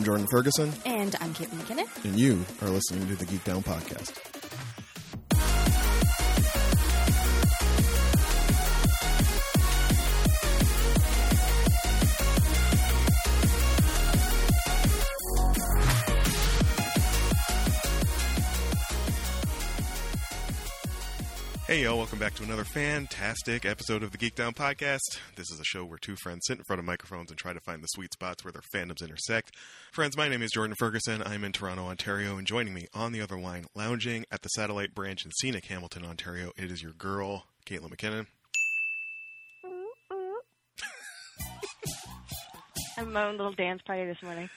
I'm 0.00 0.04
Jordan 0.06 0.26
Ferguson, 0.30 0.72
And 0.86 1.14
I'm 1.20 1.34
Caitlin 1.34 1.60
McKinnon. 1.60 2.04
and 2.06 2.18
you 2.18 2.42
are 2.62 2.70
listening 2.70 3.06
to 3.08 3.16
the 3.16 3.26
Geek 3.26 3.44
Down 3.44 3.62
Podcast. 3.62 4.29
Back 22.20 22.34
to 22.34 22.42
another 22.42 22.64
fantastic 22.64 23.64
episode 23.64 24.02
of 24.02 24.10
the 24.10 24.18
Geek 24.18 24.34
Down 24.34 24.52
Podcast. 24.52 24.98
This 25.36 25.50
is 25.50 25.58
a 25.58 25.64
show 25.64 25.86
where 25.86 25.96
two 25.96 26.16
friends 26.16 26.42
sit 26.46 26.58
in 26.58 26.64
front 26.64 26.78
of 26.78 26.84
microphones 26.84 27.30
and 27.30 27.38
try 27.38 27.54
to 27.54 27.60
find 27.60 27.82
the 27.82 27.86
sweet 27.86 28.12
spots 28.12 28.44
where 28.44 28.52
their 28.52 28.60
fandoms 28.74 29.02
intersect. 29.02 29.56
Friends, 29.90 30.18
my 30.18 30.28
name 30.28 30.42
is 30.42 30.50
Jordan 30.50 30.76
Ferguson. 30.78 31.22
I'm 31.22 31.44
in 31.44 31.52
Toronto, 31.52 31.86
Ontario, 31.86 32.36
and 32.36 32.46
joining 32.46 32.74
me 32.74 32.88
on 32.92 33.12
the 33.12 33.22
other 33.22 33.40
line, 33.40 33.64
lounging 33.74 34.26
at 34.30 34.42
the 34.42 34.50
satellite 34.50 34.94
branch 34.94 35.24
in 35.24 35.30
scenic 35.40 35.64
Hamilton, 35.64 36.04
Ontario, 36.04 36.52
it 36.58 36.70
is 36.70 36.82
your 36.82 36.92
girl, 36.92 37.46
Caitlin 37.64 37.88
McKinnon. 37.88 38.26
I'm 42.98 43.14
my 43.14 43.28
own 43.28 43.38
little 43.38 43.54
dance 43.54 43.80
party 43.86 44.04
this 44.04 44.22
morning. 44.22 44.50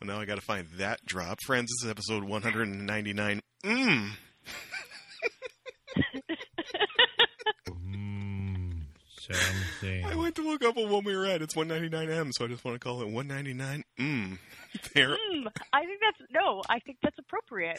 Well, 0.00 0.06
now 0.06 0.20
I 0.20 0.24
got 0.24 0.36
to 0.36 0.40
find 0.40 0.68
that 0.76 1.04
drop. 1.04 1.38
Friends, 1.46 1.66
this 1.66 1.82
is 1.84 1.90
episode 1.90 2.22
199. 2.22 3.40
Mmm. 3.64 4.10
Something. 9.30 10.04
I 10.04 10.16
went 10.16 10.34
to 10.36 10.42
look 10.42 10.64
up 10.64 10.76
what 10.76 11.04
we 11.04 11.16
were 11.16 11.26
at. 11.26 11.42
It's 11.42 11.54
199M, 11.54 12.30
so 12.32 12.44
I 12.44 12.48
just 12.48 12.64
want 12.64 12.74
to 12.74 12.80
call 12.80 13.02
it 13.02 13.08
199. 13.08 13.84
Mmm. 13.98 14.38
There. 14.94 15.10
Mm, 15.10 15.46
I 15.74 15.84
think 15.84 16.00
that's 16.00 16.30
no. 16.32 16.62
I 16.68 16.78
think 16.80 16.96
that's 17.02 17.18
appropriate. 17.18 17.78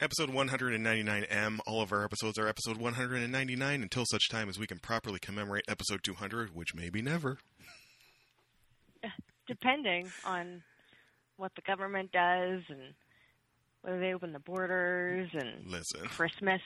Episode 0.00 0.30
199M. 0.30 1.58
All 1.66 1.82
of 1.82 1.92
our 1.92 2.04
episodes 2.04 2.38
are 2.38 2.46
episode 2.46 2.76
199 2.76 3.82
until 3.82 4.04
such 4.08 4.28
time 4.30 4.48
as 4.48 4.60
we 4.60 4.68
can 4.68 4.78
properly 4.78 5.18
commemorate 5.18 5.64
episode 5.66 6.04
200, 6.04 6.54
which 6.54 6.72
may 6.72 6.88
be 6.88 7.02
never. 7.02 7.38
Depending 9.48 10.08
on 10.24 10.62
what 11.36 11.50
the 11.56 11.62
government 11.62 12.12
does 12.12 12.60
and 12.68 12.94
whether 13.82 13.98
they 13.98 14.14
open 14.14 14.32
the 14.32 14.38
borders 14.38 15.28
and 15.32 15.66
Listen, 15.66 16.06
Christmas. 16.06 16.60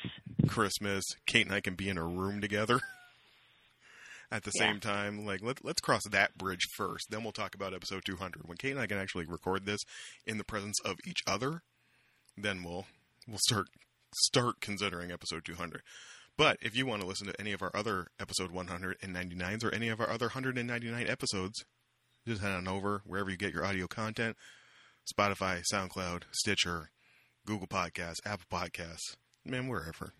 Christmas, 0.46 1.04
Kate 1.26 1.46
and 1.46 1.54
I 1.54 1.62
can 1.62 1.74
be 1.74 1.88
in 1.88 1.96
a 1.96 2.04
room 2.04 2.42
together 2.42 2.80
at 4.32 4.42
the 4.42 4.50
Yeah. 4.54 4.60
same 4.60 4.80
time. 4.80 5.24
Like, 5.24 5.42
let, 5.42 5.64
let's 5.64 5.80
cross 5.80 6.02
that 6.10 6.36
bridge 6.36 6.66
first. 6.74 7.06
Then 7.10 7.22
we'll 7.22 7.32
talk 7.32 7.54
about 7.54 7.72
episode 7.74 8.02
200. 8.04 8.48
When 8.48 8.56
Kate 8.56 8.72
and 8.72 8.80
I 8.80 8.86
can 8.88 8.98
actually 8.98 9.26
record 9.26 9.64
this 9.66 9.82
in 10.26 10.38
the 10.38 10.44
presence 10.44 10.80
of 10.84 10.96
each 11.06 11.20
other, 11.26 11.62
then 12.36 12.64
we'll 12.64 12.86
we'll 13.28 13.38
start 13.44 13.66
start 14.14 14.60
considering 14.60 15.12
episode 15.12 15.44
200. 15.44 15.82
But 16.36 16.56
if 16.62 16.74
you 16.74 16.86
want 16.86 17.02
to 17.02 17.06
listen 17.06 17.26
to 17.26 17.38
any 17.40 17.52
of 17.52 17.62
our 17.62 17.70
other 17.74 18.08
episode 18.18 18.50
199s 18.52 19.62
or 19.64 19.72
any 19.74 19.88
of 19.88 20.00
our 20.00 20.08
other 20.08 20.26
199 20.26 21.06
episodes, 21.06 21.64
just 22.26 22.40
head 22.40 22.52
on 22.52 22.66
over 22.66 23.02
wherever 23.06 23.30
you 23.30 23.36
get 23.36 23.52
your 23.52 23.64
audio 23.66 23.86
content 23.86 24.36
Spotify, 25.12 25.62
SoundCloud, 25.72 26.22
Stitcher, 26.32 26.90
Google 27.44 27.66
Podcasts, 27.66 28.20
Apple 28.24 28.46
Podcasts, 28.50 29.16
man, 29.44 29.66
wherever. 29.68 30.14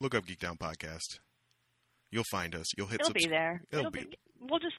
Look 0.00 0.14
up 0.14 0.26
Geek 0.26 0.38
Down 0.38 0.58
Podcast. 0.58 1.18
You'll 2.10 2.24
find 2.30 2.54
us. 2.54 2.66
You'll 2.76 2.86
hit 2.86 3.00
It'll 3.00 3.12
be 3.12 3.26
there. 3.26 3.62
It'll 3.70 3.90
be. 3.90 4.06
We'll 4.40 4.60
just 4.60 4.76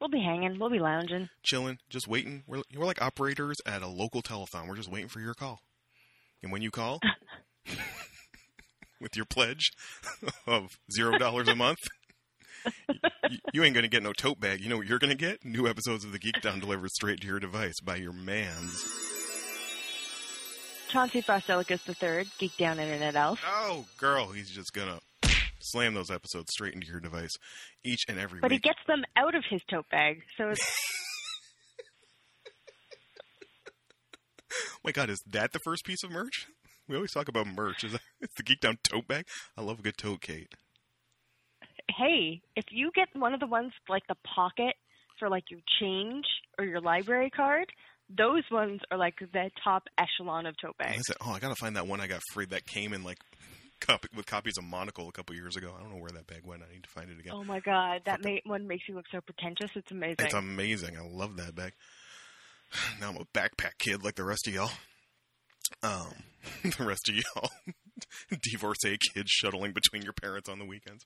we'll 0.00 0.10
be 0.10 0.20
hanging. 0.20 0.58
We'll 0.58 0.70
be 0.70 0.80
lounging. 0.80 1.28
chilling, 1.42 1.78
just 1.88 2.08
waiting. 2.08 2.42
We're, 2.46 2.62
we're 2.76 2.84
like 2.84 3.00
operators 3.00 3.58
at 3.66 3.82
a 3.82 3.88
local 3.88 4.22
telethon. 4.22 4.68
We're 4.68 4.76
just 4.76 4.90
waiting 4.90 5.08
for 5.08 5.20
your 5.20 5.34
call. 5.34 5.60
And 6.42 6.50
when 6.50 6.62
you 6.62 6.70
call, 6.72 6.98
with 9.00 9.14
your 9.14 9.26
pledge 9.26 9.70
of 10.46 10.76
zero 10.92 11.18
dollars 11.18 11.48
a 11.48 11.54
month, 11.54 11.78
you, 12.88 13.38
you 13.52 13.64
ain't 13.64 13.74
gonna 13.74 13.88
get 13.88 14.02
no 14.02 14.12
tote 14.12 14.40
bag. 14.40 14.60
You 14.60 14.68
know 14.68 14.78
what 14.78 14.88
you're 14.88 14.98
gonna 14.98 15.14
get? 15.14 15.44
New 15.44 15.68
episodes 15.68 16.04
of 16.04 16.10
the 16.10 16.18
Geek 16.18 16.40
Down 16.42 16.58
delivered 16.58 16.90
straight 16.90 17.20
to 17.20 17.26
your 17.26 17.38
device 17.38 17.80
by 17.80 17.96
your 17.96 18.12
man's. 18.12 18.84
Chauncey 20.88 21.22
Frostelicus 21.22 21.80
III, 21.88 22.28
Geek 22.38 22.56
Down 22.58 22.78
Internet 22.78 23.16
Elf. 23.16 23.40
Oh, 23.46 23.86
girl, 23.96 24.32
he's 24.32 24.50
just 24.50 24.72
gonna 24.74 24.98
slam 25.62 25.94
those 25.94 26.10
episodes 26.10 26.52
straight 26.52 26.74
into 26.74 26.86
your 26.86 27.00
device 27.00 27.32
each 27.84 28.04
and 28.08 28.18
every 28.18 28.40
But 28.40 28.52
he 28.52 28.58
gets 28.58 28.78
them 28.86 29.02
out 29.16 29.34
of 29.34 29.44
his 29.48 29.60
tote 29.70 29.88
bag, 29.90 30.22
so 30.36 30.50
it's 30.50 30.60
oh 34.52 34.78
my 34.84 34.92
God, 34.92 35.10
is 35.10 35.22
that 35.32 35.52
the 35.52 35.60
first 35.64 35.84
piece 35.84 36.02
of 36.02 36.10
merch? 36.10 36.46
We 36.88 36.96
always 36.96 37.12
talk 37.12 37.28
about 37.28 37.46
merch. 37.46 37.84
Is 37.84 37.92
that, 37.92 38.00
it's 38.20 38.34
the 38.34 38.42
Geek 38.42 38.60
Down 38.60 38.78
tote 38.82 39.06
bag? 39.06 39.26
I 39.56 39.62
love 39.62 39.78
a 39.78 39.82
good 39.82 39.96
tote, 39.96 40.20
Kate. 40.20 40.52
hey, 41.96 42.42
if 42.56 42.64
you 42.70 42.90
get 42.94 43.08
one 43.14 43.34
of 43.34 43.40
the 43.40 43.46
ones 43.46 43.72
like 43.88 44.02
the 44.08 44.16
pocket 44.34 44.74
for 45.18 45.28
like 45.28 45.44
your 45.50 45.60
change 45.80 46.24
or 46.58 46.64
your 46.64 46.80
library 46.80 47.30
card, 47.30 47.66
those 48.14 48.42
ones 48.50 48.80
are 48.90 48.98
like 48.98 49.14
the 49.20 49.50
top 49.62 49.84
echelon 49.98 50.46
of 50.46 50.54
tote 50.60 50.76
bags. 50.76 51.02
Oh, 51.24 51.32
I 51.32 51.38
gotta 51.38 51.54
find 51.54 51.76
that 51.76 51.86
one 51.86 52.00
I 52.00 52.06
got 52.06 52.20
free 52.32 52.46
that 52.46 52.66
came 52.66 52.92
in 52.92 53.04
like 53.04 53.18
copy, 53.86 54.08
with 54.14 54.26
copies 54.26 54.58
of 54.58 54.64
Monocle 54.64 55.08
a 55.08 55.12
couple 55.12 55.34
years 55.34 55.56
ago. 55.56 55.72
I 55.76 55.80
don't 55.82 55.92
know 55.92 56.00
where 56.00 56.10
that 56.10 56.26
bag 56.26 56.42
went. 56.44 56.62
I 56.62 56.72
need 56.72 56.84
to 56.84 56.88
find 56.90 57.10
it 57.10 57.18
again. 57.18 57.32
Oh 57.34 57.44
my 57.44 57.60
god, 57.60 58.02
that 58.06 58.24
ma- 58.24 58.38
one 58.44 58.66
makes 58.66 58.88
you 58.88 58.94
look 58.94 59.06
so 59.10 59.20
pretentious. 59.20 59.70
It's 59.76 59.90
amazing. 59.90 60.16
It's 60.18 60.34
amazing. 60.34 60.96
I 60.96 61.02
love 61.02 61.36
that 61.36 61.54
bag. 61.54 61.72
Now 63.00 63.10
I'm 63.10 63.16
a 63.16 63.26
backpack 63.38 63.78
kid 63.78 64.02
like 64.02 64.14
the 64.14 64.24
rest 64.24 64.48
of 64.48 64.54
y'all. 64.54 64.70
Um, 65.82 66.14
the 66.62 66.84
rest 66.84 67.08
of 67.08 67.14
y'all 67.16 67.50
divorcee 68.42 68.96
kids 69.12 69.30
shuttling 69.30 69.72
between 69.72 70.02
your 70.02 70.14
parents 70.14 70.48
on 70.48 70.58
the 70.58 70.64
weekends. 70.64 71.04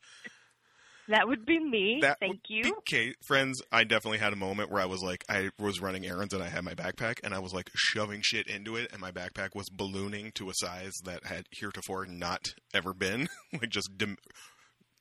That 1.09 1.29
would 1.29 1.47
be 1.47 1.59
me. 1.59 1.99
That 2.03 2.19
Thank 2.21 2.41
you. 2.49 2.79
Kate, 2.85 3.17
friends, 3.27 3.61
I 3.71 3.85
definitely 3.85 4.19
had 4.19 4.33
a 4.33 4.37
moment 4.37 4.71
where 4.71 4.83
I 4.83 4.87
was 4.87 5.03
like, 5.03 5.25
I 5.29 5.51
was 5.59 5.81
running 5.81 6.07
errands 6.07 6.35
and 6.35 6.43
I 6.43 6.49
had 6.49 6.65
my 6.65 6.75
backpack 6.75 7.21
and 7.23 7.35
I 7.35 7.39
was 7.39 7.53
like 7.53 7.71
shoving 7.75 8.21
shit 8.23 8.47
into 8.47 8.77
it 8.77 8.91
and 8.93 9.01
my 9.01 9.13
backpack 9.13 9.55
was 9.55 9.69
ballooning 9.71 10.33
to 10.35 10.51
a 10.51 10.55
size 10.55 10.93
that 11.05 11.27
had 11.27 11.47
heretofore 11.51 12.07
not 12.07 12.55
ever 12.75 12.93
been, 12.93 13.29
like 13.53 13.71
just 13.71 13.97
dim- 13.97 14.19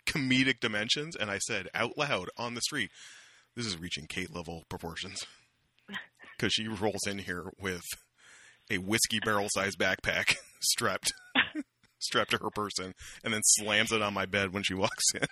comedic 0.08 0.60
dimensions. 0.60 1.16
And 1.16 1.32
I 1.32 1.40
said 1.40 1.68
out 1.74 1.98
loud 1.98 2.30
on 2.38 2.54
the 2.54 2.62
street, 2.62 2.92
this 3.56 3.66
is 3.66 3.80
reaching 3.80 4.06
Kate 4.08 4.34
level 4.34 4.64
proportions. 4.70 5.24
Because 6.38 6.52
she 6.52 6.68
rolls 6.68 7.08
in 7.08 7.20
here 7.20 7.46
with 7.62 7.86
a 8.70 8.78
whiskey 8.78 9.22
barrel 9.24 9.48
sized 9.50 9.80
backpack 9.80 10.36
strapped. 10.62 11.14
strapped 11.98 12.32
to 12.32 12.38
her 12.40 12.50
person 12.50 12.94
and 13.24 13.34
then 13.34 13.40
slams 13.42 13.94
it 13.94 14.02
on 14.02 14.14
my 14.14 14.26
bed 14.26 14.54
when 14.54 14.62
she 14.62 14.74
walks 14.74 15.06
in. 15.14 15.26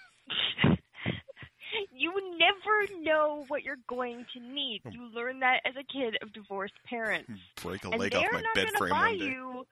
Never 2.82 3.04
know 3.04 3.46
what 3.48 3.64
you're 3.64 3.78
going 3.88 4.26
to 4.34 4.40
need. 4.40 4.82
Hmm. 4.84 4.92
You 4.92 5.10
learn 5.14 5.40
that 5.40 5.62
as 5.66 5.74
a 5.76 5.84
kid 5.84 6.18
of 6.22 6.34
divorced 6.34 6.74
parents. 6.86 7.32
Break 7.62 7.84
a 7.86 7.90
and 7.90 8.00
leg 8.00 8.16
off 8.16 8.26
my 8.32 8.44
bed 8.56 8.70
frame 8.78 8.90
buy 8.90 9.10
one 9.10 9.20
day. 9.20 9.26
you. 9.26 9.66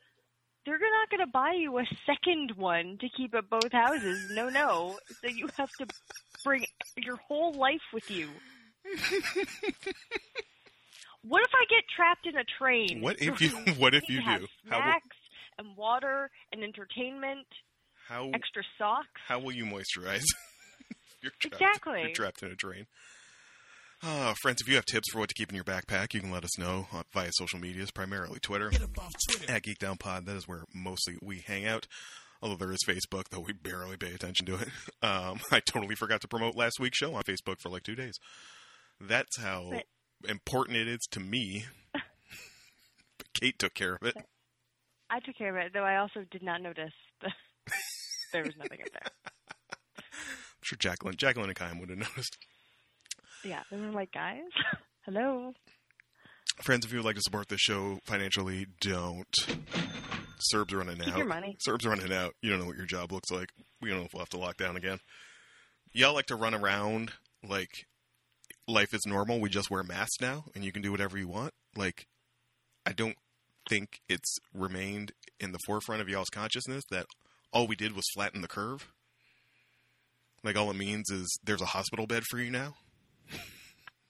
They're 0.66 0.78
not 0.78 1.10
going 1.10 1.22
to 1.26 1.32
buy 1.32 1.54
you 1.58 1.80
a 1.80 1.86
second 2.06 2.52
one 2.56 2.98
to 3.02 3.10
keep 3.18 3.34
at 3.34 3.50
both 3.50 3.72
houses. 3.72 4.30
No, 4.32 4.50
no. 4.50 5.00
So 5.22 5.28
you 5.28 5.48
have 5.58 5.72
to 5.80 5.88
bring 6.44 6.66
your 6.98 7.16
whole 7.16 7.54
life 7.54 7.82
with 7.92 8.12
you. 8.12 8.30
what 11.24 11.42
if 11.42 11.52
I 11.54 11.66
get 11.70 11.84
trapped 11.96 12.28
in 12.28 12.38
a 12.38 12.44
train? 12.60 13.02
What 13.02 13.20
if 13.22 13.42
you? 13.42 13.50
What 13.78 13.96
if 13.96 14.08
You 14.08 14.20
do? 14.20 14.46
How 14.70 14.80
will, 14.80 15.18
and 15.58 15.76
water 15.76 16.30
and 16.52 16.64
entertainment, 16.64 17.48
how 18.08 18.30
extra 18.34 18.64
socks. 18.78 19.08
how 19.28 19.40
will 19.40 19.54
you 19.54 19.66
moisturize? 19.66 20.26
you're 21.22 21.32
trapped, 21.40 21.56
Exactly. 21.62 22.02
You're 22.02 22.12
trapped 22.12 22.44
in 22.44 22.52
a 22.52 22.56
drain. 22.56 22.86
Ah, 24.04 24.34
friends, 24.42 24.62
if 24.62 24.68
you 24.68 24.76
have 24.76 24.86
tips 24.86 25.12
for 25.12 25.20
what 25.20 25.30
to 25.30 25.36
keep 25.36 25.50
in 25.50 25.56
your 25.56 25.64
backpack, 25.64 26.14
you 26.16 26.22
can 26.22 26.32
let 26.32 26.44
us 26.44 26.58
know 26.58 26.88
uh, 26.92 27.04
via 27.14 27.30
social 27.34 27.60
medias, 27.60 27.92
primarily 27.92 28.40
Twitter 28.40 28.72
at 29.48 29.62
Geek 29.62 29.78
Down 29.78 29.98
Pod. 29.98 30.26
That 30.26 30.36
is 30.36 30.48
where 30.48 30.64
mostly 30.74 31.18
we 31.22 31.44
hang 31.46 31.68
out. 31.68 31.86
Although 32.42 32.56
there 32.56 32.72
is 32.72 32.80
Facebook, 32.88 33.26
though 33.30 33.42
we 33.42 33.54
barely 33.54 33.98
pay 33.98 34.14
attention 34.14 34.46
to 34.48 34.56
it. 34.56 34.68
Um, 35.04 35.40
I 35.52 35.60
totally 35.62 35.96
forgot 35.96 36.22
to 36.22 36.28
promote 36.28 36.56
last 36.56 36.80
week's 36.80 36.98
show 37.00 37.14
on 37.16 37.24
Facebook 37.24 37.56
for 37.60 37.70
like 37.70 37.82
two 37.84 37.96
days. 37.96 38.14
That's 39.00 39.40
how 39.40 39.70
But- 39.72 40.30
important 40.30 40.78
it 40.78 40.88
is 40.88 41.00
to 41.12 41.20
me. 41.20 41.66
Kate 43.40 43.58
took 43.58 43.74
care 43.74 43.94
of 43.96 44.04
it. 44.04 44.16
I 45.10 45.20
took 45.20 45.38
care 45.38 45.50
of 45.58 45.66
it, 45.66 45.74
though 45.74 45.84
I 45.84 45.98
also 45.98 46.24
did 46.30 46.44
not 46.44 46.62
notice 46.62 46.94
the, 47.22 47.32
there 48.34 48.44
was 48.44 48.56
nothing 48.58 48.82
up 48.82 48.92
there. 48.94 49.32
I'm 50.62 50.66
sure 50.66 50.78
Jacqueline, 50.78 51.16
Jacqueline 51.18 51.50
and 51.50 51.56
Kyle 51.56 51.74
would 51.80 51.90
have 51.90 51.98
noticed. 52.16 52.38
Yeah, 53.44 53.62
and 53.72 53.84
I'm 53.86 53.94
like, 53.94 54.12
guys, 54.12 54.42
hello. 55.06 55.54
Friends, 56.62 56.86
if 56.86 56.92
you 56.92 57.00
would 57.00 57.06
like 57.06 57.16
to 57.16 57.22
support 57.22 57.48
this 57.50 57.60
show 57.62 58.00
financially, 58.06 58.68
don't. 58.82 59.26
CERBs 60.54 60.74
are 60.74 60.78
running 60.78 60.98
Keep 60.98 61.14
out. 61.14 61.18
your 61.18 61.28
money. 61.28 61.58
CERBs 61.68 61.86
are 61.86 61.90
running 61.90 62.14
out. 62.14 62.34
You 62.42 62.52
don't 62.52 62.60
know 62.60 62.66
what 62.66 62.78
your 62.78 62.86
job 62.86 63.12
looks 63.12 63.32
like. 63.32 63.50
We 63.82 63.90
don't 63.90 64.00
know 64.00 64.06
if 64.06 64.14
we'll 64.14 64.22
have 64.22 64.30
to 64.30 64.38
lock 64.38 64.58
down 64.58 64.76
again. 64.76 65.00
Y'all 65.94 66.14
like 66.14 66.28
to 66.28 66.36
run 66.36 66.54
around 66.54 67.12
like 67.48 67.86
life 68.68 68.94
is 68.94 69.02
normal. 69.08 69.40
We 69.40 69.50
just 69.50 69.72
wear 69.72 69.82
masks 69.84 70.22
now, 70.22 70.46
and 70.54 70.64
you 70.64 70.72
can 70.72 70.82
do 70.84 70.92
whatever 70.92 71.18
you 71.18 71.28
want. 71.28 71.54
Like 71.76 72.06
I 72.86 72.92
don't 72.92 73.16
think 73.70 74.02
it's 74.08 74.38
remained 74.54 75.14
in 75.40 75.52
the 75.52 75.60
forefront 75.66 76.02
of 76.02 76.10
y'all's 76.10 76.30
consciousness 76.30 76.84
that 76.92 77.06
all 77.54 77.66
we 77.68 77.76
did 77.76 77.96
was 77.96 78.06
flatten 78.14 78.42
the 78.42 78.48
curve. 78.48 78.92
Like 80.44 80.58
all 80.58 80.70
it 80.72 80.76
means 80.76 81.10
is 81.12 81.40
there's 81.44 81.62
a 81.62 81.66
hospital 81.66 82.08
bed 82.08 82.24
for 82.24 82.40
you 82.40 82.50
now. 82.52 82.74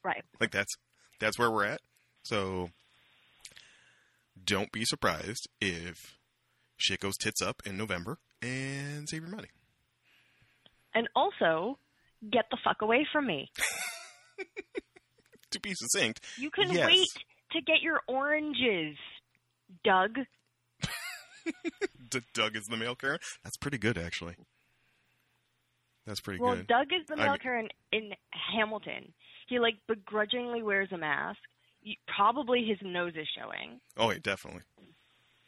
Right. 0.04 0.24
Like 0.40 0.52
that's 0.52 0.74
that's 1.20 1.38
where 1.38 1.52
we're 1.52 1.66
at. 1.66 1.82
So 2.24 2.70
don't 4.44 4.72
be 4.72 4.86
surprised 4.86 5.48
if 5.60 5.96
shit 6.78 7.00
goes 7.00 7.18
tits 7.18 7.42
up 7.42 7.62
in 7.66 7.78
November 7.78 8.18
and 8.42 9.08
save 9.10 9.22
your 9.22 9.30
money. 9.32 9.50
And 10.96 11.08
also, 11.16 11.78
get 12.32 12.46
the 12.52 12.58
fuck 12.64 12.82
away 12.82 13.06
from 13.12 13.28
me. 13.28 13.50
To 15.52 15.60
be 15.60 15.74
succinct, 15.74 16.22
You 16.38 16.50
can 16.50 16.72
Yes. 16.72 16.88
wait 16.88 17.08
to 17.52 17.62
get 17.62 17.82
your 17.82 18.00
oranges, 18.08 18.96
Doug. 19.84 20.16
D- 22.10 22.22
Doug 22.34 22.56
is 22.56 22.64
the 22.70 22.78
mail 22.78 22.96
Karen. 22.96 23.20
That's 23.44 23.58
pretty 23.58 23.78
good, 23.78 23.98
actually. 23.98 24.36
That's 26.06 26.20
pretty 26.20 26.40
Well, 26.42 26.56
good. 26.56 26.66
Well, 26.70 26.80
Doug 26.84 26.94
is 26.94 27.06
the 27.08 27.14
I 27.14 27.18
mail 27.18 27.32
mean- 27.32 27.40
Karen 27.40 27.70
in 27.92 28.12
Hamilton. 28.32 29.14
He 29.48 29.60
like 29.60 29.76
begrudgingly 29.88 30.64
wears 30.64 30.92
a 30.92 30.98
mask. 30.98 31.40
Y- 31.86 31.96
Probably 32.16 32.64
his 32.66 32.78
nose 32.82 33.14
is 33.16 33.28
showing. 33.38 33.80
oh, 33.98 34.08
wait, 34.08 34.24
definitely. 34.24 34.62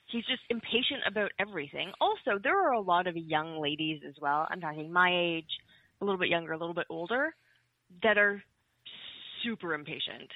He's 0.07 0.25
just 0.25 0.41
impatient 0.49 1.01
about 1.07 1.31
everything. 1.39 1.91
Also, 1.99 2.37
there 2.41 2.59
are 2.67 2.73
a 2.73 2.79
lot 2.81 3.07
of 3.07 3.15
young 3.17 3.59
ladies 3.59 4.01
as 4.07 4.13
well. 4.21 4.47
I'm 4.49 4.61
talking 4.61 4.91
my 4.91 5.09
age, 5.11 5.49
a 6.01 6.05
little 6.05 6.19
bit 6.19 6.29
younger, 6.29 6.51
a 6.53 6.57
little 6.57 6.75
bit 6.75 6.85
older, 6.89 7.33
that 8.03 8.17
are 8.19 8.43
super 9.41 9.73
impatient. 9.73 10.29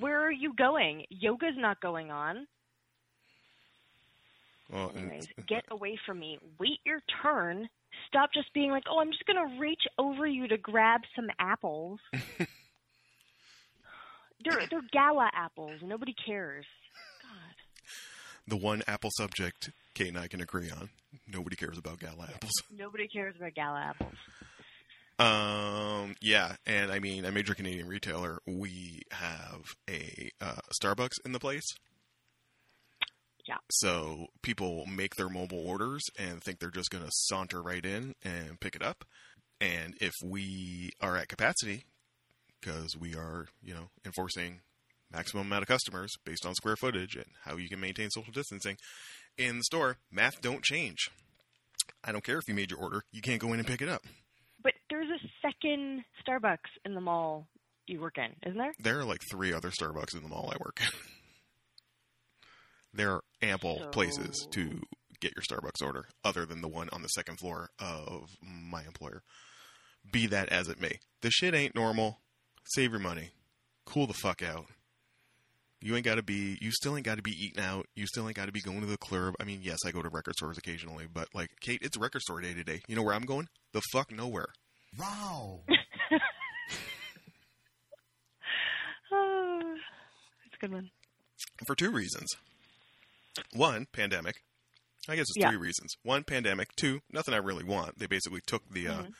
Where 0.00 0.20
are 0.22 0.32
you 0.32 0.54
going? 0.54 1.04
Yoga's 1.10 1.56
not 1.56 1.80
going 1.80 2.10
on. 2.10 2.46
Well, 4.72 4.90
Anyways, 4.96 5.28
uh, 5.38 5.42
get 5.46 5.64
away 5.70 5.98
from 6.06 6.18
me. 6.18 6.38
Wait 6.58 6.80
your 6.84 7.00
turn. 7.22 7.68
Stop 8.12 8.30
just 8.34 8.52
being 8.52 8.70
like, 8.70 8.84
oh, 8.90 9.00
I'm 9.00 9.10
just 9.10 9.24
going 9.24 9.48
to 9.48 9.58
reach 9.58 9.80
over 9.98 10.26
you 10.26 10.46
to 10.48 10.58
grab 10.58 11.00
some 11.16 11.30
apples. 11.38 11.98
they're, 14.44 14.66
they're 14.70 14.82
gala 14.92 15.30
apples. 15.34 15.80
Nobody 15.82 16.14
cares. 16.26 16.66
God. 17.22 17.54
the 18.46 18.56
one 18.56 18.82
apple 18.86 19.08
subject 19.16 19.70
Kate 19.94 20.08
and 20.08 20.18
I 20.18 20.26
can 20.26 20.40
agree 20.40 20.70
on. 20.70 20.90
Nobody 21.26 21.56
cares 21.56 21.78
about 21.78 22.00
gala 22.00 22.24
apples. 22.34 22.52
Nobody 22.76 23.08
cares 23.08 23.34
about 23.36 23.54
gala 23.54 23.80
apples. 23.80 24.14
Um, 25.18 26.16
yeah, 26.20 26.56
and 26.66 26.90
I 26.90 26.98
mean, 26.98 27.24
a 27.24 27.32
major 27.32 27.54
Canadian 27.54 27.86
retailer, 27.86 28.40
we 28.46 29.02
have 29.12 29.74
a 29.88 30.30
uh, 30.40 30.60
Starbucks 30.82 31.24
in 31.24 31.32
the 31.32 31.38
place. 31.38 31.66
Yeah. 33.46 33.56
So 33.70 34.26
people 34.42 34.84
make 34.86 35.16
their 35.16 35.28
mobile 35.28 35.66
orders 35.66 36.02
and 36.18 36.42
think 36.42 36.58
they're 36.58 36.70
just 36.70 36.90
going 36.90 37.04
to 37.04 37.10
saunter 37.12 37.60
right 37.60 37.84
in 37.84 38.14
and 38.22 38.60
pick 38.60 38.76
it 38.76 38.82
up. 38.82 39.04
And 39.60 39.94
if 40.00 40.12
we 40.24 40.90
are 41.00 41.16
at 41.16 41.28
capacity, 41.28 41.84
because 42.60 42.96
we 42.96 43.14
are, 43.14 43.46
you 43.62 43.74
know, 43.74 43.88
enforcing 44.04 44.60
maximum 45.12 45.46
amount 45.46 45.62
of 45.62 45.68
customers 45.68 46.12
based 46.24 46.46
on 46.46 46.54
square 46.54 46.76
footage 46.76 47.16
and 47.16 47.26
how 47.44 47.56
you 47.56 47.68
can 47.68 47.80
maintain 47.80 48.10
social 48.10 48.32
distancing 48.32 48.76
in 49.36 49.58
the 49.58 49.64
store, 49.64 49.98
math 50.10 50.40
don't 50.40 50.62
change. 50.62 51.10
I 52.04 52.12
don't 52.12 52.24
care 52.24 52.38
if 52.38 52.48
you 52.48 52.54
made 52.54 52.70
your 52.70 52.80
order, 52.80 53.02
you 53.12 53.20
can't 53.20 53.40
go 53.40 53.52
in 53.52 53.58
and 53.58 53.66
pick 53.66 53.82
it 53.82 53.88
up. 53.88 54.02
But 54.62 54.74
there's 54.90 55.08
a 55.08 55.46
second 55.46 56.04
Starbucks 56.26 56.70
in 56.84 56.94
the 56.94 57.00
mall 57.00 57.46
you 57.86 58.00
work 58.00 58.18
in, 58.18 58.34
isn't 58.48 58.58
there? 58.58 58.72
There 58.78 59.00
are 59.00 59.04
like 59.04 59.20
three 59.30 59.52
other 59.52 59.70
Starbucks 59.70 60.14
in 60.14 60.22
the 60.22 60.28
mall 60.28 60.52
I 60.52 60.56
work 60.64 60.80
in. 60.80 60.86
there 62.94 63.12
are 63.12 63.24
ample 63.42 63.78
So- 63.78 63.88
places 63.88 64.46
to 64.52 64.82
get 65.20 65.32
your 65.36 65.42
Starbucks 65.42 65.84
order 65.84 66.06
other 66.24 66.44
than 66.46 66.62
the 66.62 66.68
one 66.68 66.88
on 66.90 67.02
the 67.02 67.08
second 67.08 67.38
floor 67.38 67.70
of 67.78 68.28
my 68.42 68.82
employer. 68.84 69.22
Be 70.10 70.26
that 70.26 70.48
as 70.48 70.68
it 70.68 70.80
may. 70.80 70.98
The 71.20 71.30
shit 71.30 71.54
ain't 71.54 71.74
normal. 71.76 72.18
Save 72.64 72.90
your 72.90 73.00
money. 73.00 73.30
Cool 73.86 74.06
the 74.08 74.14
fuck 74.14 74.42
out. 74.42 74.66
You 75.80 75.94
ain't 75.96 76.04
got 76.04 76.14
to 76.16 76.22
be, 76.22 76.58
you 76.60 76.70
still 76.72 76.96
ain't 76.96 77.04
got 77.04 77.16
to 77.16 77.22
be 77.22 77.32
eating 77.32 77.62
out. 77.62 77.86
You 77.96 78.06
still 78.06 78.26
ain't 78.26 78.36
got 78.36 78.46
to 78.46 78.52
be 78.52 78.60
going 78.60 78.80
to 78.80 78.86
the 78.86 78.96
club. 78.98 79.34
I 79.40 79.44
mean, 79.44 79.60
yes, 79.62 79.78
I 79.86 79.90
go 79.90 80.00
to 80.02 80.08
record 80.08 80.34
stores 80.36 80.58
occasionally, 80.58 81.06
but 81.12 81.28
like, 81.34 81.50
Kate, 81.60 81.80
it's 81.82 81.96
record 81.96 82.22
store 82.22 82.40
day 82.40 82.54
today. 82.54 82.82
You 82.88 82.94
know 82.96 83.02
where 83.02 83.14
I'm 83.14 83.22
going? 83.26 83.48
The 83.72 83.80
fuck 83.92 84.12
nowhere. 84.12 84.46
Wow. 84.98 85.60
Oh, 89.14 89.74
that's 90.44 90.56
a 90.56 90.58
good 90.66 90.72
one. 90.72 90.90
for 91.66 91.74
two 91.74 91.90
reasons. 91.90 92.28
One, 93.52 93.86
pandemic. 93.92 94.42
I 95.08 95.16
guess 95.16 95.22
it's 95.28 95.36
Yeah. 95.36 95.48
three 95.48 95.58
reasons. 95.58 95.94
One, 96.02 96.22
pandemic. 96.24 96.74
Two, 96.76 97.00
nothing 97.10 97.34
I 97.34 97.38
really 97.38 97.64
want. 97.64 97.98
They 97.98 98.06
basically 98.06 98.40
took 98.46 98.68
the 98.70 98.88
uh, 98.88 99.02
Mhm. 99.04 99.14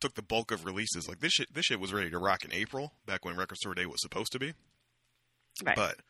took 0.00 0.14
the 0.14 0.22
bulk 0.22 0.50
of 0.50 0.64
releases. 0.64 1.08
Like 1.08 1.20
this 1.20 1.32
shit, 1.32 1.52
this 1.52 1.64
shit 1.66 1.80
was 1.80 1.92
ready 1.92 2.10
to 2.10 2.18
rock 2.18 2.44
in 2.44 2.52
April, 2.52 2.94
back 3.06 3.24
when 3.24 3.36
Record 3.36 3.56
Store 3.58 3.74
Day 3.74 3.86
was 3.86 4.00
supposed 4.02 4.32
to 4.32 4.38
be. 4.38 4.54
Right. 5.62 5.74
But 5.76 6.00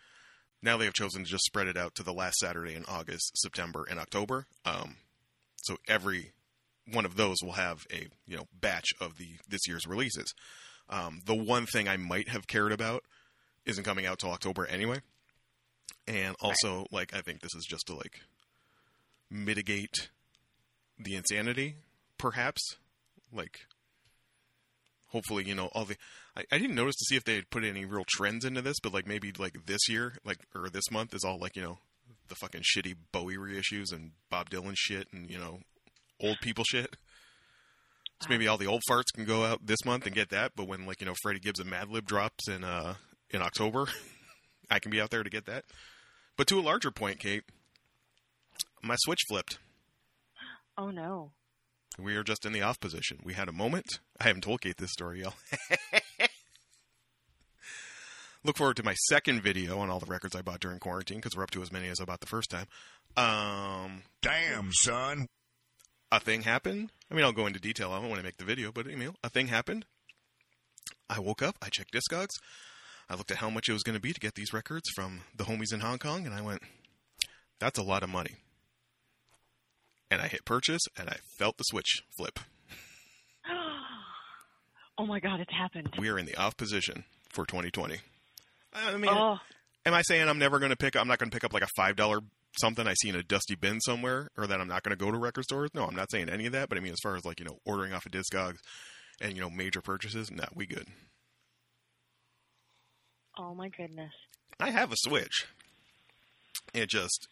now 0.62 0.76
they 0.76 0.84
have 0.86 0.94
chosen 0.94 1.24
to 1.24 1.30
just 1.30 1.44
spread 1.44 1.66
it 1.68 1.76
out 1.76 1.94
to 1.96 2.02
the 2.02 2.12
last 2.12 2.36
Saturday 2.38 2.74
in 2.74 2.84
August, 2.86 3.32
September, 3.36 3.84
and 3.88 3.98
October. 4.00 4.46
Um, 4.64 4.96
so 5.62 5.78
every 5.86 6.32
one 6.86 7.04
of 7.06 7.16
those 7.16 7.38
will 7.42 7.52
have 7.52 7.86
a 7.90 8.08
you 8.26 8.36
know 8.36 8.48
batch 8.52 8.88
of 9.00 9.16
the 9.16 9.38
this 9.48 9.66
year's 9.66 9.86
releases. 9.86 10.34
Um, 10.90 11.22
the 11.24 11.34
one 11.34 11.64
thing 11.66 11.88
I 11.88 11.96
might 11.96 12.28
have 12.28 12.46
cared 12.46 12.72
about 12.72 13.04
isn't 13.64 13.84
coming 13.84 14.04
out 14.04 14.18
till 14.18 14.30
October 14.32 14.66
anyway, 14.66 15.00
and 16.06 16.36
also 16.40 16.86
like 16.90 17.14
I 17.14 17.20
think 17.20 17.40
this 17.40 17.54
is 17.54 17.66
just 17.68 17.86
to 17.86 17.94
like 17.94 18.20
mitigate 19.30 20.10
the 20.98 21.16
insanity, 21.16 21.76
perhaps. 22.18 22.76
Like, 23.32 23.60
hopefully, 25.08 25.44
you 25.46 25.54
know, 25.54 25.66
all 25.72 25.84
the. 25.84 25.96
I, 26.36 26.44
I 26.52 26.58
didn't 26.58 26.76
notice 26.76 26.96
to 26.96 27.04
see 27.06 27.16
if 27.16 27.24
they 27.24 27.34
had 27.36 27.50
put 27.50 27.64
any 27.64 27.84
real 27.84 28.04
trends 28.08 28.44
into 28.44 28.62
this, 28.62 28.76
but 28.82 28.94
like 28.94 29.06
maybe 29.06 29.32
like 29.38 29.66
this 29.66 29.88
year, 29.88 30.14
like 30.24 30.38
or 30.54 30.68
this 30.68 30.90
month 30.90 31.14
is 31.14 31.24
all 31.24 31.38
like 31.38 31.56
you 31.56 31.62
know 31.62 31.78
the 32.28 32.34
fucking 32.36 32.62
shitty 32.62 32.94
Bowie 33.12 33.36
reissues 33.36 33.92
and 33.92 34.12
Bob 34.30 34.50
Dylan 34.50 34.74
shit 34.76 35.08
and 35.12 35.30
you 35.30 35.38
know 35.38 35.60
old 36.20 36.38
people 36.40 36.64
shit. 36.64 36.96
So 38.20 38.28
maybe 38.30 38.46
all 38.46 38.56
the 38.56 38.66
old 38.66 38.82
farts 38.88 39.12
can 39.12 39.24
go 39.24 39.44
out 39.44 39.66
this 39.66 39.84
month 39.84 40.06
and 40.06 40.14
get 40.14 40.30
that, 40.30 40.52
but 40.56 40.68
when 40.68 40.86
like 40.86 41.00
you 41.00 41.06
know 41.06 41.14
Freddie 41.22 41.40
Gibbs 41.40 41.60
and 41.60 41.70
Madlib 41.70 42.04
drops 42.04 42.48
in 42.48 42.62
uh 42.62 42.94
in 43.30 43.42
October, 43.42 43.88
I 44.70 44.78
can 44.78 44.90
be 44.90 45.00
out 45.00 45.10
there 45.10 45.22
to 45.22 45.30
get 45.30 45.46
that. 45.46 45.64
But 46.36 46.46
to 46.48 46.58
a 46.58 46.62
larger 46.62 46.90
point, 46.90 47.20
Kate, 47.20 47.44
my 48.82 48.96
switch 48.98 49.20
flipped. 49.28 49.58
Oh 50.76 50.90
no. 50.90 51.32
We 51.98 52.16
are 52.16 52.24
just 52.24 52.44
in 52.44 52.52
the 52.52 52.62
off 52.62 52.80
position. 52.80 53.20
We 53.22 53.34
had 53.34 53.48
a 53.48 53.52
moment. 53.52 53.86
I 54.20 54.24
haven't 54.24 54.42
told 54.42 54.60
Kate 54.62 54.76
this 54.76 54.90
story, 54.90 55.20
y'all. 55.22 55.34
Look 58.44 58.56
forward 58.58 58.76
to 58.76 58.82
my 58.82 58.94
second 59.08 59.42
video 59.42 59.78
on 59.78 59.88
all 59.90 60.00
the 60.00 60.06
records 60.06 60.34
I 60.36 60.42
bought 60.42 60.60
during 60.60 60.78
quarantine 60.80 61.18
because 61.18 61.36
we're 61.36 61.44
up 61.44 61.50
to 61.52 61.62
as 61.62 61.72
many 61.72 61.88
as 61.88 62.00
I 62.00 62.04
bought 62.04 62.20
the 62.20 62.26
first 62.26 62.50
time. 62.50 62.66
Um, 63.16 64.02
Damn, 64.20 64.70
son. 64.72 65.28
a 66.12 66.20
thing 66.20 66.42
happened. 66.42 66.90
I 67.10 67.14
mean, 67.14 67.24
I'll 67.24 67.32
go 67.32 67.46
into 67.46 67.60
detail 67.60 67.92
I 67.92 67.96
on 67.98 68.04
it 68.04 68.10
when 68.10 68.18
I 68.18 68.22
make 68.22 68.36
the 68.36 68.44
video, 68.44 68.70
but 68.72 68.86
you 68.86 68.96
know, 68.96 69.14
a 69.22 69.30
thing 69.30 69.46
happened. 69.46 69.86
I 71.08 71.20
woke 71.20 71.42
up, 71.42 71.56
I 71.62 71.68
checked 71.70 71.94
Discogs, 71.94 72.34
I 73.08 73.14
looked 73.14 73.30
at 73.30 73.38
how 73.38 73.50
much 73.50 73.68
it 73.68 73.72
was 73.72 73.82
going 73.82 73.94
to 73.94 74.00
be 74.00 74.12
to 74.12 74.20
get 74.20 74.34
these 74.34 74.52
records 74.52 74.88
from 74.94 75.20
the 75.36 75.44
homies 75.44 75.72
in 75.72 75.80
Hong 75.80 75.98
Kong, 75.98 76.26
and 76.26 76.34
I 76.34 76.40
went, 76.40 76.62
"That's 77.60 77.78
a 77.78 77.82
lot 77.82 78.02
of 78.02 78.08
money." 78.08 78.36
And 80.10 80.20
I 80.22 80.28
hit 80.28 80.44
purchase, 80.44 80.82
and 80.96 81.08
I 81.08 81.16
felt 81.38 81.56
the 81.56 81.64
switch 81.64 82.02
flip. 82.16 82.38
oh 84.98 85.06
my 85.06 85.20
god, 85.20 85.40
it's 85.40 85.52
happened. 85.52 85.94
We 85.98 86.08
are 86.08 86.18
in 86.18 86.26
the 86.26 86.36
off 86.36 86.56
position 86.56 87.04
for 87.32 87.44
2020. 87.46 87.98
I 88.72 88.96
mean, 88.96 89.10
Oh, 89.12 89.38
am 89.86 89.94
I 89.94 90.02
saying 90.02 90.28
I'm 90.28 90.38
never 90.38 90.58
going 90.58 90.70
to 90.70 90.76
pick? 90.76 90.96
I'm 90.96 91.08
not 91.08 91.18
going 91.18 91.30
to 91.30 91.34
pick 91.34 91.44
up 91.44 91.52
like 91.52 91.62
a 91.62 91.68
five 91.76 91.96
dollar 91.96 92.20
something 92.58 92.86
I 92.86 92.94
see 92.94 93.08
in 93.08 93.16
a 93.16 93.22
dusty 93.22 93.54
bin 93.54 93.80
somewhere, 93.80 94.28
or 94.36 94.46
that 94.46 94.60
I'm 94.60 94.68
not 94.68 94.82
going 94.82 94.96
to 94.96 95.04
go 95.04 95.10
to 95.10 95.18
record 95.18 95.44
stores? 95.44 95.70
No, 95.74 95.84
I'm 95.84 95.96
not 95.96 96.10
saying 96.10 96.28
any 96.28 96.46
of 96.46 96.52
that. 96.52 96.68
But 96.68 96.78
I 96.78 96.80
mean, 96.80 96.92
as 96.92 97.00
far 97.02 97.16
as 97.16 97.24
like 97.24 97.40
you 97.40 97.46
know, 97.46 97.58
ordering 97.64 97.92
off 97.92 98.06
of 98.06 98.12
Discogs 98.12 98.58
and 99.20 99.34
you 99.34 99.40
know 99.40 99.50
major 99.50 99.80
purchases, 99.80 100.30
no, 100.30 100.44
we 100.54 100.66
good. 100.66 100.86
Oh 103.38 103.54
my 103.54 103.68
goodness. 103.68 104.12
I 104.60 104.70
have 104.70 104.92
a 104.92 104.96
Switch. 104.96 105.46
It 106.72 106.88
just 106.88 107.28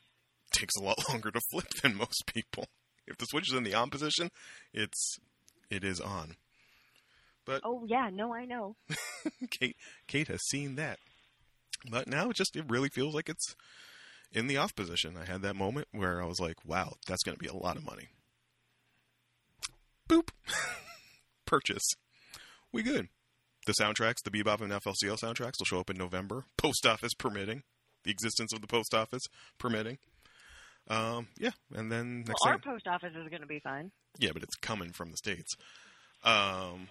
takes 0.52 0.76
a 0.76 0.82
lot 0.82 0.98
longer 1.08 1.30
to 1.30 1.40
flip 1.50 1.68
than 1.82 1.96
most 1.96 2.24
people. 2.26 2.66
If 3.06 3.18
the 3.18 3.26
Switch 3.26 3.50
is 3.50 3.56
in 3.56 3.64
the 3.64 3.74
on 3.74 3.90
position, 3.90 4.30
it's 4.72 5.18
it 5.70 5.84
is 5.84 6.00
on. 6.00 6.36
But 7.44 7.62
Oh 7.64 7.84
yeah, 7.86 8.10
no, 8.12 8.32
I 8.32 8.44
know. 8.44 8.76
Kate 9.50 9.76
Kate 10.06 10.28
has 10.28 10.40
seen 10.48 10.76
that. 10.76 10.98
But 11.90 12.06
now 12.06 12.30
it 12.30 12.36
just 12.36 12.56
it 12.56 12.64
really 12.68 12.88
feels 12.88 13.14
like 13.14 13.28
it's 13.28 13.56
in 14.32 14.46
the 14.46 14.56
off 14.56 14.74
position. 14.74 15.16
I 15.20 15.30
had 15.30 15.42
that 15.42 15.56
moment 15.56 15.88
where 15.92 16.22
I 16.22 16.26
was 16.26 16.40
like, 16.40 16.56
wow, 16.64 16.94
that's 17.06 17.22
going 17.22 17.36
to 17.36 17.42
be 17.42 17.48
a 17.48 17.54
lot 17.54 17.76
of 17.76 17.84
money. 17.84 18.08
Boop. 20.08 20.28
Purchase. 21.46 21.86
We 22.72 22.82
good. 22.82 23.08
The 23.66 23.74
soundtracks, 23.80 24.22
the 24.24 24.30
Bebop 24.30 24.60
and 24.60 24.72
FLCL 24.72 25.18
soundtracks, 25.22 25.54
will 25.58 25.66
show 25.66 25.80
up 25.80 25.90
in 25.90 25.96
November. 25.96 26.44
Post 26.56 26.86
office 26.86 27.14
permitting, 27.14 27.62
the 28.04 28.10
existence 28.10 28.52
of 28.52 28.60
the 28.60 28.66
post 28.66 28.94
office 28.94 29.22
permitting. 29.58 29.98
Um, 30.88 31.28
yeah, 31.38 31.50
and 31.74 31.92
then 31.92 32.24
next 32.26 32.40
well, 32.44 32.54
our 32.54 32.58
thing, 32.58 32.72
post 32.72 32.86
office 32.88 33.12
is 33.14 33.28
going 33.28 33.42
to 33.42 33.46
be 33.46 33.60
fine. 33.60 33.92
yeah, 34.18 34.30
but 34.32 34.42
it's 34.42 34.56
coming 34.56 34.90
from 34.92 35.10
the 35.10 35.16
states. 35.16 35.54
Um, 36.24 36.88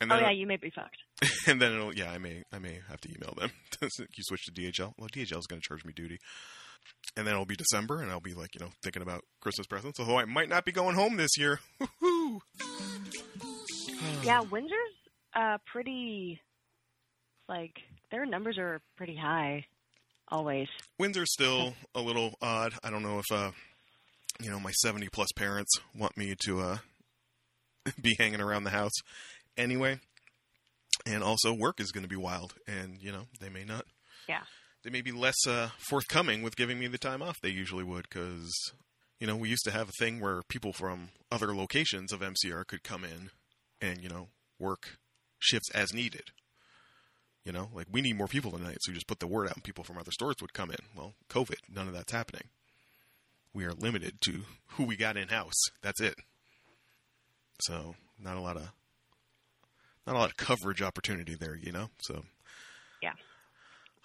and 0.00 0.10
Oh 0.12 0.16
then 0.16 0.24
yeah, 0.24 0.30
you 0.32 0.46
may 0.46 0.56
be 0.56 0.70
fucked. 0.70 0.98
and 1.46 1.60
then 1.60 1.72
it'll 1.72 1.94
yeah, 1.94 2.10
I 2.10 2.18
may 2.18 2.42
I 2.52 2.58
may 2.58 2.80
have 2.88 3.00
to 3.00 3.08
email 3.08 3.34
them. 3.38 3.50
you 3.82 3.88
switch 4.22 4.44
to 4.46 4.52
DHL. 4.52 4.92
Well, 4.98 5.08
DHL 5.08 5.38
is 5.38 5.46
going 5.46 5.60
to 5.62 5.66
charge 5.68 5.84
me 5.84 5.92
duty. 5.94 6.18
And 7.16 7.26
then 7.26 7.32
it'll 7.32 7.46
be 7.46 7.56
December, 7.56 8.02
and 8.02 8.10
I'll 8.10 8.20
be 8.20 8.34
like, 8.34 8.54
you 8.54 8.60
know, 8.60 8.72
thinking 8.82 9.00
about 9.00 9.22
Christmas 9.40 9.66
presents. 9.66 9.98
Although 9.98 10.18
I 10.18 10.26
might 10.26 10.50
not 10.50 10.66
be 10.66 10.72
going 10.72 10.96
home 10.96 11.16
this 11.16 11.38
year. 11.38 11.60
Woo-hoo. 11.80 12.40
Yeah, 14.22 14.40
Windsor's 14.42 14.94
uh 15.34 15.58
pretty 15.70 16.40
like 17.48 17.76
their 18.10 18.26
numbers 18.26 18.58
are 18.58 18.80
pretty 18.96 19.16
high 19.16 19.64
always. 20.28 20.68
Windsor's 20.98 21.32
still 21.32 21.74
a 21.94 22.00
little 22.00 22.34
odd. 22.40 22.74
I 22.82 22.90
don't 22.90 23.02
know 23.02 23.18
if 23.18 23.30
uh, 23.30 23.50
you 24.40 24.50
know, 24.50 24.60
my 24.60 24.72
seventy 24.72 25.08
plus 25.08 25.32
parents 25.32 25.72
want 25.96 26.16
me 26.16 26.34
to 26.46 26.60
uh, 26.60 26.78
be 28.00 28.16
hanging 28.18 28.40
around 28.40 28.64
the 28.64 28.70
house 28.70 28.94
anyway. 29.56 30.00
And 31.06 31.22
also, 31.22 31.52
work 31.52 31.80
is 31.80 31.90
going 31.90 32.04
to 32.04 32.08
be 32.08 32.16
wild, 32.16 32.54
and 32.66 33.02
you 33.02 33.12
know, 33.12 33.26
they 33.40 33.48
may 33.48 33.64
not. 33.64 33.84
Yeah. 34.28 34.42
They 34.84 34.90
may 34.90 35.00
be 35.00 35.12
less 35.12 35.46
uh, 35.46 35.70
forthcoming 35.78 36.42
with 36.42 36.56
giving 36.56 36.78
me 36.78 36.86
the 36.88 36.98
time 36.98 37.22
off 37.22 37.40
they 37.40 37.48
usually 37.48 37.84
would, 37.84 38.06
because 38.08 38.52
you 39.18 39.26
know, 39.26 39.36
we 39.36 39.48
used 39.48 39.64
to 39.64 39.70
have 39.70 39.88
a 39.88 39.98
thing 39.98 40.20
where 40.20 40.42
people 40.48 40.72
from 40.72 41.08
other 41.32 41.54
locations 41.54 42.12
of 42.12 42.20
MCR 42.20 42.66
could 42.66 42.82
come 42.82 43.04
in 43.04 43.30
and 43.80 44.02
you 44.02 44.08
know 44.08 44.28
work 44.58 44.98
shifts 45.44 45.70
as 45.74 45.92
needed. 45.92 46.30
You 47.44 47.52
know, 47.52 47.68
like 47.74 47.86
we 47.92 48.00
need 48.00 48.16
more 48.16 48.26
people 48.26 48.50
tonight, 48.50 48.78
so 48.80 48.90
we 48.90 48.94
just 48.94 49.06
put 49.06 49.20
the 49.20 49.26
word 49.26 49.48
out, 49.48 49.54
and 49.54 49.62
people 49.64 49.84
from 49.84 49.98
other 49.98 50.10
stores 50.12 50.36
would 50.40 50.54
come 50.54 50.70
in. 50.70 50.78
Well, 50.96 51.14
COVID, 51.28 51.58
none 51.72 51.88
of 51.88 51.94
that's 51.94 52.12
happening. 52.12 52.44
We 53.52 53.64
are 53.66 53.72
limited 53.72 54.14
to 54.22 54.40
who 54.68 54.84
we 54.84 54.96
got 54.96 55.16
in 55.16 55.28
house. 55.28 55.60
That's 55.82 56.00
it. 56.00 56.14
So, 57.60 57.94
not 58.18 58.36
a 58.36 58.40
lot 58.40 58.56
of 58.56 58.70
not 60.06 60.16
a 60.16 60.18
lot 60.18 60.30
of 60.30 60.36
coverage 60.36 60.82
opportunity 60.82 61.34
there, 61.38 61.54
you 61.54 61.70
know. 61.72 61.88
So, 62.02 62.24
Yeah. 63.02 63.12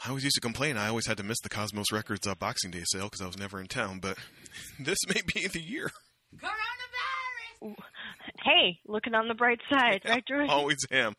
I 0.06 0.10
always 0.10 0.24
used 0.24 0.36
to 0.36 0.42
complain. 0.42 0.78
I 0.78 0.88
always 0.88 1.08
had 1.08 1.18
to 1.18 1.24
miss 1.24 1.40
the 1.42 1.50
Cosmos 1.50 1.92
Records 1.92 2.26
uh, 2.28 2.36
Boxing 2.36 2.72
Day 2.72 2.84
sale 2.86 3.06
because 3.06 3.22
I 3.22 3.28
was 3.28 3.38
never 3.38 3.60
in 3.60 3.68
town. 3.68 4.00
But 4.00 4.18
this 4.80 5.00
may 5.14 5.22
be 5.34 5.48
the 5.48 5.62
year. 5.62 5.92
Hey, 8.44 8.80
looking 8.88 9.14
on 9.16 9.28
the 9.28 9.34
bright 9.34 9.60
side, 9.70 10.02
right, 10.08 10.24
George? 10.28 10.50
Always 10.50 10.86
am. 10.92 11.14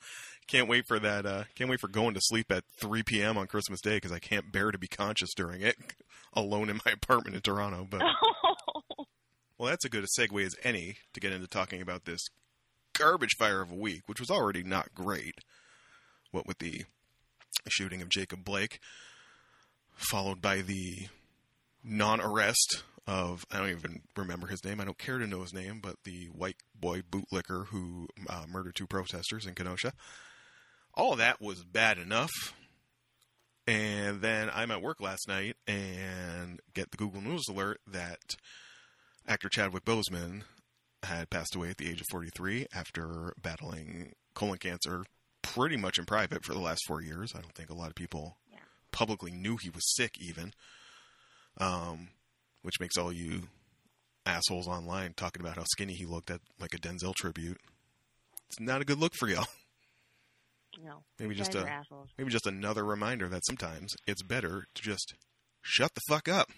Can't 0.47 0.69
wait 0.69 0.85
for 0.87 0.99
that. 0.99 1.26
Uh, 1.26 1.45
can't 1.55 1.71
wait 1.71 1.81
for 1.81 1.88
going 1.88 2.14
to 2.14 2.21
sleep 2.23 2.50
at 2.50 2.64
3 2.81 3.02
p.m. 3.05 3.38
on 3.38 3.47
Christmas 3.47 3.81
Day 3.81 3.97
because 3.97 4.12
I 4.12 4.19
can't 4.19 4.50
bear 4.50 4.71
to 4.71 4.79
be 4.79 4.88
conscious 4.88 5.33
during 5.35 5.61
it, 5.62 5.76
alone 6.35 6.69
in 6.69 6.81
my 6.85 6.93
apartment 6.93 7.37
in 7.37 7.43
Toronto. 7.43 7.87
But 7.88 8.02
well, 9.59 9.69
that's 9.71 9.85
a 9.85 9.88
good 9.88 10.05
a 10.05 10.21
segue 10.21 10.45
as 10.45 10.57
any 10.64 10.97
to 11.14 11.21
get 11.21 11.33
into 11.33 11.47
talking 11.47 11.81
about 11.81 12.05
this 12.05 12.21
garbage 12.95 13.37
fire 13.38 13.61
of 13.61 13.71
a 13.71 13.76
week, 13.76 14.02
which 14.07 14.21
was 14.21 14.31
already 14.31 14.62
not 14.62 14.95
great. 14.95 15.35
What 16.33 16.47
with 16.47 16.59
the 16.59 16.85
shooting 17.69 18.02
of 18.02 18.09
Jacob 18.09 18.45
Blake, 18.45 18.81
followed 19.95 20.40
by 20.40 20.62
the 20.62 21.09
non-arrest 21.83 22.83
of 23.11 23.45
I 23.50 23.59
don't 23.59 23.71
even 23.71 24.02
remember 24.17 24.47
his 24.47 24.64
name. 24.64 24.81
I 24.81 24.85
don't 24.85 24.97
care 24.99 25.19
to 25.19 25.26
know 25.26 25.40
his 25.40 25.52
name, 25.52 25.81
but 25.83 25.97
the 26.05 26.26
white 26.26 26.57
boy 26.79 27.02
bootlicker 27.02 27.67
who 27.67 28.07
uh, 28.29 28.45
murdered 28.49 28.76
two 28.76 28.87
protesters 28.87 29.47
in 29.47 29.55
Kenosha. 29.55 29.93
All 30.95 31.12
of 31.12 31.19
that 31.19 31.40
was 31.40 31.64
bad 31.64 31.99
enough. 31.99 32.31
And 33.67 34.21
then 34.21 34.50
I'm 34.52 34.71
at 34.71 34.83
work 34.83 35.00
last 35.00 35.29
night 35.29 35.57
and 35.67 36.61
get 36.75 36.90
the 36.90 36.97
Google 36.97 37.21
News 37.21 37.47
alert 37.49 37.81
that 37.87 38.37
actor 39.29 39.49
Chadwick 39.49 39.85
Boseman 39.85 40.43
had 41.02 41.31
passed 41.31 41.55
away 41.55 41.71
at 41.71 41.79
the 41.79 41.88
age 41.88 42.00
of 42.00 42.07
43 42.11 42.67
after 42.75 43.33
battling 43.40 44.12
colon 44.35 44.59
cancer 44.59 45.05
pretty 45.43 45.76
much 45.76 45.99
in 45.99 46.05
private 46.05 46.45
for 46.45 46.52
the 46.55 46.61
last 46.61 46.83
four 46.87 47.00
years. 47.02 47.33
I 47.35 47.40
don't 47.40 47.55
think 47.55 47.71
a 47.71 47.75
lot 47.75 47.88
of 47.88 47.95
people 47.95 48.38
Yeah. 48.50 48.59
publicly 48.93 49.31
knew 49.31 49.57
he 49.61 49.71
was 49.71 49.95
sick, 49.95 50.17
even. 50.21 50.52
Um, 51.59 52.09
which 52.62 52.81
makes 52.81 52.97
all 52.97 53.12
you 53.12 53.43
assholes 54.26 54.69
online 54.69 55.14
talking 55.17 55.40
about 55.40 55.57
how 55.57 55.64
skinny 55.64 55.95
he 55.95 56.07
looked 56.07 56.31
at 56.31 56.40
like 56.61 56.75
a 56.75 56.79
Denzel 56.79 57.14
tribute. 57.14 57.59
It's 58.49 58.61
not 58.61 58.81
a 58.81 58.85
good 58.85 58.99
look 58.99 59.14
for 59.14 59.29
y'all. 59.29 59.47
no. 60.85 61.02
Maybe 61.19 61.35
just 61.35 61.55
a 61.55 61.61
assholes. 61.69 62.11
maybe 62.19 62.31
just 62.31 62.47
another 62.47 62.85
reminder 62.85 63.29
that 63.29 63.45
sometimes 63.47 63.95
it's 64.07 64.23
better 64.23 64.64
to 64.75 64.83
just 64.83 65.14
shut 65.62 65.95
the 65.95 66.00
fuck 66.09 66.29
up. 66.29 66.49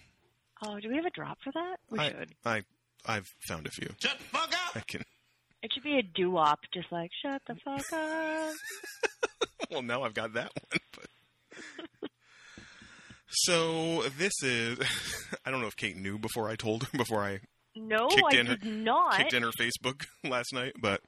Oh, 0.65 0.79
do 0.79 0.89
we 0.89 0.95
have 0.95 1.05
a 1.05 1.11
drop 1.11 1.37
for 1.43 1.51
that? 1.53 1.77
We 1.89 1.99
I, 1.99 2.09
should. 2.09 2.33
I 2.45 2.61
I've 3.05 3.27
found 3.47 3.67
a 3.67 3.71
few. 3.71 3.89
Shut 3.99 4.17
the 4.17 4.23
fuck 4.25 4.53
up! 4.53 4.75
I 4.75 4.81
can. 4.87 5.01
It 5.63 5.71
should 5.73 5.83
be 5.83 5.97
a 5.97 6.03
doo-wop, 6.03 6.59
just 6.73 6.91
like 6.91 7.09
shut 7.21 7.41
the 7.47 7.55
fuck 7.63 7.93
up. 7.93 8.53
Well, 9.71 9.81
now 9.81 10.03
I've 10.03 10.13
got 10.13 10.33
that 10.33 10.51
one. 10.53 10.81
But 10.91 12.09
so 13.33 14.03
this 14.17 14.33
is. 14.43 14.79
I 15.45 15.51
don't 15.51 15.61
know 15.61 15.67
if 15.67 15.75
Kate 15.75 15.97
knew 15.97 16.17
before 16.17 16.49
I 16.49 16.55
told 16.55 16.83
her 16.83 16.89
before 16.97 17.23
I 17.23 17.39
No, 17.75 18.07
Kicked 18.07 18.33
I 18.33 18.37
in 18.37 18.45
her- 18.47 18.55
did 18.57 18.73
not. 18.73 19.17
kicked 19.17 19.33
in 19.33 19.43
her 19.43 19.51
Facebook 19.59 20.05
last 20.23 20.53
night, 20.53 20.73
but 20.81 21.01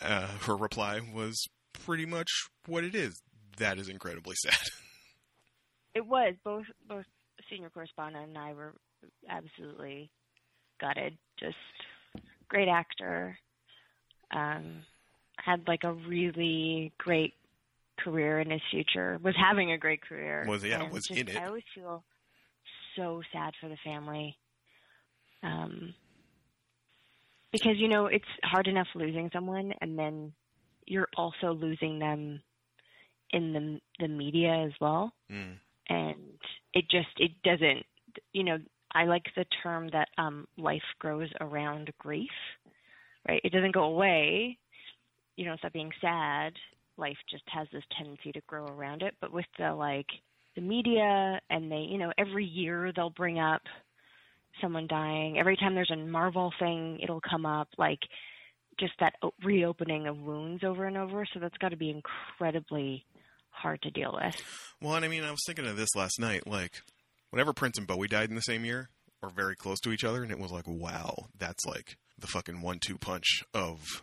uh, 0.00 0.26
her 0.46 0.56
reply 0.56 1.00
was 1.14 1.42
pretty 1.84 2.06
much 2.06 2.28
what 2.66 2.84
it 2.84 2.94
is. 2.94 3.20
That 3.58 3.78
is 3.78 3.88
incredibly 3.88 4.34
sad. 4.42 4.56
It 5.94 6.06
was 6.06 6.34
both 6.42 6.64
both 6.88 7.04
senior 7.50 7.68
correspondent 7.70 8.28
and 8.28 8.38
I 8.38 8.54
were 8.54 8.72
absolutely 9.28 10.10
gutted. 10.80 11.18
Just 11.38 11.56
great 12.48 12.68
actor. 12.68 13.36
Um, 14.34 14.84
had 15.38 15.68
like 15.68 15.84
a 15.84 15.92
really 15.92 16.92
great 16.98 17.34
career 17.98 18.40
in 18.40 18.50
his 18.50 18.60
future. 18.70 19.18
Was 19.22 19.34
having 19.36 19.72
a 19.72 19.78
great 19.78 20.02
career. 20.02 20.44
Was- 20.48 20.64
yeah, 20.64 20.82
and 20.82 20.92
was 20.92 21.06
just- 21.06 21.20
in 21.20 21.28
it. 21.28 21.36
I 21.36 21.46
always 21.46 21.64
feel 21.74 22.04
so 22.96 23.22
sad 23.32 23.54
for 23.60 23.68
the 23.68 23.76
family. 23.84 24.38
Um, 25.42 25.94
because 27.50 27.76
you 27.76 27.88
know 27.88 28.06
it's 28.06 28.24
hard 28.44 28.66
enough 28.68 28.88
losing 28.94 29.30
someone, 29.32 29.72
and 29.80 29.98
then 29.98 30.32
you're 30.86 31.08
also 31.16 31.52
losing 31.52 31.98
them 31.98 32.42
in 33.30 33.52
the 33.52 33.80
the 33.98 34.08
media 34.08 34.52
as 34.66 34.72
well 34.80 35.12
Mm. 35.30 35.58
and 35.88 36.38
it 36.74 36.84
just 36.90 37.08
it 37.18 37.30
doesn't 37.42 37.86
you 38.34 38.44
know 38.44 38.58
i 38.92 39.04
like 39.04 39.24
the 39.34 39.46
term 39.62 39.88
that 39.88 40.08
um 40.18 40.46
life 40.58 40.82
grows 40.98 41.30
around 41.40 41.90
grief 41.98 42.30
right 43.26 43.40
it 43.42 43.50
doesn't 43.52 43.72
go 43.72 43.84
away 43.84 44.58
you 45.36 45.46
don't 45.46 45.56
stop 45.58 45.72
being 45.72 45.92
sad 45.98 46.52
life 46.96 47.16
just 47.30 47.44
has 47.46 47.66
this 47.72 47.84
tendency 47.96 48.32
to 48.32 48.40
grow 48.46 48.66
around 48.66 49.02
it 49.02 49.14
but 49.20 49.32
with 49.32 49.46
the 49.58 49.72
like 49.72 50.06
the 50.56 50.60
media 50.60 51.40
and 51.50 51.70
they 51.70 51.86
you 51.88 51.98
know 51.98 52.12
every 52.18 52.44
year 52.44 52.92
they'll 52.94 53.10
bring 53.10 53.38
up 53.38 53.62
someone 54.60 54.86
dying 54.86 55.38
every 55.38 55.56
time 55.56 55.74
there's 55.74 55.90
a 55.90 55.96
marvel 55.96 56.52
thing 56.58 56.98
it'll 57.02 57.22
come 57.28 57.46
up 57.46 57.68
like 57.78 58.00
just 58.78 58.92
that 59.00 59.14
reopening 59.44 60.06
of 60.06 60.18
wounds 60.18 60.62
over 60.64 60.86
and 60.86 60.96
over 60.96 61.26
so 61.32 61.40
that's 61.40 61.56
got 61.58 61.70
to 61.70 61.76
be 61.76 61.90
incredibly 61.90 63.04
hard 63.50 63.80
to 63.82 63.90
deal 63.90 64.18
with 64.22 64.34
Well, 64.80 64.96
and 64.96 65.04
I 65.04 65.08
mean, 65.08 65.22
I 65.22 65.30
was 65.30 65.42
thinking 65.46 65.66
of 65.66 65.76
this 65.76 65.94
last 65.94 66.18
night. 66.18 66.46
Like, 66.46 66.82
whenever 67.30 67.52
Prince 67.52 67.78
and 67.78 67.86
Bowie 67.86 68.08
died 68.08 68.30
in 68.30 68.34
the 68.34 68.40
same 68.40 68.64
year, 68.64 68.90
or 69.22 69.30
very 69.30 69.54
close 69.54 69.78
to 69.80 69.92
each 69.92 70.02
other, 70.02 70.22
and 70.22 70.32
it 70.32 70.40
was 70.40 70.50
like, 70.50 70.66
wow, 70.66 71.26
that's 71.38 71.64
like 71.64 71.96
the 72.18 72.26
fucking 72.26 72.60
one-two 72.60 72.98
punch 72.98 73.44
of 73.54 74.02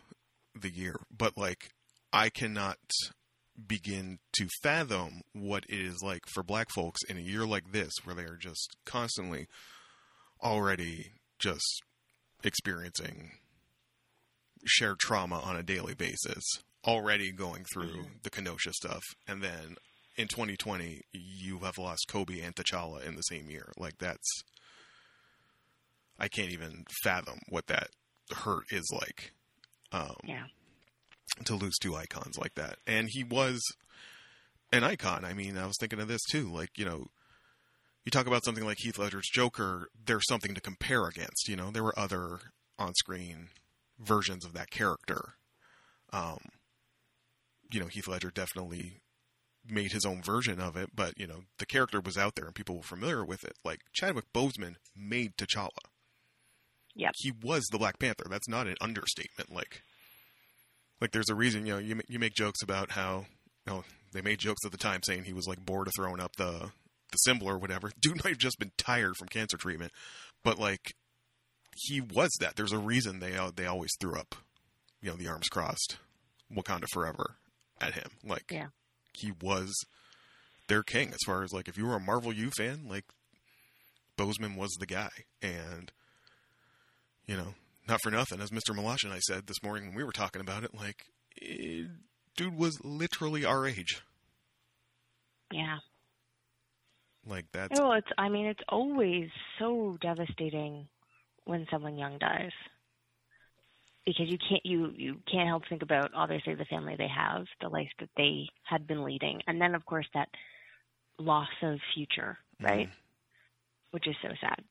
the 0.58 0.70
year. 0.70 0.96
But 1.14 1.36
like, 1.36 1.70
I 2.12 2.28
cannot 2.28 2.78
begin 3.66 4.18
to 4.34 4.48
fathom 4.62 5.22
what 5.32 5.64
it 5.68 5.80
is 5.80 6.02
like 6.02 6.22
for 6.32 6.42
black 6.42 6.68
folks 6.74 7.02
in 7.08 7.16
a 7.16 7.22
year 7.22 7.46
like 7.46 7.72
this, 7.72 7.92
where 8.04 8.14
they 8.14 8.24
are 8.24 8.36
just 8.36 8.76
constantly 8.84 9.46
already 10.42 11.12
just 11.38 11.82
experiencing 12.42 13.32
shared 14.66 14.98
trauma 14.98 15.38
on 15.40 15.56
a 15.56 15.62
daily 15.62 15.94
basis, 15.94 16.44
already 16.86 17.32
going 17.32 17.64
through 17.72 18.06
the 18.22 18.30
Kenosha 18.30 18.72
stuff, 18.72 19.02
and 19.26 19.42
then 19.42 19.76
in 20.16 20.28
2020 20.28 21.02
you 21.12 21.58
have 21.60 21.78
lost 21.78 22.06
Kobe 22.08 22.40
and 22.40 22.54
T'Challa 22.54 23.06
in 23.06 23.16
the 23.16 23.22
same 23.22 23.50
year. 23.50 23.72
Like 23.78 23.98
that's 23.98 24.42
I 26.18 26.28
can't 26.28 26.50
even 26.50 26.84
fathom 27.02 27.38
what 27.48 27.66
that 27.68 27.88
hurt 28.34 28.64
is 28.70 28.88
like. 28.92 29.32
Um, 29.92 30.16
yeah 30.24 30.44
to 31.44 31.54
lose 31.54 31.78
two 31.78 31.96
icons 31.96 32.38
like 32.38 32.54
that. 32.54 32.78
And 32.86 33.08
he 33.10 33.24
was 33.24 33.60
an 34.72 34.84
icon. 34.84 35.24
I 35.24 35.32
mean, 35.32 35.56
I 35.56 35.66
was 35.66 35.76
thinking 35.78 36.00
of 36.00 36.08
this 36.08 36.22
too. 36.30 36.50
Like, 36.50 36.70
you 36.76 36.84
know, 36.84 37.06
you 38.04 38.10
talk 38.10 38.26
about 38.26 38.44
something 38.44 38.64
like 38.64 38.78
Heath 38.80 38.98
Ledger's 38.98 39.28
Joker, 39.32 39.88
there's 40.04 40.26
something 40.28 40.54
to 40.54 40.60
compare 40.60 41.06
against. 41.06 41.48
You 41.48 41.56
know, 41.56 41.70
there 41.70 41.84
were 41.84 41.98
other 41.98 42.40
on 42.78 42.94
screen 42.94 43.48
versions 43.98 44.44
of 44.44 44.52
that 44.54 44.70
character. 44.70 45.34
Um, 46.12 46.38
you 47.70 47.80
know, 47.80 47.86
Heath 47.86 48.08
Ledger 48.08 48.30
definitely 48.30 49.00
made 49.68 49.92
his 49.92 50.06
own 50.06 50.22
version 50.22 50.58
of 50.58 50.76
it, 50.76 50.90
but 50.94 51.12
you 51.18 51.26
know, 51.26 51.42
the 51.58 51.66
character 51.66 52.00
was 52.00 52.16
out 52.16 52.34
there 52.34 52.46
and 52.46 52.54
people 52.54 52.76
were 52.76 52.82
familiar 52.82 53.24
with 53.24 53.44
it. 53.44 53.52
Like 53.64 53.80
Chadwick 53.92 54.32
Boseman 54.34 54.74
made 54.96 55.36
T'Challa. 55.36 55.68
Yep. 56.94 57.12
He 57.16 57.32
was 57.42 57.64
the 57.70 57.78
Black 57.78 57.98
Panther. 57.98 58.24
That's 58.28 58.48
not 58.48 58.66
an 58.66 58.76
understatement. 58.80 59.52
Like, 59.52 59.82
like 61.00 61.12
there's 61.12 61.30
a 61.30 61.34
reason. 61.34 61.66
You 61.66 61.74
know, 61.74 61.78
you 61.78 62.00
you 62.08 62.18
make 62.18 62.34
jokes 62.34 62.62
about 62.62 62.90
how 62.92 63.26
you 63.66 63.72
know 63.72 63.84
they 64.12 64.20
made 64.22 64.38
jokes 64.38 64.64
at 64.64 64.72
the 64.72 64.78
time 64.78 65.00
saying 65.02 65.24
he 65.24 65.32
was 65.32 65.46
like 65.46 65.64
bored 65.64 65.86
of 65.88 65.92
throwing 65.96 66.20
up 66.20 66.36
the 66.36 66.70
the 67.12 67.16
symbol 67.18 67.48
or 67.48 67.58
whatever. 67.58 67.90
Dude 68.00 68.22
might 68.24 68.30
have 68.30 68.38
just 68.38 68.58
been 68.58 68.72
tired 68.76 69.16
from 69.16 69.28
cancer 69.28 69.56
treatment, 69.56 69.92
but 70.44 70.58
like 70.58 70.94
he 71.76 72.00
was 72.00 72.30
that. 72.40 72.56
There's 72.56 72.72
a 72.72 72.78
reason 72.78 73.20
they 73.20 73.36
uh, 73.36 73.50
they 73.54 73.66
always 73.66 73.90
threw 74.00 74.14
up, 74.18 74.34
you 75.00 75.10
know, 75.10 75.16
the 75.16 75.28
arms 75.28 75.48
crossed, 75.48 75.96
Wakanda 76.52 76.86
forever 76.92 77.36
at 77.80 77.94
him. 77.94 78.10
Like, 78.24 78.50
Yeah. 78.50 78.66
he 79.14 79.32
was 79.40 79.72
their 80.68 80.82
king 80.82 81.08
as 81.10 81.18
far 81.24 81.42
as 81.42 81.52
like 81.52 81.66
if 81.68 81.78
you 81.78 81.86
were 81.86 81.96
a 81.96 82.00
Marvel 82.00 82.32
U 82.32 82.50
fan, 82.50 82.86
like 82.88 83.04
Boseman 84.18 84.56
was 84.56 84.70
the 84.78 84.86
guy, 84.86 85.10
and 85.40 85.90
you 87.26 87.36
know, 87.36 87.54
not 87.90 88.00
for 88.02 88.10
nothing, 88.10 88.40
as 88.40 88.50
Mr. 88.50 88.74
Malash 88.74 89.04
and 89.04 89.12
I 89.12 89.18
said 89.18 89.46
this 89.46 89.62
morning 89.62 89.88
when 89.88 89.96
we 89.96 90.04
were 90.04 90.12
talking 90.12 90.40
about 90.40 90.64
it, 90.64 90.74
like, 90.74 91.04
eh, 91.42 91.82
dude 92.36 92.56
was 92.56 92.78
literally 92.84 93.44
our 93.44 93.66
age. 93.66 94.02
Yeah. 95.52 95.78
Like 97.26 97.46
that's 97.52 97.78
Well, 97.78 97.92
it's. 97.92 98.06
I 98.16 98.28
mean, 98.28 98.46
it's 98.46 98.62
always 98.68 99.28
so 99.58 99.98
devastating 100.00 100.88
when 101.44 101.66
someone 101.70 101.98
young 101.98 102.18
dies, 102.18 102.52
because 104.06 104.26
you 104.30 104.38
can't 104.38 104.64
you 104.64 104.92
you 104.96 105.16
can't 105.30 105.46
help 105.46 105.64
think 105.68 105.82
about 105.82 106.12
obviously 106.14 106.54
the 106.54 106.64
family 106.64 106.94
they 106.96 107.08
have, 107.14 107.44
the 107.60 107.68
life 107.68 107.90
that 107.98 108.08
they 108.16 108.46
had 108.64 108.86
been 108.86 109.04
leading, 109.04 109.40
and 109.46 109.60
then 109.60 109.74
of 109.74 109.84
course 109.84 110.06
that 110.14 110.28
loss 111.18 111.48
of 111.62 111.78
future, 111.94 112.38
right? 112.58 112.88
Which 113.90 114.08
is 114.08 114.16
so 114.22 114.28
sad. 114.40 114.64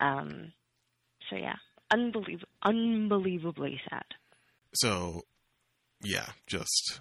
Um. 0.00 0.52
So 1.30 1.36
yeah, 1.36 1.56
unbelievably 1.92 3.80
sad. 3.88 4.04
so 4.74 5.22
yeah, 6.02 6.30
just 6.46 7.00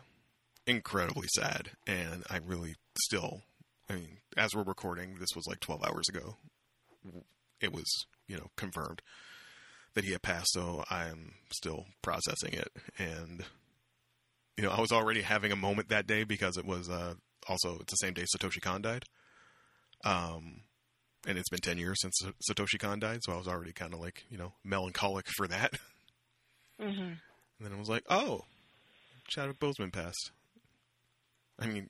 incredibly 0.68 1.28
sad, 1.36 1.72
and 1.88 2.24
I 2.30 2.38
really 2.38 2.76
still. 3.00 3.42
I 3.90 3.96
mean, 3.96 4.18
as 4.38 4.56
we're 4.56 4.64
recording, 4.64 5.16
this 5.20 5.36
was 5.36 5.46
like 5.48 5.60
12 5.60 5.84
hours 5.84 6.08
ago. 6.08 6.38
It 7.60 7.74
was, 7.74 7.86
you 8.28 8.38
know, 8.38 8.48
confirmed 8.56 9.02
that 9.94 10.06
he 10.06 10.12
had 10.12 10.22
passed, 10.22 10.54
so 10.54 10.84
I'm 10.90 11.34
still 11.52 11.86
processing 12.02 12.54
it. 12.54 12.72
And, 12.98 13.44
you 14.56 14.64
know, 14.64 14.72
I 14.72 14.80
was 14.80 14.92
already 14.92 15.22
having 15.22 15.52
a 15.52 15.58
moment 15.58 15.90
that 15.90 16.08
day 16.08 16.24
because 16.24 16.58
it 16.58 16.66
was 16.66 16.90
uh, 16.90 17.16
also 17.50 17.80
it's 17.80 17.92
the 17.92 17.98
same 17.98 18.14
day 18.14 18.24
Satoshi 18.24 18.62
Kon 18.62 18.82
died. 18.82 19.04
Um, 20.06 20.62
and 21.28 21.38
it's 21.38 21.50
been 21.50 21.60
10 21.60 21.78
years 21.78 22.00
since 22.02 22.16
Satoshi 22.50 22.80
Kon 22.80 23.00
died, 23.00 23.20
so 23.24 23.34
I 23.34 23.38
was 23.38 23.48
already 23.48 23.74
kind 23.74 23.94
of 23.94 24.00
like, 24.00 24.24
you 24.30 24.38
know, 24.38 24.54
melancholic 24.64 25.26
for 25.36 25.48
that. 25.48 25.74
hmm 26.80 26.88
And 26.90 27.20
then 27.60 27.74
I 27.74 27.80
was 27.80 27.90
like, 27.90 28.04
oh, 28.10 28.42
Chadwick 29.28 29.60
Boseman 29.60 29.94
passed. 29.94 30.32
I 31.60 31.68
mean, 31.68 31.88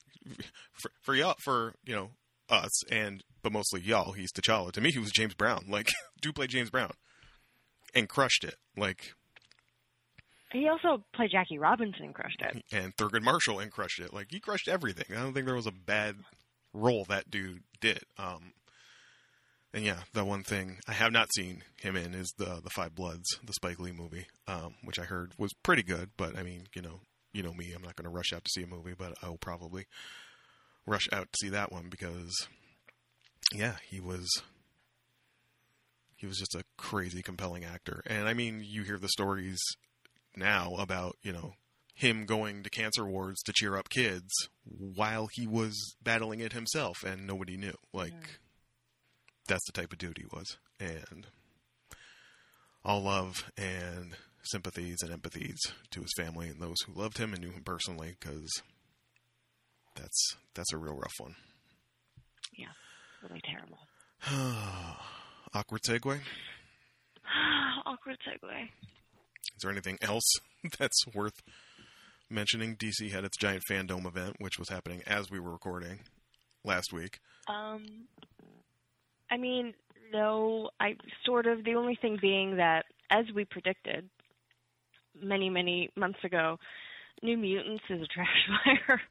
for, 0.82 0.92
for 1.02 1.16
y'all, 1.16 1.36
for 1.44 1.74
you 1.86 1.96
know 1.96 2.10
us, 2.50 2.84
and 2.92 3.24
but 3.42 3.54
mostly 3.54 3.80
y'all, 3.82 4.12
he's 4.12 4.32
T'Challa. 4.34 4.72
To 4.74 4.82
me, 4.82 4.92
he 4.92 5.00
was 5.00 5.12
James 5.12 5.34
Brown. 5.34 5.66
Like, 5.70 5.88
do 6.22 6.34
play 6.34 6.48
James 6.48 6.70
Brown, 6.70 6.92
and 7.96 8.10
crushed 8.10 8.44
it. 8.44 8.56
Like, 8.76 9.14
He 10.52 10.68
also 10.68 11.04
played 11.16 11.32
Jackie 11.32 11.58
Robinson 11.58 12.04
and 12.06 12.14
crushed 12.14 12.42
it. 12.42 12.64
and 12.74 12.94
Thurgood 12.98 13.22
Marshall 13.24 13.60
and 13.60 13.72
crushed 13.72 14.00
it. 14.02 14.14
Like, 14.14 14.28
he 14.30 14.40
crushed 14.42 14.68
everything. 14.68 15.06
I 15.16 15.22
don't 15.22 15.34
think 15.34 15.46
there 15.46 15.56
was 15.56 15.68
a 15.68 15.72
bad 15.72 16.18
role 16.74 17.06
that 17.08 17.32
dude 17.32 17.64
did. 17.80 18.02
Um, 18.18 18.52
and 19.74 19.84
yeah, 19.86 20.02
the 20.14 20.26
one 20.26 20.44
thing 20.44 20.80
I 20.88 20.94
have 20.94 21.12
not 21.12 21.34
seen 21.34 21.64
him 21.82 21.96
in 21.96 22.14
is 22.14 22.34
the 22.38 22.60
the 22.64 22.70
Five 22.70 22.94
Bloods, 22.96 23.40
the 23.44 23.54
Spike 23.54 23.80
Lee 23.80 23.92
movie, 23.92 24.28
um, 24.48 24.76
which 24.84 25.00
I 25.00 25.04
heard 25.04 25.34
was 25.38 25.54
pretty 25.64 25.84
good. 25.84 26.10
But 26.18 26.38
I 26.38 26.44
mean, 26.44 26.68
you 26.76 26.82
know, 26.82 27.02
you 27.34 27.44
know 27.44 27.54
me, 27.54 27.72
I'm 27.74 27.82
not 27.82 27.96
going 27.96 28.10
to 28.10 28.16
rush 28.16 28.34
out 28.34 28.44
to 28.44 28.52
see 28.52 28.64
a 28.64 28.68
movie, 28.68 28.96
but 28.98 29.14
I 29.24 29.30
will 29.30 29.38
probably 29.38 29.86
rush 30.86 31.08
out 31.14 31.32
to 31.32 31.38
see 31.42 31.50
that 31.50 31.72
one 31.72 31.88
because, 31.90 32.48
yeah, 33.54 33.76
he 33.90 34.02
was 34.02 34.30
he 36.16 36.28
was 36.28 36.38
just 36.38 36.56
a 36.56 36.64
crazy, 36.78 37.22
compelling 37.22 37.64
actor. 37.64 38.04
And 38.06 38.28
I 38.28 38.34
mean, 38.34 38.62
you 38.64 38.84
hear 38.84 38.98
the 38.98 39.10
stories 39.10 39.60
now 40.36 40.76
about 40.78 41.16
you 41.24 41.32
know 41.32 41.54
him 41.96 42.26
going 42.26 42.64
to 42.64 42.70
cancer 42.70 43.06
wards 43.06 43.42
to 43.44 43.54
cheer 43.54 43.78
up 43.78 43.90
kids 43.90 44.32
while 44.66 45.28
he 45.32 45.48
was 45.48 45.96
battling 46.04 46.42
it 46.42 46.54
himself, 46.54 47.04
and 47.04 47.26
nobody 47.26 47.56
knew. 47.58 47.76
Like 47.94 48.41
that's 49.48 49.66
the 49.66 49.74
type 49.74 49.92
of 49.92 49.98
dude 49.98 50.18
he 50.18 50.26
was, 50.32 50.58
and 50.80 51.28
all 52.84 53.02
love 53.04 53.52
and 53.58 54.16
sympathies 54.44 54.98
and 55.02 55.12
empathies 55.12 55.58
to 55.92 56.02
his 56.02 56.12
family 56.18 56.48
and 56.48 56.60
those 56.60 56.78
who 56.86 57.00
loved 57.00 57.18
him 57.18 57.34
and 57.34 57.42
knew 57.44 57.52
him 57.52 57.64
personally, 57.64 58.16
because 58.20 58.50
that's 59.96 60.36
that's 60.54 60.74
a 60.74 60.78
real 60.78 60.96
rough 60.96 61.14
one. 61.20 61.36
Yeah, 62.58 62.68
really 63.24 63.42
terrible. 63.46 63.80
Awkward 65.54 65.82
segue. 65.84 66.20
Awkward 67.86 68.18
segue. 68.28 68.64
Is 68.64 69.62
there 69.62 69.72
anything 69.72 69.98
else 70.02 70.32
that's 70.80 71.06
worth 71.14 71.42
mentioning? 72.30 72.76
DC 72.76 73.12
had 73.12 73.26
its 73.26 73.38
giant 73.38 73.64
fandom 73.70 74.06
event, 74.06 74.36
which 74.40 74.58
was 74.58 74.70
happening 74.70 75.02
as 75.06 75.30
we 75.30 75.40
were 75.40 75.52
recording 75.52 76.00
last 76.64 76.94
week. 76.94 77.20
Um, 77.48 78.08
I 79.32 79.38
mean, 79.38 79.74
no, 80.14 80.70
I 80.80 80.96
sort 81.26 81.48
of. 81.48 81.64
The 81.64 81.76
only 81.76 81.96
thing 81.96 82.18
being 82.22 82.58
that, 82.58 82.86
as 83.10 83.26
we 83.34 83.46
predicted 83.46 84.10
many, 85.20 85.50
many 85.50 85.90
months 85.96 86.20
ago, 86.24 86.58
New 87.24 87.38
Mutants 87.38 87.84
is 87.90 88.02
a 88.02 88.08
trash 88.08 88.28
fire. 88.66 89.02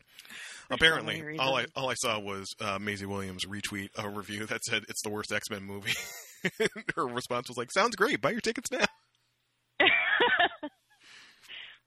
Apparently, 0.71 1.39
all 1.39 1.57
I 1.57 1.67
all 1.75 1.91
I 1.91 1.95
saw 1.95 2.19
was 2.21 2.47
uh, 2.61 2.79
Maisie 2.79 3.07
Williams 3.07 3.45
retweet 3.47 3.89
a 3.97 4.09
review 4.09 4.47
that 4.47 4.63
said 4.65 4.85
it's 4.89 5.03
the 5.03 5.11
worst 5.11 5.33
X 5.33 5.51
Men 5.51 5.65
movie. 5.65 5.95
Her 6.97 7.07
response 7.07 7.49
was 7.49 7.57
like, 7.57 7.73
"Sounds 7.73 7.97
great. 7.97 8.21
Buy 8.21 8.31
your 8.31 8.41
tickets 8.41 8.71
now." 8.71 8.85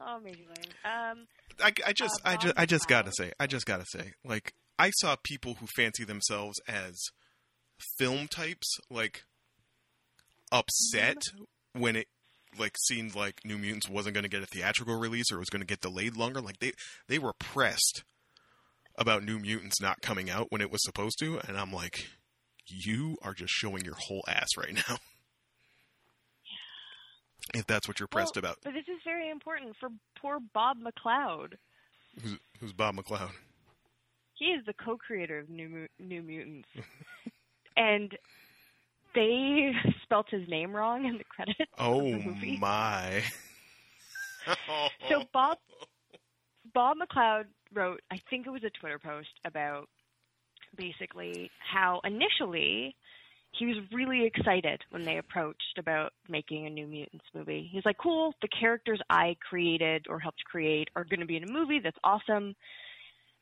oh, 0.02 0.20
maybe 0.24 0.46
lame. 0.48 0.74
Um, 0.84 1.28
I, 1.62 1.72
I 1.86 1.94
just, 1.94 2.20
Uh, 2.26 2.30
I 2.30 2.36
just, 2.38 2.54
I 2.58 2.66
just 2.66 2.88
gotta 2.88 3.12
say, 3.14 3.32
I 3.40 3.48
just 3.48 3.66
gotta 3.66 3.86
say, 3.88 4.14
like, 4.26 4.54
I 4.78 4.92
saw 5.00 5.16
people 5.24 5.56
who 5.56 5.68
fancy 5.76 6.04
themselves 6.04 6.60
as 6.68 6.98
film 7.98 8.28
types, 8.28 8.78
like, 8.90 9.24
upset 10.52 11.18
mm-hmm. 11.18 11.82
when 11.82 11.96
it, 11.96 12.08
like, 12.58 12.76
seemed 12.78 13.16
like 13.16 13.42
New 13.46 13.58
Mutants 13.58 13.90
wasn't 13.90 14.14
going 14.14 14.24
to 14.24 14.30
get 14.30 14.44
a 14.44 14.48
theatrical 14.48 15.00
release 15.00 15.32
or 15.32 15.36
it 15.36 15.40
was 15.40 15.50
going 15.50 15.62
to 15.62 15.68
get 15.68 15.82
delayed 15.82 16.16
longer. 16.16 16.42
Like, 16.42 16.60
they, 16.60 16.74
they 17.08 17.20
were 17.20 17.34
pressed 17.34 18.04
about 18.98 19.24
New 19.24 19.40
Mutants 19.40 19.82
not 19.82 20.02
coming 20.02 20.30
out 20.30 20.48
when 20.52 20.62
it 20.62 20.72
was 20.72 20.84
supposed 20.84 21.18
to, 21.20 21.40
and 21.48 21.58
I'm 21.58 21.72
like, 21.72 22.08
you 22.66 23.18
are 23.22 23.34
just 23.34 23.54
showing 23.54 23.84
your 23.84 23.98
whole 23.98 24.24
ass 24.28 24.50
right 24.58 24.74
now. 24.88 24.98
If 27.54 27.68
that's 27.68 27.88
what 27.88 28.00
you're 28.00 28.08
pressed 28.08 28.36
well, 28.36 28.46
about, 28.46 28.58
But 28.64 28.74
this 28.74 28.88
is 28.88 29.02
very 29.04 29.30
important 29.30 29.76
for 29.80 29.90
poor 30.20 30.40
Bob 30.54 30.78
McLeod. 30.78 31.54
who's, 32.22 32.38
who's 32.60 32.74
Bob 32.74 32.96
McLeod? 32.96 33.32
He 34.36 34.46
is 34.46 34.66
the 34.66 34.74
co-creator 34.74 35.40
of 35.40 35.50
New 35.50 35.88
New 36.00 36.24
Mutants, 36.24 36.68
and 37.78 38.18
they 39.16 39.72
spelt 40.04 40.28
his 40.30 40.48
name 40.48 40.76
wrong 40.76 41.06
in 41.06 41.18
the 41.18 41.24
credits 41.24 41.72
Oh 41.78 42.12
the 42.12 42.58
my! 42.58 43.24
So 45.10 45.24
Bob 45.34 45.58
Bob 46.74 46.98
McLeod 46.98 47.46
wrote, 47.74 48.02
I 48.12 48.20
think 48.30 48.48
it 48.48 48.50
was 48.50 48.64
a 48.64 48.70
Twitter 48.70 49.00
post 49.00 49.30
about 49.46 49.88
basically 50.78 51.52
how 51.60 52.02
initially 52.04 52.96
he 53.52 53.68
was 53.68 53.78
really 53.92 54.26
excited 54.26 54.82
when 54.90 55.06
they 55.06 55.18
approached 55.18 55.78
about 55.78 56.14
making 56.28 56.66
a 56.66 56.70
New 56.70 56.88
Mutants 56.88 57.26
movie. 57.36 57.70
He's 57.72 57.86
like, 57.86 57.98
"Cool, 58.00 58.34
the 58.42 58.48
characters 58.48 59.00
I 59.10 59.36
created 59.48 60.08
or 60.10 60.20
helped 60.20 60.44
create 60.46 60.90
are 60.96 61.04
going 61.04 61.20
to 61.20 61.26
be 61.28 61.38
in 61.38 61.44
a 61.44 61.52
movie. 61.52 61.80
That's 61.80 61.98
awesome." 62.04 62.56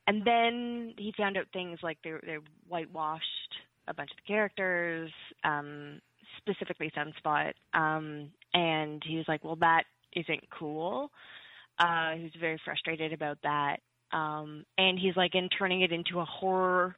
And 0.08 0.26
then 0.26 0.94
he 0.98 1.14
found 1.16 1.38
out 1.38 1.46
things 1.54 1.80
like 1.82 1.98
they 2.04 2.14
they 2.26 2.38
whitewashed 2.68 3.56
a 3.88 3.94
bunch 3.94 4.12
of 4.12 4.18
the 4.18 4.34
characters, 4.34 5.12
um, 5.44 6.02
specifically 6.38 6.92
Sunspot, 6.96 7.54
um, 7.74 8.30
and 8.54 9.02
he 9.06 9.18
was 9.18 9.26
like, 9.28 9.44
"Well, 9.44 9.58
that 9.58 9.84
isn't 10.14 10.50
cool." 10.50 11.12
Uh, 11.80 12.12
he 12.16 12.24
was 12.24 12.32
very 12.40 12.60
frustrated 12.64 13.14
about 13.14 13.38
that. 13.44 13.78
Um, 14.14 14.66
and 14.78 15.00
he's 15.00 15.16
like, 15.16 15.36
in 15.36 15.50
turning 15.50 15.82
it 15.82 15.92
into 15.92 16.20
a 16.20 16.26
horror 16.26 16.96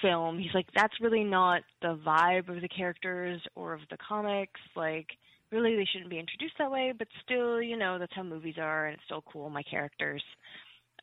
film, 0.00 0.38
he's 0.38 0.54
like, 0.54 0.66
that's 0.74 1.00
really 1.00 1.24
not 1.24 1.62
the 1.82 1.98
vibe 2.06 2.48
of 2.48 2.62
the 2.62 2.68
characters 2.68 3.40
or 3.54 3.74
of 3.74 3.80
the 3.90 3.96
comics. 3.96 4.60
Like, 4.76 5.08
really, 5.50 5.76
they 5.76 5.86
shouldn't 5.92 6.10
be 6.10 6.18
introduced 6.18 6.54
that 6.58 6.70
way, 6.70 6.92
but 6.96 7.08
still, 7.22 7.60
you 7.60 7.76
know, 7.76 7.98
that's 7.98 8.14
how 8.14 8.22
movies 8.22 8.56
are, 8.58 8.86
and 8.86 8.94
it's 8.94 9.04
still 9.04 9.24
cool, 9.30 9.50
my 9.50 9.62
characters. 9.62 10.22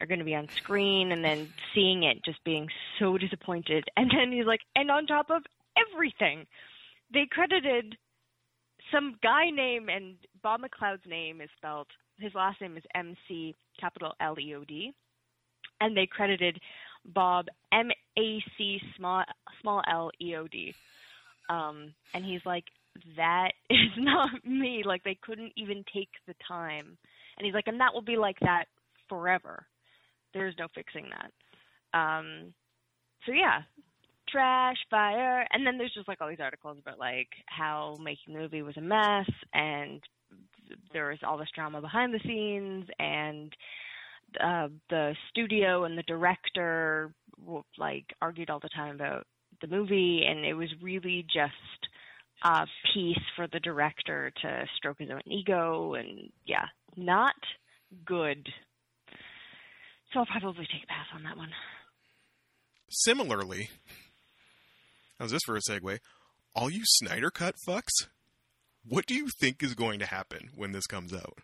Are 0.02 0.06
going 0.08 0.20
to 0.20 0.26
be 0.26 0.36
on 0.36 0.50
screen, 0.50 1.12
and 1.12 1.24
then 1.24 1.48
seeing 1.74 2.04
it 2.04 2.24
just 2.26 2.44
being 2.44 2.68
so 3.00 3.18
disappointed. 3.18 3.86
And 3.96 4.12
then 4.12 4.32
he's 4.32 4.46
like, 4.46 4.62
and 4.76 4.90
on 4.90 5.06
top 5.06 5.30
of 5.30 5.44
everything, 5.94 6.46
they 7.14 7.28
credited 7.30 7.96
some 8.92 9.16
guy 9.22 9.50
name, 9.50 9.90
and 9.90 10.16
Bob 10.42 10.62
McLeod's 10.62 11.08
name 11.08 11.42
is 11.42 11.50
spelled. 11.58 11.88
His 12.18 12.34
last 12.34 12.60
name 12.62 12.78
is 12.78 12.84
M 12.96 13.16
C 13.28 13.56
capital 13.80 14.14
L 14.20 14.36
E 14.40 14.56
O 14.56 14.64
D, 14.64 14.94
and 15.80 15.96
they 15.96 16.08
credited 16.08 16.60
Bob 17.06 17.48
M 17.72 17.90
A 18.18 18.44
C 18.58 18.80
small 18.98 19.24
small 19.62 19.82
L 19.90 20.12
E 20.22 20.36
O 20.36 20.48
D. 20.48 20.74
Um, 21.50 21.94
and 22.14 22.24
he's 22.24 22.42
like, 22.46 22.66
that 23.18 23.52
is 23.70 23.92
not 23.98 24.30
me. 24.46 24.84
Like 24.86 25.04
they 25.04 25.18
couldn't 25.22 25.54
even 25.56 25.84
take 25.94 26.10
the 26.28 26.36
time. 26.48 26.98
And 27.38 27.46
he's 27.46 27.54
like, 27.54 27.68
and 27.68 27.80
that 27.80 27.94
will 27.94 28.02
be 28.02 28.18
like 28.18 28.40
that 28.42 28.66
forever. 29.10 29.66
There's 30.34 30.56
no 30.58 30.68
fixing 30.74 31.08
that. 31.10 31.98
Um, 31.98 32.54
so 33.26 33.34
yeah, 33.34 33.62
trash, 34.30 34.78
fire, 34.90 35.46
and 35.52 35.66
then 35.66 35.78
there's 35.78 35.94
just 35.94 36.08
like 36.08 36.22
all 36.22 36.30
these 36.30 36.40
articles 36.40 36.78
about 36.80 37.00
like 37.00 37.30
how 37.48 37.98
making 38.04 38.34
the 38.34 38.40
movie 38.40 38.62
was 38.62 38.78
a 38.78 38.82
mess, 38.82 39.30
and 39.54 40.02
there 40.94 41.10
was 41.10 41.20
all 41.24 41.38
this 41.38 41.50
drama 41.54 41.82
behind 41.82 42.14
the 42.14 42.20
scenes, 42.24 42.86
and 43.00 43.54
uh, 44.40 44.68
the 44.90 45.14
studio 45.30 45.84
and 45.84 45.98
the 45.98 46.04
director 46.04 47.14
like 47.78 48.06
argued 48.22 48.50
all 48.50 48.60
the 48.60 48.70
time 48.70 48.96
about 48.96 49.26
the 49.62 49.68
movie, 49.68 50.24
and 50.28 50.46
it 50.46 50.54
was 50.54 50.70
really 50.82 51.26
just 51.34 51.54
a 52.44 52.66
piece 52.94 53.22
for 53.36 53.48
the 53.48 53.60
director 53.60 54.32
to 54.42 54.66
stroke 54.78 55.00
his 55.00 55.10
own 55.12 55.22
ego, 55.26 55.96
and 55.96 56.30
yeah, 56.46 56.66
not 56.96 57.36
good. 58.06 58.48
So 60.14 60.20
I'll 60.20 60.26
probably 60.26 60.68
take 60.72 60.84
a 60.84 60.88
pass 60.88 61.08
on 61.14 61.24
that 61.24 61.38
one. 61.38 61.50
Similarly, 62.90 63.70
how's 65.20 65.32
this 65.32 65.42
for 65.46 65.56
a 65.56 65.62
segue? 65.62 66.00
All 66.54 66.70
you 66.70 66.82
Snyder 66.84 67.32
Cut 67.32 67.56
fucks, 67.68 68.08
what 68.86 69.06
do 69.06 69.14
you 69.16 69.30
think 69.40 69.64
is 69.64 69.74
going 69.74 70.00
to 70.00 70.06
happen 70.06 70.50
when 70.56 70.74
this 70.74 70.86
comes 70.88 71.14
out? 71.14 71.38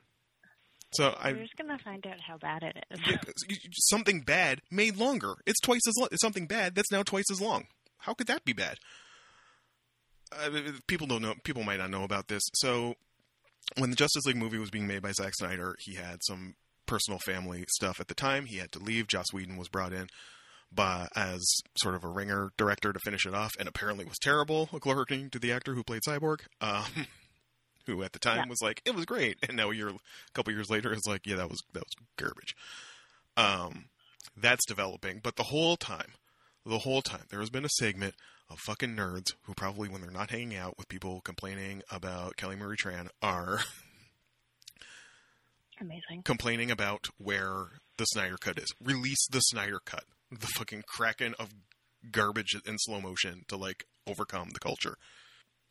So 0.93 1.15
I 1.19 1.33
We're 1.33 1.41
just 1.43 1.57
gonna 1.57 1.77
find 1.83 2.05
out 2.07 2.19
how 2.25 2.37
bad 2.37 2.63
it 2.63 2.77
is. 2.91 2.99
something 3.89 4.21
bad 4.21 4.61
made 4.71 4.97
longer. 4.97 5.35
It's 5.45 5.59
twice 5.59 5.81
as 5.87 5.95
long. 5.97 6.09
It's 6.11 6.21
something 6.21 6.47
bad 6.47 6.75
that's 6.75 6.91
now 6.91 7.03
twice 7.03 7.29
as 7.31 7.41
long. 7.41 7.67
How 7.99 8.13
could 8.13 8.27
that 8.27 8.45
be 8.45 8.53
bad? 8.53 8.77
Uh, 10.31 10.49
people 10.87 11.07
don't 11.07 11.21
know. 11.21 11.35
People 11.43 11.63
might 11.63 11.79
not 11.79 11.89
know 11.89 12.03
about 12.03 12.27
this. 12.27 12.43
So 12.55 12.95
when 13.77 13.89
the 13.89 13.95
Justice 13.95 14.25
League 14.25 14.37
movie 14.37 14.57
was 14.57 14.69
being 14.69 14.87
made 14.87 15.01
by 15.01 15.11
Zack 15.11 15.33
Snyder, 15.35 15.75
he 15.79 15.95
had 15.95 16.19
some 16.23 16.55
personal 16.87 17.19
family 17.19 17.65
stuff 17.69 17.99
at 17.99 18.07
the 18.07 18.15
time. 18.15 18.45
He 18.45 18.57
had 18.57 18.71
to 18.71 18.79
leave. 18.79 19.07
Joss 19.07 19.31
Whedon 19.31 19.57
was 19.57 19.67
brought 19.69 19.93
in 19.93 20.07
by, 20.71 21.07
as 21.15 21.45
sort 21.77 21.95
of 21.95 22.03
a 22.03 22.07
ringer 22.09 22.49
director 22.57 22.91
to 22.91 22.99
finish 22.99 23.25
it 23.25 23.33
off, 23.33 23.53
and 23.59 23.67
apparently 23.69 24.03
was 24.05 24.17
terrible, 24.19 24.69
according 24.73 25.29
to 25.29 25.39
the 25.39 25.51
actor 25.51 25.75
who 25.75 25.83
played 25.83 26.01
Cyborg. 26.07 26.39
Um, 26.59 27.05
who 27.85 28.03
at 28.03 28.11
the 28.11 28.19
time 28.19 28.37
Yeah. 28.39 28.49
was 28.49 28.61
like, 28.61 28.81
"It 28.85 28.95
was 28.95 29.05
great," 29.05 29.37
and 29.47 29.55
now 29.55 29.69
a 29.71 29.75
year, 29.75 29.89
a 29.89 29.93
couple 30.33 30.51
years 30.51 30.69
later, 30.69 30.91
is 30.93 31.05
like, 31.07 31.25
"Yeah, 31.25 31.37
that 31.37 31.49
was 31.49 31.61
that 31.73 31.83
was 31.85 31.93
garbage." 32.17 32.55
Um, 33.37 33.85
that's 34.35 34.65
developing, 34.65 35.19
but 35.23 35.35
the 35.35 35.43
whole 35.43 35.77
time, 35.77 36.13
the 36.65 36.79
whole 36.79 37.01
time, 37.01 37.23
there 37.29 37.39
has 37.39 37.49
been 37.49 37.63
a 37.65 37.69
segment 37.69 38.15
of 38.49 38.59
fucking 38.59 38.95
nerds 38.95 39.33
who 39.43 39.53
probably, 39.53 39.87
when 39.89 40.01
they're 40.01 40.11
not 40.11 40.31
hanging 40.31 40.55
out 40.57 40.77
with 40.77 40.87
people 40.89 41.21
complaining 41.21 41.81
about 41.91 42.35
Kelly 42.37 42.55
Marie 42.55 42.77
Tran, 42.77 43.09
are 43.21 43.61
Amazing. 45.79 46.23
complaining 46.23 46.71
about 46.71 47.07
where 47.17 47.79
the 47.97 48.05
Snyder 48.05 48.37
Cut 48.37 48.57
is. 48.57 48.73
Release 48.83 49.27
the 49.29 49.39
Snyder 49.39 49.79
Cut, 49.83 50.03
the 50.31 50.47
fucking 50.47 50.83
kraken 50.87 51.35
of 51.39 51.49
garbage 52.11 52.55
in 52.65 52.77
slow 52.79 53.01
motion 53.01 53.43
to 53.47 53.57
like 53.57 53.85
overcome 54.07 54.49
the 54.53 54.59
culture. 54.59 54.97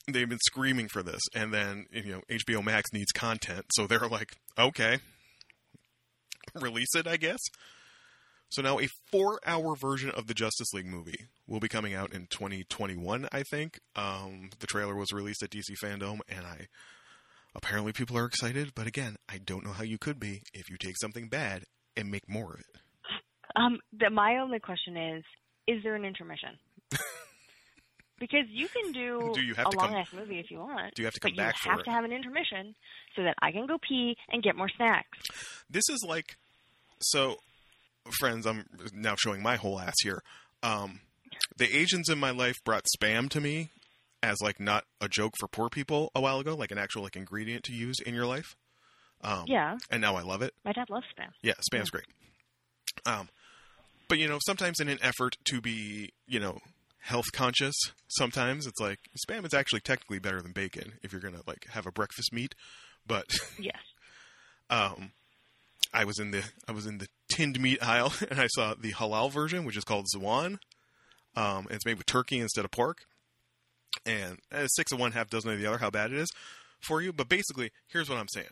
They've 0.09 0.29
been 0.29 0.39
screaming 0.47 0.89
for 0.89 1.03
this, 1.03 1.23
and 1.35 1.53
then 1.53 1.87
you 1.91 2.13
know 2.13 2.23
HBO 2.31 2.63
Max 2.65 2.93
needs 2.93 3.11
content, 3.13 3.67
so 3.73 3.87
they're 3.87 4.07
like, 4.09 4.37
okay, 4.57 4.99
release 6.55 6.95
it, 6.95 7.07
I 7.07 7.17
guess. 7.17 7.41
So 8.49 8.63
now 8.63 8.79
a 8.79 8.89
four-hour 9.11 9.75
version 9.75 10.11
of 10.11 10.29
the 10.29 10.35
Justice 10.35 10.73
League 10.73 10.87
movie 10.87 11.27
will 11.49 11.59
be 11.59 11.69
coming 11.69 11.95
out 11.95 12.13
in 12.13 12.29
2021, 12.29 13.29
I 13.33 13.43
think. 13.43 13.81
Um, 13.97 14.51
the 14.61 14.69
trailer 14.69 14.95
was 14.95 15.13
released 15.13 15.43
at 15.43 15.51
DC 15.51 15.73
Fandom, 15.83 16.21
and 16.29 16.47
I 16.47 16.69
apparently 17.57 17.93
people 17.93 18.17
are 18.19 18.27
excited. 18.27 18.73
But 18.75 18.87
again, 18.87 19.17
I 19.29 19.39
don't 19.39 19.65
know 19.65 19.73
how 19.73 19.85
you 19.85 19.99
could 19.99 20.21
be 20.21 20.43
if 20.55 20.71
you 20.71 20.77
take 20.79 20.97
something 20.99 21.29
bad 21.29 21.65
and 21.97 22.11
make 22.11 22.29
more 22.29 22.55
of 22.55 22.61
it. 22.61 22.81
Um, 23.57 23.79
the, 23.99 24.11
my 24.11 24.39
only 24.39 24.59
question 24.61 24.97
is: 24.97 25.25
Is 25.67 25.83
there 25.83 25.95
an 25.95 26.05
intermission? 26.05 26.51
because 28.19 28.45
you 28.51 28.69
can 28.69 28.93
do, 28.93 29.33
Do 29.35 29.43
you 29.43 29.55
have 29.55 29.67
a 29.67 29.77
long 29.77 29.95
ass 29.95 30.13
movie 30.13 30.39
if 30.39 30.51
you 30.51 30.59
want, 30.59 30.95
Do 30.95 31.03
you 31.03 31.07
have 31.07 31.15
to 31.15 31.21
but 31.23 31.29
come 31.31 31.37
back 31.37 31.55
you 31.65 31.71
have 31.71 31.81
it? 31.81 31.85
to 31.85 31.91
have 31.91 32.05
an 32.05 32.13
intermission 32.13 32.75
so 33.15 33.23
that 33.23 33.35
I 33.43 33.53
can 33.53 33.67
go 33.67 33.77
pee 33.87 34.17
and 34.31 34.43
get 34.43 34.57
more 34.57 34.69
snacks. 34.77 35.19
This 35.69 35.85
is 35.91 36.05
like, 36.07 36.37
so, 37.01 37.37
friends, 38.19 38.47
I'm 38.47 38.65
now 38.95 39.15
showing 39.19 39.43
my 39.43 39.57
whole 39.57 39.79
ass 39.79 39.95
here. 40.03 40.23
Um, 40.63 41.01
the 41.57 41.77
Asians 41.77 42.09
in 42.09 42.19
my 42.19 42.31
life 42.31 42.57
brought 42.65 42.85
spam 42.99 43.29
to 43.31 43.41
me 43.41 43.71
as 44.27 44.41
like 44.43 44.59
not 44.59 44.85
a 45.01 45.09
joke 45.09 45.35
for 45.39 45.47
poor 45.49 45.69
people 45.69 46.11
a 46.15 46.21
while 46.21 46.41
ago, 46.41 46.55
like 46.55 46.73
an 46.73 46.79
actual 46.79 47.03
like 47.03 47.17
ingredient 47.17 47.63
to 47.65 47.73
use 47.73 48.01
in 48.05 48.15
your 48.15 48.27
life. 48.27 48.57
Um, 49.23 49.45
Yeah, 49.47 49.77
And 49.91 50.01
now 50.03 50.17
I 50.17 50.23
love 50.23 50.43
it. 50.43 50.53
my 50.65 50.73
dad 50.73 50.91
loves 50.91 51.07
spam. 51.17 51.29
Yeah, 51.43 51.55
spam's 51.73 51.91
great. 51.91 52.05
Um, 53.07 53.29
but 54.09 54.19
you 54.19 54.29
know, 54.29 54.39
sometimes 54.45 54.81
in 54.81 54.89
an 54.89 54.99
effort 55.01 55.37
to 55.45 55.61
be, 55.61 56.11
you 56.27 56.41
know, 56.41 56.59
health 57.01 57.27
conscious, 57.33 57.75
sometimes 58.09 58.67
it's 58.67 58.81
like 58.81 58.99
spam 59.29 59.47
is 59.47 59.55
actually 59.55 59.81
technically 59.81 60.19
better 60.19 60.43
than 60.43 60.53
bacon 60.53 60.95
if 61.03 61.13
you're 61.13 61.21
gonna 61.21 61.43
like 61.47 61.65
have 61.71 61.87
a 61.87 61.93
breakfast 61.93 62.33
meat. 62.33 62.55
But 63.07 63.27
Yes. 63.59 63.79
um, 64.71 65.13
I 65.95 66.05
was 66.05 66.19
in 66.19 66.31
the 66.33 66.43
I 66.69 66.73
was 66.73 66.87
in 66.87 66.99
the 66.99 67.07
tinned 67.31 67.61
meat 67.61 67.83
aisle 67.83 68.13
and 68.31 68.41
I 68.41 68.49
saw 68.49 68.75
the 68.75 68.93
halal 68.93 69.31
version, 69.33 69.65
which 69.65 69.77
is 69.77 69.85
called 69.85 70.07
Zwan. 70.15 70.59
Um, 71.37 71.67
and 71.67 71.73
it's 71.73 71.85
made 71.87 71.99
with 71.99 72.07
turkey 72.07 72.39
instead 72.41 72.65
of 72.65 72.71
pork. 72.71 72.99
And 74.07 74.39
uh, 74.53 74.67
six 74.69 74.93
of 74.93 75.01
one, 75.01 75.13
half 75.13 75.29
dozen 75.29 75.51
of 75.51 75.59
the 75.59 75.67
other. 75.67 75.79
How 75.79 75.91
bad 75.91 76.13
it 76.13 76.19
is 76.19 76.29
for 76.81 77.03
you? 77.03 77.13
But 77.13 77.29
basically, 77.29 77.73
here's 77.89 78.09
what 78.09 78.19
I'm 78.19 78.29
saying. 78.33 78.47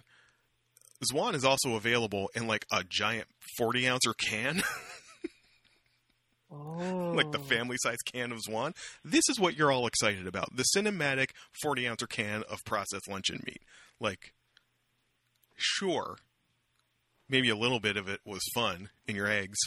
Zwan 1.12 1.34
is 1.34 1.44
also 1.44 1.74
available 1.76 2.28
in 2.34 2.46
like 2.46 2.66
a 2.72 2.82
giant 2.82 3.28
40 3.58 3.88
ouncer 3.88 4.14
can, 4.14 4.62
Oh. 6.50 7.12
like 7.16 7.32
the 7.32 7.38
family 7.38 7.76
size 7.80 7.98
can 8.04 8.32
of 8.32 8.38
Zwan. 8.48 8.74
This 9.04 9.24
is 9.28 9.38
what 9.40 9.56
you're 9.56 9.72
all 9.72 9.86
excited 9.86 10.26
about 10.26 10.54
the 10.56 10.64
cinematic 10.76 11.30
40 11.62 11.88
ouncer 11.88 12.06
can 12.06 12.42
of 12.50 12.64
processed 12.64 13.08
luncheon 13.08 13.42
meat. 13.46 13.62
Like, 14.00 14.32
sure, 15.56 16.16
maybe 17.28 17.48
a 17.48 17.56
little 17.56 17.80
bit 17.80 17.96
of 17.96 18.08
it 18.08 18.20
was 18.24 18.42
fun 18.54 18.88
in 19.06 19.16
your 19.16 19.28
eggs. 19.28 19.58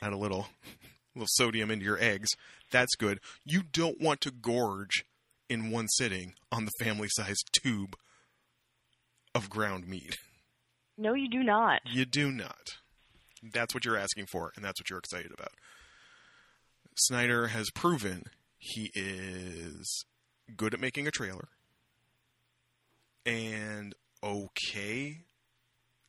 Add 0.00 0.12
a 0.12 0.16
little, 0.16 0.46
little 1.14 1.28
sodium 1.30 1.70
into 1.70 1.84
your 1.84 1.98
eggs. 2.00 2.30
That's 2.72 2.96
good. 2.96 3.20
You 3.44 3.62
don't 3.62 4.00
want 4.00 4.20
to 4.22 4.32
gorge 4.32 5.04
in 5.48 5.70
one 5.70 5.86
sitting 5.88 6.34
on 6.50 6.64
the 6.64 6.72
family 6.84 7.08
size 7.10 7.36
tube 7.52 7.94
of 9.34 9.48
ground 9.48 9.86
meat. 9.86 10.16
No, 10.98 11.14
you 11.14 11.28
do 11.28 11.42
not. 11.42 11.80
You 11.84 12.04
do 12.04 12.32
not. 12.32 12.70
That's 13.42 13.74
what 13.74 13.84
you're 13.84 13.96
asking 13.96 14.26
for, 14.26 14.52
and 14.56 14.64
that's 14.64 14.80
what 14.80 14.88
you're 14.90 14.98
excited 14.98 15.32
about. 15.32 15.52
Snyder 16.96 17.48
has 17.48 17.70
proven 17.70 18.24
he 18.58 18.90
is 18.94 20.04
good 20.56 20.74
at 20.74 20.80
making 20.80 21.06
a 21.06 21.10
trailer 21.10 21.48
and 23.24 23.94
okay 24.22 25.18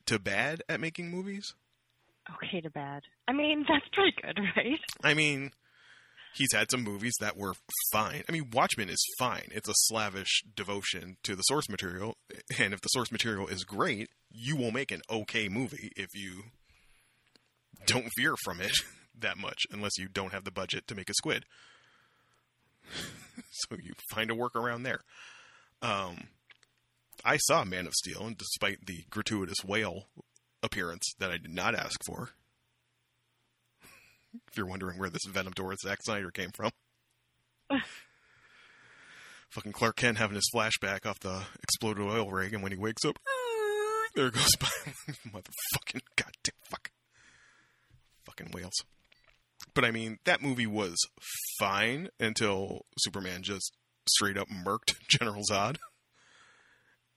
to 0.06 0.20
bad 0.20 0.62
at 0.70 0.80
making 0.80 1.10
movies. 1.10 1.54
Okay 2.36 2.62
to 2.62 2.70
bad. 2.70 3.04
I 3.28 3.34
mean, 3.34 3.66
that's 3.70 3.86
pretty 3.94 4.14
good, 4.22 4.40
right? 4.56 4.80
I 5.04 5.14
mean, 5.14 5.52
he's 6.34 6.54
had 6.54 6.70
some 6.72 6.84
movies 6.84 7.14
that 7.20 7.38
were 7.38 7.54
fine. 7.92 8.24
I 8.28 8.32
mean, 8.32 8.50
Watchmen 8.52 8.90
is 8.90 9.04
fine. 9.18 9.48
It's 9.52 9.70
a 9.70 9.74
slavish 9.76 10.44
devotion 10.56 11.18
to 11.24 11.36
the 11.36 11.44
source 11.44 11.70
material, 11.70 12.18
and 12.60 12.74
if 12.74 12.82
the 12.82 12.90
source 12.90 13.12
material 13.12 13.48
is 13.48 13.64
great, 13.64 14.10
you 14.32 14.56
will 14.56 14.72
make 14.72 14.92
an 14.92 15.02
okay 15.10 15.48
movie 15.48 15.92
if 15.96 16.10
you 16.14 16.44
don't 17.86 18.10
veer 18.18 18.36
from 18.44 18.62
it 18.62 18.74
that 19.20 19.38
much, 19.38 19.60
unless 19.72 19.98
you 19.98 20.08
don't 20.08 20.34
have 20.34 20.44
the 20.44 20.52
budget 20.52 20.88
to 20.88 20.96
make 20.96 21.10
a 21.10 21.14
squid. 21.14 21.46
so 23.52 23.78
you 23.82 23.94
find 24.12 24.32
a 24.32 24.36
workaround 24.36 24.84
there. 24.84 25.02
Um, 25.82 26.28
I 27.26 27.38
saw 27.38 27.64
Man 27.64 27.88
of 27.88 27.94
Steel, 27.94 28.26
and 28.26 28.38
despite 28.38 28.86
the 28.86 29.06
gratuitous 29.10 29.64
whale 29.64 30.08
appearance 30.62 31.04
that 31.20 31.32
I 31.32 31.38
did 31.38 31.54
not 31.54 31.76
ask 31.76 32.00
for, 32.06 32.32
if 34.48 34.58
you're 34.58 34.66
wondering 34.68 34.98
where 35.00 35.10
this 35.10 35.26
Venom 35.28 35.54
towards 35.54 35.82
Zack 35.82 36.00
Snyder 36.04 36.32
came 36.32 36.52
from. 36.52 36.72
Fucking 39.50 39.72
Clark 39.72 39.98
Kent 39.98 40.18
having 40.18 40.36
his 40.36 40.50
flashback 40.54 41.06
off 41.06 41.20
the 41.20 41.44
exploded 41.62 42.04
oil 42.04 42.30
rig, 42.32 42.54
and 42.54 42.64
when 42.64 42.72
he 42.72 42.78
wakes 42.78 43.06
up, 43.06 43.20
there 44.16 44.32
goes 44.32 44.56
by 44.60 44.68
motherfucking 45.28 46.02
goddamn 46.16 46.56
fuck. 46.64 46.92
fucking 48.26 48.50
whales. 48.52 48.74
But 49.76 49.86
I 49.86 49.92
mean, 49.92 50.18
that 50.26 50.42
movie 50.42 50.68
was 50.68 50.98
fine 51.60 52.10
until 52.20 52.86
Superman 52.98 53.44
just 53.44 53.72
straight 54.10 54.38
up 54.38 54.48
murked 54.50 54.96
General 55.08 55.44
Zod. 55.50 55.78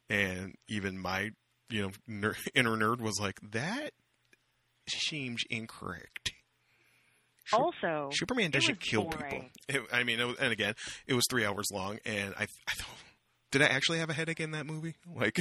And 0.08 0.54
even 0.68 0.98
my, 0.98 1.30
you 1.68 1.82
know, 1.82 1.90
ner- 2.06 2.36
inner 2.54 2.76
nerd 2.76 3.00
was 3.00 3.18
like, 3.20 3.40
that 3.42 3.92
seems 4.88 5.42
incorrect. 5.50 6.32
Also, 7.52 8.10
Superman 8.12 8.50
doesn't 8.50 8.80
kill 8.80 9.04
people. 9.04 9.44
It, 9.68 9.82
I 9.92 10.04
mean, 10.04 10.20
it 10.20 10.24
was, 10.26 10.36
and 10.38 10.52
again, 10.52 10.74
it 11.06 11.14
was 11.14 11.24
three 11.30 11.44
hours 11.44 11.68
long, 11.72 11.98
and 12.04 12.34
I, 12.38 12.42
I 12.42 12.72
thought, 12.74 12.96
did 13.50 13.62
I 13.62 13.66
actually 13.66 13.98
have 13.98 14.10
a 14.10 14.14
headache 14.14 14.40
in 14.40 14.52
that 14.52 14.66
movie? 14.66 14.94
Like, 15.14 15.38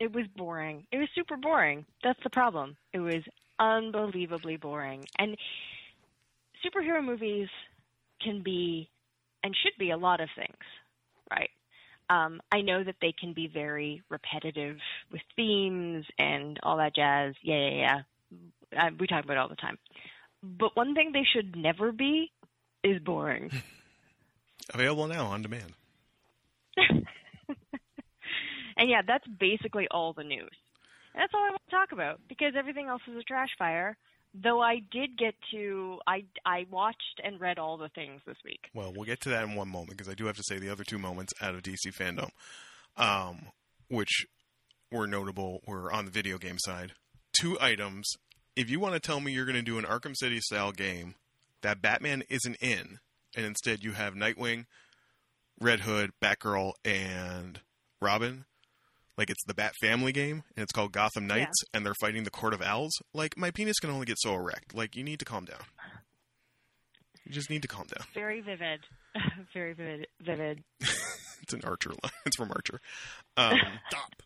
it 0.00 0.14
was 0.14 0.26
boring. 0.34 0.86
It 0.90 0.96
was 0.96 1.08
super 1.14 1.36
boring. 1.36 1.84
That's 2.02 2.18
the 2.24 2.30
problem. 2.30 2.76
It 2.92 3.00
was 3.00 3.22
unbelievably 3.58 4.56
boring. 4.56 5.04
And 5.18 5.36
superhero 6.64 7.04
movies 7.04 7.48
can 8.22 8.42
be 8.42 8.88
and 9.42 9.54
should 9.62 9.78
be 9.78 9.90
a 9.90 9.96
lot 9.96 10.20
of 10.20 10.28
things, 10.34 10.56
right? 11.30 11.50
Um, 12.10 12.40
I 12.50 12.60
know 12.60 12.82
that 12.82 12.96
they 13.00 13.14
can 13.18 13.32
be 13.32 13.46
very 13.46 14.02
repetitive 14.08 14.76
with 15.12 15.22
themes 15.36 16.04
and 16.18 16.58
all 16.62 16.78
that 16.78 16.94
jazz. 16.94 17.34
Yeah, 17.42 17.56
yeah, 17.56 18.02
yeah. 18.72 18.82
Uh, 18.82 18.90
we 18.98 19.06
talk 19.06 19.24
about 19.24 19.34
it 19.34 19.38
all 19.38 19.48
the 19.48 19.54
time. 19.56 19.78
But 20.42 20.76
one 20.76 20.94
thing 20.94 21.12
they 21.12 21.26
should 21.34 21.56
never 21.56 21.92
be 21.92 22.30
is 22.82 23.00
boring. 23.00 23.50
available 24.74 25.06
now 25.06 25.26
on 25.26 25.42
demand. 25.42 25.74
and 28.76 28.88
yeah, 28.88 29.02
that's 29.06 29.26
basically 29.26 29.86
all 29.90 30.12
the 30.12 30.24
news. 30.24 30.50
And 31.14 31.22
that's 31.22 31.32
all 31.34 31.44
I 31.44 31.50
want 31.50 31.62
to 31.68 31.70
talk 31.70 31.92
about 31.92 32.20
because 32.28 32.54
everything 32.56 32.86
else 32.86 33.02
is 33.10 33.16
a 33.16 33.22
trash 33.22 33.50
fire. 33.58 33.96
Though 34.32 34.60
I 34.60 34.76
did 34.92 35.18
get 35.18 35.34
to, 35.50 35.98
I 36.06 36.24
I 36.46 36.64
watched 36.70 37.20
and 37.24 37.40
read 37.40 37.58
all 37.58 37.76
the 37.76 37.88
things 37.88 38.20
this 38.26 38.36
week. 38.44 38.60
Well, 38.72 38.92
we'll 38.94 39.04
get 39.04 39.20
to 39.22 39.28
that 39.30 39.42
in 39.42 39.56
one 39.56 39.68
moment 39.68 39.90
because 39.90 40.08
I 40.08 40.14
do 40.14 40.26
have 40.26 40.36
to 40.36 40.44
say 40.44 40.58
the 40.58 40.70
other 40.70 40.84
two 40.84 40.98
moments 40.98 41.32
out 41.42 41.56
of 41.56 41.62
DC 41.62 41.92
fandom, 41.92 42.30
um, 42.96 43.46
which 43.88 44.26
were 44.92 45.08
notable, 45.08 45.60
were 45.66 45.92
on 45.92 46.04
the 46.04 46.12
video 46.12 46.38
game 46.38 46.58
side. 46.60 46.92
Two 47.40 47.58
items. 47.60 48.12
If 48.60 48.68
you 48.68 48.78
want 48.78 48.92
to 48.92 49.00
tell 49.00 49.20
me 49.20 49.32
you're 49.32 49.46
going 49.46 49.56
to 49.56 49.62
do 49.62 49.78
an 49.78 49.86
Arkham 49.86 50.14
City 50.14 50.38
style 50.38 50.70
game 50.70 51.14
that 51.62 51.80
Batman 51.80 52.24
isn't 52.28 52.56
in, 52.56 52.98
and 53.34 53.46
instead 53.46 53.82
you 53.82 53.92
have 53.92 54.12
Nightwing, 54.12 54.66
Red 55.58 55.80
Hood, 55.80 56.10
Batgirl, 56.22 56.72
and 56.84 57.60
Robin, 58.02 58.44
like 59.16 59.30
it's 59.30 59.42
the 59.46 59.54
Bat 59.54 59.72
Family 59.80 60.12
game, 60.12 60.42
and 60.54 60.62
it's 60.62 60.72
called 60.72 60.92
Gotham 60.92 61.26
Knights, 61.26 61.56
and 61.72 61.86
they're 61.86 61.94
fighting 62.02 62.24
the 62.24 62.30
Court 62.30 62.52
of 62.52 62.60
Owls. 62.60 62.92
Like 63.14 63.34
my 63.38 63.50
penis 63.50 63.78
can 63.78 63.88
only 63.88 64.04
get 64.04 64.18
so 64.18 64.34
erect. 64.34 64.74
Like 64.74 64.94
you 64.94 65.04
need 65.04 65.20
to 65.20 65.24
calm 65.24 65.46
down. 65.46 65.60
You 67.24 67.32
just 67.32 67.48
need 67.48 67.62
to 67.62 67.68
calm 67.68 67.86
down. 67.86 68.06
Very 68.12 68.42
vivid, 68.42 68.80
very 69.54 69.72
vivid, 69.72 70.06
vivid. 70.20 70.64
It's 71.42 71.54
an 71.54 71.62
Archer 71.64 71.88
line. 71.88 72.12
It's 72.26 72.36
from 72.36 72.50
Archer. 72.50 72.82
Um, 73.38 73.58
Stop. 73.88 74.22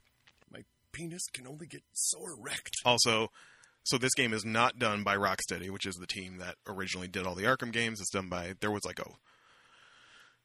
My 0.52 0.64
penis 0.90 1.22
can 1.32 1.46
only 1.46 1.68
get 1.68 1.82
so 1.92 2.18
erect. 2.26 2.72
also, 2.84 3.30
so 3.84 3.98
this 3.98 4.14
game 4.14 4.32
is 4.32 4.44
not 4.44 4.78
done 4.78 5.02
by 5.02 5.16
Rocksteady, 5.16 5.70
which 5.70 5.86
is 5.86 5.96
the 5.96 6.06
team 6.06 6.38
that 6.38 6.56
originally 6.66 7.08
did 7.08 7.26
all 7.26 7.34
the 7.34 7.44
Arkham 7.44 7.72
games. 7.72 8.00
It's 8.00 8.10
done 8.10 8.28
by 8.28 8.54
there 8.60 8.70
was 8.70 8.84
like 8.84 8.98
a 8.98 9.10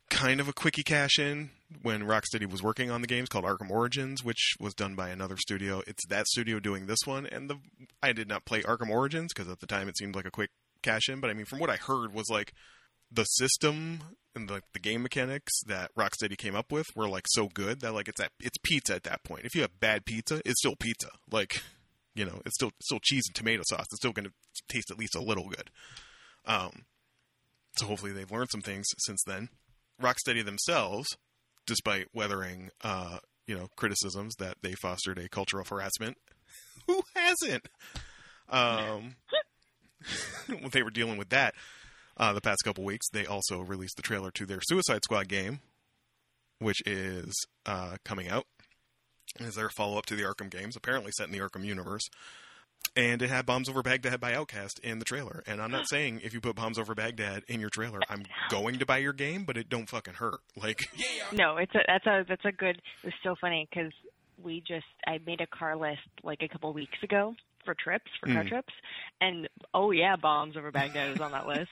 kind 0.10 0.40
of 0.40 0.48
a 0.48 0.54
quickie 0.54 0.84
cash 0.84 1.20
in 1.20 1.52
when 1.82 2.04
Rocksteady 2.04 2.50
was 2.50 2.64
working 2.64 2.92
on 2.92 3.02
the 3.02 3.08
games 3.08 3.30
called 3.30 3.46
Arkham 3.46 3.70
Origins, 3.70 4.24
which 4.24 4.56
was 4.60 4.74
done 4.74 4.96
by 4.96 5.10
another 5.10 5.38
studio. 5.38 5.82
It's 5.88 6.06
that 6.08 6.28
studio 6.28 6.60
doing 6.60 6.88
this 6.88 7.00
one, 7.06 7.26
and 7.26 7.50
the 7.50 7.58
I 8.04 8.12
did 8.12 8.28
not 8.28 8.46
play 8.46 8.62
Arkham 8.62 8.90
Origins 8.90 9.32
because 9.34 9.52
at 9.52 9.60
the 9.60 9.68
time 9.68 9.88
it 9.88 9.98
seemed 9.98 10.16
like 10.16 10.26
a 10.26 10.32
quick 10.32 10.50
cash 10.82 11.10
in. 11.10 11.20
But 11.20 11.30
I 11.30 11.34
mean, 11.34 11.46
from 11.46 11.60
what 11.60 11.70
I 11.70 11.78
heard 11.78 12.14
was 12.14 12.30
like 12.30 12.54
the 13.12 13.24
system 13.24 14.00
and 14.36 14.48
the, 14.48 14.62
the 14.74 14.80
game 14.80 15.02
mechanics 15.02 15.62
that 15.68 15.92
Rocksteady 15.98 16.38
came 16.38 16.56
up 16.56 16.72
with 16.72 16.86
were 16.96 17.08
like 17.08 17.26
so 17.30 17.48
good 17.48 17.82
that 17.82 17.94
like 17.94 18.08
it's 18.08 18.22
at, 18.22 18.32
it's 18.40 18.58
pizza 18.64 18.96
at 18.96 19.04
that 19.04 19.24
point. 19.24 19.46
If 19.46 19.56
you 19.56 19.62
have 19.62 19.80
bad 19.80 20.06
pizza, 20.06 20.42
it's 20.46 20.60
still 20.60 20.76
pizza. 20.76 21.10
Like 21.32 21.62
you 22.20 22.26
know, 22.26 22.42
it's 22.46 22.56
still 22.56 22.72
still 22.82 23.00
cheese 23.02 23.24
and 23.28 23.36
tomato 23.36 23.64
sauce. 23.66 23.86
It's 23.92 24.02
still 24.02 24.12
going 24.12 24.26
to 24.26 24.34
taste 24.68 24.92
at 24.92 25.00
least 25.00 25.16
a 25.16 25.22
little 25.22 25.48
good. 25.48 25.70
Um, 26.46 26.84
so 27.78 27.86
hopefully 27.86 28.12
they've 28.12 28.30
learned 28.30 28.50
some 28.52 28.62
things 28.62 28.88
since 28.98 29.24
then. 29.26 29.48
Rocksteady 30.02 30.44
themselves, 30.44 31.08
despite 31.66 32.08
weathering 32.14 32.72
uh, 32.84 33.20
you 33.48 33.56
know 33.56 33.70
criticisms 33.78 34.36
that 34.36 34.58
they 34.62 34.74
fostered 34.82 35.18
a 35.18 35.30
culture 35.30 35.62
of 35.62 35.70
harassment, 35.70 36.18
who 36.88 37.02
hasn't? 37.16 37.70
Um, 38.50 39.16
they 40.72 40.84
were 40.84 40.92
dealing 40.92 41.18
with 41.18 41.30
that 41.30 41.56
uh, 42.18 42.34
the 42.34 42.42
past 42.42 42.64
couple 42.66 42.84
weeks, 42.84 43.08
they 43.10 43.26
also 43.26 43.62
released 43.62 43.96
the 43.96 44.02
trailer 44.02 44.30
to 44.32 44.46
their 44.46 44.60
Suicide 44.62 45.06
Squad 45.06 45.30
game, 45.30 45.62
which 46.60 46.82
is 46.86 47.34
uh, 47.66 47.96
coming 48.04 48.28
out. 48.28 48.46
Is 49.40 49.56
their 49.56 49.70
follow 49.70 49.98
up 49.98 50.06
to 50.08 50.16
the 50.16 50.24
Arkham 50.24 50.50
games, 50.50 50.76
apparently 50.76 51.12
set 51.12 51.28
in 51.28 51.32
the 51.32 51.40
Arkham 51.40 51.64
universe. 51.64 52.04
And 52.96 53.22
it 53.22 53.30
had 53.30 53.46
Bombs 53.46 53.70
Over 53.70 53.82
Baghdad 53.84 54.20
by 54.20 54.32
OutKast 54.34 54.80
in 54.84 55.00
the 55.00 55.06
trailer. 55.06 55.44
And 55.46 55.62
I'm 55.62 55.70
not 55.72 55.86
saying 55.90 56.22
if 56.24 56.34
you 56.34 56.42
put 56.42 56.56
Bombs 56.56 56.80
Over 56.80 56.96
Baghdad 56.96 57.44
in 57.48 57.60
your 57.60 57.70
trailer, 57.70 58.00
I'm 58.10 58.24
going 58.50 58.80
to 58.80 58.86
buy 58.86 58.98
your 58.98 59.14
game, 59.14 59.44
but 59.44 59.58
it 59.58 59.70
don't 59.70 59.88
fucking 59.90 60.16
hurt. 60.16 60.40
Like, 60.56 60.90
No, 61.32 61.58
it's 61.58 61.74
a 61.76 61.80
that's 61.88 62.06
a 62.08 62.26
that's 62.28 62.46
a 62.46 62.52
good. 62.52 62.82
It's 63.04 63.16
so 63.24 63.36
funny 63.40 63.68
because 63.70 63.92
we 64.42 64.62
just 64.68 64.86
I 65.06 65.20
made 65.26 65.42
a 65.42 65.48
car 65.48 65.76
list 65.78 66.00
like 66.24 66.40
a 66.42 66.48
couple 66.48 66.74
weeks 66.74 66.98
ago 67.04 67.36
for 67.66 67.76
trips 67.76 68.10
for 68.20 68.28
car 68.34 68.44
Mm. 68.44 68.50
trips, 68.50 68.74
and 69.22 69.48
oh 69.74 69.92
yeah, 69.92 70.16
bombs 70.16 70.58
over 70.58 70.72
Baghdad 70.72 71.12
is 71.16 71.22
on 71.22 71.32
that 71.34 71.48
list. 71.48 71.70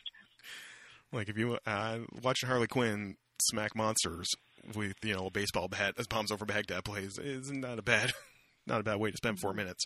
like 1.12 1.30
if 1.30 1.38
you 1.38 1.58
uh, 1.65 2.00
watching 2.22 2.48
Harley 2.48 2.67
Quinn 2.67 3.15
smack 3.41 3.76
monsters 3.76 4.30
with 4.76 4.94
you 5.04 5.16
know 5.16 5.28
a 5.28 5.32
baseball 5.32 5.68
bat 5.68 5.94
as 5.98 6.08
Bombs 6.08 6.32
Over 6.32 6.46
Baghdad 6.46 6.84
plays 6.84 7.18
is 7.18 7.52
not 7.52 7.80
a 7.80 7.82
bad 7.82 8.14
not 8.68 8.82
a 8.82 8.84
bad 8.84 8.98
way 9.00 9.12
to 9.12 9.18
spend 9.18 9.40
four 9.40 9.54
minutes. 9.54 9.86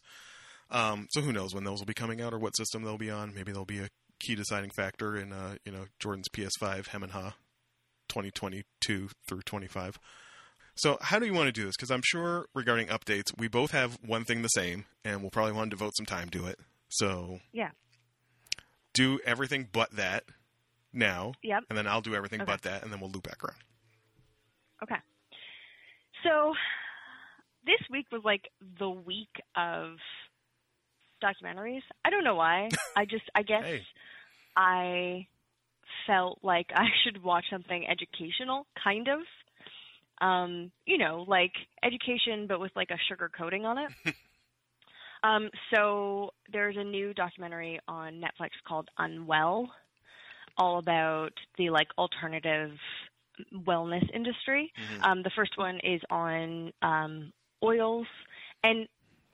Um, 0.69 1.07
so 1.11 1.21
who 1.21 1.33
knows 1.33 1.53
when 1.53 1.63
those 1.65 1.79
will 1.79 1.85
be 1.85 1.93
coming 1.93 2.21
out 2.21 2.33
or 2.33 2.39
what 2.39 2.55
system 2.55 2.83
they'll 2.83 2.97
be 2.97 3.11
on? 3.11 3.33
Maybe 3.33 3.51
they'll 3.51 3.65
be 3.65 3.79
a 3.79 3.89
key 4.19 4.35
deciding 4.35 4.69
factor 4.71 5.15
in 5.17 5.33
uh, 5.33 5.55
you 5.65 5.71
know 5.71 5.85
Jordan's 5.99 6.29
PS5 6.29 6.87
hem 6.87 7.03
and 7.03 7.11
ha 7.11 7.35
2022 8.09 9.09
through 9.27 9.41
25. 9.41 9.99
So 10.75 10.97
how 11.01 11.19
do 11.19 11.25
you 11.25 11.33
want 11.33 11.47
to 11.47 11.51
do 11.51 11.65
this? 11.65 11.75
Because 11.75 11.91
I'm 11.91 12.01
sure 12.03 12.45
regarding 12.55 12.87
updates, 12.87 13.37
we 13.37 13.47
both 13.47 13.71
have 13.71 13.97
one 14.05 14.23
thing 14.23 14.41
the 14.41 14.47
same, 14.49 14.85
and 15.03 15.21
we'll 15.21 15.29
probably 15.31 15.53
want 15.53 15.69
to 15.71 15.75
devote 15.77 15.95
some 15.97 16.05
time 16.05 16.29
to 16.29 16.45
it. 16.47 16.59
So 16.89 17.39
Yeah. 17.51 17.71
do 18.93 19.19
everything 19.25 19.67
but 19.71 19.91
that 19.95 20.23
now, 20.93 21.33
Yep. 21.43 21.63
and 21.69 21.77
then 21.77 21.87
I'll 21.87 22.01
do 22.01 22.15
everything 22.15 22.41
Okay. 22.41 22.51
but 22.51 22.61
that, 22.63 22.83
and 22.83 22.91
then 22.91 22.99
we'll 22.99 23.11
loop 23.11 23.23
back 23.23 23.43
around. 23.43 23.59
Okay. 24.83 24.95
So 26.23 26.53
this 27.65 27.79
week 27.89 28.07
was 28.11 28.21
like 28.23 28.49
the 28.79 28.89
week 28.89 29.41
of 29.55 29.97
documentaries. 31.23 31.83
I 32.03 32.09
don't 32.09 32.23
know 32.23 32.35
why. 32.35 32.69
I 32.95 33.05
just 33.05 33.23
I 33.35 33.43
guess 33.43 33.63
Hey. 33.63 33.81
I 34.55 35.27
felt 36.07 36.39
like 36.43 36.67
I 36.75 36.87
should 37.03 37.23
watch 37.23 37.45
something 37.49 37.85
educational, 37.87 38.65
kind 38.81 39.07
of. 39.07 39.19
Um, 40.25 40.71
you 40.85 40.99
know, 40.99 41.25
like 41.27 41.53
education 41.83 42.45
but 42.47 42.59
with 42.59 42.71
like 42.75 42.91
a 42.91 42.97
sugar 43.09 43.29
coating 43.35 43.65
on 43.65 43.79
it. 43.79 43.91
um, 45.23 45.49
so 45.73 46.31
there's 46.51 46.77
a 46.77 46.83
new 46.83 47.13
documentary 47.13 47.79
on 47.87 48.21
Netflix 48.21 48.49
called 48.67 48.89
Unwell, 48.99 49.71
all 50.57 50.77
about 50.77 51.33
the 51.57 51.71
like 51.71 51.87
alternative 51.97 52.71
wellness 53.53 54.07
industry. 54.13 54.71
Um, 55.03 55.23
the 55.23 55.31
first 55.35 55.57
one 55.57 55.79
is 55.83 56.01
on 56.09 56.71
um, 56.81 57.33
oils, 57.63 58.07
and 58.63 58.87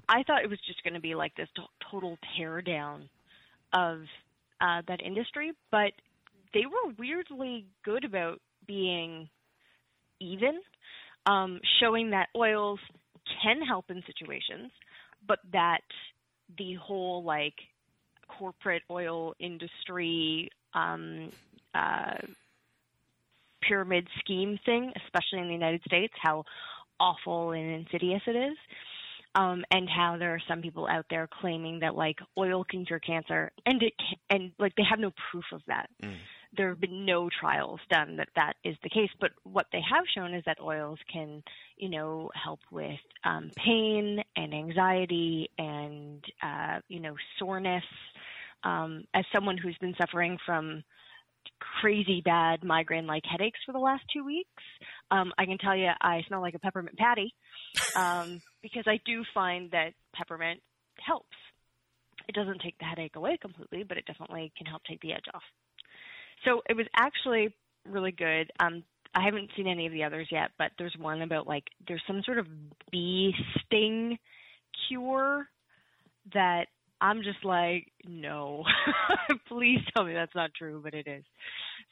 I 0.09 0.23
thought 0.23 0.43
it 0.43 0.49
was 0.49 0.59
just 0.65 0.83
going 0.83 0.93
to 0.93 0.99
be 0.99 1.15
like 1.15 1.35
this 1.35 1.49
to- 1.55 1.89
total 1.91 2.17
tear 2.35 2.61
down 2.61 3.09
of 3.73 4.01
uh, 4.61 4.81
that 4.87 5.01
industry, 5.01 5.51
but 5.71 5.91
they 6.53 6.65
were 6.65 6.93
weirdly 6.97 7.65
good 7.83 8.03
about 8.05 8.39
being 8.65 9.29
even, 10.19 10.61
um, 11.25 11.59
showing 11.79 12.11
that 12.11 12.29
oils 12.35 12.79
can 13.43 13.61
help 13.61 13.91
in 13.91 14.01
situations, 14.07 14.71
but 15.27 15.39
that 15.51 15.81
the 16.57 16.75
whole 16.75 17.23
like 17.23 17.55
corporate 18.39 18.83
oil 18.89 19.33
industry 19.39 20.49
um, 20.73 21.31
uh, 21.73 22.15
pyramid 23.61 24.07
scheme 24.19 24.59
thing, 24.65 24.91
especially 25.05 25.39
in 25.39 25.47
the 25.47 25.53
United 25.53 25.81
States, 25.85 26.13
how 26.21 26.43
awful 26.99 27.51
and 27.51 27.69
insidious 27.71 28.21
it 28.27 28.35
is. 28.35 28.57
Um, 29.35 29.63
and 29.69 29.87
how 29.87 30.17
there 30.17 30.33
are 30.33 30.41
some 30.47 30.63
people 30.63 30.87
out 30.87 31.05
there 31.11 31.29
claiming 31.41 31.81
that 31.81 31.95
like 31.95 32.17
oil 32.39 32.63
can 32.63 32.85
cure 32.85 32.97
cancer, 32.97 33.51
and 33.67 33.83
it 33.83 33.93
can, 33.99 34.17
and 34.31 34.51
like 34.57 34.73
they 34.75 34.83
have 34.89 34.99
no 34.99 35.11
proof 35.29 35.43
of 35.53 35.61
that. 35.67 35.89
Mm. 36.01 36.15
There 36.55 36.69
have 36.69 36.81
been 36.81 37.05
no 37.05 37.29
trials 37.29 37.79
done 37.91 38.15
that 38.15 38.29
that 38.35 38.53
is 38.63 38.75
the 38.81 38.89
case. 38.89 39.11
But 39.19 39.31
what 39.43 39.67
they 39.71 39.81
have 39.81 40.05
shown 40.15 40.33
is 40.33 40.43
that 40.47 40.59
oils 40.59 40.97
can, 41.11 41.43
you 41.75 41.89
know, 41.89 42.31
help 42.33 42.61
with 42.71 42.99
um, 43.25 43.51
pain 43.55 44.23
and 44.35 44.55
anxiety 44.55 45.51
and 45.59 46.23
uh, 46.41 46.79
you 46.87 46.99
know 46.99 47.15
soreness, 47.37 47.83
Um, 48.63 49.03
as 49.13 49.25
someone 49.31 49.57
who's 49.57 49.77
been 49.77 49.95
suffering 49.99 50.39
from 50.45 50.83
crazy 51.81 52.21
bad 52.21 52.63
migraine 52.63 53.07
like 53.07 53.23
headaches 53.25 53.59
for 53.65 53.71
the 53.71 53.79
last 53.79 54.03
two 54.11 54.23
weeks, 54.25 54.49
um, 55.11 55.31
I 55.37 55.45
can 55.45 55.57
tell 55.57 55.75
you 55.75 55.89
I 56.01 56.21
smell 56.27 56.41
like 56.41 56.55
a 56.55 56.59
peppermint 56.59 56.97
patty 56.97 57.33
um, 57.95 58.41
because 58.61 58.83
I 58.87 58.99
do 59.05 59.23
find 59.33 59.71
that 59.71 59.93
peppermint 60.13 60.61
helps. 61.05 61.35
It 62.27 62.35
doesn't 62.35 62.61
take 62.61 62.77
the 62.79 62.85
headache 62.85 63.15
away 63.15 63.37
completely, 63.41 63.83
but 63.83 63.97
it 63.97 64.05
definitely 64.05 64.51
can 64.57 64.65
help 64.65 64.83
take 64.83 65.01
the 65.01 65.13
edge 65.13 65.25
off. 65.33 65.43
So 66.45 66.61
it 66.69 66.75
was 66.75 66.85
actually 66.95 67.55
really 67.85 68.11
good. 68.11 68.51
Um, 68.59 68.83
I 69.15 69.23
haven't 69.23 69.49
seen 69.55 69.67
any 69.67 69.87
of 69.87 69.93
the 69.93 70.03
others 70.03 70.27
yet, 70.31 70.51
but 70.57 70.71
there's 70.77 70.95
one 70.99 71.21
about 71.21 71.47
like 71.47 71.63
there's 71.87 72.03
some 72.05 72.21
sort 72.25 72.37
of 72.37 72.47
bee 72.91 73.33
sting 73.65 74.17
cure 74.87 75.47
that 76.33 76.67
I'm 76.99 77.21
just 77.23 77.43
like, 77.45 77.91
no, 78.07 78.63
please 79.47 79.79
tell 79.95 80.03
me 80.05 80.13
that's 80.13 80.33
not 80.35 80.51
true, 80.57 80.81
but 80.83 80.93
it 80.93 81.07
is. 81.07 81.23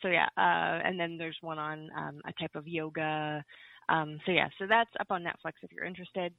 So 0.02 0.08
yeah, 0.08 0.28
uh, 0.38 0.82
and 0.84 1.00
then 1.00 1.18
there's 1.18 1.38
one 1.42 1.60
on 1.60 1.90
um, 1.96 2.22
a 2.26 2.34
type 2.42 2.56
of 2.56 2.68
yoga. 2.68 3.44
Um, 3.88 4.20
so 4.26 4.32
yeah, 4.32 4.50
so 4.60 4.66
that's 4.68 4.90
up 5.00 5.08
on 5.12 5.24
Netflix 5.24 5.54
if 5.62 5.72
you're 5.72 5.86
interested. 5.86 6.34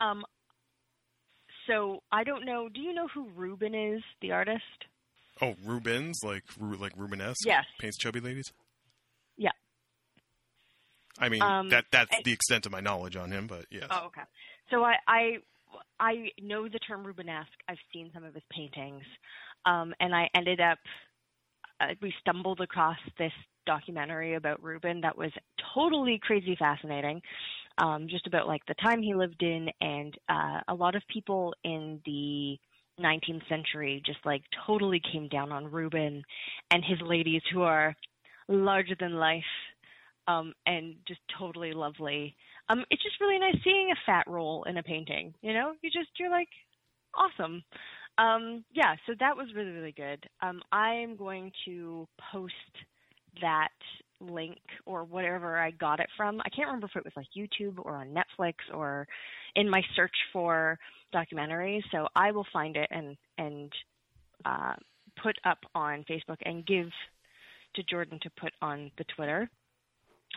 Um, 0.00 0.24
so 1.66 2.02
I 2.12 2.24
don't 2.24 2.44
know. 2.46 2.68
Do 2.72 2.80
you 2.80 2.94
know 2.94 3.08
who 3.08 3.28
Ruben 3.36 3.74
is, 3.74 4.02
the 4.22 4.32
artist? 4.32 4.62
Oh, 5.42 5.54
Rubens, 5.64 6.20
like 6.24 6.44
Ru- 6.58 6.76
like 6.78 6.96
Rubenesque. 6.96 7.44
Yes. 7.44 7.64
Paints 7.78 7.98
chubby 7.98 8.20
ladies. 8.20 8.52
Yeah. 9.36 9.50
I 11.18 11.28
mean, 11.28 11.42
Um, 11.42 11.68
that 11.70 11.84
that's 11.90 12.14
and- 12.14 12.24
the 12.24 12.32
extent 12.32 12.66
of 12.66 12.72
my 12.72 12.80
knowledge 12.80 13.16
on 13.16 13.30
him, 13.30 13.46
but 13.46 13.66
yes. 13.70 13.86
Oh, 13.90 14.06
okay. 14.06 14.22
So 14.70 14.82
I, 14.84 14.94
I 15.06 15.36
I 15.98 16.30
know 16.40 16.68
the 16.68 16.78
term 16.80 17.04
Rubenesque. 17.04 17.46
I've 17.68 17.78
seen 17.92 18.10
some 18.12 18.24
of 18.24 18.34
his 18.34 18.42
paintings, 18.50 19.02
um, 19.64 19.94
and 20.00 20.14
I 20.14 20.28
ended 20.34 20.60
up 20.60 20.78
uh, 21.80 21.88
we 22.00 22.12
stumbled 22.20 22.60
across 22.60 22.98
this 23.18 23.32
documentary 23.66 24.34
about 24.34 24.62
Ruben 24.62 25.00
that 25.00 25.16
was 25.16 25.30
totally 25.74 26.18
crazy 26.22 26.56
fascinating. 26.58 27.20
Um, 27.78 28.06
just 28.08 28.26
about 28.26 28.46
like 28.46 28.64
the 28.66 28.74
time 28.74 29.02
he 29.02 29.14
lived 29.14 29.42
in, 29.42 29.68
and 29.80 30.14
uh, 30.28 30.60
a 30.68 30.74
lot 30.74 30.94
of 30.94 31.02
people 31.12 31.52
in 31.64 32.00
the 32.06 32.58
19th 33.00 33.46
century 33.48 34.02
just 34.06 34.18
like 34.24 34.42
totally 34.66 35.00
came 35.12 35.28
down 35.28 35.52
on 35.52 35.70
Ruben 35.70 36.22
and 36.70 36.82
his 36.82 36.98
ladies 37.02 37.42
who 37.52 37.62
are 37.62 37.94
larger 38.48 38.94
than 38.98 39.14
life 39.14 39.42
um, 40.28 40.54
and 40.66 40.94
just 41.06 41.20
totally 41.38 41.72
lovely 41.72 42.34
um, 42.68 42.84
it's 42.90 43.02
just 43.02 43.20
really 43.20 43.38
nice 43.38 43.56
seeing 43.62 43.90
a 43.90 44.00
fat 44.04 44.24
roll 44.26 44.64
in 44.64 44.76
a 44.76 44.82
painting. 44.82 45.34
You 45.42 45.52
know, 45.52 45.72
you 45.82 45.90
just 45.90 46.10
you're 46.18 46.30
like, 46.30 46.48
awesome. 47.14 47.62
Um, 48.18 48.64
yeah, 48.72 48.94
so 49.06 49.14
that 49.20 49.36
was 49.36 49.48
really 49.54 49.70
really 49.70 49.92
good. 49.92 50.24
Um, 50.42 50.62
I'm 50.72 51.16
going 51.16 51.52
to 51.66 52.08
post 52.32 52.54
that 53.40 53.68
link 54.20 54.58
or 54.86 55.04
whatever 55.04 55.58
I 55.58 55.70
got 55.72 56.00
it 56.00 56.08
from. 56.16 56.40
I 56.40 56.48
can't 56.48 56.68
remember 56.68 56.86
if 56.86 56.96
it 56.96 57.04
was 57.04 57.12
like 57.16 57.26
YouTube 57.36 57.78
or 57.84 57.96
on 57.96 58.14
Netflix 58.14 58.54
or 58.72 59.06
in 59.54 59.68
my 59.68 59.82
search 59.94 60.14
for 60.32 60.78
documentaries. 61.14 61.82
So 61.92 62.08
I 62.16 62.30
will 62.32 62.46
find 62.52 62.76
it 62.76 62.88
and 62.90 63.16
and 63.38 63.72
uh, 64.44 64.74
put 65.22 65.36
up 65.44 65.58
on 65.74 66.04
Facebook 66.08 66.38
and 66.44 66.66
give 66.66 66.88
to 67.74 67.82
Jordan 67.82 68.18
to 68.22 68.30
put 68.40 68.52
on 68.62 68.90
the 68.98 69.04
Twitter. 69.14 69.48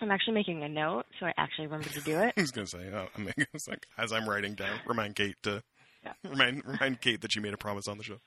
I'm 0.02 0.12
actually 0.12 0.34
making 0.34 0.64
a 0.64 0.70
note, 0.70 1.06
so 1.20 1.26
I 1.26 1.34
actually 1.38 1.68
remember 1.68 1.90
to 1.90 2.02
do 2.02 2.18
it. 2.20 2.34
I 2.38 2.42
was 2.42 2.52
gonna 2.52 2.68
say, 2.68 2.90
oh, 2.94 3.08
I 3.16 3.20
mean, 3.20 3.34
it's 3.54 3.68
like 3.68 3.86
as 3.98 4.12
I'm 4.12 4.28
writing 4.30 4.54
down, 4.54 4.80
remind 4.88 5.16
Kate 5.16 5.36
to 5.44 5.64
Yeah. 6.04 6.14
remind 6.30 6.64
remind 6.66 7.02
Kate 7.02 7.22
that 7.22 7.36
you 7.36 7.42
made 7.42 7.54
a 7.54 7.58
promise 7.58 7.88
on 7.88 7.98
the 7.98 8.04
show. 8.04 8.20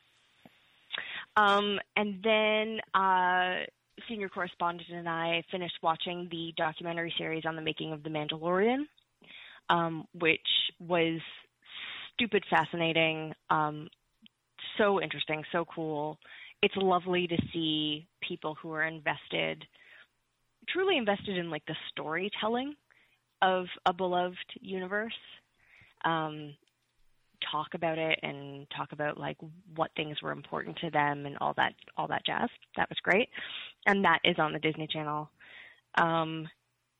Um, 1.36 1.78
and 1.96 2.22
then 2.22 2.80
uh, 2.94 3.64
senior 4.08 4.28
correspondent 4.28 4.88
and 4.90 5.08
I 5.08 5.42
finished 5.50 5.78
watching 5.82 6.28
the 6.30 6.52
documentary 6.56 7.14
series 7.16 7.44
on 7.46 7.56
the 7.56 7.62
making 7.62 7.92
of 7.92 8.02
The 8.02 8.10
Mandalorian, 8.10 8.80
um, 9.70 10.06
which 10.18 10.40
was 10.78 11.20
stupid 12.14 12.44
fascinating, 12.50 13.32
um, 13.48 13.88
so 14.76 15.00
interesting, 15.00 15.42
so 15.52 15.64
cool. 15.64 16.18
It's 16.62 16.76
lovely 16.76 17.26
to 17.26 17.36
see 17.52 18.06
people 18.26 18.56
who 18.60 18.72
are 18.72 18.84
invested, 18.84 19.64
truly 20.68 20.96
invested 20.96 21.36
in 21.36 21.50
like 21.50 21.64
the 21.66 21.76
storytelling 21.90 22.74
of 23.40 23.66
a 23.86 23.92
beloved 23.92 24.36
universe. 24.60 25.12
Um, 26.04 26.54
talk 27.50 27.74
about 27.74 27.98
it 27.98 28.18
and 28.22 28.66
talk 28.76 28.92
about 28.92 29.18
like 29.18 29.36
what 29.74 29.90
things 29.96 30.20
were 30.22 30.32
important 30.32 30.76
to 30.78 30.90
them 30.90 31.26
and 31.26 31.36
all 31.40 31.54
that 31.56 31.74
all 31.96 32.08
that 32.08 32.24
jazz. 32.24 32.48
That 32.76 32.88
was 32.88 32.98
great. 33.02 33.28
And 33.86 34.04
that 34.04 34.20
is 34.24 34.36
on 34.38 34.52
the 34.52 34.58
Disney 34.58 34.86
Channel. 34.86 35.28
Um 35.96 36.48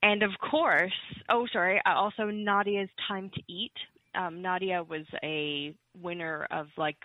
and 0.01 0.23
of 0.23 0.31
course, 0.51 0.91
oh 1.29 1.47
sorry, 1.53 1.81
also 1.85 2.23
Nadiya's 2.23 2.89
Time 3.07 3.29
to 3.33 3.41
Eat. 3.47 3.73
Um 4.15 4.41
Nadiya 4.43 4.87
was 4.87 5.05
a 5.23 5.73
winner 6.01 6.47
of 6.51 6.67
like 6.77 6.97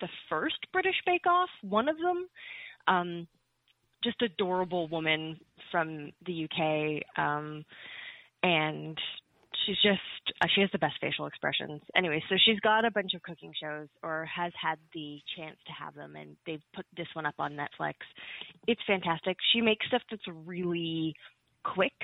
the 0.00 0.08
first 0.28 0.58
British 0.72 0.96
Bake 1.06 1.26
Off, 1.26 1.50
one 1.62 1.88
of 1.88 1.96
them. 1.98 2.26
Um 2.88 3.26
just 4.06 4.22
adorable 4.22 4.88
woman 4.88 5.38
from 5.70 6.12
the 6.24 6.44
UK 6.44 7.02
um 7.18 7.64
and 8.42 8.98
she's 9.64 9.76
just 9.82 10.00
uh, 10.42 10.46
she 10.54 10.60
has 10.60 10.70
the 10.72 10.78
best 10.78 10.94
facial 11.00 11.26
expressions. 11.26 11.80
Anyway, 11.96 12.22
so 12.28 12.36
she's 12.44 12.60
got 12.60 12.84
a 12.84 12.90
bunch 12.90 13.14
of 13.14 13.22
cooking 13.22 13.52
shows 13.60 13.88
or 14.02 14.24
has 14.26 14.52
had 14.60 14.78
the 14.94 15.18
chance 15.36 15.56
to 15.66 15.72
have 15.72 15.94
them, 15.94 16.16
and 16.16 16.36
they've 16.46 16.62
put 16.74 16.84
this 16.96 17.06
one 17.14 17.26
up 17.26 17.34
on 17.38 17.52
Netflix. 17.52 17.94
It's 18.66 18.80
fantastic. 18.86 19.36
She 19.52 19.60
makes 19.60 19.86
stuff 19.86 20.02
that's 20.10 20.26
really 20.44 21.14
quick. 21.62 21.94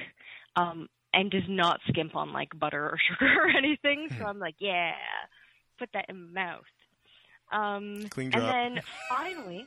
Um, 0.57 0.88
and 1.15 1.31
does 1.31 1.43
not 1.49 1.81
skimp 1.88 2.17
on 2.17 2.33
like 2.33 2.49
butter 2.59 2.85
or 2.85 2.99
sugar 3.09 3.31
or 3.43 3.49
anything. 3.49 4.09
So 4.19 4.25
I'm 4.25 4.38
like, 4.38 4.55
yeah, 4.59 4.93
put 5.79 5.91
that 5.95 6.07
in 6.09 6.33
my 6.33 6.43
mouth. 6.43 6.65
Um, 7.53 8.09
Clean 8.09 8.31
and 8.33 8.43
then 8.43 8.83
finally, 9.11 9.67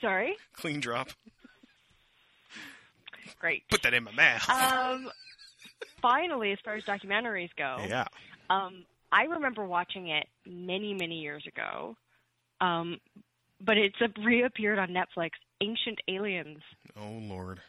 sorry, 0.00 0.36
Clean 0.56 0.78
drop. 0.78 1.08
Great. 3.38 3.68
Put 3.68 3.82
that 3.82 3.94
in 3.94 4.04
my 4.04 4.12
mouth. 4.12 4.48
Um, 4.48 5.10
finally, 6.00 6.52
as 6.52 6.58
far 6.64 6.74
as 6.74 6.84
documentaries 6.84 7.50
go, 7.56 7.84
yeah. 7.88 8.06
Um, 8.50 8.84
I 9.10 9.24
remember 9.24 9.64
watching 9.64 10.08
it 10.08 10.26
many, 10.44 10.92
many 10.92 11.20
years 11.20 11.46
ago, 11.46 11.96
um, 12.60 13.00
but 13.60 13.76
it's 13.76 13.96
reappeared 14.22 14.78
on 14.78 14.88
Netflix. 14.88 15.30
Ancient 15.60 16.00
Aliens. 16.08 16.60
Oh 16.96 17.18
Lord. 17.22 17.60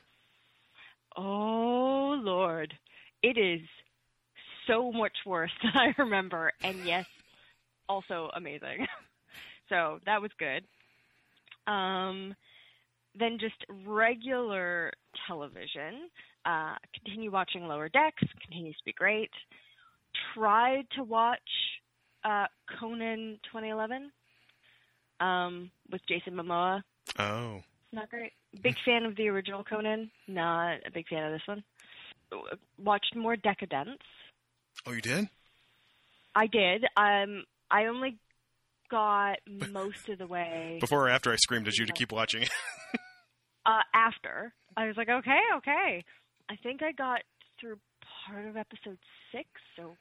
Oh 1.16 2.20
Lord, 2.22 2.74
it 3.22 3.38
is 3.38 3.62
so 4.68 4.92
much 4.92 5.14
worse 5.26 5.52
than 5.64 5.72
I 5.76 5.94
remember, 5.98 6.52
and 6.64 6.84
yes, 6.86 7.06
also 7.88 8.30
amazing. 8.36 8.88
so 9.70 10.00
that 10.06 10.22
was 10.22 10.32
good. 10.38 10.64
Um, 11.72 12.36
then 13.18 13.38
just 13.40 13.56
regular 13.86 14.92
television. 15.28 16.10
Uh, 16.46 16.76
continue 16.94 17.32
watching 17.32 17.68
Lower 17.68 17.90
Decks. 17.90 18.24
Continues 18.42 18.76
to 18.78 18.86
be 18.86 18.94
great. 18.94 19.32
Tried 20.34 20.86
to 20.96 21.04
watch 21.04 21.40
uh, 22.24 22.46
Conan 22.80 23.40
2011 23.52 24.12
um, 25.20 25.72
with 25.92 26.02
Jason 26.08 26.34
Momoa. 26.34 26.82
Oh. 27.18 27.62
Not 27.92 28.10
great. 28.10 28.34
Big 28.62 28.76
fan 28.86 29.06
of 29.06 29.16
the 29.16 29.30
original 29.30 29.64
Conan. 29.64 30.12
Not 30.28 30.78
a 30.86 30.92
big 30.94 31.08
fan 31.08 31.24
of 31.24 31.32
this 31.32 31.48
one. 31.48 31.64
Watched 32.84 33.16
more 33.16 33.36
Decadence. 33.36 34.02
Oh, 34.86 34.92
you 34.92 35.02
did? 35.02 35.30
I 36.36 36.48
did. 36.48 36.84
Um, 36.98 37.46
I 37.72 37.86
only 37.86 38.18
got 38.90 39.38
most 39.72 40.10
of 40.10 40.18
the 40.20 40.28
way 40.28 40.78
Before 40.80 41.08
or 41.08 41.10
after 41.10 41.32
I 41.32 41.38
screamed 41.38 41.68
at 41.68 41.78
you 41.78 41.86
to 41.86 41.94
keep 41.94 42.12
watching 42.12 42.44
it? 42.44 42.52
uh, 43.66 43.82
after. 43.94 44.54
I 44.78 44.88
was 44.88 44.98
like, 44.98 45.10
okay, 45.10 45.40
okay. 45.58 46.04
I 46.50 46.56
think 46.62 46.84
I 46.84 46.92
got 46.92 47.22
through 47.60 47.78
part 48.28 48.46
of 48.46 48.58
episode 48.58 48.98
six, 49.32 49.48
so 49.76 49.96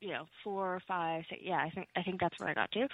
you 0.00 0.10
know, 0.10 0.24
four 0.42 0.74
or 0.74 0.82
five, 0.88 1.24
six. 1.28 1.42
Yeah, 1.44 1.58
I 1.58 1.70
think 1.70 1.88
I 1.96 2.02
think 2.02 2.20
that's 2.20 2.38
where 2.38 2.48
I 2.48 2.54
got 2.54 2.70
to. 2.72 2.88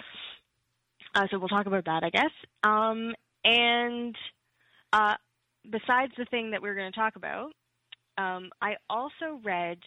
Uh, 1.15 1.27
so 1.31 1.39
we'll 1.39 1.47
talk 1.47 1.65
about 1.65 1.85
that, 1.85 2.03
I 2.03 2.09
guess. 2.09 2.31
Um, 2.63 3.13
and 3.43 4.15
uh, 4.93 5.15
besides 5.63 6.11
the 6.17 6.25
thing 6.25 6.51
that 6.51 6.61
we're 6.61 6.75
going 6.75 6.91
to 6.91 6.99
talk 6.99 7.15
about, 7.15 7.51
um, 8.17 8.49
I 8.61 8.75
also 8.89 9.39
read 9.43 9.77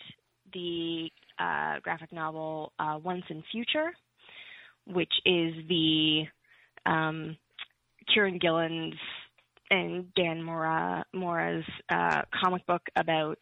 the 0.52 1.10
uh, 1.38 1.80
graphic 1.82 2.12
novel 2.12 2.72
uh, 2.78 2.98
Once 3.02 3.24
and 3.28 3.42
Future, 3.52 3.90
which 4.86 5.12
is 5.24 5.52
the 5.68 6.22
um, 6.86 7.36
Kieron 8.08 8.40
Gillen's 8.40 8.94
and 9.70 10.12
Dan 10.14 10.42
Mora 10.42 11.04
Mora's 11.12 11.64
uh, 11.88 12.22
comic 12.42 12.66
book 12.66 12.82
about 12.96 13.38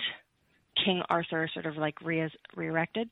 King 0.85 1.03
Arthur, 1.09 1.49
sort 1.53 1.67
of 1.67 1.77
like 1.77 2.01
re- 2.03 2.31
re-erected, 2.55 3.09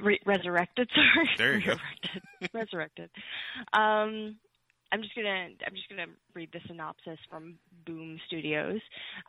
re- 0.00 0.20
resurrected. 0.24 0.88
Sorry, 0.94 1.28
There 1.36 1.58
you 1.58 1.66
go. 1.66 1.74
resurrected, 1.74 2.50
resurrected. 2.54 3.10
Um, 3.72 4.36
I'm 4.92 5.00
just 5.00 5.14
gonna 5.14 5.48
I'm 5.66 5.74
just 5.74 5.88
gonna 5.88 6.12
read 6.34 6.50
the 6.52 6.60
synopsis 6.66 7.18
from 7.30 7.54
Boom 7.86 8.18
Studios. 8.26 8.78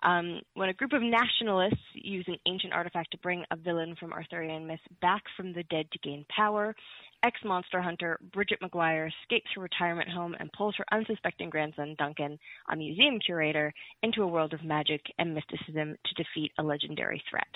Um, 0.03 0.41
when 0.55 0.67
a 0.67 0.73
group 0.73 0.91
of 0.91 1.01
nationalists 1.01 1.79
use 1.93 2.25
an 2.27 2.35
ancient 2.45 2.73
artifact 2.73 3.11
to 3.11 3.17
bring 3.19 3.45
a 3.49 3.55
villain 3.55 3.95
from 3.97 4.11
Arthurian 4.11 4.67
myth 4.67 4.81
back 5.01 5.23
from 5.37 5.53
the 5.53 5.63
dead 5.63 5.85
to 5.93 5.99
gain 5.99 6.25
power, 6.35 6.75
ex-monster 7.23 7.81
hunter 7.81 8.19
Bridget 8.33 8.59
McGuire 8.61 9.07
escapes 9.07 9.49
her 9.55 9.61
retirement 9.61 10.09
home 10.09 10.35
and 10.37 10.51
pulls 10.51 10.75
her 10.77 10.85
unsuspecting 10.91 11.49
grandson 11.49 11.95
Duncan, 11.97 12.37
a 12.69 12.75
museum 12.75 13.17
curator, 13.25 13.73
into 14.01 14.21
a 14.21 14.27
world 14.27 14.53
of 14.53 14.63
magic 14.65 15.01
and 15.17 15.33
mysticism 15.33 15.95
to 16.05 16.23
defeat 16.23 16.51
a 16.59 16.63
legendary 16.63 17.23
threat. 17.29 17.47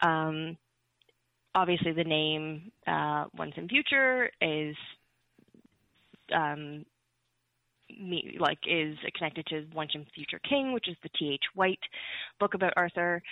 Um, 0.00 0.56
obviously, 1.54 1.92
the 1.92 2.04
name 2.04 2.72
uh, 2.86 3.26
Once 3.36 3.52
and 3.58 3.68
Future 3.68 4.30
is 4.40 4.74
um, 6.34 6.86
me, 7.90 8.36
like 8.38 8.58
is 8.66 8.96
connected 9.16 9.46
to 9.46 9.56
in 9.56 10.06
Future 10.14 10.40
King, 10.48 10.72
which 10.72 10.88
is 10.88 10.96
the 11.02 11.08
T.H. 11.18 11.42
White 11.54 11.80
book 12.38 12.54
about 12.54 12.74
Arthur, 12.76 13.22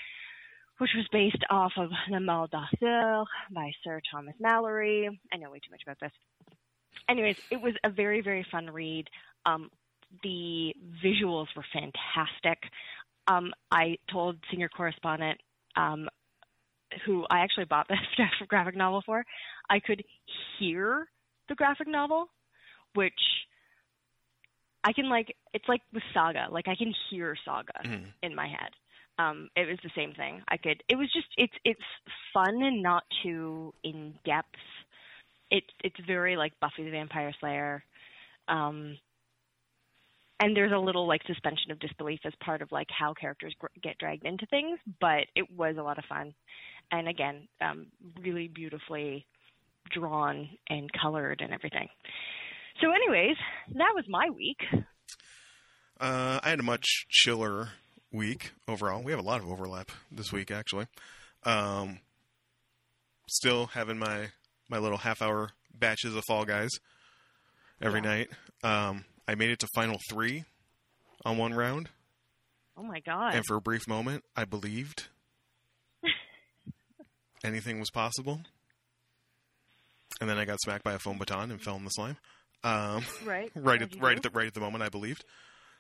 which 0.79 0.91
was 0.97 1.07
based 1.13 1.45
off 1.51 1.73
of 1.77 1.91
Le 2.11 2.21
Morte 2.21 2.51
d'Arthur 2.53 3.25
by 3.51 3.71
Sir 3.83 4.01
Thomas 4.11 4.35
Malory. 4.43 5.09
I 5.33 5.37
know 5.37 5.51
way 5.51 5.59
too 5.59 5.71
much 5.71 5.83
about 5.87 6.01
this. 6.01 6.13
Anyways, 7.09 7.39
it 7.51 7.61
was 7.61 7.75
a 7.85 7.91
very, 7.91 8.21
very 8.21 8.47
fun 8.51 8.69
read. 8.71 9.09
Um, 9.45 9.71
the 10.23 10.75
visuals 11.05 11.47
were 11.57 11.65
fantastic. 11.73 12.59
Um, 13.29 13.53
I 13.71 13.99
told 14.11 14.37
senior 14.51 14.69
correspondent, 14.69 15.41
um, 15.77 16.09
who 17.05 17.25
I 17.31 17.41
actually 17.41 17.65
bought 17.65 17.89
this 17.89 17.99
graphic 18.49 18.77
novel 18.77 19.03
for, 19.05 19.25
I 19.69 19.81
could 19.81 20.03
hear 20.59 21.09
the 21.49 21.55
graphic 21.55 21.89
novel, 21.89 22.29
which 22.95 23.13
I 24.87 24.93
can 24.93 25.09
like. 25.09 25.35
It's 25.53 25.69
like 25.69 25.83
with 25.93 26.03
Saga. 26.15 26.47
Like 26.51 26.69
I 26.69 26.77
can 26.77 26.95
hear 27.11 27.37
Saga 27.45 27.73
Mhm. 27.85 28.13
in 28.23 28.35
my 28.35 28.47
head. 28.47 28.71
Um, 29.19 29.49
it 29.57 29.67
was 29.67 29.79
the 29.83 29.91
same 29.97 30.13
thing. 30.15 30.43
I 30.49 30.57
could. 30.59 30.83
It 30.89 30.97
was 30.97 31.11
just. 31.13 31.27
It's 31.37 31.53
it's 31.65 31.81
fun 32.33 32.63
and 32.63 32.83
not 32.83 33.05
too 33.23 33.75
in 33.83 34.15
depth. 34.25 34.55
It's 35.51 35.67
it's 35.83 35.97
very 36.07 36.37
like 36.37 36.59
Buffy 36.61 36.85
the 36.85 36.91
Vampire 36.91 37.33
Slayer. 37.41 37.85
Um, 38.49 38.99
and 40.41 40.55
there's 40.57 40.73
a 40.73 40.79
little 40.79 41.07
like 41.09 41.23
suspension 41.27 41.71
of 41.73 41.79
disbelief 41.81 42.21
as 42.25 42.35
part 42.45 42.61
of 42.63 42.71
like 42.71 42.89
how 42.91 43.15
characters 43.15 43.55
gr- 43.59 43.67
get 43.83 43.99
dragged 43.99 44.25
into 44.25 44.47
things, 44.47 44.79
but 45.01 45.27
it 45.35 45.51
was 45.57 45.77
a 45.79 45.83
lot 45.83 45.99
of 45.99 46.05
fun. 46.05 46.35
And 46.93 47.09
again, 47.09 47.49
um, 47.61 47.87
really 48.21 48.49
beautifully 48.49 49.25
drawn 49.91 50.49
and 50.69 50.91
colored 50.93 51.41
and 51.41 51.53
everything. 51.55 51.89
So, 52.81 52.91
anyways, 52.93 53.37
that 53.75 53.93
was 53.95 54.05
my 54.09 54.29
week. 54.31 54.59
Uh, 55.99 56.41
I 56.43 56.51
had 56.51 56.61
a 56.61 56.65
much 56.65 57.07
chiller 57.09 57.71
week 58.13 58.53
overall. 58.69 59.03
We 59.03 59.13
have 59.13 59.21
a 59.21 59.25
lot 59.25 59.41
of 59.41 59.49
overlap 59.51 59.91
this 60.11 60.31
week, 60.33 60.51
actually. 60.51 60.87
Um, 61.45 62.01
still 63.29 63.67
having 63.69 63.99
my 63.99 64.29
my 64.69 64.79
little 64.79 64.99
half 64.99 65.23
hour 65.23 65.51
batches 65.73 66.15
of 66.15 66.23
Fall 66.27 66.45
Guys 66.45 66.71
every 67.81 68.01
Yeah. 68.01 68.07
night. 68.09 68.31
Um, 68.63 69.05
I 69.29 69.35
made 69.37 69.51
it 69.51 69.59
to 69.61 69.69
final 69.75 69.99
three 70.11 70.45
on 71.25 71.39
one 71.39 71.55
round, 71.55 71.89
Oh 72.77 72.83
my 72.83 73.01
god! 73.01 73.35
and 73.35 73.45
for 73.47 73.57
a 73.57 73.61
brief 73.61 73.87
moment, 73.89 74.25
I 74.37 74.45
believed 74.45 75.07
anything 77.45 77.79
was 77.81 77.91
possible. 77.91 78.41
And 80.21 80.29
then 80.31 80.39
I 80.39 80.45
got 80.45 80.61
smacked 80.63 80.85
by 80.85 80.95
a 80.95 80.99
foam 80.99 81.19
baton 81.19 81.51
and 81.51 81.61
fell 81.61 81.77
in 81.77 81.85
the 81.85 81.91
slime. 81.91 82.17
Um, 82.67 83.05
right, 83.25 83.51
right 83.55 83.81
at 83.81 84.01
right 84.01 84.17
at 84.17 84.23
the 84.23 84.31
right 84.31 84.47
at 84.47 84.55
the 84.55 84.61
moment 84.61 84.83
I 84.83 84.89
believed. 84.89 85.25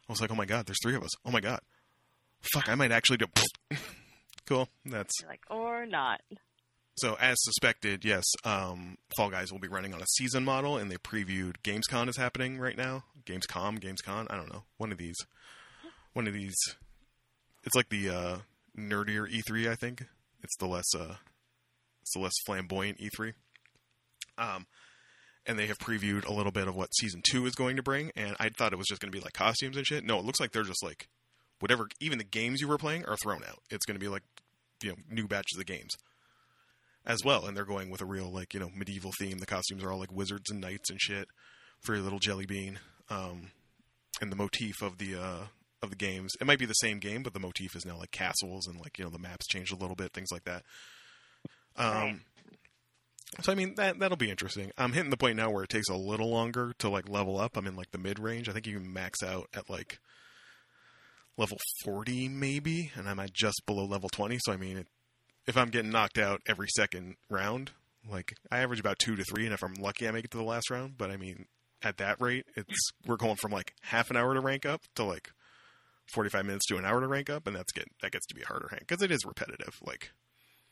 I 0.09 0.12
was 0.12 0.20
like, 0.20 0.30
"Oh 0.30 0.37
my 0.37 0.47
god, 0.47 0.66
there's 0.66 0.78
three 0.82 0.95
of 0.95 1.03
us. 1.03 1.11
Oh 1.24 1.30
my 1.32 1.41
god, 1.41 1.61
fuck, 2.53 2.68
I 2.68 2.76
might 2.76 2.93
actually 2.93 3.16
do." 3.18 3.26
cool. 4.47 4.68
That's 4.84 5.12
You're 5.20 5.30
like 5.30 5.43
or 5.51 5.84
not. 5.84 6.20
so 6.97 7.16
as 7.20 7.37
suspected. 7.41 8.05
Yes, 8.05 8.24
um, 8.45 8.99
Fall 9.16 9.30
Guys 9.30 9.51
will 9.51 9.59
be 9.59 9.66
running 9.68 9.95
on 9.95 10.01
a 10.01 10.07
season 10.16 10.45
model, 10.45 10.76
and 10.76 10.91
they 10.91 10.97
previewed 10.97 11.57
Gamescom 11.64 12.09
is 12.09 12.16
happening 12.16 12.59
right 12.59 12.76
now. 12.76 13.03
Gamescom, 13.24 13.80
Gamescon. 13.80 14.28
I 14.30 14.37
don't 14.37 14.53
know. 14.53 14.62
One 14.76 14.93
of 14.93 14.99
these. 14.99 15.16
One 16.12 16.28
of 16.28 16.34
these. 16.34 16.57
It's 17.64 17.74
like 17.74 17.89
the 17.89 18.11
uh, 18.11 18.37
nerdier 18.78 19.28
E3. 19.28 19.68
I 19.68 19.74
think 19.74 20.05
it's 20.45 20.57
the 20.59 20.66
less. 20.66 20.95
Uh, 20.95 21.16
it's 22.03 22.14
the 22.14 22.20
less 22.20 22.34
flamboyant 22.47 22.99
E3. 22.99 23.32
Um, 24.39 24.66
and 25.47 25.59
they 25.59 25.66
have 25.66 25.78
previewed 25.78 26.26
a 26.26 26.32
little 26.32 26.53
bit 26.53 26.68
of 26.68 26.76
what 26.76 26.94
season 26.94 27.22
two 27.28 27.47
is 27.47 27.55
going 27.55 27.76
to 27.76 27.82
bring. 27.82 28.11
And 28.16 28.36
I 28.38 28.49
thought 28.49 28.72
it 28.72 28.78
was 28.78 28.88
just 28.88 29.01
going 29.01 29.12
to 29.12 29.16
be 29.16 29.22
like 29.22 29.32
costumes 29.32 29.76
and 29.76 29.86
shit. 29.86 30.05
No, 30.05 30.18
it 30.18 30.24
looks 30.24 30.40
like 30.40 30.53
they're 30.53 30.62
just 30.62 30.84
like 30.84 31.09
whatever. 31.61 31.88
Even 32.01 32.18
the 32.18 32.24
games 32.24 32.61
you 32.61 32.68
were 32.68 32.78
playing 32.78 33.05
are 33.07 33.16
thrown 33.16 33.42
out. 33.49 33.59
It's 33.70 33.86
going 33.86 33.94
to 33.99 34.05
be 34.05 34.09
like 34.09 34.22
you 34.82 34.90
know 34.90 34.97
new 35.11 35.26
batches 35.26 35.59
of 35.59 35.66
games 35.66 35.92
as 37.07 37.24
well. 37.24 37.47
And 37.47 37.57
they're 37.57 37.64
going 37.64 37.90
with 37.90 38.01
a 38.01 38.07
real 38.07 38.30
like 38.30 38.55
you 38.55 38.61
know 38.61 38.70
medieval 38.74 39.12
theme. 39.18 39.38
The 39.38 39.47
costumes 39.47 39.82
are 39.84 39.92
all 39.92 39.99
like 39.99 40.12
wizards 40.12 40.51
and 40.51 40.61
knights 40.61 40.90
and 40.90 41.01
shit 41.01 41.28
for 41.80 41.94
your 41.94 42.03
little 42.03 42.18
jelly 42.18 42.47
bean. 42.47 42.78
Um, 43.09 43.53
and 44.20 44.32
the 44.32 44.36
motif 44.36 44.82
of 44.82 44.99
the 44.99 45.14
uh, 45.14 45.44
of 45.82 45.90
the 45.90 45.97
games. 45.97 46.32
It 46.40 46.47
might 46.47 46.59
be 46.59 46.66
the 46.66 46.74
same 46.74 46.99
game, 46.99 47.22
but 47.22 47.34
the 47.34 47.40
motif 47.40 47.76
is 47.76 47.84
now 47.86 47.99
like 47.99 48.11
castles 48.11 48.66
and 48.66 48.80
like 48.80 48.99
you 48.99 49.05
know 49.05 49.11
the 49.11 49.18
maps 49.18 49.47
changed 49.47 49.72
a 49.72 49.76
little 49.76 49.97
bit, 49.97 50.12
things 50.12 50.30
like 50.32 50.44
that. 50.44 50.62
Um, 51.76 51.92
Right. 51.92 52.16
So 53.43 53.53
I 53.53 53.55
mean 53.55 53.74
that 53.77 53.99
that'll 53.99 54.16
be 54.16 54.31
interesting. 54.31 54.70
I'm 54.79 54.93
hitting 54.93 55.11
the 55.11 55.16
point 55.16 55.37
now 55.37 55.51
where 55.51 55.64
it 55.64 55.70
takes 55.70 55.89
a 55.89 55.97
little 55.97 56.31
longer 56.31 56.72
to 56.79 56.89
like 56.89 57.09
level 57.09 57.39
up. 57.39 57.57
I'm 57.57 57.66
in 57.66 57.77
like 57.77 57.91
the 57.91 57.99
mid 57.99 58.18
range. 58.18 58.49
I 58.49 58.53
think 58.53 58.66
you 58.66 58.79
can 58.79 58.93
max 58.93 59.22
out 59.22 59.49
at 59.55 59.68
like 59.68 59.99
level 61.37 61.59
40 61.85 62.29
maybe, 62.29 62.93
and 62.95 63.09
I'm 63.09 63.20
at 63.20 63.33
just 63.33 63.62
below 63.66 63.85
level 63.85 64.09
20. 64.09 64.39
So 64.41 64.53
I 64.53 64.57
mean, 64.57 64.79
it, 64.79 64.87
if 65.47 65.57
I'm 65.57 65.70
getting 65.70 65.91
knocked 65.91 66.18
out 66.18 66.41
every 66.47 66.68
second 66.68 67.16
round, 67.29 67.72
like 68.11 68.37
I 68.51 68.59
average 68.59 68.81
about 68.81 68.99
two 68.99 69.16
to 69.16 69.24
three, 69.24 69.45
and 69.45 69.55
if 69.55 69.62
I'm 69.62 69.74
lucky, 69.74 70.09
I 70.09 70.12
make 70.12 70.24
it 70.24 70.31
to 70.33 70.39
the 70.39 70.45
last 70.45 70.70
round. 70.70 70.97
But 70.97 71.11
I 71.11 71.16
mean, 71.16 71.47
at 71.83 71.99
that 71.99 72.20
rate, 72.20 72.47
it's 72.57 72.91
we're 73.07 73.16
going 73.16 73.37
from 73.37 73.53
like 73.53 73.74
half 73.83 74.11
an 74.11 74.16
hour 74.16 74.35
to 74.35 74.41
rank 74.41 74.64
up 74.64 74.83
to 74.95 75.05
like 75.05 75.31
45 76.12 76.47
minutes 76.47 76.66
to 76.66 76.77
an 76.77 76.85
hour 76.85 77.01
to 77.01 77.09
rank 77.09 77.29
up, 77.29 77.47
and 77.47 77.57
that's 77.57 77.72
get 77.72 77.89
that 78.03 78.12
gets 78.12 78.27
to 78.27 78.35
be 78.35 78.43
a 78.43 78.47
harder 78.47 78.68
rank 78.70 78.85
because 78.87 79.03
it 79.03 79.11
is 79.11 79.24
repetitive. 79.24 79.79
Like 79.85 80.12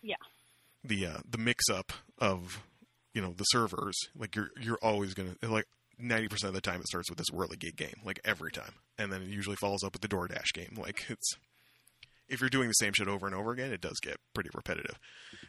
Yeah. 0.03 0.17
The 0.85 1.07
uh, 1.07 1.18
the 1.28 1.39
mix 1.39 1.68
up 1.70 1.93
of 2.18 2.62
you 3.14 3.22
know 3.22 3.32
the 3.37 3.45
servers, 3.45 3.97
like 4.16 4.37
you're 4.37 4.51
you're 4.61 4.78
always 4.82 5.14
gonna 5.14 5.35
like. 5.43 5.66
90% 6.03 6.43
of 6.49 6.53
the 6.55 6.61
time 6.61 6.80
it 6.80 6.89
starts 6.89 7.09
with 7.09 7.18
this 7.18 7.28
whirly 7.32 7.57
gig 7.57 7.76
game, 7.76 7.95
like 8.05 8.18
every 8.24 8.51
time. 8.51 8.72
And 8.99 9.12
then 9.12 9.22
it 9.22 9.28
usually 9.28 9.55
follows 9.55 9.85
up 9.85 9.93
with 9.93 10.03
the 10.03 10.09
DoorDash 10.09 10.53
game. 10.53 10.74
Like 10.76 11.05
it's 11.09 11.35
if 12.28 12.41
you're 12.41 12.51
doing 12.51 12.66
the 12.66 12.72
same 12.72 12.93
shit 12.93 13.07
over 13.07 13.26
and 13.26 13.35
over 13.35 13.53
again, 13.53 13.72
it 13.72 13.80
does 13.80 14.01
get 14.03 14.16
pretty 14.35 14.51
repetitive. 14.55 14.99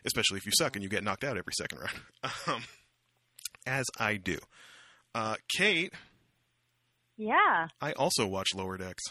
Especially 0.05 0.38
if 0.38 0.45
you 0.45 0.51
suck 0.55 0.75
and 0.75 0.83
you 0.83 0.88
get 0.89 1.03
knocked 1.03 1.23
out 1.23 1.36
every 1.36 1.51
second 1.57 1.79
round. 1.79 1.99
Um, 2.47 2.63
as 3.65 3.86
I 3.99 4.17
do. 4.17 4.38
Uh, 5.15 5.38
Kate, 5.57 5.93
Yeah. 7.17 7.69
I 7.81 7.93
also 7.93 8.27
watch 8.27 8.49
Lower 8.53 8.77
Decks. 8.77 9.03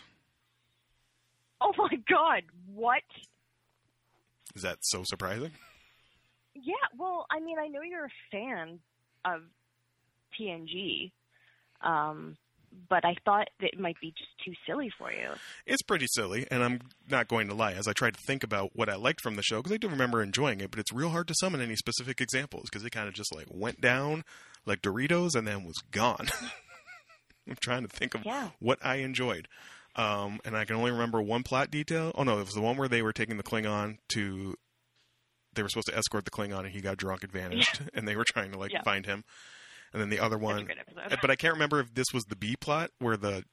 Oh 1.61 1.72
my 1.77 1.97
god! 2.09 2.45
What? 2.72 3.03
Is 4.55 4.62
that 4.62 4.79
so 4.83 5.03
surprising? 5.05 5.51
Yeah. 6.55 6.75
Well, 6.99 7.27
I 7.31 7.41
mean, 7.41 7.59
I 7.59 7.67
know 7.69 7.83
you're 7.83 8.07
a 8.07 8.09
fan 8.31 8.79
of 9.25 9.43
TNG, 10.41 11.13
um, 11.83 12.37
but 12.89 13.05
I 13.05 13.15
thought 13.25 13.49
that 13.61 13.71
it 13.73 13.79
might 13.79 14.01
be 14.01 14.11
just 14.11 14.31
too 14.45 14.53
silly 14.67 14.91
for 14.99 15.13
you. 15.13 15.29
It's 15.67 15.83
pretty 15.83 16.07
silly, 16.09 16.47
and 16.51 16.63
I'm 16.63 16.81
not 17.09 17.29
going 17.29 17.49
to 17.49 17.55
lie. 17.55 17.73
As 17.73 17.87
I 17.87 17.93
tried 17.93 18.15
to 18.15 18.21
think 18.27 18.43
about 18.43 18.71
what 18.75 18.89
I 18.89 18.97
liked 18.97 19.21
from 19.23 19.37
the 19.37 19.43
show, 19.43 19.59
because 19.59 19.73
I 19.73 19.77
do 19.79 19.89
remember 19.89 20.23
enjoying 20.23 20.61
it, 20.61 20.71
but 20.71 20.81
it's 20.81 20.93
real 20.93 21.11
hard 21.11 21.29
to 21.29 21.35
summon 21.41 21.61
any 21.61 21.77
specific 21.77 22.21
examples 22.21 22.65
because 22.71 22.85
it 22.85 22.91
kind 22.91 23.09
of 23.09 23.15
just 23.15 23.35
like 23.35 23.47
went 23.51 23.81
down 23.81 24.25
like 24.67 24.83
Doritos 24.83 25.35
and 25.37 25.47
then 25.47 25.65
was 25.65 25.77
gone. 25.91 26.29
I'm 27.49 27.57
trying 27.61 27.83
to 27.83 27.89
think 27.89 28.15
of 28.15 28.25
Yeah. 28.25 28.51
what 28.59 28.79
I 28.85 28.97
enjoyed. 28.97 29.49
Um, 29.97 30.41
and 30.45 30.57
I 30.57 30.65
can 30.65 30.75
only 30.77 30.91
remember 30.91 31.23
one 31.23 31.43
plot 31.45 31.71
detail. 31.71 32.11
Oh 32.17 32.25
no, 32.25 32.39
it 32.39 32.45
was 32.47 32.55
the 32.55 32.61
one 32.63 32.77
where 32.77 32.89
they 32.89 33.03
were 33.03 33.13
taking 33.13 33.37
the 33.37 33.43
Klingon 33.45 33.99
to. 34.15 34.57
They 35.55 35.63
were 35.63 35.69
supposed 35.69 35.89
to 35.89 35.97
escort 35.97 36.25
the 36.25 36.31
Klingon, 36.31 36.61
and 36.61 36.69
he 36.71 36.81
got 36.81 36.97
drunk 36.97 37.23
and 37.23 37.33
vanished, 37.33 37.81
and 37.95 38.07
they 38.09 38.17
were 38.17 38.25
trying 38.25 38.53
to 38.53 38.59
like 38.59 38.73
Yeah. 38.73 38.83
find 38.83 39.07
him. 39.07 39.25
And 39.93 40.03
then 40.03 40.09
the 40.11 40.19
other 40.19 40.37
one, 40.39 40.69
but 41.23 41.31
I 41.31 41.37
can't 41.37 41.53
remember 41.55 41.79
if 41.79 41.95
this 41.95 42.07
was 42.13 42.25
the 42.25 42.35
B 42.37 42.57
plot 42.61 42.91
where 42.99 43.17
the 43.17 43.45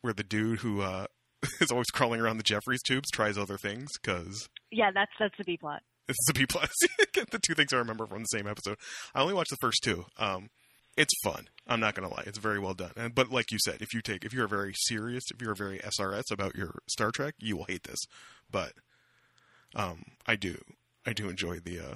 where 0.00 0.12
the 0.12 0.24
dude 0.24 0.58
who 0.60 0.80
uh, 0.80 1.06
is 1.60 1.70
always 1.70 1.86
crawling 1.90 2.20
around 2.20 2.38
the 2.38 2.42
Jefferies 2.42 2.82
tubes 2.82 3.08
tries 3.12 3.38
other 3.38 3.56
things 3.56 3.88
because 4.02 4.48
yeah, 4.72 4.90
that's 4.92 5.12
that's 5.20 5.36
the 5.38 5.44
B 5.44 5.56
plot. 5.56 5.82
it's 6.08 6.18
the 6.26 6.32
B 6.34 6.46
plot. 6.46 6.68
the 7.30 7.38
two 7.38 7.54
things 7.54 7.72
I 7.72 7.76
remember 7.76 8.06
from 8.08 8.22
the 8.22 8.26
same 8.26 8.48
episode. 8.48 8.76
I 9.14 9.22
only 9.22 9.34
watched 9.34 9.50
the 9.50 9.56
first 9.60 9.82
two. 9.84 10.04
Um, 10.18 10.48
it's 10.96 11.14
fun. 11.22 11.48
I'm 11.68 11.78
not 11.78 11.94
gonna 11.94 12.08
lie. 12.10 12.24
It's 12.26 12.38
very 12.38 12.58
well 12.58 12.74
done. 12.74 12.90
And, 12.96 13.14
but 13.14 13.30
like 13.30 13.52
you 13.52 13.58
said, 13.64 13.80
if 13.82 13.94
you 13.94 14.02
take 14.02 14.24
if 14.24 14.32
you're 14.32 14.48
very 14.48 14.72
serious, 14.74 15.22
if 15.32 15.40
you're 15.40 15.54
very 15.54 15.78
SRS 15.78 16.32
about 16.32 16.56
your 16.56 16.80
Star 16.90 17.12
Trek, 17.12 17.34
you 17.38 17.56
will 17.56 17.66
hate 17.66 17.84
this. 17.84 18.00
But 18.50 18.72
um, 19.76 20.02
I 20.26 20.34
do 20.36 20.58
I 21.06 21.12
do 21.12 21.28
enjoy 21.28 21.58
the 21.60 21.78
uh, 21.80 21.94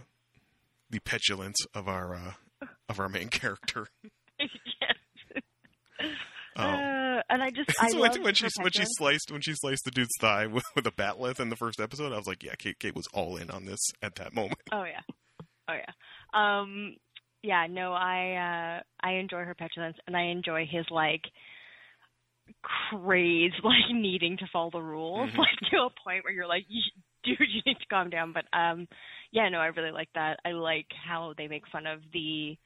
the 0.91 0.99
petulance 1.01 1.59
of 1.75 1.89
our 1.89 2.15
uh, 2.15 2.67
of 2.89 2.99
our 3.01 3.09
main 3.09 3.29
character. 3.41 3.89
yes. 4.39 5.43
Um, 6.59 6.67
Uh, 6.75 7.23
and 7.29 7.43
I 7.43 7.51
just 7.51 7.71
I 7.81 7.89
so 7.91 8.01
when, 8.01 8.23
when 8.23 8.35
she 8.35 8.47
when 8.61 8.73
she 8.73 8.85
sliced 8.85 9.31
when 9.31 9.41
she 9.43 9.53
sliced 9.55 9.85
the 9.85 9.91
dude's 9.91 10.15
thigh 10.21 10.47
with, 10.55 10.65
with 10.75 10.87
a 10.87 10.91
bat'leth 10.91 11.41
in 11.41 11.49
the 11.51 11.57
first 11.57 11.81
episode, 11.81 12.13
I 12.13 12.17
was 12.17 12.27
like, 12.27 12.43
yeah, 12.43 12.55
Kate 12.59 12.79
Kate 12.79 12.95
was 12.97 13.07
all 13.13 13.37
in 13.37 13.51
on 13.51 13.65
this 13.67 13.81
at 14.03 14.15
that 14.17 14.35
moment. 14.35 14.61
Oh 14.73 14.85
yeah, 14.85 15.01
oh 15.69 15.75
yeah. 15.75 15.93
Um, 16.35 16.97
yeah. 17.43 17.67
No, 17.71 17.93
I 17.93 18.79
uh, 18.81 19.07
I 19.07 19.13
enjoy 19.15 19.45
her 19.45 19.55
petulance, 19.55 19.97
and 20.07 20.17
I 20.17 20.25
enjoy 20.25 20.67
his 20.71 20.87
like 20.91 21.23
craze, 22.63 23.53
like 23.63 23.91
needing 23.93 24.37
to 24.39 24.47
follow 24.53 24.71
the 24.71 24.81
rules, 24.81 25.31
Mhm. 25.31 25.39
like 25.39 25.59
to 25.71 25.77
a 25.83 25.91
point 26.05 26.25
where 26.25 26.33
you're 26.33 26.47
like, 26.47 26.65
"You- 26.69 26.83
dude, 27.27 27.39
you 27.53 27.63
need 27.67 27.79
to 27.79 27.87
calm 27.87 28.11
down. 28.11 28.33
But 28.33 28.45
um, 28.57 28.89
yeah, 29.33 29.49
no, 29.49 29.59
I 29.59 29.67
really 29.67 29.91
like 29.91 30.09
that. 30.15 30.39
I 30.45 30.53
like 30.53 30.87
how 31.07 31.35
they 31.37 31.49
make 31.49 31.69
fun 31.71 31.87
of 31.87 32.01
the, 32.13 32.57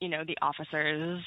you 0.00 0.08
know, 0.08 0.22
the 0.26 0.38
officers. 0.42 1.22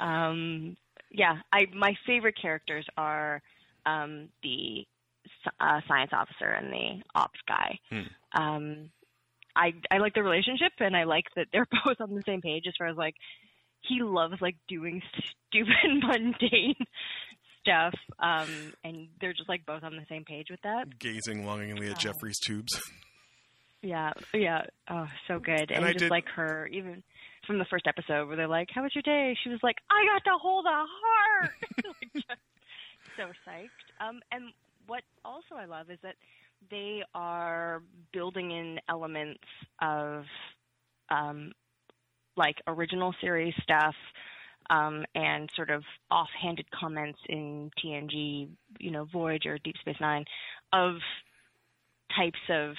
Um, 0.00 0.76
yeah, 1.10 1.36
I 1.52 1.66
my 1.74 1.94
favorite 2.06 2.36
characters 2.40 2.86
are 2.96 3.42
um 3.84 4.28
the 4.42 4.86
uh, 5.60 5.80
science 5.88 6.12
officer 6.12 6.50
and 6.50 6.72
the 6.72 7.02
ops 7.14 7.40
guy. 7.46 7.78
Hmm. 7.90 8.40
Um, 8.40 8.90
I 9.54 9.72
I 9.90 9.98
like 9.98 10.14
their 10.14 10.24
relationship, 10.24 10.72
and 10.78 10.96
I 10.96 11.04
like 11.04 11.26
that 11.36 11.48
they're 11.52 11.68
both 11.84 12.00
on 12.00 12.14
the 12.14 12.22
same 12.26 12.40
page 12.40 12.64
as 12.66 12.74
far 12.78 12.88
as 12.88 12.96
like 12.96 13.14
he 13.80 14.02
loves 14.02 14.36
like 14.40 14.56
doing 14.68 15.02
stupid 15.48 16.02
mundane 16.02 16.74
stuff, 17.62 17.94
um, 18.18 18.72
and 18.84 19.08
they're 19.20 19.32
just 19.32 19.48
like 19.48 19.64
both 19.66 19.82
on 19.82 19.96
the 19.96 20.04
same 20.08 20.24
page 20.24 20.48
with 20.50 20.60
that. 20.62 20.98
Gazing 20.98 21.46
longingly 21.46 21.86
at 21.88 21.96
Oh. 21.96 21.98
Jefferies 21.98 22.38
tubes. 22.44 22.72
Yeah, 23.84 24.12
yeah. 24.32 24.62
Oh, 24.88 25.08
so 25.26 25.40
good. 25.40 25.62
And, 25.62 25.70
And 25.72 25.84
I 25.84 25.88
just 25.92 26.04
did- 26.04 26.10
like 26.12 26.28
her, 26.36 26.68
even 26.68 27.02
from 27.48 27.58
the 27.58 27.64
first 27.64 27.88
episode 27.88 28.28
where 28.28 28.36
they're 28.36 28.46
like, 28.46 28.68
"How 28.72 28.82
was 28.84 28.94
your 28.94 29.02
day?" 29.02 29.36
She 29.42 29.50
was 29.50 29.58
like, 29.64 29.74
"I 29.90 30.06
got 30.06 30.22
to 30.30 30.38
hold 30.40 30.66
a 30.66 30.84
heart." 30.86 31.50
like, 31.84 32.12
just 32.14 32.26
so 33.16 33.24
psyched. 33.44 33.68
Um, 34.08 34.20
and 34.30 34.52
what 34.86 35.02
also 35.24 35.56
I 35.56 35.64
love 35.64 35.90
is 35.90 35.98
that 36.04 36.14
they 36.70 37.02
are 37.12 37.82
building 38.12 38.52
in 38.52 38.78
elements 38.88 39.42
of 39.80 40.26
um, 41.10 41.50
like 42.36 42.58
original 42.68 43.12
series 43.20 43.54
stuff. 43.64 43.96
Um, 44.72 45.04
and 45.14 45.50
sort 45.54 45.68
of 45.68 45.82
offhanded 46.10 46.64
comments 46.70 47.18
in 47.28 47.70
TNG, 47.84 48.48
you 48.78 48.90
know, 48.90 49.06
Voyager, 49.12 49.58
Deep 49.62 49.76
Space 49.82 50.00
Nine, 50.00 50.24
of 50.72 50.94
types 52.16 52.38
of 52.48 52.74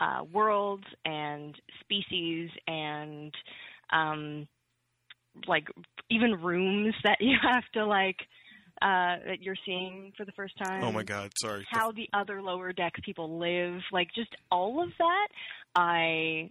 uh, 0.00 0.22
worlds 0.32 0.84
and 1.04 1.54
species 1.80 2.50
and 2.68 3.34
um, 3.92 4.46
like 5.46 5.68
even 6.10 6.32
rooms 6.42 6.94
that 7.04 7.18
you 7.20 7.36
have 7.42 7.64
to 7.74 7.86
like 7.86 8.16
uh, 8.82 9.16
that 9.26 9.38
you're 9.40 9.56
seeing 9.64 10.12
for 10.16 10.24
the 10.24 10.32
first 10.32 10.56
time. 10.58 10.84
Oh 10.84 10.92
my 10.92 11.02
god, 11.02 11.32
sorry. 11.40 11.66
How 11.70 11.92
the 11.92 12.08
other 12.12 12.42
lower 12.42 12.72
decks 12.72 13.00
people 13.04 13.38
live, 13.38 13.80
like 13.90 14.08
just 14.14 14.34
all 14.50 14.82
of 14.82 14.90
that, 14.98 15.28
I. 15.74 16.50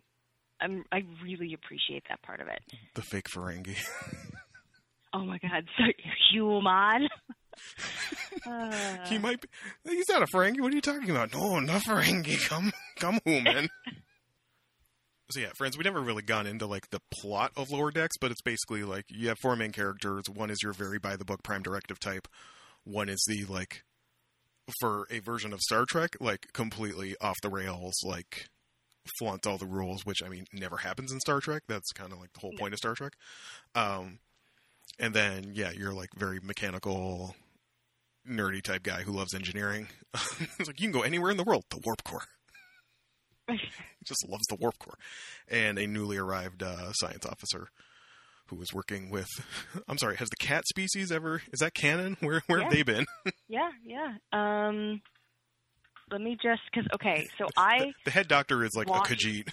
I'm, 0.61 0.83
I 0.91 1.03
really 1.23 1.53
appreciate 1.53 2.03
that 2.09 2.21
part 2.21 2.39
of 2.39 2.47
it. 2.47 2.61
The, 2.95 3.01
fake 3.01 3.29
Ferengi. 3.29 3.77
Oh 5.13 5.23
my 5.25 5.37
god, 5.37 5.65
so 5.77 5.83
human. 6.31 7.07
uh, 8.45 9.05
he 9.07 9.17
might 9.17 9.39
be. 9.41 9.47
He's 9.89 10.09
not 10.09 10.21
a 10.21 10.25
Ferengi. 10.25 10.59
What 10.59 10.73
are 10.73 10.75
you 10.75 10.81
talking 10.81 11.09
about? 11.09 11.33
No, 11.33 11.59
not 11.59 11.83
Ferengi. 11.83 12.37
Come, 12.49 12.73
come, 12.99 13.19
human. 13.23 13.69
so 15.31 15.39
yeah, 15.39 15.51
friends, 15.55 15.77
we 15.77 15.83
never 15.83 16.01
really 16.01 16.21
gone 16.21 16.47
into 16.47 16.65
like 16.65 16.89
the 16.89 16.99
plot 17.13 17.51
of 17.55 17.71
Lower 17.71 17.91
Decks, 17.91 18.17
but 18.19 18.31
it's 18.31 18.41
basically 18.41 18.83
like 18.83 19.05
you 19.09 19.29
have 19.29 19.39
four 19.39 19.55
main 19.55 19.71
characters. 19.71 20.23
One 20.33 20.49
is 20.49 20.59
your 20.61 20.73
very 20.73 20.99
by 20.99 21.15
the 21.15 21.25
book 21.25 21.43
Prime 21.43 21.63
Directive 21.63 21.99
type. 21.99 22.27
One 22.83 23.07
is 23.09 23.23
the 23.27 23.45
like 23.45 23.83
for 24.79 25.07
a 25.09 25.19
version 25.19 25.53
of 25.53 25.61
Star 25.61 25.85
Trek, 25.85 26.17
like 26.19 26.47
completely 26.53 27.15
off 27.21 27.35
the 27.41 27.49
rails, 27.49 27.93
like 28.03 28.49
flaunt 29.19 29.47
all 29.47 29.57
the 29.57 29.65
rules, 29.65 30.05
which 30.05 30.23
I 30.23 30.29
mean 30.29 30.45
never 30.53 30.77
happens 30.77 31.11
in 31.11 31.19
Star 31.19 31.39
Trek. 31.39 31.63
That's 31.67 31.91
kind 31.91 32.11
of 32.11 32.19
like 32.19 32.33
the 32.33 32.39
whole 32.39 32.53
point 32.57 32.73
of 32.73 32.77
Star 32.77 32.95
Trek. 32.95 33.13
Um, 33.73 34.19
and 34.99 35.13
then 35.13 35.51
yeah, 35.53 35.71
you're 35.71 35.93
like 35.93 36.09
very 36.15 36.39
mechanical, 36.41 37.35
nerdy 38.29 38.61
type 38.61 38.83
guy 38.83 39.01
who 39.01 39.11
loves 39.11 39.33
engineering. 39.33 39.87
it's 40.13 40.67
like 40.67 40.79
you 40.79 40.87
can 40.87 40.91
go 40.91 41.01
anywhere 41.01 41.31
in 41.31 41.37
the 41.37 41.43
world. 41.43 41.65
The 41.69 41.81
warp 41.83 42.03
core. 42.03 42.23
just 44.03 44.27
loves 44.27 44.45
the 44.49 44.55
warp 44.55 44.79
core. 44.79 44.97
And 45.47 45.77
a 45.77 45.87
newly 45.87 46.17
arrived 46.17 46.63
uh, 46.63 46.93
science 46.93 47.25
officer 47.25 47.67
who 48.47 48.55
was 48.55 48.73
working 48.73 49.09
with. 49.09 49.27
I'm 49.87 49.97
sorry. 49.97 50.17
Has 50.17 50.29
the 50.29 50.37
cat 50.37 50.63
species 50.67 51.11
ever? 51.11 51.41
Is 51.51 51.59
that 51.59 51.73
canon? 51.73 52.17
Where 52.19 52.41
where 52.47 52.61
have 52.61 52.71
they 52.71 52.83
been? 52.83 53.05
yeah, 53.47 53.71
yeah. 53.83 54.13
Um, 54.31 55.01
let 56.15 56.21
me 56.21 56.37
just 56.41 56.61
because 56.71 56.87
okay, 56.95 57.27
so 57.37 57.45
I 57.57 57.91
the 58.05 58.11
head 58.11 58.29
doctor 58.29 58.63
is 58.63 58.73
like 58.73 58.89
Watch- 58.89 59.11
a 59.11 59.15
Khajiit. 59.15 59.49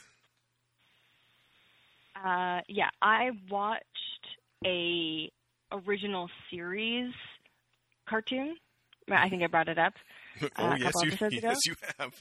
uh 2.24 2.60
yeah 2.68 2.90
I 3.02 3.30
watched 3.50 3.82
a 4.64 5.28
original 5.72 6.28
series 6.50 7.12
cartoon. 8.08 8.56
I 9.10 9.28
think 9.28 9.42
I 9.42 9.48
brought 9.48 9.68
it 9.68 9.78
up. 9.78 9.94
oh 10.42 10.46
a 10.70 10.78
yes, 10.78 10.92
couple 10.92 11.08
you 11.08 11.14
ago? 11.14 11.28
yes 11.42 11.58
you 11.66 11.74
have. 11.98 12.12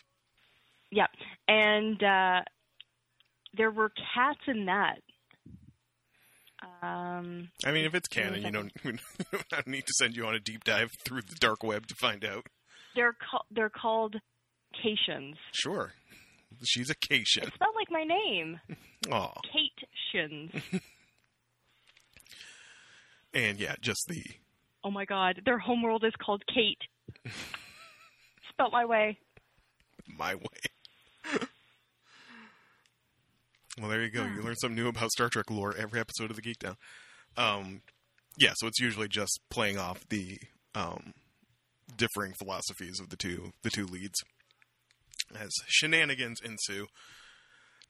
Yep, 0.89 1.09
and 1.47 2.03
uh, 2.03 2.41
there 3.55 3.69
were 3.69 3.91
cats 4.15 4.39
in 4.47 4.65
that. 4.65 5.01
Um, 6.81 7.49
I 7.65 7.71
mean, 7.71 7.85
if 7.85 7.93
it's 7.93 8.07
canon, 8.07 8.41
you 8.43 8.51
don't, 8.51 8.71
you 8.83 8.97
don't 9.51 9.67
need 9.67 9.85
to 9.85 9.93
send 9.99 10.15
you 10.15 10.25
on 10.25 10.33
a 10.35 10.39
deep 10.39 10.63
dive 10.63 10.89
through 11.05 11.21
the 11.21 11.35
dark 11.39 11.63
web 11.63 11.85
to 11.87 11.95
find 11.95 12.25
out. 12.25 12.45
they're 12.95 13.15
they're 13.51 13.69
called 13.69 14.15
Caitians. 14.81 15.37
Sure, 15.51 15.93
she's 16.63 16.89
a 16.89 16.95
Caitian. 16.95 17.43
It's 17.47 17.55
spelled 17.55 17.75
like 17.75 17.91
my 17.91 18.03
name, 18.03 18.59
Aw. 19.11 19.33
Kate 19.51 19.87
Shins. 20.11 20.51
And 23.33 23.59
yeah, 23.59 23.75
just 23.79 24.07
the 24.09 24.21
Oh 24.83 24.91
my 24.91 25.05
God, 25.05 25.41
their 25.45 25.57
homeworld 25.59 26.03
is 26.03 26.11
called 26.21 26.43
Kate. 26.53 26.81
Spelt 28.49 28.73
my 28.73 28.83
way. 28.83 29.17
my 30.17 30.35
way. 30.35 31.39
well, 33.79 33.89
there 33.89 34.03
you 34.03 34.09
go. 34.09 34.25
You 34.25 34.41
learn 34.43 34.55
something 34.55 34.75
new 34.75 34.89
about 34.89 35.11
Star 35.11 35.29
Trek 35.29 35.49
lore 35.49 35.73
every 35.77 35.99
episode 35.99 36.29
of 36.29 36.35
the 36.35 36.41
Geek 36.41 36.59
Down. 36.59 36.75
Um, 37.37 37.81
yeah, 38.37 38.51
so 38.55 38.67
it's 38.67 38.79
usually 38.79 39.07
just 39.07 39.39
playing 39.49 39.77
off 39.77 40.03
the 40.09 40.39
um, 40.75 41.13
differing 41.95 42.33
philosophies 42.33 42.99
of 42.99 43.09
the 43.09 43.17
two 43.17 43.51
the 43.63 43.69
two 43.69 43.85
leads. 43.85 44.19
As 45.39 45.51
shenanigans 45.67 46.39
ensue, 46.43 46.87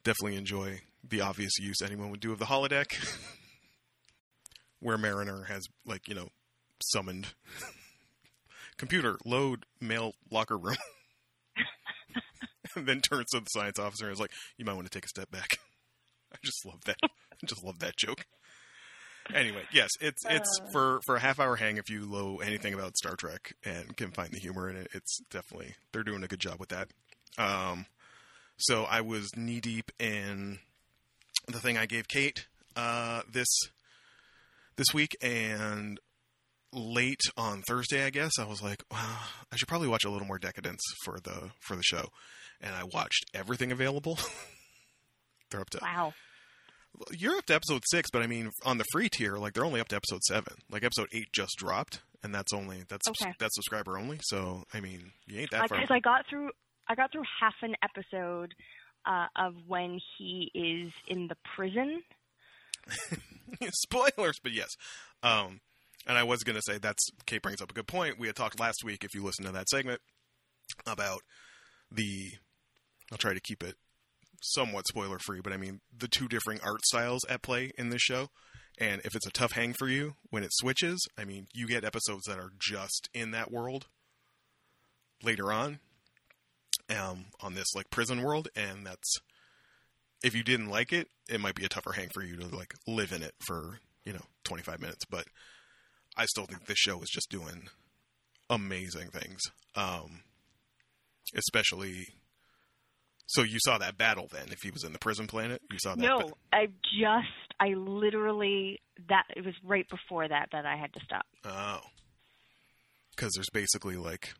definitely 0.03 0.37
enjoy 0.37 0.81
the 1.03 1.21
obvious 1.21 1.57
use 1.59 1.81
anyone 1.81 2.09
would 2.11 2.19
do 2.19 2.31
of 2.31 2.39
the 2.39 2.45
holodeck, 2.45 2.93
where 4.79 4.97
Mariner 4.97 5.43
has 5.45 5.63
like 5.85 6.07
you 6.07 6.15
know 6.15 6.29
summoned 6.91 7.27
computer 8.77 9.17
load 9.25 9.65
mail 9.79 10.13
locker 10.31 10.57
room. 10.57 10.77
and 12.75 12.87
then 12.87 13.01
turns 13.01 13.27
to 13.31 13.39
the 13.39 13.45
science 13.47 13.79
officer 13.79 14.05
and 14.05 14.13
is 14.13 14.19
like, 14.19 14.31
"You 14.57 14.65
might 14.65 14.73
want 14.73 14.89
to 14.89 14.95
take 14.95 15.05
a 15.05 15.09
step 15.09 15.31
back." 15.31 15.57
I 16.33 16.37
just 16.43 16.65
love 16.65 16.81
that. 16.85 16.97
I 17.03 17.45
just 17.45 17.63
love 17.63 17.79
that 17.79 17.97
joke. 17.97 18.25
Anyway, 19.33 19.63
yes, 19.71 19.89
it's 19.99 20.21
it's 20.29 20.59
Uh. 20.61 20.71
for 20.71 20.99
for 21.05 21.15
a 21.15 21.19
half 21.19 21.39
hour 21.39 21.55
hang 21.55 21.77
if 21.77 21.89
you 21.89 22.07
know 22.07 22.37
anything 22.39 22.73
about 22.73 22.97
Star 22.97 23.15
Trek 23.15 23.53
and 23.63 23.95
can 23.97 24.11
find 24.11 24.31
the 24.31 24.39
humor 24.39 24.69
in 24.69 24.75
it. 24.75 24.87
It's 24.93 25.19
definitely 25.29 25.75
they're 25.91 26.03
doing 26.03 26.23
a 26.23 26.27
good 26.27 26.39
job 26.39 26.59
with 26.59 26.69
that. 26.69 26.89
Um, 27.37 27.85
so 28.57 28.83
I 28.83 29.01
was 29.01 29.29
knee 29.35 29.59
deep 29.59 29.91
in 29.99 30.59
the 31.47 31.59
thing 31.59 31.77
I 31.77 31.85
gave 31.85 32.07
Kate 32.07 32.47
uh, 32.75 33.21
this 33.31 33.47
this 34.75 34.93
week, 34.93 35.15
and 35.21 35.99
late 36.73 37.21
on 37.35 37.61
Thursday, 37.63 38.05
I 38.05 38.09
guess 38.09 38.31
I 38.39 38.45
was 38.45 38.61
like, 38.61 38.83
wow, 38.91 39.17
I 39.51 39.55
should 39.55 39.67
probably 39.67 39.87
watch 39.89 40.05
a 40.05 40.09
little 40.09 40.27
more 40.27 40.39
Decadence 40.39 40.81
for 41.03 41.19
the 41.19 41.51
for 41.59 41.75
the 41.75 41.83
show, 41.83 42.09
and 42.61 42.73
I 42.75 42.83
watched 42.83 43.25
everything 43.33 43.71
available. 43.71 44.17
they're 45.51 45.61
up 45.61 45.69
to 45.71 45.79
Wow. 45.81 46.13
you're 47.11 47.37
up 47.37 47.45
to 47.47 47.55
episode 47.55 47.83
six, 47.89 48.09
but 48.11 48.21
I 48.21 48.27
mean 48.27 48.51
on 48.63 48.77
the 48.77 48.85
free 48.91 49.09
tier, 49.09 49.37
like 49.37 49.53
they're 49.53 49.65
only 49.65 49.79
up 49.81 49.87
to 49.89 49.95
episode 49.95 50.21
seven. 50.23 50.53
Like 50.69 50.83
episode 50.83 51.07
eight 51.13 51.31
just 51.33 51.55
dropped, 51.57 52.01
and 52.23 52.33
that's 52.33 52.53
only 52.53 52.83
that's 52.87 53.07
Okay. 53.09 53.33
that's 53.39 53.55
subscriber 53.55 53.97
only. 53.97 54.19
So 54.23 54.63
I 54.73 54.79
mean, 54.81 55.11
you 55.25 55.39
ain't 55.39 55.51
that 55.51 55.67
far. 55.69 55.77
Because 55.79 55.91
I 55.93 55.99
got 55.99 56.25
through, 56.29 56.51
I 56.91 56.95
got 56.95 57.13
through 57.13 57.23
half 57.39 57.53
an 57.61 57.73
episode 57.81 58.53
uh, 59.05 59.27
of 59.37 59.53
when 59.65 59.97
he 60.17 60.51
is 60.53 60.91
in 61.07 61.29
the 61.29 61.37
prison. 61.55 62.03
Spoilers, 63.71 64.39
but 64.43 64.51
yes. 64.51 64.67
Um, 65.23 65.61
and 66.05 66.17
I 66.17 66.23
was 66.23 66.43
gonna 66.43 66.61
say 66.61 66.79
that's 66.79 67.07
Kate 67.25 67.41
brings 67.41 67.61
up 67.61 67.71
a 67.71 67.73
good 67.73 67.87
point. 67.87 68.19
We 68.19 68.27
had 68.27 68.35
talked 68.35 68.59
last 68.59 68.83
week, 68.83 69.05
if 69.05 69.15
you 69.15 69.23
listen 69.23 69.45
to 69.45 69.53
that 69.53 69.69
segment, 69.69 70.01
about 70.85 71.21
the. 71.89 72.31
I'll 73.09 73.17
try 73.17 73.33
to 73.33 73.41
keep 73.41 73.63
it 73.63 73.75
somewhat 74.41 74.87
spoiler 74.87 75.19
free, 75.19 75.39
but 75.41 75.53
I 75.53 75.57
mean 75.57 75.79
the 75.97 76.09
two 76.09 76.27
differing 76.27 76.59
art 76.61 76.85
styles 76.85 77.23
at 77.29 77.41
play 77.41 77.71
in 77.77 77.89
this 77.89 78.01
show, 78.01 78.27
And 78.77 78.99
if 79.05 79.15
it's 79.15 79.27
a 79.27 79.31
tough 79.31 79.53
hang 79.53 79.73
for 79.73 79.87
you 79.87 80.15
when 80.29 80.43
it 80.43 80.51
switches, 80.53 81.07
I 81.17 81.23
mean, 81.23 81.47
you 81.53 81.67
get 81.67 81.85
episodes 81.85 82.25
that 82.25 82.39
are 82.39 82.51
just 82.59 83.07
in 83.13 83.31
that 83.31 83.49
world 83.49 83.87
later 85.23 85.53
on, 85.53 85.79
um, 86.97 87.25
on 87.41 87.55
this 87.55 87.73
like 87.75 87.89
prison 87.89 88.21
world, 88.21 88.47
and 88.55 88.85
that's 88.85 89.17
if 90.23 90.35
you 90.35 90.43
didn't 90.43 90.69
like 90.69 90.93
it, 90.93 91.07
it 91.29 91.41
might 91.41 91.55
be 91.55 91.65
a 91.65 91.69
tougher 91.69 91.93
hang 91.93 92.09
for 92.13 92.23
you 92.23 92.37
to 92.37 92.55
like 92.55 92.73
live 92.87 93.11
in 93.11 93.23
it 93.23 93.33
for 93.39 93.79
you 94.03 94.13
know 94.13 94.25
25 94.43 94.79
minutes. 94.79 95.05
But 95.05 95.25
I 96.17 96.25
still 96.25 96.45
think 96.45 96.65
this 96.65 96.77
show 96.77 97.01
is 97.01 97.09
just 97.09 97.29
doing 97.29 97.69
amazing 98.49 99.09
things, 99.09 99.41
um, 99.75 100.21
especially. 101.35 102.07
So 103.27 103.43
you 103.43 103.59
saw 103.61 103.77
that 103.77 103.97
battle 103.97 104.27
then? 104.29 104.47
If 104.51 104.59
he 104.61 104.71
was 104.71 104.83
in 104.83 104.91
the 104.91 104.99
prison 104.99 105.25
planet, 105.25 105.61
you 105.71 105.77
saw 105.79 105.95
that. 105.95 106.01
No, 106.01 106.19
ba- 106.19 106.33
I 106.51 106.65
just, 106.83 107.53
I 107.61 107.75
literally, 107.75 108.81
that, 109.07 109.23
it 109.37 109.45
was 109.45 109.53
right 109.63 109.87
before 109.87 110.27
that 110.27 110.49
that 110.51 110.65
I 110.65 110.75
had 110.75 110.91
to 110.93 110.99
stop. 111.05 111.25
Oh. 111.45 111.79
Because 113.15 113.31
there's 113.33 113.49
basically 113.53 113.95
like 113.95 114.33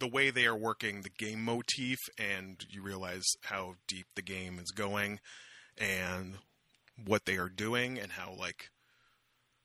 the 0.00 0.08
way 0.08 0.30
they 0.30 0.46
are 0.46 0.56
working 0.56 1.02
the 1.02 1.10
game 1.10 1.44
motif, 1.44 1.98
and 2.18 2.64
you 2.68 2.82
realize 2.82 3.24
how 3.44 3.76
deep 3.86 4.06
the 4.16 4.22
game 4.22 4.58
is 4.58 4.70
going 4.72 5.20
and 5.78 6.38
what 7.06 7.24
they 7.26 7.36
are 7.36 7.48
doing, 7.48 7.98
and 7.98 8.12
how 8.12 8.34
like 8.36 8.70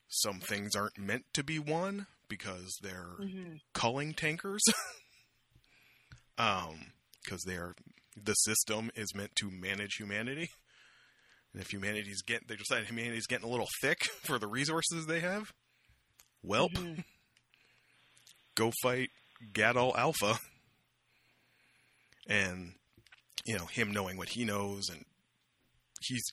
some 0.08 0.40
things 0.40 0.76
aren't 0.76 0.98
meant 0.98 1.26
to 1.34 1.44
be 1.44 1.58
won 1.60 2.06
because 2.30 2.78
they're 2.82 3.16
Mm-hmm. 3.20 3.56
culling 3.74 4.14
tankers. 4.14 4.62
um, 6.38 6.92
because 7.24 7.42
they're 7.46 7.74
the 8.22 8.34
system 8.34 8.92
is 8.96 9.14
meant 9.16 9.36
to 9.36 9.50
manage 9.52 9.96
humanity. 9.98 10.50
And 11.54 11.62
if 11.62 11.72
humanity's 11.74 12.22
getting, 12.22 12.48
they 12.48 12.56
decide 12.56 12.86
humanity's 12.86 13.28
getting 13.28 13.48
a 13.48 13.52
little 13.52 13.68
thick 13.82 14.04
for 14.24 14.38
the 14.40 14.48
resources 14.48 15.06
they 15.06 15.20
have, 15.22 15.52
welp, 16.46 16.74
Mhm. 16.76 17.04
go 18.56 18.72
fight 18.82 19.10
Gadoll 19.52 19.96
Alpha. 19.98 20.38
And 22.28 22.74
you 23.46 23.58
know, 23.58 23.66
him 23.66 23.92
knowing 23.92 24.18
what 24.18 24.30
he 24.30 24.46
knows 24.46 24.90
and 24.90 25.06
he's 26.02 26.24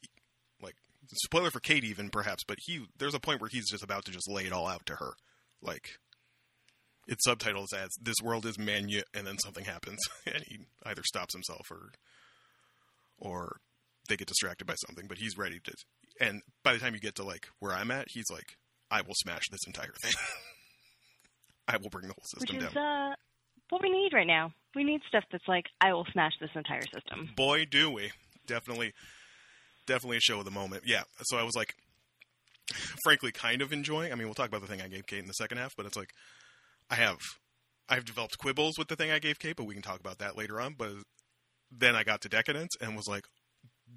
like 0.62 0.74
spoiler 1.14 1.50
for 1.50 1.60
Kate 1.60 1.84
even 1.84 2.08
perhaps, 2.08 2.42
but 2.46 2.56
he 2.60 2.86
there's 2.98 3.14
a 3.14 3.20
point 3.20 3.40
where 3.40 3.50
he's 3.52 3.70
just 3.70 3.84
about 3.84 4.04
to 4.06 4.12
just 4.12 4.30
lay 4.30 4.46
it 4.46 4.52
all 4.52 4.66
out 4.66 4.86
to 4.86 4.96
her. 4.96 5.12
Like 5.60 5.98
its 7.06 7.24
subtitles 7.24 7.72
as 7.72 7.88
this 8.00 8.16
world 8.22 8.46
is 8.46 8.58
manu 8.58 9.02
and 9.12 9.26
then 9.26 9.38
something 9.38 9.64
happens 9.64 9.98
and 10.26 10.44
he 10.46 10.60
either 10.86 11.02
stops 11.04 11.34
himself 11.34 11.70
or 11.70 11.90
or 13.18 13.56
they 14.08 14.16
get 14.16 14.28
distracted 14.28 14.66
by 14.66 14.74
something, 14.86 15.06
but 15.06 15.18
he's 15.18 15.36
ready 15.36 15.60
to 15.64 15.72
and 16.20 16.42
by 16.62 16.72
the 16.72 16.78
time 16.78 16.94
you 16.94 17.00
get 17.00 17.16
to 17.16 17.24
like 17.24 17.48
where 17.58 17.72
I'm 17.72 17.90
at, 17.90 18.06
he's 18.10 18.30
like, 18.30 18.56
I 18.90 19.02
will 19.02 19.14
smash 19.22 19.42
this 19.50 19.66
entire 19.66 19.94
thing. 20.02 20.12
I 21.68 21.76
will 21.76 21.90
bring 21.90 22.08
the 22.08 22.14
whole 22.14 22.24
Which 22.38 22.50
system 22.50 22.66
is 22.66 22.72
down. 22.72 23.10
uh, 23.12 23.14
what 23.70 23.82
we 23.82 23.90
need 23.90 24.12
right 24.12 24.26
now. 24.26 24.52
We 24.74 24.84
need 24.84 25.00
stuff 25.08 25.24
that's 25.30 25.46
like, 25.46 25.66
I 25.80 25.92
will 25.92 26.06
smash 26.12 26.32
this 26.40 26.50
entire 26.54 26.82
system. 26.82 27.30
Boy 27.36 27.64
do 27.64 27.90
we. 27.90 28.10
Definitely 28.46 28.92
definitely 29.86 30.16
a 30.18 30.20
show 30.20 30.38
of 30.38 30.44
the 30.44 30.50
moment. 30.50 30.84
Yeah. 30.86 31.02
So 31.24 31.36
I 31.38 31.42
was 31.42 31.54
like 31.56 31.74
frankly 33.04 33.32
kind 33.32 33.60
of 33.60 33.72
enjoying 33.72 34.12
I 34.12 34.14
mean 34.14 34.26
we'll 34.26 34.34
talk 34.34 34.48
about 34.48 34.60
the 34.60 34.66
thing 34.66 34.80
I 34.80 34.88
gave 34.88 35.06
Kate 35.06 35.18
in 35.18 35.26
the 35.26 35.32
second 35.34 35.58
half, 35.58 35.74
but 35.76 35.84
it's 35.86 35.96
like 35.96 36.10
I 36.90 36.94
have 36.94 37.18
I've 37.88 38.04
developed 38.04 38.38
quibbles 38.38 38.78
with 38.78 38.88
the 38.88 38.96
thing 38.96 39.10
I 39.10 39.18
gave 39.18 39.38
Kate, 39.38 39.56
but 39.56 39.64
we 39.64 39.74
can 39.74 39.82
talk 39.82 40.00
about 40.00 40.18
that 40.18 40.36
later 40.36 40.60
on. 40.60 40.74
But 40.78 40.92
then 41.70 41.94
I 41.94 42.04
got 42.04 42.20
to 42.22 42.28
Decadence 42.28 42.70
and 42.80 42.96
was 42.96 43.08
like, 43.08 43.24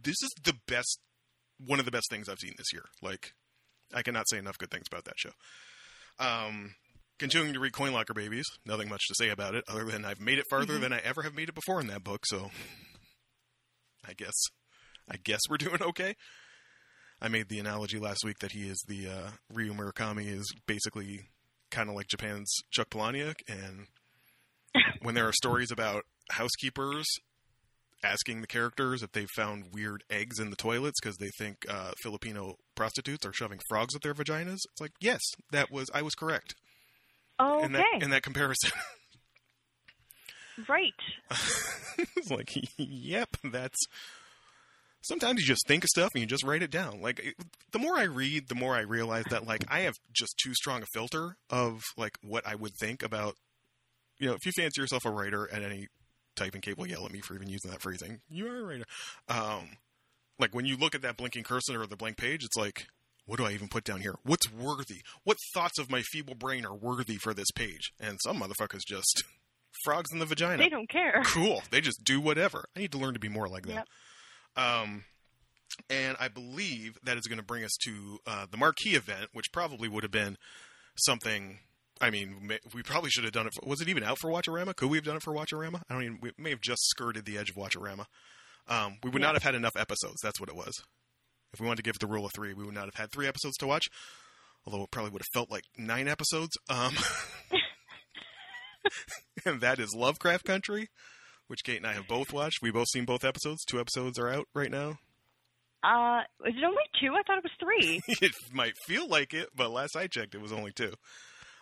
this 0.04 0.16
is 0.22 0.32
the 0.44 0.56
best, 0.68 1.00
one 1.66 1.80
of 1.80 1.86
the 1.86 1.92
best 1.92 2.10
things 2.10 2.28
I've 2.28 2.40
seen 2.40 2.56
this 2.58 2.74
year. 2.74 2.84
Like, 3.02 3.34
I 3.94 4.02
cannot 4.02 4.28
say 4.30 4.38
enough 4.38 4.58
good 4.58 4.72
things 4.72 4.88
about 4.92 5.06
that 5.06 5.18
show. 5.18 5.30
Um, 6.20 6.76
continuing 7.20 7.54
to 7.54 7.60
read 7.60 7.74
Coin 7.74 7.94
Locker 7.94 8.14
Babies, 8.14 8.46
nothing 8.66 8.90
much 8.90 9.02
to 9.08 9.16
say 9.18 9.30
about 9.30 9.56
it 9.56 9.64
other 9.68 9.86
than 9.86 10.04
I've 10.06 10.20
made 10.20 10.38
it 10.38 10.46
farther 10.50 10.78
Mhm. 10.78 10.82
than 10.82 10.94
I 10.94 11.00
ever 11.00 11.24
have 11.24 11.34
made 11.34 11.50
it 11.50 11.56
before 11.56 11.80
in 11.80 11.88
that 11.88 12.04
book. 12.04 12.26
So, 12.26 12.52
I 14.08 14.14
guess, 14.14 14.34
I 15.10 15.18
guess 15.18 15.42
we're 15.50 15.58
doing 15.58 15.82
okay. 15.82 16.16
I 17.22 17.28
made 17.30 17.48
the 17.50 17.60
analogy 17.60 17.98
last 17.98 18.24
week 18.26 18.40
that 18.40 18.52
he 18.52 18.68
is 18.68 18.84
the 18.88 19.08
uh, 19.08 19.32
Ryu 19.50 19.74
Murakami 19.74 20.28
is 20.28 20.46
basically 20.68 21.30
kind 21.72 21.90
of 21.90 21.96
like 21.96 22.08
Japan's 22.08 22.54
Chuck 22.72 22.90
Palahniuk, 22.90 23.36
and 23.48 23.88
when 25.02 25.16
there 25.16 25.28
are 25.28 25.34
stories 25.34 25.72
about 25.72 26.04
housekeepers 26.32 27.06
asking 28.04 28.42
the 28.42 28.48
characters 28.48 29.02
if 29.02 29.12
they've 29.14 29.30
found 29.36 29.74
weird 29.74 30.04
eggs 30.10 30.40
in 30.40 30.50
the 30.50 30.56
toilets 30.56 31.00
because 31.02 31.18
they 31.18 31.30
think 31.40 31.58
uh, 31.70 31.92
Filipino 32.04 32.56
prostitutes 32.76 33.26
are 33.26 33.34
shoving 33.34 33.60
frogs 33.70 33.96
at 33.96 34.02
their 34.02 34.14
vaginas, 34.14 34.60
it's 34.72 34.82
like 34.82 34.92
yes, 35.00 35.22
that 35.52 35.72
was 35.72 35.90
I 35.94 36.02
was 36.02 36.14
correct 36.16 36.54
Okay, 37.40 37.66
in 37.66 37.72
that 37.74 37.86
in 38.02 38.10
that 38.12 38.24
comparison. 38.24 38.72
right. 40.70 40.94
it's 42.16 42.32
like, 42.32 42.52
yep, 42.78 43.30
that's. 43.44 43.80
Sometimes 45.02 45.40
you 45.40 45.46
just 45.46 45.68
think 45.68 45.84
of 45.84 45.90
stuff 45.90 46.10
and 46.16 46.22
you 46.22 46.26
just 46.26 46.44
write 46.44 46.64
it 46.64 46.72
down. 46.72 47.00
Like 47.00 47.20
it, 47.20 47.36
the 47.72 47.78
more 47.78 47.96
I 47.96 48.04
read, 48.04 48.48
the 48.48 48.56
more 48.56 48.76
I 48.76 48.82
realize 48.82 49.26
that 49.30 49.46
like 49.46 49.64
I 49.68 49.82
have 49.82 49.94
just 50.12 50.36
too 50.44 50.56
strong 50.56 50.82
a 50.82 50.88
filter 50.94 51.38
of 51.50 51.84
like 51.96 52.18
what 52.24 52.48
I 52.48 52.56
would 52.56 52.74
think 52.80 53.04
about. 53.04 53.36
You 54.18 54.30
know, 54.30 54.34
if 54.34 54.46
you 54.46 54.52
fancy 54.52 54.82
yourself 54.82 55.06
a 55.06 55.12
writer 55.12 55.48
at 55.52 55.62
any 55.62 55.90
typing 56.36 56.62
cable, 56.62 56.84
will 56.84 56.90
yell 56.90 57.06
at 57.06 57.12
me 57.12 57.20
for 57.20 57.36
even 57.36 57.50
using 57.50 57.70
that 57.70 57.82
phrasing. 57.82 58.22
You 58.30 58.48
are 58.48 58.60
a 58.60 58.64
writer. 58.64 58.86
Um, 59.30 59.78
like 60.40 60.56
when 60.56 60.66
you 60.66 60.76
look 60.76 60.96
at 60.96 61.02
that 61.04 61.18
blinking 61.18 61.44
cursor 61.44 61.82
or 61.82 61.88
the 61.88 61.96
blank 61.96 62.18
page, 62.18 62.44
it's 62.44 62.58
like, 62.58 62.88
what 63.26 63.38
do 63.38 63.46
I 63.46 63.52
even 63.52 63.68
put 63.68 63.84
down 63.84 64.02
here? 64.02 64.16
What's 64.24 64.52
worthy? 64.52 65.02
What 65.24 65.38
thoughts 65.54 65.80
of 65.80 65.90
my 65.90 66.02
feeble 66.02 66.36
brain 66.36 66.66
are 66.66 66.76
worthy 66.76 67.18
for 67.18 67.34
this 67.34 67.52
page? 67.56 67.92
And 68.00 68.20
some 68.24 68.40
motherfuckers 68.40 68.82
just 68.88 69.24
frogs 69.84 70.12
in 70.12 70.20
the 70.20 70.26
vagina 70.26 70.62
They 70.64 70.70
don't 70.70 70.90
care. 70.90 71.22
cool. 71.26 71.64
They 71.72 71.82
just 71.82 72.04
do 72.04 72.22
whatever. 72.22 72.66
I 72.76 72.80
need 72.80 72.92
to 72.92 72.98
learn 72.98 73.14
to 73.14 73.20
be 73.20 73.30
more 73.30 73.48
like 73.48 73.66
that. 73.66 73.88
Yep. 74.56 74.64
Um, 74.66 75.04
and 75.90 76.16
I 76.20 76.28
believe 76.28 76.98
that 77.04 77.18
is 77.18 77.28
going 77.28 77.40
to 77.40 77.46
bring 77.46 77.64
us 77.64 77.76
to 77.86 78.20
uh, 78.26 78.46
the 78.50 78.58
marquee 78.58 78.96
event, 78.96 79.30
which 79.34 79.52
probably 79.52 79.90
would 79.90 80.04
have 80.04 80.12
been 80.12 80.38
something. 80.96 81.60
I 82.00 82.10
mean, 82.10 82.50
we 82.74 82.84
probably 82.84 83.10
should 83.10 83.24
have 83.24 83.34
done 83.34 83.48
it. 83.48 83.54
For, 83.54 83.68
was 83.68 83.82
it 83.82 83.90
even 83.90 84.04
out 84.04 84.20
for 84.20 84.30
Watcherama? 84.30 84.76
Could 84.76 84.90
we 84.90 84.98
have 84.98 85.06
done 85.06 85.16
it 85.18 85.24
for 85.24 85.34
Watcherama? 85.34 85.82
I 85.90 85.94
don't 85.94 86.04
even. 86.04 86.20
We 86.22 86.32
may 86.38 86.52
have 86.52 86.62
just 86.62 86.84
skirted 86.90 87.26
the 87.26 87.38
edge 87.38 87.50
of 87.50 87.56
Watcherama. 87.56 88.06
Um, 88.68 88.98
we 89.04 89.10
would 89.10 89.22
not 89.22 89.34
have 89.34 89.44
had 89.44 89.56
enough 89.56 89.76
episodes. 89.78 90.22
That's 90.22 90.40
what 90.40 90.50
it 90.50 90.56
was. 90.56 90.84
If 91.56 91.62
we 91.62 91.68
wanted 91.68 91.78
to 91.78 91.84
give 91.84 91.96
it 91.96 92.02
the 92.02 92.08
rule 92.08 92.26
of 92.26 92.34
three, 92.36 92.54
we 92.54 92.66
would 92.66 92.76
not 92.76 92.84
have 92.84 92.96
had 92.96 93.12
three 93.14 93.28
episodes 93.28 93.56
to 93.58 93.68
watch. 93.68 93.86
Although 94.68 94.84
it 94.84 94.92
probably 94.92 95.12
would 95.12 95.22
have 95.22 95.34
felt 95.34 95.50
like 95.50 95.64
nine 95.78 96.10
episodes. 96.10 96.58
Um, 96.70 96.94
and 99.46 99.62
that 99.62 99.80
is 99.80 99.96
Lovecraft 99.96 100.44
Country, 100.44 100.90
which 101.48 101.64
Kate 101.64 101.78
and 101.78 101.88
I 101.88 101.94
have 101.94 102.10
both 102.10 102.34
watched. 102.34 102.62
We've 102.62 102.74
both 102.74 102.90
seen 102.92 103.06
both 103.06 103.24
episodes. 103.24 103.64
Two 103.64 103.80
episodes 103.80 104.20
are 104.20 104.28
out 104.28 104.50
right 104.54 104.70
now. 104.70 104.98
Uh, 105.82 106.24
is 106.46 106.56
it 106.58 106.64
only 106.66 106.84
two? 107.00 107.14
I 107.14 107.24
thought 107.26 107.38
it 107.38 107.44
was 107.44 107.54
three. 107.58 108.02
it 108.22 108.34
might 108.52 108.74
feel 108.86 109.08
like 109.08 109.34
it, 109.34 109.48
but 109.56 109.72
last 109.72 109.96
I 109.96 110.08
checked, 110.08 110.36
it 110.36 110.42
was 110.42 110.52
only 110.52 110.74
two. 110.74 110.94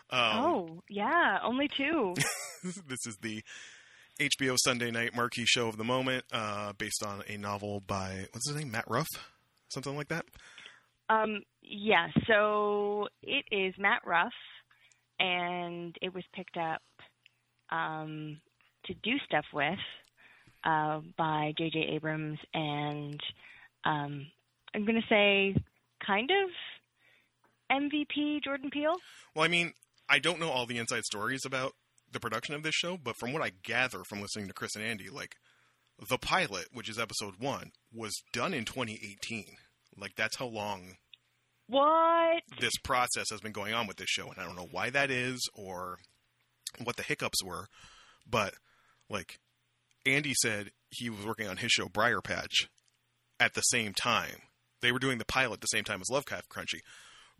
Um, 0.10 0.40
oh, 0.40 0.84
yeah, 0.90 1.38
only 1.44 1.68
two. 1.68 2.16
this 2.64 3.06
is 3.06 3.18
the 3.22 3.44
HBO 4.20 4.58
Sunday 4.58 4.90
night 4.90 5.16
marquee 5.16 5.46
show 5.46 5.68
of 5.68 5.78
the 5.78 5.84
moment, 5.84 6.26
uh, 6.32 6.74
based 6.74 7.04
on 7.06 7.22
a 7.28 7.38
novel 7.38 7.80
by 7.86 8.26
what's 8.32 8.48
his 8.48 8.58
name, 8.58 8.72
Matt 8.72 8.86
Ruff, 8.88 9.08
something 9.74 9.96
like 9.96 10.10
that. 10.10 10.26
Um, 11.10 11.42
yeah, 11.62 12.08
so 12.28 13.08
it 13.22 13.46
is 13.52 13.74
Matt 13.78 14.02
Ruff, 14.06 14.34
and 15.20 15.96
it 16.02 16.14
was 16.14 16.24
picked 16.34 16.58
up 16.58 16.82
um, 17.72 18.40
to 18.86 18.94
do 18.96 19.12
stuff 19.26 19.46
with 19.54 19.80
uh, 20.64 21.02
by 21.18 21.54
J.J. 21.58 21.90
Abrams 21.94 22.40
and 22.54 23.20
um, 23.86 24.28
I'm 24.74 24.86
going 24.86 25.02
to 25.02 25.08
say 25.08 25.56
kind 26.06 26.30
of 26.32 26.50
MVP 27.72 28.44
Jordan 28.44 28.70
Peele. 28.72 28.96
Well, 29.36 29.46
I 29.46 29.48
mean, 29.48 29.74
I 30.10 30.20
don't 30.20 30.40
know 30.40 30.50
all 30.50 30.66
the 30.66 30.78
inside 30.78 31.04
stories 31.04 31.42
about 31.46 31.74
the 32.12 32.20
production 32.20 32.56
of 32.56 32.64
this 32.64 32.76
show, 32.76 32.98
but 32.98 33.18
from 33.18 33.34
what 33.34 33.42
I 33.42 33.52
gather 33.64 34.04
from 34.08 34.22
listening 34.22 34.48
to 34.48 34.54
Chris 34.54 34.76
and 34.76 34.84
Andy, 34.84 35.10
like 35.10 35.36
the 36.10 36.18
pilot, 36.18 36.68
which 36.72 36.90
is 36.90 37.00
episode 37.00 37.36
one, 37.40 37.72
was 37.94 38.14
done 38.32 38.54
in 38.54 38.66
2018. 38.66 39.46
Like 39.98 40.16
that's 40.16 40.38
how 40.38 40.48
long 40.48 40.96
What? 41.68 42.44
this 42.60 42.78
process 42.84 43.30
has 43.32 43.42
been 43.42 43.52
going 43.52 43.74
on 43.74 43.88
with 43.88 43.98
this 43.98 44.10
show, 44.10 44.30
and 44.30 44.40
I 44.40 44.46
don't 44.46 44.56
know 44.56 44.68
why 44.72 44.90
that 44.90 45.12
is 45.12 45.48
or 45.54 45.98
what 46.84 46.96
the 46.96 47.04
hiccups 47.04 47.44
were, 47.44 47.68
but 48.30 48.54
like 49.10 49.38
Andy 50.06 50.34
said, 50.42 50.72
he 50.90 51.10
was 51.10 51.26
working 51.26 51.48
on 51.48 51.58
his 51.58 51.72
show 51.72 51.88
Briar 51.88 52.22
Patch 52.22 52.68
at 53.40 53.54
the 53.54 53.62
same 53.62 53.94
time. 53.94 54.38
They 54.82 54.92
were 54.92 55.00
doing 55.00 55.18
the 55.18 55.26
pilot 55.26 55.56
at 55.56 55.62
the 55.62 55.68
same 55.68 55.84
time 55.84 56.02
as 56.02 56.10
Lovecraft 56.12 56.50
Country. 56.50 56.82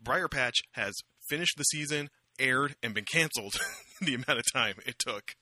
Briar 0.00 0.28
Patch 0.28 0.56
has 0.72 0.94
finished 1.28 1.56
the 1.56 1.64
season, 1.64 2.08
aired, 2.38 2.74
and 2.82 2.94
been 2.94 3.04
canceled 3.04 3.54
the 4.00 4.14
amount 4.14 4.38
of 4.38 4.44
time 4.52 4.76
it 4.86 4.98
took 4.98 5.32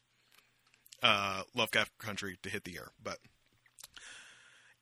uh, 1.03 1.43
Lovecraft 1.55 1.97
Country 1.99 2.39
to 2.43 2.51
hit 2.51 2.65
the 2.65 2.77
air. 2.77 2.89
But 3.03 3.19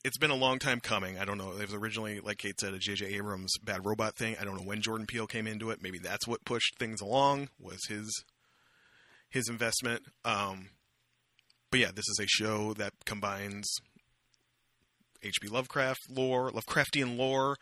it's 0.05 0.19
been 0.19 0.31
a 0.31 0.37
long 0.37 0.59
time 0.59 0.81
coming. 0.81 1.19
I 1.19 1.25
don't 1.25 1.39
know. 1.39 1.53
It 1.53 1.63
was 1.67 1.75
originally, 1.75 2.21
like 2.21 2.39
Kate 2.39 2.59
said, 2.59 2.75
a 2.75 2.79
J.J. 2.79 3.07
Abrams 3.07 3.53
bad 3.63 3.85
robot 3.85 4.17
thing. 4.17 4.37
I 4.41 4.45
don't 4.45 4.57
know 4.57 4.63
when 4.63 4.81
Jordan 4.83 5.07
Peele 5.07 5.27
came 5.27 5.47
into 5.47 5.71
it. 5.71 5.83
Maybe 5.83 5.99
that's 5.99 6.27
what 6.27 6.45
pushed 6.45 6.79
things 6.79 7.01
along. 7.01 7.49
Was 7.59 7.81
his 7.89 8.25
his 9.29 9.49
investment. 9.49 10.03
Um, 10.25 10.71
but 11.71 11.81
yeah, 11.81 11.91
this 11.95 12.09
is 12.09 12.19
a 12.21 12.27
show 12.27 12.75
that 12.75 12.93
combines 13.05 13.69
H.P. 15.23 15.49
Lovecraft 15.49 16.01
lore, 16.11 16.51
Lovecraftian 16.51 17.17
lore, 17.17 17.57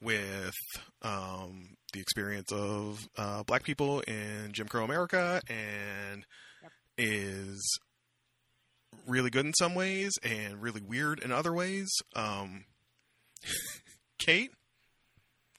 with 0.00 0.54
um, 1.02 1.76
the 1.92 2.00
experience 2.00 2.52
of 2.52 3.08
uh, 3.16 3.42
black 3.42 3.64
people 3.64 4.00
in 4.00 4.50
Jim 4.52 4.68
Crow 4.68 4.84
America, 4.84 5.40
and 5.48 6.24
Yep. 6.62 6.72
is 6.98 7.78
really 9.10 9.30
good 9.30 9.44
in 9.46 9.52
some 9.54 9.74
ways 9.74 10.12
and 10.22 10.62
really 10.62 10.80
weird 10.80 11.18
in 11.20 11.32
other 11.32 11.52
ways. 11.52 11.88
Um, 12.16 12.64
Kate, 14.18 14.50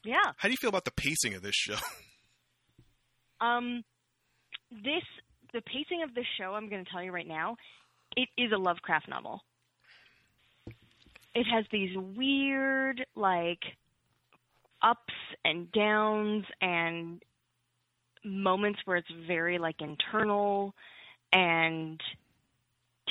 Yeah. 0.04 0.32
how 0.38 0.48
do 0.48 0.52
you 0.52 0.58
feel 0.60 0.70
about 0.70 0.86
the 0.86 0.92
pacing 0.92 1.34
of 1.36 1.42
this 1.42 1.56
show? 1.56 1.76
Um, 3.40 3.84
this 4.70 5.02
the 5.52 5.62
pacing 5.62 6.04
of 6.04 6.14
this 6.14 6.28
show. 6.38 6.54
I'm 6.54 6.70
going 6.70 6.86
to 6.86 6.92
tell 6.92 7.02
you 7.02 7.12
right 7.12 7.28
now. 7.28 7.56
It 8.16 8.30
is 8.38 8.52
a 8.52 8.58
Lovecraft 8.58 9.10
novel. 9.10 9.42
It 11.34 11.46
has 11.52 11.66
these 11.72 11.90
weird 11.98 13.04
like 13.16 13.64
ups 14.84 15.14
and 15.44 15.72
downs 15.72 16.46
and 16.62 17.24
moments 18.24 18.80
where 18.86 18.98
it's 18.98 19.10
very 19.28 19.58
like 19.58 19.78
internal 19.82 20.76
and 21.34 22.00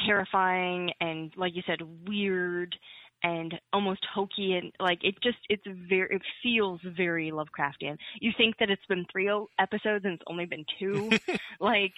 terrifying 0.07 0.91
and 1.01 1.33
like 1.37 1.55
you 1.55 1.63
said 1.67 1.81
weird 2.07 2.77
and 3.23 3.55
almost 3.73 4.01
hokey 4.15 4.55
and 4.55 4.73
like 4.81 4.99
it 5.03 5.15
just 5.23 5.39
it's 5.49 5.65
very 5.67 6.17
it 6.17 6.23
feels 6.43 6.81
very 6.97 7.31
Lovecraftian. 7.31 7.97
You 8.21 8.33
think 8.37 8.57
that 8.59 8.71
it's 8.71 8.85
been 8.89 9.07
three 9.13 9.31
episodes 9.59 10.05
and 10.05 10.15
it's 10.15 10.23
only 10.27 10.47
been 10.47 10.65
two, 10.79 11.11
like 11.61 11.93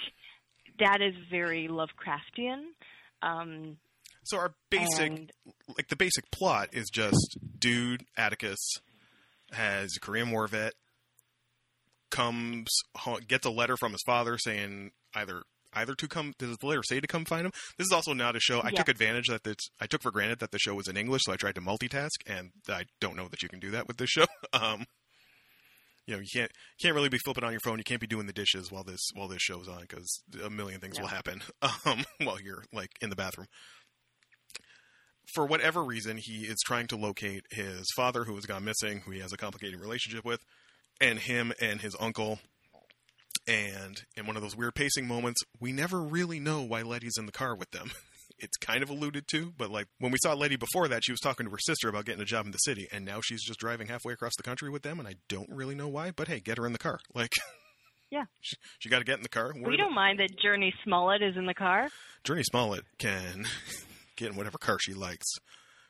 that 0.79 1.01
is 1.01 1.15
very 1.31 1.69
Lovecraftian. 1.69 2.65
Um, 3.23 3.77
So 4.25 4.39
our 4.39 4.55
basic, 4.71 5.11
and 5.11 5.33
like 5.77 5.89
the 5.89 5.97
basic 5.97 6.31
plot 6.31 6.71
is 6.73 6.89
just 6.91 7.39
dude 7.59 8.05
Atticus 8.17 8.59
has 9.53 9.97
a 9.97 10.01
Korean 10.01 10.31
War 10.31 10.49
vet 10.49 10.75
comes 12.11 12.69
gets 13.27 13.47
a 13.47 13.51
letter 13.51 13.77
from 13.77 13.93
his 13.93 14.03
father 14.05 14.37
saying 14.39 14.91
either 15.15 15.43
either 15.75 15.95
to 15.95 16.09
come 16.09 16.33
does 16.39 16.57
the 16.59 16.67
letter 16.67 16.83
say 16.83 17.01
to 17.01 17.07
come 17.07 17.25
find 17.25 17.47
him 17.47 17.53
this 17.79 17.87
is 17.87 17.93
also 17.93 18.13
not 18.13 18.37
a 18.37 18.41
show 18.41 18.61
i 18.61 18.69
Yeah. 18.71 18.79
took 18.79 18.89
advantage 18.89 19.27
that 19.29 19.47
it's 19.47 19.69
i 19.81 19.87
took 19.87 20.03
for 20.03 20.11
granted 20.11 20.39
that 20.41 20.51
the 20.51 20.59
show 20.59 20.75
was 20.75 20.89
in 20.89 20.97
english 20.97 21.23
so 21.25 21.33
i 21.33 21.37
tried 21.37 21.55
to 21.55 21.61
multitask 21.61 22.11
and 22.27 22.51
i 22.69 22.85
don't 23.01 23.17
know 23.17 23.29
that 23.29 23.43
you 23.43 23.49
can 23.49 23.61
do 23.61 23.71
that 23.71 23.87
with 23.89 23.97
this 23.97 24.11
show 24.11 24.25
um 24.53 24.85
you 26.07 26.15
know 26.15 26.21
you 26.21 26.27
can't 26.33 26.51
can't 26.81 26.95
really 26.95 27.09
be 27.09 27.19
flipping 27.25 27.45
on 27.45 27.53
your 27.53 27.61
phone 27.61 27.79
you 27.79 27.85
can't 27.85 28.01
be 28.01 28.07
doing 28.07 28.27
the 28.27 28.33
dishes 28.33 28.71
while 28.73 28.85
this 28.85 29.01
while 29.15 29.29
this 29.29 29.41
show's 29.43 29.69
on 29.69 29.81
because 29.83 30.23
a 30.45 30.51
million 30.51 30.81
things 30.81 30.97
No. 30.99 31.03
will 31.03 31.09
happen 31.11 31.43
um 31.87 32.05
while 32.23 32.41
you're 32.41 32.65
like 32.73 32.91
in 33.01 33.11
the 33.11 33.17
bathroom 33.17 33.47
for 35.35 35.47
whatever 35.47 35.83
reason, 35.85 36.19
he 36.19 36.45
is 36.47 36.59
trying 36.67 36.89
to 36.89 36.97
locate 36.97 37.45
his 37.53 37.87
father, 37.97 38.25
who 38.25 38.35
has 38.35 38.45
gone 38.45 38.65
missing, 38.65 39.01
who 39.07 39.13
he 39.13 39.21
has 39.21 39.33
a 39.33 39.37
complicated 39.37 39.81
relationship 39.81 40.25
with, 40.27 40.41
and 41.01 41.21
him 41.21 41.53
and 41.61 41.81
his 41.81 41.97
uncle. 41.99 42.41
And 43.47 44.01
in 44.17 44.27
one 44.27 44.37
of 44.37 44.43
those 44.43 44.57
weird 44.57 44.75
pacing 44.75 45.07
moments, 45.09 45.43
we 45.59 45.73
never 45.73 46.01
really 46.01 46.39
know 46.39 46.63
why 46.63 46.83
Letty's 46.83 47.19
in 47.19 47.27
the 47.27 47.33
car 47.33 47.55
with 47.55 47.71
them. 47.71 47.91
It's 48.39 48.57
kind 48.57 48.83
of 48.83 48.91
alluded 48.91 49.27
to, 49.33 49.53
but 49.57 49.71
like 49.71 49.87
when 50.01 50.11
we 50.11 50.19
saw 50.21 50.33
Letty 50.33 50.57
before 50.57 50.89
that, 50.89 51.03
she 51.05 51.13
was 51.13 51.21
talking 51.21 51.47
to 51.47 51.51
her 51.53 51.59
sister 51.61 51.89
about 51.89 52.07
getting 52.07 52.23
a 52.23 52.25
job 52.25 52.45
in 52.45 52.51
the 52.51 52.59
city, 52.59 52.89
and 52.91 53.05
now 53.05 53.21
she's 53.23 53.45
just 53.45 53.61
driving 53.61 53.87
halfway 53.87 54.15
across 54.15 54.33
the 54.37 54.43
country 54.43 54.69
with 54.69 54.83
them, 54.83 54.99
and 54.99 55.07
I 55.07 55.15
don't 55.29 55.49
really 55.49 55.77
know 55.77 55.87
why. 55.87 56.11
But 56.11 56.27
hey, 56.27 56.41
get 56.41 56.59
her 56.59 56.67
in 56.67 56.73
the 56.73 56.79
car. 56.79 56.99
Like, 57.15 57.31
Yeah. 58.11 58.25
she, 58.41 58.57
she 58.81 58.89
got 58.89 58.99
to 58.99 59.05
get 59.05 59.19
in 59.19 59.23
the 59.23 59.29
car. 59.29 59.53
We 59.55 59.77
don't 59.77 59.95
mind 59.95 60.19
that 60.19 60.31
Jurnee 60.45 60.73
Smollett 60.83 61.23
is 61.23 61.37
in 61.37 61.47
the 61.47 61.55
car. 61.55 61.89
Jurnee 62.25 62.43
Smollett 62.43 62.83
can 62.99 63.45
get 64.17 64.31
in 64.33 64.37
whatever 64.37 64.59
car 64.59 64.79
she 64.81 64.95
likes. 64.95 65.27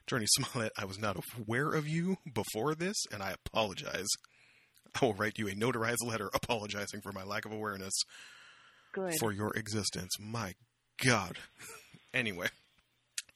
Jurnee 0.07 0.27
Smollett, 0.29 0.73
I 0.77 0.85
was 0.85 0.99
not 0.99 1.17
aware 1.39 1.73
of 1.73 1.89
you 1.89 2.17
before 2.35 2.75
this, 2.75 2.97
and 3.11 3.23
I 3.23 3.35
apologize. 3.47 4.09
I 5.01 5.05
will 5.05 5.14
write 5.14 5.38
you 5.38 5.49
a 5.49 5.53
notarized 5.53 6.05
letter 6.05 6.30
apologizing 6.34 7.01
for 7.01 7.12
my 7.12 7.24
lack 7.24 7.45
of 7.45 7.53
awareness 7.53 7.95
Good. 8.93 9.14
for 9.18 9.32
your 9.32 9.53
existence. 9.55 10.16
My 10.20 10.55
God. 11.03 11.38
anyway, 12.14 12.49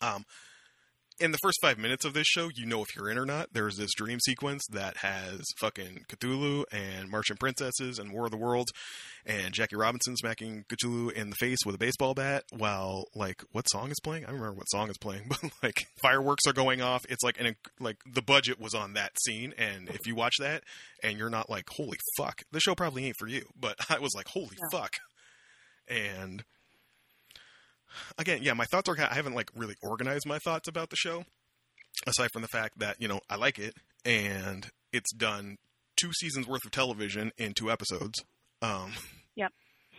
um, 0.01 0.25
in 1.19 1.33
the 1.33 1.39
first 1.39 1.59
five 1.63 1.79
minutes 1.79 2.05
of 2.05 2.13
this 2.15 2.27
show, 2.27 2.49
you 2.55 2.67
know 2.67 2.83
if 2.83 2.95
you're 2.95 3.09
in 3.11 3.17
or 3.19 3.25
not. 3.27 3.53
There's 3.53 3.77
this 3.77 3.93
dream 3.97 4.19
sequence 4.21 4.63
that 4.73 4.99
has 4.99 5.41
fucking 5.59 6.05
Cthulhu 6.09 6.65
and 6.73 7.11
Martian 7.11 7.37
princesses 7.37 7.99
and 7.99 8.13
War 8.13 8.27
of 8.27 8.31
the 8.31 8.37
Worlds 8.37 8.73
and 9.25 9.53
Jackie 9.55 9.77
Robinson 9.77 10.17
smacking 10.17 10.65
Cthulhu 10.69 11.11
in 11.13 11.31
the 11.31 11.37
face 11.37 11.59
with 11.65 11.75
a 11.75 11.79
baseball 11.79 12.15
bat 12.15 12.45
while 12.51 13.05
like 13.15 13.43
what 13.53 13.65
song 13.71 13.91
is 13.91 13.99
playing? 14.03 14.25
I 14.25 14.29
don't 14.29 14.37
remember 14.41 14.59
what 14.59 14.71
song 14.71 14.89
is 14.91 14.99
playing, 14.99 15.25
but 15.29 15.39
like 15.63 15.87
fireworks 16.03 16.47
are 16.47 16.53
going 16.53 16.83
off. 16.83 17.05
It's 17.09 17.23
like 17.25 17.41
an 17.41 17.57
like 17.81 17.97
the 18.11 18.23
budget 18.23 18.61
was 18.61 18.75
on 18.75 18.93
that 18.95 19.13
scene, 19.25 19.55
and 19.57 19.89
if 19.89 20.07
you 20.07 20.15
watch 20.15 20.35
that 20.39 20.63
and 21.03 21.19
you're 21.19 21.31
not 21.31 21.49
like 21.49 21.65
holy 21.77 21.99
fuck, 22.19 22.43
the 22.53 22.61
show 22.61 22.75
probably 22.75 23.07
ain't 23.07 23.17
for 23.19 23.27
you. 23.29 23.47
But 23.59 23.77
I 23.91 23.99
was 23.99 24.13
like 24.15 24.29
holy 24.29 24.57
No. 24.61 24.79
fuck, 24.79 24.97
and 25.89 26.45
again, 28.19 28.41
yeah, 28.43 28.55
my 28.55 28.65
thoughts 28.65 28.89
are. 28.89 28.97
I 28.99 29.15
haven't 29.15 29.35
like 29.35 29.51
really 29.55 29.77
organized 29.83 30.27
my 30.27 30.39
thoughts 30.39 30.69
about 30.69 30.91
the 30.91 30.97
show, 30.97 31.25
aside 32.07 32.31
from 32.33 32.43
the 32.43 32.49
fact 32.49 32.79
that 32.79 32.97
you 33.01 33.09
know 33.09 33.21
I 33.29 33.37
like 33.37 33.59
it 33.59 33.75
and 34.05 34.69
it's 34.93 35.13
done 35.13 35.57
two 35.97 36.13
seasons 36.13 36.47
worth 36.47 36.65
of 36.65 36.71
television 36.71 37.33
in 37.37 37.53
two 37.53 37.71
episodes. 37.71 38.23
Um, 38.63 38.93
Yep. 39.35 39.53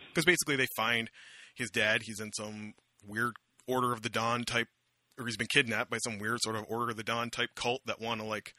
Because 0.08 0.24
basically 0.24 0.56
they 0.56 0.66
find 0.76 1.10
his 1.54 1.70
dad. 1.70 2.02
He's 2.04 2.18
in 2.20 2.32
some 2.32 2.74
weird 3.06 3.34
Order 3.68 3.92
of 3.92 4.02
the 4.02 4.08
Dawn 4.08 4.42
type, 4.44 4.66
or 5.18 5.26
he's 5.26 5.36
been 5.36 5.46
kidnapped 5.46 5.90
by 5.90 5.98
some 5.98 6.18
weird 6.18 6.38
sort 6.40 6.56
of 6.56 6.64
Order 6.68 6.90
of 6.90 6.96
the 6.96 7.04
Dawn 7.04 7.30
type 7.30 7.50
cult 7.54 7.82
that 7.86 8.00
want 8.00 8.20
to 8.20 8.26
like, 8.26 8.52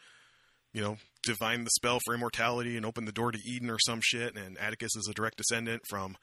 you 0.72 0.82
know, 0.82 0.97
divine 1.24 1.64
the 1.66 1.70
spell 1.72 1.99
for 2.05 2.14
immortality 2.14 2.78
and 2.78 2.86
open 2.86 3.05
the 3.05 3.12
door 3.12 3.32
to 3.32 3.39
Eden 3.45 3.70
or 3.70 3.80
some 3.80 3.99
shit. 4.01 4.38
And 4.38 4.57
Atticus 4.57 4.95
is 4.95 5.07
a 5.10 5.14
direct 5.14 5.38
descendant 5.38 5.82
from 5.89 6.16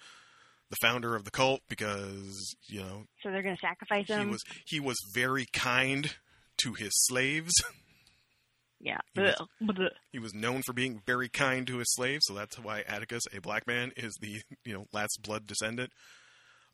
the 0.71 0.77
founder 0.83 1.15
of 1.15 1.25
the 1.25 1.31
cult 1.31 1.61
because 1.69 2.55
you 2.69 2.81
know 2.81 3.05
so 3.23 3.31
they're 3.31 3.43
going 3.43 3.55
to 3.57 3.61
sacrifice 3.61 4.09
him. 4.09 4.21
he 4.21 4.27
was 4.33 4.43
he 4.67 4.81
was 4.81 4.97
very 5.15 5.47
kind 5.53 6.17
to 6.59 6.73
his 6.75 6.91
slaves. 7.07 7.53
yeah. 8.81 8.99
he 9.15 9.21
was- 9.21 9.91
He 10.13 10.19
was 10.19 10.35
known 10.35 10.63
for 10.67 10.73
being 10.73 11.03
very 11.07 11.29
kind 11.29 11.67
to 11.67 11.79
his 11.79 11.93
slaves, 11.95 12.25
so 12.27 12.35
that's 12.35 12.59
why 12.59 12.83
Atticus, 12.89 13.23
a 13.35 13.41
black 13.41 13.67
man, 13.67 13.93
is 13.97 14.17
the 14.21 14.41
you 14.65 14.73
know 14.75 14.87
last 14.93 15.19
blood 15.23 15.47
descendant 15.47 15.91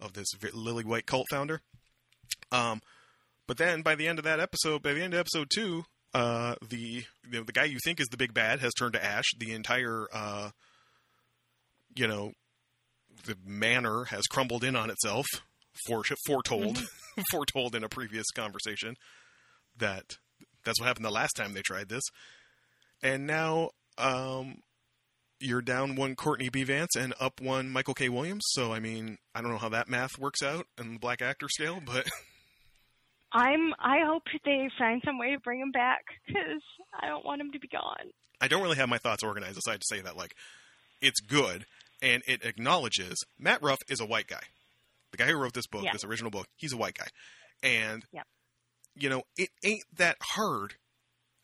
of 0.00 0.12
this 0.14 0.26
lily 0.54 0.84
white 0.84 1.06
cult 1.06 1.26
founder. 1.30 1.60
Um, 2.50 2.80
but 3.46 3.56
then 3.58 3.82
by 3.82 3.94
the 3.94 4.08
end 4.08 4.18
of 4.18 4.24
that 4.24 4.40
episode, 4.40 4.82
by 4.82 4.94
the 4.94 5.02
end 5.02 5.14
of 5.14 5.20
episode 5.20 5.48
two, 5.54 5.84
uh, 6.14 6.54
the 6.66 6.78
you 6.78 7.04
know, 7.30 7.42
the 7.42 7.52
guy 7.52 7.64
you 7.64 7.78
think 7.84 8.00
is 8.00 8.06
the 8.08 8.16
big 8.16 8.32
bad 8.34 8.60
has 8.60 8.72
turned 8.74 8.94
to 8.94 9.04
ash. 9.04 9.24
The 9.38 9.52
entire 9.52 10.06
uh, 10.12 10.50
you 11.94 12.06
know 12.06 12.32
the 13.24 13.36
manor 13.46 14.04
has 14.04 14.26
crumbled 14.26 14.64
in 14.64 14.76
on 14.76 14.90
itself. 14.90 15.26
Fore- 15.86 16.04
foretold, 16.26 16.84
foretold 17.30 17.74
in 17.74 17.84
a 17.84 17.88
previous 17.88 18.30
conversation 18.30 18.96
that 19.78 20.16
that's 20.64 20.78
what 20.78 20.86
happened 20.86 21.04
the 21.04 21.10
last 21.10 21.32
time 21.32 21.54
they 21.54 21.62
tried 21.62 21.88
this 21.88 22.04
and 23.02 23.26
now 23.26 23.70
um, 23.98 24.58
you're 25.40 25.62
down 25.62 25.96
one 25.96 26.14
Courtney 26.14 26.48
B. 26.48 26.62
Vance 26.62 26.94
and 26.96 27.14
up 27.20 27.40
one 27.40 27.68
Michael 27.68 27.94
K. 27.94 28.08
Williams. 28.08 28.44
So 28.46 28.72
I 28.72 28.80
mean, 28.80 29.18
I 29.34 29.42
don't 29.42 29.50
know 29.50 29.58
how 29.58 29.68
that 29.70 29.88
math 29.88 30.18
works 30.18 30.42
out 30.42 30.66
in 30.78 30.94
the 30.94 30.98
black 30.98 31.20
actor 31.20 31.48
scale, 31.48 31.80
but 31.84 32.06
I'm. 33.32 33.72
I 33.78 33.98
hope 34.06 34.22
they 34.44 34.68
find 34.78 35.02
some 35.04 35.18
way 35.18 35.32
to 35.32 35.40
bring 35.40 35.60
him 35.60 35.72
back 35.72 36.04
because 36.26 36.62
I 37.00 37.08
don't 37.08 37.24
want 37.24 37.40
him 37.40 37.50
to 37.52 37.58
be 37.58 37.68
gone. 37.68 38.12
I 38.40 38.48
don't 38.48 38.62
really 38.62 38.76
have 38.76 38.88
my 38.88 38.98
thoughts 38.98 39.22
organized 39.22 39.58
aside 39.58 39.80
to 39.80 39.86
say 39.88 40.00
that 40.02 40.16
like 40.16 40.34
it's 41.00 41.20
good 41.20 41.64
and 42.02 42.22
it 42.26 42.44
acknowledges 42.44 43.24
Matt 43.38 43.62
Ruff 43.62 43.78
is 43.88 44.00
a 44.00 44.04
white 44.06 44.26
guy. 44.26 44.42
The 45.12 45.16
guy 45.18 45.26
who 45.26 45.36
wrote 45.36 45.54
this 45.54 45.66
book, 45.66 45.84
Yeah. 45.84 45.92
this 45.92 46.04
original 46.04 46.30
book, 46.30 46.46
he's 46.56 46.72
a 46.72 46.76
white 46.76 46.94
guy, 46.98 47.06
and 47.62 48.04
Yep. 48.12 48.26
you 48.96 49.08
know 49.08 49.22
it 49.36 49.48
ain't 49.64 49.84
that 49.96 50.16
hard. 50.20 50.74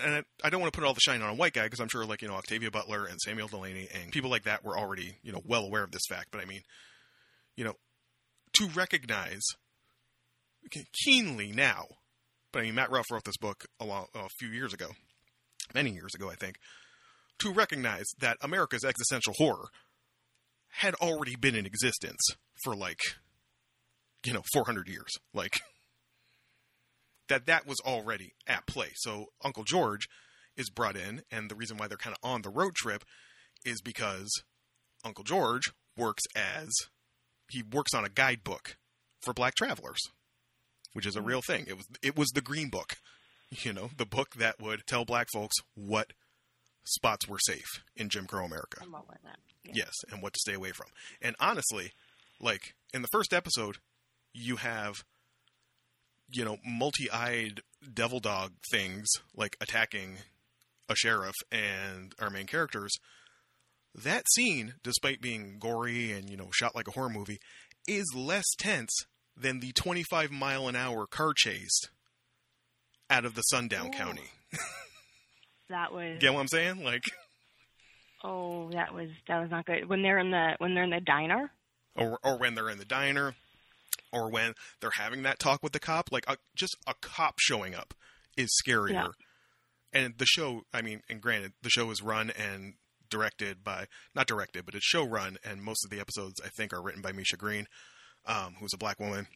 And 0.00 0.14
I, 0.14 0.22
I 0.44 0.50
don't 0.50 0.61
want 0.61 0.72
to 0.72 0.78
put 0.78 0.86
all 0.86 0.94
the 0.94 1.00
shine 1.00 1.22
on 1.22 1.30
a 1.30 1.34
white 1.34 1.54
guy 1.54 1.64
because 1.64 1.80
I'm 1.80 1.88
sure 1.88 2.04
like 2.06 2.22
you 2.22 2.28
know 2.28 2.34
Octavia 2.34 2.70
Butler 2.70 3.06
and 3.06 3.18
Samuel 3.20 3.48
Delany 3.48 3.88
and 3.92 4.12
people 4.12 4.30
like 4.30 4.44
that 4.44 4.64
were 4.64 4.78
already 4.78 5.16
you 5.22 5.32
know 5.32 5.42
well 5.44 5.64
aware 5.64 5.82
of 5.84 5.90
this 5.92 6.02
fact. 6.09 6.28
But 6.30 6.40
I 6.40 6.44
mean, 6.44 6.61
you 7.56 7.64
know, 7.64 7.74
to 8.54 8.68
recognize 8.68 9.42
keenly 11.04 11.52
now. 11.52 11.86
But 12.52 12.61
I 12.61 12.62
mean, 12.62 12.74
Matt 12.74 12.90
Ruff 12.90 13.06
wrote 13.11 13.24
this 13.24 13.36
book 13.36 13.64
a, 13.80 13.84
long, 13.84 14.06
a 14.14 14.28
few 14.38 14.48
years 14.48 14.72
ago, 14.72 14.88
many 15.74 15.90
years 15.90 16.14
ago, 16.14 16.30
I 16.30 16.34
think, 16.34 16.56
to 17.40 17.52
recognize 17.52 18.06
that 18.20 18.38
America's 18.40 18.84
existential 18.84 19.34
horror 19.36 19.66
had 20.69 20.95
already 20.95 21.37
been 21.37 21.55
in 21.55 21.66
existence 21.66 22.21
for 22.62 22.75
like, 22.75 23.01
you 24.25 24.33
know, 24.33 24.43
400 24.53 24.89
years. 24.89 25.12
Like, 25.33 25.61
that 27.29 27.47
that 27.47 27.66
was 27.66 27.79
already 27.85 28.35
at 28.47 28.66
play. 28.66 28.91
So 28.97 29.27
Uncle 29.45 29.64
George 29.64 30.09
is 30.57 30.71
brought 30.71 30.97
in, 30.97 31.23
and 31.31 31.51
the 31.51 31.55
reason 31.55 31.77
why 31.77 31.87
they're 31.87 31.97
kind 31.97 32.16
of 32.21 32.29
on 32.29 32.43
the 32.43 32.51
road 32.51 32.75
trip 32.75 33.05
is 33.64 33.81
because 33.81 34.29
Uncle 35.05 35.25
George 35.25 35.71
works 35.97 36.25
as 36.35 36.69
he 37.51 37.62
works 37.62 37.95
on 37.95 38.05
a 38.05 38.09
guidebook 38.09 38.77
for 39.21 39.33
black 39.33 39.55
travelers, 39.55 40.01
which 40.93 41.07
is 41.07 41.16
a 41.16 41.21
hmm. 41.21 41.27
real 41.27 41.43
thing. 41.43 41.66
It 41.69 41.77
was 41.77 41.87
it 42.03 42.16
was 42.16 42.29
the 42.31 42.41
Green 42.41 42.69
Book, 42.71 42.97
you 43.51 43.73
know, 43.73 43.91
the 43.97 44.07
book 44.07 44.35
that 44.37 44.61
would 44.61 44.83
tell 44.87 45.05
black 45.05 45.29
folks 45.33 45.57
what 45.75 46.12
spots 46.85 47.29
were 47.29 47.39
safe 47.39 47.83
in 47.97 48.09
Jim 48.09 48.26
Crow 48.26 48.45
America. 48.45 48.81
I'm 48.83 48.95
all 48.95 49.07
with 49.09 49.22
that. 49.22 49.39
Yeah. 49.64 49.72
Yes, 49.76 49.93
and 50.11 50.22
what 50.22 50.33
to 50.33 50.41
stay 50.41 50.55
away 50.55 50.70
from. 50.70 50.87
And 51.20 51.37
honestly, 51.41 51.93
like 52.41 52.74
in 52.95 53.03
the 53.03 53.09
first 53.09 53.33
episode, 53.33 53.76
you 54.33 54.57
have 54.57 55.05
you 56.31 56.45
know 56.45 56.57
multi-eyed 56.64 57.61
devil 57.95 58.20
dog 58.20 58.53
things 58.70 59.09
like 59.35 59.57
attacking 59.61 60.18
a 60.89 60.97
sheriff 60.97 61.35
and 61.51 62.14
our 62.18 62.31
main 62.31 62.47
characters. 62.47 62.93
That 63.95 64.24
scene, 64.35 64.74
despite 64.83 65.20
being 65.20 65.59
gory 65.59 66.12
and 66.12 66.29
you 66.31 66.37
know 66.37 66.49
shot 66.53 66.74
like 66.74 66.89
a 66.89 66.93
horror 66.93 67.11
movie, 67.11 67.39
is 67.87 68.12
less 68.14 68.47
tense 68.59 68.93
than 69.37 69.61
the 69.61 69.72
25 69.72 70.31
mile 70.31 70.68
an 70.68 70.76
hour 70.76 71.07
car 71.07 71.33
chase 71.37 71.81
out 73.11 73.24
of 73.24 73.35
the 73.35 73.43
Sundown 73.43 73.89
Ooh. 73.89 73.91
County. 73.91 74.31
That 75.71 75.93
was 75.93 76.19
Get 76.19 76.33
what 76.33 76.41
I'm 76.41 76.49
saying? 76.49 76.83
Like, 76.83 77.05
oh, 78.25 78.71
that 78.73 78.95
was 78.95 79.09
that 79.29 79.41
was 79.41 79.51
not 79.51 79.66
good. 79.66 79.89
When 79.89 80.03
they're 80.03 80.19
in 80.19 80.31
the 80.31 80.55
when 80.59 80.75
they're 80.75 80.85
in 80.85 80.91
the 80.91 81.01
diner. 81.01 81.51
or 81.95 82.19
or 82.23 82.39
when 82.39 82.55
they're 82.55 82.71
in 82.71 82.79
the 82.79 82.85
diner, 82.85 83.35
or 84.12 84.31
when 84.31 84.55
they're 84.81 84.91
having 84.97 85.23
that 85.23 85.39
talk 85.39 85.62
with 85.62 85.73
the 85.73 85.81
cop. 85.81 86.11
Like, 86.11 86.25
a, 86.29 86.37
just 86.55 86.77
a 86.87 86.95
cop 87.01 87.35
showing 87.39 87.75
up 87.75 87.95
is 88.37 88.51
scarier. 88.64 88.93
Yeah. 88.93 89.09
And 89.93 90.14
the 90.19 90.27
show, 90.27 90.62
I 90.73 90.83
mean, 90.83 91.03
and 91.09 91.21
granted, 91.21 91.53
the 91.62 91.71
show 91.71 91.91
is 91.91 92.03
run 92.03 92.31
and 92.31 92.75
directed 93.11 93.64
by 93.64 93.87
not 94.14 94.27
directed, 94.27 94.66
but 94.66 94.75
it's 94.75 94.85
show 94.85 95.05
run, 95.05 95.39
and 95.43 95.62
most 95.62 95.85
of 95.85 95.91
the 95.91 96.01
episodes 96.01 96.41
I 96.45 96.49
think 96.49 96.73
are 96.73 96.83
written 96.83 97.01
by 97.01 97.12
Misha 97.12 97.37
Green, 97.37 97.66
um, 98.27 98.57
who's 98.61 98.75
a 98.75 98.79
black 98.79 99.01
woman. 99.01 99.29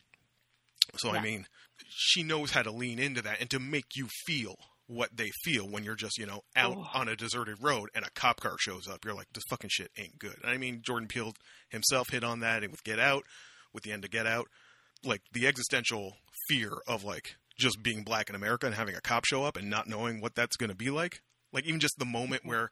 So 0.97 1.11
I 1.11 1.23
mean, 1.23 1.47
she 1.89 2.23
knows 2.23 2.51
how 2.51 2.63
to 2.63 2.71
lean 2.71 2.99
into 2.99 3.23
that 3.23 3.41
and 3.41 3.49
to 3.51 3.59
make 3.61 3.97
you 3.97 4.09
feel 4.27 4.57
what 4.93 5.17
they 5.17 5.31
feel 5.43 5.65
when 5.69 5.85
you're 5.85 5.95
just 5.95 6.19
you 6.19 6.27
know 6.27 6.43
out 6.57 6.77
Oh. 6.77 6.91
on 6.95 7.09
a 7.09 7.17
deserted 7.17 7.63
road 7.63 7.89
and 7.95 8.05
a 8.05 8.11
cop 8.11 8.41
car 8.41 8.57
shows 8.59 8.87
up. 8.89 9.05
You're 9.05 9.15
like, 9.15 9.33
this 9.33 9.45
fucking 9.49 9.71
shit 9.73 9.91
ain't 9.97 10.19
good. 10.19 10.37
And 10.43 10.51
I 10.51 10.59
mean, 10.59 10.83
Jordan 10.83 11.09
Peele 11.09 11.35
himself 11.71 12.11
hit 12.11 12.25
on 12.25 12.41
that 12.41 12.63
with 12.71 12.85
Get 12.85 12.99
Out, 12.99 13.25
with 13.73 13.85
the 13.85 13.93
end 13.93 14.05
of 14.05 14.11
Get 14.11 14.27
Out, 14.27 14.49
like 15.05 15.23
the 15.33 15.47
existential 15.47 16.17
fear 16.49 16.73
of 16.87 17.05
like 17.05 17.37
just 17.59 17.83
being 17.83 18.03
black 18.03 18.29
in 18.29 18.35
America 18.35 18.67
and 18.67 18.75
having 18.75 18.95
a 18.95 19.01
cop 19.01 19.25
show 19.25 19.45
up 19.45 19.57
and 19.57 19.69
not 19.71 19.89
knowing 19.89 20.21
what 20.21 20.35
that's 20.35 20.57
going 20.57 20.71
to 20.71 20.77
be 20.77 20.91
like. 20.91 21.23
Like 21.53 21.67
even 21.67 21.81
just 21.81 21.99
the 21.99 22.05
moment 22.05 22.43
mm-hmm. 22.43 22.51
where 22.51 22.71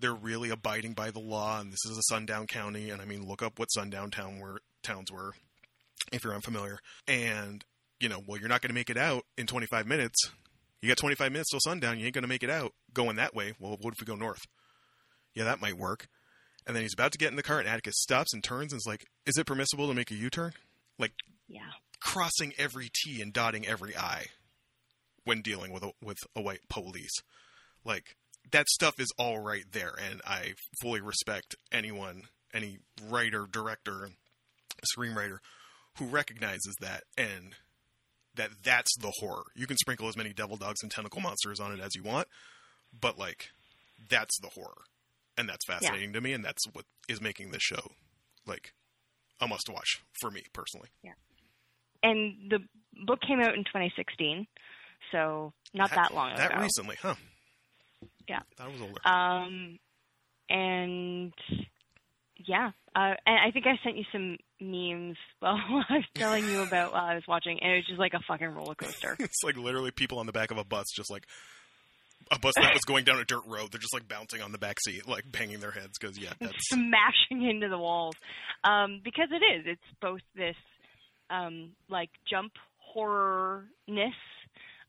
they're 0.00 0.14
really 0.14 0.50
abiding 0.50 0.92
by 0.92 1.10
the 1.10 1.20
law 1.20 1.60
and 1.60 1.72
this 1.72 1.84
is 1.86 1.96
a 1.96 2.02
sundown 2.02 2.46
county 2.46 2.90
and 2.90 3.00
I 3.00 3.06
mean 3.06 3.26
look 3.26 3.42
up 3.42 3.58
what 3.58 3.72
sundown 3.72 4.10
town 4.10 4.38
were 4.38 4.60
towns 4.82 5.10
were 5.10 5.32
if 6.12 6.24
you're 6.24 6.34
unfamiliar. 6.34 6.78
And 7.06 7.64
you 8.00 8.08
know, 8.08 8.22
well 8.26 8.38
you're 8.38 8.48
not 8.48 8.60
going 8.62 8.70
to 8.70 8.74
make 8.74 8.90
it 8.90 8.98
out 8.98 9.24
in 9.38 9.46
25 9.46 9.86
minutes. 9.86 10.30
You 10.82 10.88
got 10.88 10.98
25 10.98 11.32
minutes 11.32 11.50
till 11.50 11.60
sundown, 11.60 11.98
you 11.98 12.04
ain't 12.04 12.14
going 12.14 12.22
to 12.22 12.28
make 12.28 12.42
it 12.42 12.50
out 12.50 12.72
going 12.92 13.16
that 13.16 13.34
way. 13.34 13.54
Well, 13.58 13.76
what 13.80 13.94
if 13.94 14.00
we 14.00 14.06
go 14.06 14.14
north? 14.14 14.42
Yeah, 15.34 15.44
that 15.44 15.60
might 15.60 15.76
work. 15.78 16.06
And 16.66 16.74
then 16.74 16.82
he's 16.82 16.94
about 16.94 17.12
to 17.12 17.18
get 17.18 17.30
in 17.30 17.36
the 17.36 17.42
car 17.42 17.58
and 17.60 17.68
Atticus 17.68 17.94
stops 17.98 18.34
and 18.34 18.42
turns 18.42 18.72
and 18.72 18.78
is 18.80 18.86
like, 18.86 19.06
"Is 19.24 19.36
it 19.38 19.46
permissible 19.46 19.88
to 19.88 19.94
make 19.94 20.10
a 20.10 20.14
U-turn?" 20.14 20.52
Like 20.98 21.12
Yeah. 21.48 21.70
crossing 22.00 22.52
every 22.58 22.90
T 22.92 23.22
and 23.22 23.32
dotting 23.32 23.66
every 23.66 23.96
I 23.96 24.26
when 25.24 25.42
dealing 25.42 25.72
with 25.72 25.82
a, 25.84 25.92
with 26.02 26.18
a 26.34 26.40
white 26.40 26.68
police. 26.68 27.14
Like 27.84 28.16
that 28.50 28.68
stuff 28.68 28.98
is 28.98 29.12
all 29.18 29.38
right 29.38 29.64
there, 29.70 29.94
and 29.98 30.20
I 30.26 30.54
fully 30.80 31.00
respect 31.00 31.54
anyone, 31.70 32.24
any 32.52 32.78
writer, 33.02 33.46
director, 33.50 34.10
screenwriter 34.96 35.38
who 35.98 36.06
recognizes 36.06 36.74
that 36.80 37.04
and 37.16 37.54
that 38.36 38.50
that's 38.62 38.96
the 38.98 39.12
horror. 39.18 39.44
You 39.54 39.66
can 39.66 39.76
sprinkle 39.76 40.08
as 40.08 40.16
many 40.16 40.32
devil 40.32 40.56
dogs 40.56 40.82
and 40.82 40.90
tentacle 40.90 41.20
monsters 41.20 41.60
on 41.60 41.72
it 41.72 41.80
as 41.80 41.94
you 41.94 42.02
want, 42.02 42.28
but 42.98 43.18
like 43.18 43.50
that's 44.08 44.38
the 44.40 44.48
horror, 44.48 44.82
and 45.36 45.48
that's 45.48 45.64
fascinating 45.66 46.12
to 46.12 46.20
me, 46.20 46.32
and 46.32 46.44
that's 46.44 46.62
what 46.72 46.84
is 47.08 47.20
making 47.20 47.50
this 47.50 47.62
show 47.62 47.92
like 48.46 48.72
a 49.40 49.48
must 49.48 49.68
watch 49.68 50.02
for 50.20 50.30
me 50.30 50.42
personally. 50.52 50.88
Yeah. 51.02 51.12
And 52.02 52.50
the 52.50 52.60
book 53.04 53.20
came 53.26 53.40
out 53.40 53.54
in 53.54 53.64
2016, 53.64 54.46
so 55.12 55.52
not 55.74 55.90
that, 55.90 56.14
long 56.14 56.36
That 56.36 56.52
ago. 56.52 56.62
recently, 56.62 56.96
huh? 57.00 57.14
Yeah. 58.28 58.40
That 58.58 58.70
was 58.70 58.80
older. 58.80 59.00
Um, 59.04 59.78
and 60.48 61.32
yeah, 62.36 62.70
uh, 62.94 63.14
and 63.26 63.38
I 63.46 63.50
think 63.52 63.66
I 63.66 63.78
sent 63.82 63.96
you 63.96 64.04
some 64.12 64.36
memes 64.60 65.16
while 65.40 65.56
I 65.88 65.94
was 65.96 66.04
telling 66.14 66.44
you 66.48 66.62
about 66.62 66.92
while 66.92 67.04
I 67.04 67.14
was 67.14 67.24
watching, 67.28 67.58
and 67.62 67.72
it 67.72 67.76
was 67.76 67.86
just 67.86 67.98
like 67.98 68.14
a 68.14 68.20
fucking 68.26 68.48
roller 68.48 68.74
coaster. 68.74 69.16
it's 69.20 69.42
like 69.44 69.56
literally 69.56 69.90
people 69.90 70.18
on 70.18 70.26
the 70.26 70.32
back 70.32 70.50
of 70.50 70.58
a 70.58 70.64
bus, 70.64 70.86
just 70.94 71.10
like 71.10 71.26
a 72.30 72.38
bus 72.38 72.54
that 72.56 72.72
was 72.72 72.82
going 72.84 73.04
down 73.04 73.18
a 73.18 73.24
dirt 73.24 73.44
road. 73.46 73.70
They're 73.72 73.80
just 73.80 73.94
like 73.94 74.08
bouncing 74.08 74.42
on 74.42 74.52
the 74.52 74.58
back 74.58 74.76
seat, 74.80 75.06
like 75.06 75.30
banging 75.30 75.60
their 75.60 75.70
heads 75.70 75.92
because 76.00 76.18
yeah, 76.18 76.32
that's 76.40 76.68
smashing 76.68 77.48
into 77.48 77.68
the 77.68 77.78
walls 77.78 78.14
um, 78.64 79.00
because 79.04 79.28
it 79.30 79.44
is. 79.58 79.64
It's 79.66 79.98
both 80.00 80.20
this 80.34 80.56
um, 81.30 81.72
like 81.88 82.10
jump 82.28 82.52
horrorness 82.96 84.12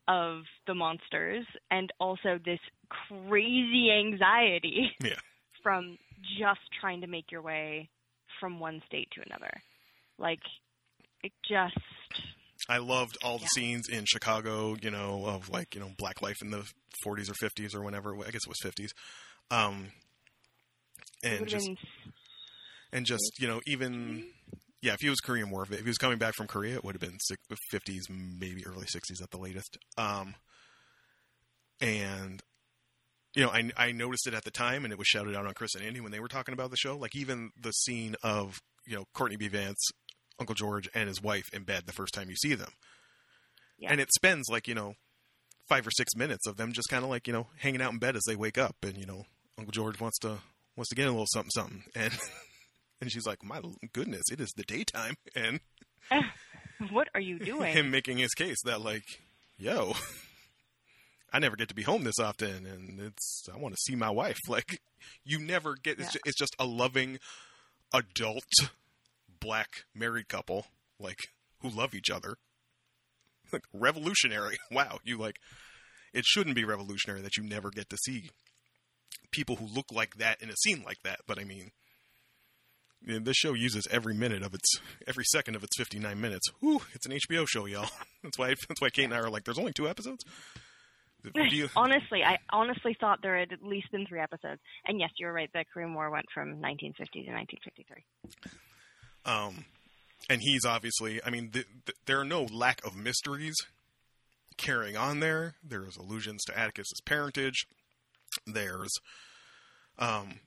of 0.07 0.43
the 0.65 0.73
monsters 0.73 1.45
and 1.69 1.91
also 1.99 2.39
this 2.45 2.59
crazy 2.89 3.91
anxiety 3.91 4.91
Yeah. 5.03 5.19
from 5.61 5.97
just 6.39 6.61
trying 6.79 7.01
to 7.01 7.07
make 7.07 7.31
your 7.31 7.41
way 7.41 7.89
from 8.39 8.59
one 8.59 8.81
state 8.87 9.09
to 9.11 9.21
another. 9.25 9.51
Like 10.17 10.41
it 11.23 11.31
just 11.47 11.77
I 12.69 12.77
loved 12.79 13.17
all 13.23 13.37
the 13.37 13.43
Yeah. 13.43 13.47
scenes 13.47 13.87
in 13.89 14.05
Chicago, 14.05 14.75
you 14.81 14.91
know, 14.91 15.25
of 15.25 15.49
like 15.49 15.75
you 15.75 15.81
know 15.81 15.91
black 15.97 16.21
life 16.21 16.37
in 16.41 16.49
the 16.51 16.65
40s 17.05 17.29
or 17.29 17.33
50s 17.33 17.75
or 17.75 17.83
whenever. 17.83 18.15
I 18.15 18.31
guess 18.31 18.41
it 18.45 18.49
was 18.49 18.59
50s. 18.63 18.89
Um, 19.49 19.91
and 21.23 21.47
just 21.47 21.67
been 21.67 21.77
and 22.91 23.05
just 23.05 23.31
you 23.39 23.47
know 23.47 23.61
even 23.67 24.25
yeah, 24.81 24.93
if 24.93 24.99
he 25.01 25.09
was 25.09 25.19
Korean 25.19 25.49
War, 25.49 25.63
if 25.63 25.77
he 25.77 25.83
was 25.83 25.97
coming 25.97 26.17
back 26.17 26.35
from 26.35 26.47
Korea, 26.47 26.75
it 26.75 26.83
would 26.83 26.93
have 26.95 27.01
been 27.01 27.17
50s, 27.73 28.01
maybe 28.09 28.65
early 28.65 28.85
60s 28.85 29.21
at 29.23 29.31
the 29.31 29.37
latest. 29.37 29.77
Um, 29.97 30.35
and 31.81 32.41
you 33.37 33.43
know, 33.43 33.49
I 33.51 33.69
I 33.77 33.91
noticed 33.91 34.25
it 34.27 34.33
at 34.33 34.43
the 34.43 34.51
time, 34.51 34.83
and 34.83 34.91
it 34.91 34.97
was 34.97 35.07
shouted 35.07 35.35
out 35.35 35.45
on 35.45 35.53
Chris 35.53 35.75
and 35.75 35.83
Andy 35.85 36.01
when 36.01 36.11
they 36.11 36.19
were 36.19 36.27
talking 36.27 36.53
about 36.53 36.71
the 36.71 36.77
show. 36.77 36.97
Like 36.97 37.15
even 37.15 37.51
the 37.61 37.71
scene 37.71 38.15
of 38.23 38.59
you 38.85 38.95
know 38.95 39.05
Courtney 39.13 39.37
B. 39.37 39.47
Vance, 39.47 39.79
Uncle 40.39 40.55
George, 40.55 40.89
and 40.95 41.07
his 41.07 41.21
wife 41.21 41.45
in 41.53 41.63
bed 41.63 41.83
the 41.85 41.93
first 41.93 42.13
time 42.15 42.29
you 42.29 42.35
see 42.35 42.55
them, 42.55 42.71
Yeah. 43.77 43.91
and 43.91 44.01
it 44.01 44.09
spends 44.13 44.47
like 44.49 44.67
you 44.67 44.73
know 44.75 44.95
five 45.69 45.85
or 45.85 45.91
six 45.91 46.15
minutes 46.15 46.47
of 46.47 46.57
them 46.57 46.71
just 46.73 46.89
kind 46.89 47.03
of 47.03 47.09
like 47.11 47.27
you 47.27 47.33
know 47.33 47.47
hanging 47.57 47.81
out 47.81 47.91
in 47.93 47.99
bed 47.99 48.15
as 48.15 48.23
they 48.27 48.35
wake 48.35 48.57
up, 48.57 48.75
and 48.81 48.97
you 48.97 49.05
know 49.05 49.25
Uncle 49.57 49.71
George 49.71 49.99
wants 49.99 50.17
to 50.19 50.39
wants 50.75 50.89
to 50.89 50.95
get 50.95 51.07
a 51.07 51.11
little 51.11 51.27
something 51.27 51.51
something, 51.51 51.83
and 51.95 52.13
and 53.01 53.11
she's 53.11 53.27
like, 53.27 53.43
my 53.43 53.61
goodness, 53.93 54.23
it 54.31 54.41
is 54.41 54.51
the 54.57 54.63
daytime, 54.63 55.13
and 55.35 55.59
what 56.91 57.07
are 57.13 57.21
you 57.21 57.37
doing? 57.37 57.71
him 57.73 57.91
making 57.91 58.17
his 58.17 58.33
case 58.33 58.57
that 58.65 58.81
like, 58.81 59.03
yo, 59.59 59.93
I 61.33 61.39
never 61.39 61.55
get 61.55 61.67
to 61.69 61.75
be 61.75 61.83
home 61.83 62.03
this 62.03 62.19
often, 62.19 62.65
and 62.65 62.99
it's 62.99 63.47
I 63.53 63.57
want 63.57 63.73
to 63.75 63.81
see 63.81 63.95
my 63.95 64.09
wife. 64.09 64.37
Like, 64.47 64.79
you 65.25 65.39
never 65.39 65.75
get. 65.75 65.99
It's, 65.99 66.07
Yeah. 66.07 66.11
ju- 66.13 66.19
it's 66.25 66.37
just 66.37 66.55
a 66.59 66.65
loving 66.65 67.19
adult 67.93 68.43
black 69.39 69.85
married 69.95 70.27
couple 70.29 70.67
like 70.99 71.19
who 71.61 71.69
love 71.69 71.93
each 71.93 72.09
other. 72.09 72.35
Like 73.53 73.63
revolutionary. 73.73 74.57
Wow, 74.71 74.99
you 75.05 75.17
like. 75.17 75.37
It 76.13 76.25
shouldn't 76.25 76.55
be 76.55 76.63
revolutionary 76.65 77.21
that 77.21 77.37
you 77.37 77.43
never 77.43 77.69
get 77.69 77.89
to 77.89 77.97
see 77.97 78.29
people 79.31 79.57
who 79.57 79.65
look 79.67 79.85
like 79.91 80.15
that 80.17 80.41
in 80.41 80.49
a 80.49 80.55
scene 80.55 80.81
like 80.85 80.97
that. 81.03 81.19
But 81.27 81.37
I 81.39 81.43
mean, 81.43 81.71
this 83.05 83.35
show 83.37 83.53
uses 83.53 83.87
every 83.91 84.13
minute 84.13 84.41
of 84.43 84.53
its 84.53 84.79
every 85.07 85.23
second 85.25 85.55
of 85.55 85.63
its 85.63 85.77
59 85.77 86.19
minutes. 86.19 86.47
Whew, 86.59 86.81
it's 86.93 87.05
an 87.05 87.11
HBO 87.13 87.45
show, 87.47 87.65
y'all. 87.65 87.89
That's 88.23 88.37
why 88.37 88.47
that's 88.67 88.81
why 88.81 88.89
Kate 88.89 89.05
and 89.05 89.13
I 89.13 89.19
are 89.19 89.29
like, 89.29 89.43
there's 89.45 89.59
only 89.59 89.73
two 89.73 89.87
episodes. 89.87 90.23
You- 91.35 91.69
honestly, 91.75 92.23
I 92.23 92.37
honestly 92.51 92.95
thought 92.99 93.19
there 93.21 93.37
had 93.37 93.51
at 93.51 93.63
least 93.63 93.91
been 93.91 94.05
three 94.05 94.19
episodes. 94.19 94.61
And 94.85 94.99
yes, 94.99 95.09
you're 95.17 95.33
right. 95.33 95.49
The 95.53 95.65
Korean 95.73 95.93
War 95.93 96.09
went 96.09 96.25
from 96.33 96.61
1950 96.61 97.23
to 97.23 97.31
1953. 97.31 98.03
um, 99.25 99.65
and 100.29 100.41
he's 100.41 100.65
obviously. 100.65 101.21
I 101.23 101.29
mean, 101.29 101.49
th- 101.51 101.65
th- 101.85 101.97
there 102.05 102.19
are 102.19 102.25
no 102.25 102.43
lack 102.43 102.85
of 102.85 102.95
mysteries 102.95 103.55
carrying 104.57 104.97
on 104.97 105.19
there. 105.19 105.55
There's 105.63 105.97
allusions 105.97 106.43
to 106.45 106.53
Atticus's 106.57 107.01
parentage. 107.05 107.65
There's, 108.45 108.91
um, 109.99 110.39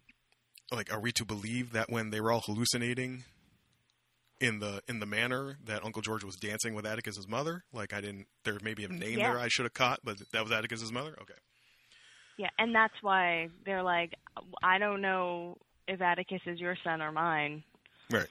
like, 0.72 0.92
are 0.92 1.00
we 1.00 1.12
to 1.12 1.24
believe 1.24 1.72
that 1.72 1.90
when 1.90 2.10
they 2.10 2.20
were 2.20 2.30
all 2.32 2.40
hallucinating, 2.40 3.24
in 4.40 4.58
the 4.60 4.82
in 4.88 5.00
the 5.00 5.06
manner 5.06 5.58
that 5.64 5.84
Uncle 5.84 6.02
George 6.02 6.24
was 6.24 6.36
dancing 6.36 6.74
with 6.74 6.86
Atticus's 6.86 7.28
mother. 7.28 7.64
Like 7.72 7.92
I 7.92 8.00
didn't. 8.00 8.26
There 8.44 8.58
may 8.62 8.74
be 8.74 8.84
a 8.84 8.88
name 8.88 9.18
Yeah. 9.18 9.32
there 9.32 9.38
I 9.40 9.48
should 9.48 9.64
have 9.66 9.74
caught, 9.74 10.00
but 10.02 10.16
that 10.32 10.42
was 10.42 10.50
Atticus's 10.52 10.92
mother. 10.92 11.16
Okay. 11.22 11.34
Yeah, 12.38 12.48
and 12.58 12.74
that's 12.74 12.94
why 13.02 13.48
they're 13.66 13.82
like, 13.82 14.14
I 14.62 14.78
don't 14.78 15.02
know 15.02 15.58
if 15.86 16.00
Atticus 16.00 16.40
is 16.46 16.58
your 16.58 16.74
son 16.82 17.02
or 17.02 17.12
mine. 17.12 17.62
Right. 18.10 18.28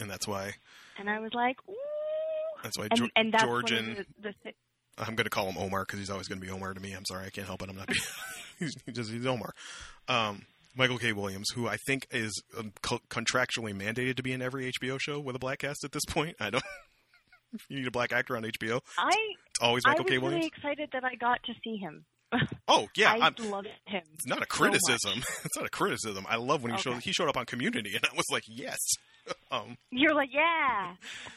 And 0.00 0.08
that's 0.10 0.26
why 0.26 0.54
And 0.98 1.10
I 1.10 1.18
was 1.20 1.34
like, 1.34 1.56
ooh. 1.68 1.74
that's 2.62 2.78
why 2.78 2.84
And, 2.90 3.00
Geor- 3.00 3.10
and 3.16 3.34
that's 3.34 3.44
George 3.44 3.70
and 3.72 3.96
the, 4.22 4.32
the 4.44 4.52
I'm 4.96 5.14
going 5.14 5.24
to 5.24 5.30
call 5.30 5.46
him 5.46 5.58
Omar 5.58 5.84
because 5.84 5.98
he's 5.98 6.08
always 6.10 6.26
going 6.26 6.40
to 6.40 6.46
be 6.46 6.50
Omar 6.50 6.72
to 6.72 6.80
me. 6.80 6.92
I'm 6.92 7.04
sorry, 7.04 7.26
I 7.26 7.30
can't 7.30 7.46
help 7.46 7.60
it. 7.62 7.68
I'm 7.68 7.76
not. 7.76 7.86
Being, 7.86 8.00
he's 8.58 8.74
he's 8.86 8.94
just 8.94 9.10
he's 9.10 9.26
Omar. 9.26 9.52
Um, 10.08 10.42
Michael 10.80 10.98
K. 10.98 11.12
Williams, 11.12 11.50
who 11.54 11.68
I 11.68 11.76
think 11.76 12.06
is 12.10 12.42
um, 12.58 12.72
co- 12.80 13.00
contractually 13.10 13.74
mandated 13.74 14.16
to 14.16 14.22
be 14.22 14.32
in 14.32 14.40
every 14.40 14.72
HBO 14.72 14.98
show 14.98 15.20
with 15.20 15.36
a 15.36 15.38
black 15.38 15.58
cast 15.58 15.84
at 15.84 15.92
this 15.92 16.04
point. 16.08 16.36
I 16.40 16.48
don't. 16.48 16.64
you 17.68 17.80
need 17.80 17.86
a 17.86 17.90
black 17.90 18.12
actor 18.12 18.34
on 18.34 18.44
HBO, 18.44 18.80
I 18.98 19.10
it's 19.10 19.60
always 19.60 19.82
I 19.84 19.90
Michael 19.90 20.04
was 20.04 20.10
K. 20.10 20.16
really 20.18 20.28
Williams. 20.34 20.46
excited 20.56 20.88
that 20.94 21.04
I 21.04 21.16
got 21.16 21.42
to 21.44 21.52
see 21.62 21.76
him. 21.76 22.04
Oh 22.68 22.86
yeah, 22.96 23.12
I 23.12 23.26
I'm, 23.26 23.34
loved 23.50 23.66
him. 23.86 24.02
it's 24.14 24.26
not 24.26 24.38
a 24.38 24.42
so 24.42 24.46
criticism. 24.46 25.18
it's 25.44 25.56
not 25.56 25.66
a 25.66 25.70
criticism. 25.70 26.24
I 26.28 26.36
love 26.36 26.62
when 26.62 26.70
he 26.70 26.74
Okay. 26.78 26.82
showed 26.92 27.02
he 27.02 27.12
showed 27.12 27.28
up 27.28 27.36
on 27.36 27.44
Community, 27.44 27.94
and 27.96 28.04
I 28.04 28.14
was 28.16 28.26
like, 28.32 28.44
yes. 28.46 28.78
um, 29.50 29.76
You're 29.90 30.14
like, 30.14 30.30
yeah. 30.32 30.94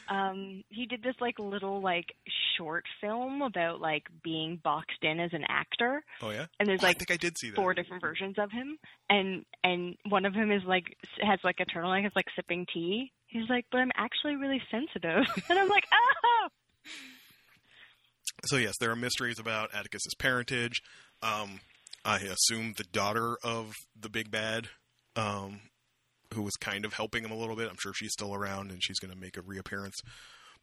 Um, 0.08 0.64
he 0.68 0.86
did 0.86 1.02
this 1.02 1.14
like 1.20 1.38
little 1.38 1.80
like 1.80 2.14
short 2.56 2.84
film 3.00 3.42
about 3.42 3.80
like 3.80 4.04
being 4.22 4.60
boxed 4.62 5.02
in 5.02 5.18
as 5.20 5.32
an 5.32 5.44
actor, 5.48 6.02
oh 6.22 6.30
yeah, 6.30 6.46
and 6.60 6.68
there's 6.68 6.80
Oh, 6.82 6.86
like 6.86 6.96
I 6.96 6.98
think 6.98 7.10
I 7.10 7.16
did 7.16 7.36
see 7.38 7.50
that. 7.50 7.56
four 7.56 7.74
different 7.74 8.00
versions 8.00 8.36
of 8.38 8.50
him, 8.50 8.78
and 9.10 9.44
and 9.62 9.96
one 10.08 10.24
of 10.24 10.34
them 10.34 10.50
is 10.52 10.62
like 10.64 10.96
has 11.20 11.38
like 11.44 11.56
a 11.60 11.66
turtleneck, 11.66 12.06
is 12.06 12.12
like 12.16 12.26
sipping 12.36 12.66
tea. 12.72 13.10
He's 13.26 13.48
like, 13.48 13.66
but 13.72 13.78
I'm 13.78 13.90
actually 13.96 14.36
really 14.36 14.62
sensitive, 14.70 15.24
and 15.48 15.58
I'm 15.58 15.68
like, 15.68 15.84
oh. 15.92 16.48
So 18.46 18.56
yes, 18.56 18.74
there 18.78 18.90
are 18.90 18.96
mysteries 18.96 19.38
about 19.38 19.72
Atticus's 19.72 20.14
parentage. 20.18 20.82
Um, 21.22 21.60
I 22.04 22.18
assume 22.18 22.74
the 22.76 22.84
daughter 22.84 23.36
of 23.42 23.74
the 23.98 24.10
big 24.10 24.30
bad, 24.30 24.68
um, 25.16 25.60
who 26.34 26.42
was 26.42 26.54
kind 26.56 26.84
of 26.84 26.92
helping 26.94 27.24
him 27.24 27.30
a 27.30 27.36
little 27.36 27.56
bit. 27.56 27.68
I'm 27.68 27.76
sure 27.80 27.92
she's 27.94 28.12
still 28.12 28.34
around 28.34 28.70
and 28.70 28.82
she's 28.82 28.98
going 28.98 29.12
to 29.12 29.18
make 29.18 29.36
a 29.36 29.42
reappearance. 29.42 29.96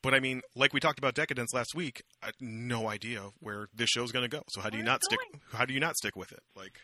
But 0.04 0.14
I 0.14 0.20
mean, 0.20 0.42
like 0.56 0.74
we 0.74 0.80
talked 0.80 0.98
about 1.00 1.14
Decadence 1.14 1.54
last 1.54 1.76
week, 1.76 2.02
I 2.24 2.32
no 2.40 2.90
idea 2.90 3.30
where 3.40 3.68
this 3.74 3.90
show's 3.90 4.12
going 4.12 4.24
to 4.24 4.30
go. 4.30 4.42
So 4.50 4.62
how 4.62 4.70
do 4.70 4.78
you 4.78 4.84
Where 4.84 4.92
not 4.94 5.04
stick? 5.04 5.20
going. 5.20 5.42
How 5.54 5.66
do 5.66 5.74
you 5.74 5.80
not 5.80 5.96
stick 5.96 6.16
with 6.16 6.32
it? 6.32 6.40
Like, 6.56 6.80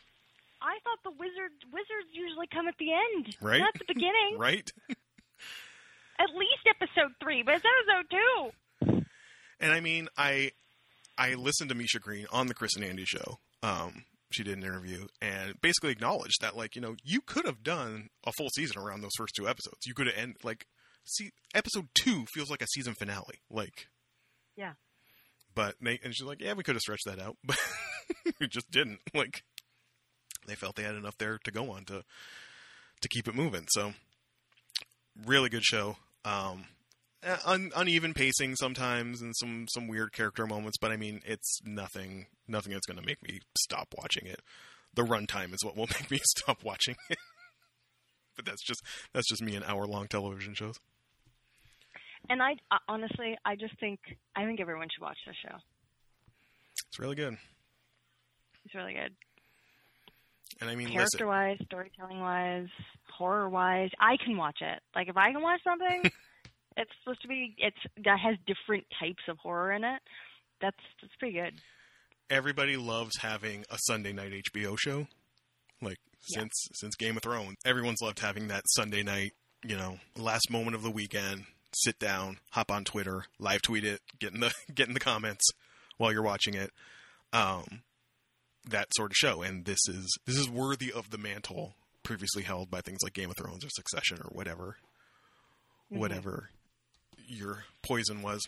I 0.61 0.77
thought 0.83 0.99
the 1.03 1.11
wizard 1.11 1.51
wizards 1.71 2.09
usually 2.13 2.47
come 2.53 2.67
at 2.67 2.75
the 2.79 2.91
end, 2.93 3.35
Right? 3.41 3.59
not 3.59 3.73
the 3.73 3.85
beginning. 3.93 4.37
right? 4.37 4.69
At 6.19 6.29
least 6.35 6.67
episode 6.67 7.11
three, 7.21 7.43
but 7.43 7.55
it's 7.55 7.65
episode 7.65 8.09
two. 8.89 9.03
And 9.59 9.71
I 9.71 9.79
mean, 9.81 10.07
I 10.17 10.51
I 11.17 11.35
listened 11.35 11.69
to 11.69 11.75
Misha 11.75 11.99
Green 11.99 12.25
on 12.31 12.47
the 12.47 12.53
Chris 12.55 12.75
and 12.75 12.83
Andy 12.83 13.05
show. 13.05 13.37
Um, 13.63 14.03
she 14.31 14.43
did 14.43 14.57
an 14.57 14.63
interview 14.63 15.07
and 15.21 15.59
basically 15.61 15.91
acknowledged 15.91 16.41
that, 16.41 16.55
like, 16.55 16.75
you 16.75 16.81
know, 16.81 16.95
you 17.03 17.21
could 17.21 17.45
have 17.45 17.63
done 17.63 18.09
a 18.25 18.31
full 18.37 18.49
season 18.55 18.77
around 18.77 19.01
those 19.01 19.15
first 19.17 19.35
two 19.35 19.47
episodes. 19.47 19.85
You 19.85 19.93
could 19.93 20.07
have 20.07 20.17
end 20.17 20.35
like, 20.43 20.67
see, 21.05 21.31
episode 21.55 21.87
two 21.93 22.25
feels 22.33 22.49
like 22.49 22.61
a 22.61 22.67
season 22.67 22.93
finale, 22.93 23.39
like. 23.49 23.87
Yeah. 24.55 24.73
But 25.55 25.75
they 25.81 25.99
and 26.03 26.13
she's 26.15 26.27
like, 26.27 26.41
yeah, 26.41 26.53
we 26.53 26.63
could 26.63 26.75
have 26.75 26.81
stretched 26.81 27.05
that 27.05 27.19
out, 27.19 27.37
but 27.43 27.57
we 28.39 28.47
just 28.47 28.69
didn't. 28.69 28.99
Like, 29.13 29.43
they 30.47 30.55
felt 30.55 30.75
they 30.75 30.83
had 30.83 30.95
enough 30.95 31.17
there 31.17 31.39
to 31.43 31.51
go 31.51 31.71
on 31.71 31.85
to 31.85 32.03
to 33.01 33.07
keep 33.07 33.27
it 33.27 33.35
moving. 33.35 33.65
So, 33.69 33.93
really 35.25 35.49
good 35.49 35.63
show. 35.63 35.97
Um, 36.25 36.65
un- 37.45 37.71
uneven 37.75 38.13
pacing 38.13 38.55
sometimes 38.55 39.21
and 39.21 39.35
some 39.35 39.65
some 39.69 39.87
weird 39.87 40.11
character 40.13 40.45
moments 40.45 40.77
but 40.79 40.91
i 40.91 40.97
mean 40.97 41.21
it's 41.25 41.59
nothing 41.65 42.27
nothing 42.47 42.73
that's 42.73 42.85
going 42.85 42.99
to 42.99 43.05
make 43.05 43.21
me 43.27 43.39
stop 43.57 43.93
watching 43.97 44.25
it 44.27 44.41
the 44.93 45.03
runtime 45.03 45.53
is 45.53 45.63
what 45.63 45.75
will 45.75 45.87
make 45.99 46.09
me 46.11 46.19
stop 46.37 46.63
watching 46.63 46.95
it 47.09 47.17
but 48.35 48.45
that's 48.45 48.63
just 48.65 48.81
that's 49.13 49.27
just 49.27 49.41
me 49.41 49.55
in 49.55 49.63
hour 49.63 49.85
long 49.85 50.07
television 50.07 50.53
shows 50.53 50.75
And 52.29 52.41
I 52.41 52.53
uh, 52.71 52.77
honestly, 52.87 53.37
I 53.45 53.55
just 53.55 53.79
think 53.79 53.99
I 54.35 54.45
think 54.45 54.59
everyone 54.59 54.87
should 54.93 55.01
watch 55.03 55.17
this 55.25 55.35
show. 55.41 55.55
it's 56.87 56.99
really 56.99 57.15
good 57.15 57.37
It's 58.65 58.75
really 58.75 58.93
good. 58.93 59.13
and 60.61 60.69
i 60.69 60.75
mean 60.75 60.89
Character 60.89 61.25
wise, 61.27 61.57
storytelling 61.65 62.19
wise, 62.19 62.67
horror 63.17 63.49
wise, 63.49 63.89
I 63.99 64.17
can 64.23 64.37
watch 64.37 64.59
it. 64.61 64.79
Like 64.95 65.07
if 65.09 65.17
I 65.17 65.31
can 65.31 65.41
watch 65.41 65.61
something, 65.63 66.11
it's 66.77 66.91
supposed 67.03 67.21
to 67.23 67.27
be 67.27 67.53
it's 67.57 67.77
that 68.05 68.19
has 68.19 68.35
different 68.47 68.85
types 68.99 69.23
of 69.27 69.37
horror 69.39 69.73
in 69.73 69.83
it. 69.83 70.01
That's 70.61 70.77
that's 71.01 71.13
pretty 71.19 71.35
good. 71.35 71.53
everybody 72.29 72.77
loves 72.77 73.17
having 73.19 73.65
a 73.69 73.77
sunday 73.87 74.11
night 74.13 74.31
hbo 74.53 74.77
show 74.79 75.07
like 75.81 75.97
Yeah. 76.29 76.39
since 76.41 76.53
since 76.73 76.95
game 76.95 77.15
of 77.17 77.23
thrones 77.23 77.55
everyone's 77.65 78.01
loved 78.01 78.19
having 78.19 78.47
that 78.49 78.63
sunday 78.75 79.01
night 79.03 79.33
you 79.65 79.77
know 79.77 79.99
last 80.17 80.49
moment 80.49 80.75
of 80.75 80.81
the 80.83 80.89
weekend 80.91 81.45
sit 81.73 81.99
down 81.99 82.37
hop 82.51 82.71
on 82.71 82.83
twitter 82.83 83.25
live 83.39 83.61
tweet 83.61 83.83
it 83.85 84.01
get 84.19 84.33
in 84.33 84.39
the 84.41 84.51
get 84.73 84.87
in 84.87 84.93
the 84.93 84.99
comments 84.99 85.45
while 85.97 86.11
you're 86.11 86.21
watching 86.23 86.53
it 86.55 86.71
um 87.33 87.81
that 88.69 88.87
sort 88.95 89.11
of 89.11 89.15
show 89.15 89.41
and 89.43 89.63
this 89.65 89.79
is 89.87 90.05
this 90.25 90.37
is 90.37 90.49
worthy 90.49 90.91
of 90.91 91.11
the 91.11 91.17
mantle 91.17 91.75
previously 92.03 92.43
held 92.43 92.69
by 92.69 92.81
things 92.81 92.99
like 93.03 93.13
game 93.13 93.29
of 93.29 93.37
thrones 93.37 93.63
or 93.63 93.69
succession 93.69 94.17
or 94.21 94.29
whatever 94.31 94.77
Mhm. 95.93 95.99
whatever 95.99 96.49
your 97.27 97.63
poison 97.83 98.21
was 98.21 98.47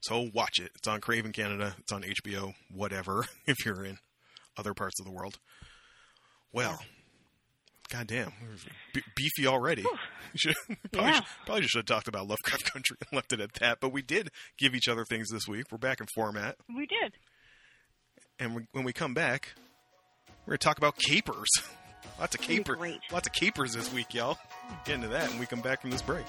so 0.00 0.30
watch 0.32 0.58
it. 0.58 0.70
It's 0.76 0.88
on 0.88 1.00
Crave 1.00 1.26
in 1.26 1.32
Canada. 1.32 1.74
It's 1.78 1.92
on 1.92 2.02
HBO. 2.02 2.54
Whatever. 2.72 3.26
If 3.46 3.56
you're 3.66 3.84
in 3.84 3.98
other 4.56 4.72
parts 4.74 4.98
of 5.00 5.04
the 5.06 5.12
world. 5.12 5.38
Well, 6.52 6.80
goddamn, 7.90 8.32
we're 8.42 9.02
beefy 9.16 9.46
already. 9.46 9.84
Should, 10.36 10.54
probably, 10.92 11.10
Yeah. 11.10 11.16
should, 11.16 11.24
probably 11.44 11.60
just 11.62 11.72
should 11.72 11.78
have 11.80 11.86
talked 11.86 12.06
about 12.08 12.28
Lovecraft 12.28 12.72
Country 12.72 12.96
and 13.00 13.16
left 13.16 13.32
it 13.32 13.40
at 13.40 13.52
that. 13.54 13.78
But 13.80 13.92
we 13.92 14.00
did 14.02 14.30
give 14.58 14.74
each 14.76 14.86
other 14.88 15.04
things 15.04 15.28
this 15.30 15.48
week. 15.48 15.66
We're 15.72 15.78
back 15.78 16.00
in 16.00 16.06
format, 16.14 16.56
We 16.74 16.86
did. 16.86 17.14
and 18.38 18.54
we, 18.54 18.62
when 18.72 18.84
we 18.84 18.92
come 18.92 19.12
back, 19.12 19.54
we're 20.46 20.52
gonna 20.52 20.58
talk 20.58 20.78
about 20.78 20.96
capers. 20.98 21.48
Lots 22.20 22.34
of 22.34 22.40
It's 22.40 22.46
gonna 22.46 22.48
be 22.48 22.56
caper, 22.58 22.76
great. 22.76 23.00
lots 23.12 23.26
of 23.26 23.32
capers 23.34 23.72
this 23.72 23.92
week, 23.92 24.14
y'all. 24.14 24.38
Get 24.84 24.94
into 24.96 25.08
that 25.08 25.28
when 25.30 25.38
we 25.38 25.46
come 25.46 25.60
back 25.60 25.80
from 25.80 25.90
this 25.90 26.02
break. 26.02 26.24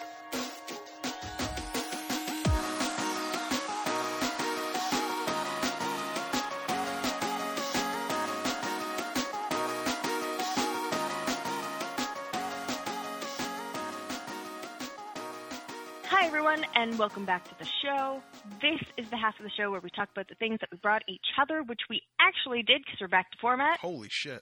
And 16.81 16.97
welcome 16.97 17.25
back 17.25 17.43
to 17.47 17.55
the 17.59 17.69
show. 17.83 18.23
This 18.59 18.81
is 18.97 19.07
the 19.11 19.15
half 19.17 19.37
of 19.37 19.43
the 19.43 19.51
show 19.55 19.69
where 19.69 19.81
we 19.81 19.91
talk 19.91 20.09
about 20.09 20.27
the 20.27 20.33
things 20.35 20.57
that 20.61 20.69
we 20.71 20.79
brought 20.79 21.03
each 21.07 21.27
other, 21.39 21.61
which 21.61 21.81
we 21.91 22.01
actually 22.19 22.63
did 22.63 22.81
because 22.83 22.99
we're 22.99 23.07
back 23.07 23.29
to 23.29 23.37
format. 23.39 23.77
Holy 23.79 24.07
shit! 24.09 24.41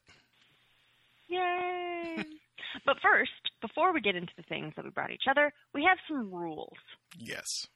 Yay! 1.28 2.16
but 2.86 2.96
first, 3.02 3.32
before 3.62 3.94
we 3.94 4.00
get 4.00 4.16
into 4.16 4.32
the 4.38 4.44
things 4.44 4.72
that 4.78 4.86
we 4.86 4.92
brought 4.92 5.12
each 5.12 5.26
other, 5.30 5.52
we 5.74 5.84
have 5.84 5.98
some 6.08 6.34
rules, 6.34 6.78
Yes. 7.18 7.68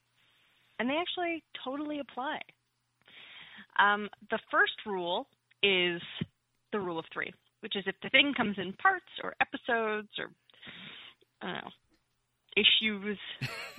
and 0.79 0.89
they 0.89 0.95
actually 0.95 1.43
totally 1.61 1.99
apply. 1.99 2.39
Um, 3.77 4.07
the 4.31 4.39
first 4.49 4.85
rule 4.85 5.27
is 5.61 6.01
the 6.71 6.79
rule 6.79 6.99
of 6.99 7.05
three, 7.11 7.33
which 7.59 7.75
is 7.75 7.83
if 7.85 7.95
the 8.01 8.09
thing 8.09 8.33
comes 8.33 8.57
in 8.57 8.71
parts 8.73 9.11
or 9.21 9.35
episodes 9.41 10.07
or 10.17 10.29
I 11.41 11.47
don't 11.47 11.55
know 11.65 11.71
issues, 12.55 13.17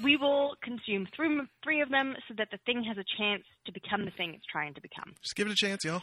we 0.03 0.17
will 0.17 0.55
consume 0.63 1.07
three, 1.15 1.41
three 1.63 1.81
of 1.81 1.91
them 1.91 2.15
so 2.29 2.35
that 2.39 2.49
the 2.51 2.59
thing 2.67 2.85
has 2.85 2.97
a 2.99 3.05
chance 3.19 3.43
to 3.67 3.73
become 3.73 4.05
the 4.05 4.11
thing 4.11 4.35
it's 4.35 4.47
trying 4.51 4.75
to 4.75 4.81
become. 4.81 5.15
Just 5.23 5.37
give 5.37 5.47
it 5.47 5.53
a 5.53 5.57
chance, 5.57 5.85
y'all. 5.85 6.03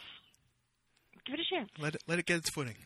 Give 1.26 1.34
it 1.34 1.40
a 1.40 1.54
chance. 1.54 1.70
Let 1.78 1.94
it 1.94 2.02
let 2.08 2.18
it 2.18 2.26
get 2.26 2.38
its 2.38 2.50
footing. 2.50 2.76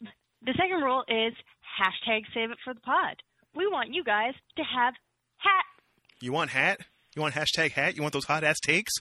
The 0.00 0.54
second 0.56 0.82
rule 0.82 1.02
is 1.08 1.34
hashtag 1.78 2.22
save 2.32 2.50
it 2.50 2.58
for 2.64 2.72
the 2.72 2.80
pod. 2.80 3.16
We 3.54 3.66
want 3.66 3.92
you 3.92 4.04
guys 4.04 4.34
to 4.56 4.62
have 4.62 4.94
hat. 5.38 5.64
You 6.20 6.32
want 6.32 6.50
hat? 6.50 6.80
You 7.14 7.22
want 7.22 7.34
hashtag 7.34 7.72
hat? 7.72 7.96
You 7.96 8.02
want 8.02 8.12
those 8.12 8.24
hot 8.24 8.44
ass 8.44 8.60
takes? 8.60 8.92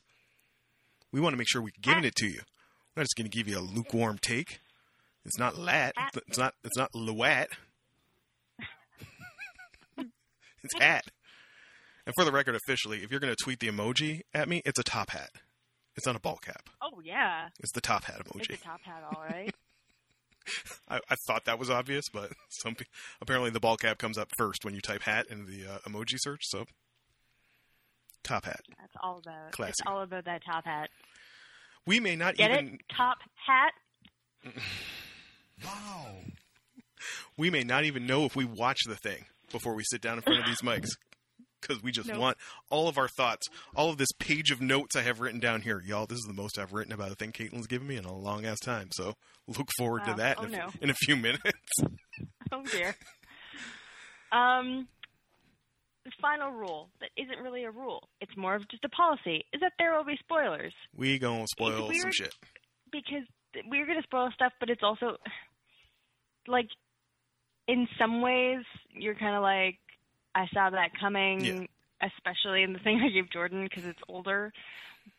We 1.11 1.21
want 1.21 1.33
to 1.33 1.37
make 1.37 1.47
sure 1.47 1.61
we're 1.61 1.71
giving 1.81 2.03
it 2.03 2.15
to 2.15 2.27
you. 2.27 2.41
We're 2.95 3.01
not 3.01 3.03
just 3.03 3.15
going 3.15 3.29
to 3.29 3.37
give 3.37 3.47
you 3.47 3.59
a 3.59 3.61
lukewarm 3.61 4.17
take. 4.19 4.59
It's 5.25 5.37
not 5.37 5.57
lat. 5.57 5.93
Hat. 5.95 6.11
It's 6.27 6.37
not. 6.37 6.53
It's 6.63 6.77
not 6.77 6.91
luat. 6.93 7.47
It's 10.73 10.83
hat. 10.83 11.03
And 12.05 12.13
for 12.15 12.23
the 12.23 12.31
record, 12.31 12.55
officially, 12.55 12.99
if 13.03 13.11
you're 13.11 13.19
going 13.19 13.33
to 13.35 13.43
tweet 13.43 13.59
the 13.59 13.67
emoji 13.67 14.21
at 14.33 14.47
me, 14.47 14.61
it's 14.65 14.79
a 14.79 14.83
top 14.83 15.09
hat. 15.09 15.29
It's 15.95 16.05
not 16.05 16.15
a 16.15 16.19
ball 16.19 16.37
cap. 16.37 16.69
Oh 16.81 17.01
yeah, 17.03 17.47
It's 17.59 17.71
the 17.73 17.81
top 17.81 18.03
hat 18.05 18.21
it's 18.21 18.29
emoji. 18.31 18.53
a 18.53 18.63
top 18.63 18.81
hat, 18.83 19.03
all 19.11 19.23
right. 19.23 19.53
I, 20.89 20.99
I 21.09 21.15
thought 21.27 21.43
that 21.45 21.59
was 21.59 21.69
obvious, 21.69 22.05
but 22.13 22.31
some 22.49 22.75
pe- 22.75 22.85
apparently 23.19 23.49
the 23.49 23.59
ball 23.59 23.75
cap 23.75 23.97
comes 23.97 24.17
up 24.17 24.29
first 24.37 24.63
when 24.63 24.73
you 24.73 24.79
type 24.79 25.01
hat 25.03 25.25
in 25.29 25.45
the 25.45 25.65
uh, 25.69 25.77
emoji 25.79 26.15
search. 26.17 26.41
So 26.43 26.63
top 28.23 28.45
hat. 28.45 28.61
That's 28.79 28.93
all 29.03 29.17
about. 29.17 29.51
Classy. 29.51 29.71
It's 29.71 29.81
all 29.85 30.01
about 30.03 30.23
that 30.25 30.41
top 30.45 30.63
hat. 30.63 30.89
We 31.85 31.99
may 31.99 32.15
not 32.15 32.35
Get 32.35 32.51
even 32.51 32.75
it? 32.75 32.81
Top 32.95 33.17
hat. 33.45 33.73
Wow. 35.65 36.15
we 37.37 37.49
may 37.49 37.63
not 37.63 37.83
even 37.85 38.05
know 38.05 38.23
if 38.25 38.35
we 38.35 38.45
watch 38.45 38.79
the 38.87 38.95
thing 38.95 39.25
before 39.51 39.73
we 39.75 39.83
sit 39.85 40.01
down 40.01 40.17
in 40.17 40.21
front 40.23 40.39
of 40.39 40.45
these 40.45 40.61
mics 40.61 40.89
because 41.61 41.81
we 41.81 41.91
just 41.91 42.07
Nope. 42.09 42.19
want 42.19 42.37
all 42.69 42.87
of 42.87 42.97
our 42.97 43.07
thoughts, 43.07 43.47
all 43.75 43.89
of 43.89 43.97
this 43.97 44.11
page 44.19 44.51
of 44.51 44.61
notes 44.61 44.95
I 44.95 45.01
have 45.01 45.19
written 45.19 45.39
down 45.39 45.61
here. 45.61 45.81
Y'all, 45.85 46.05
this 46.05 46.19
is 46.19 46.25
the 46.27 46.33
most 46.33 46.59
I've 46.59 46.71
written 46.73 46.93
about 46.93 47.11
a 47.11 47.15
thing 47.15 47.31
Caitlin's 47.31 47.65
given 47.67 47.87
me 47.87 47.97
in 47.97 48.05
a 48.05 48.13
long 48.15 48.45
ass 48.45 48.59
time. 48.59 48.89
So 48.93 49.15
look 49.47 49.67
forward 49.77 50.05
to 50.05 50.13
that 50.15 50.37
Oh, 50.39 50.43
in, 50.43 50.53
a, 50.53 50.57
no. 50.57 50.69
in 50.81 50.89
a 50.89 50.93
few 50.95 51.15
minutes. 51.15 51.43
Oh 52.51 52.63
dear. 52.71 52.95
Um, 54.31 54.87
the 56.05 56.11
final 56.21 56.51
rule 56.51 56.89
that 57.01 57.09
isn't 57.17 57.39
really 57.43 57.63
a 57.65 57.71
rule. 57.71 58.07
It's 58.21 58.35
more 58.37 58.55
of 58.55 58.67
just 58.69 58.85
a 58.85 58.89
policy. 58.89 59.43
Is 59.53 59.59
that 59.61 59.73
there 59.77 59.93
will 59.97 60.05
be 60.05 60.15
spoilers 60.19 60.73
We 60.95 61.19
gonna 61.19 61.45
spoil 61.47 61.91
some 61.93 62.11
shit. 62.13 62.33
because 62.91 63.23
we're 63.67 63.85
gonna 63.85 64.01
spoil 64.03 64.29
stuff, 64.33 64.53
but 64.59 64.69
it's 64.69 64.83
also 64.83 65.17
like 66.47 66.67
in 67.67 67.87
some 67.99 68.21
ways 68.21 68.63
you're 68.91 69.15
kind 69.15 69.35
of 69.35 69.41
like 69.41 69.77
I 70.35 70.47
saw 70.53 70.69
that 70.69 70.91
coming, 70.99 71.43
Yeah. 71.45 71.65
especially 72.01 72.63
in 72.63 72.73
the 72.73 72.79
thing 72.79 72.99
I 73.05 73.09
gave 73.09 73.29
Jordan 73.31 73.63
because 73.63 73.85
it's 73.85 73.99
older. 74.07 74.51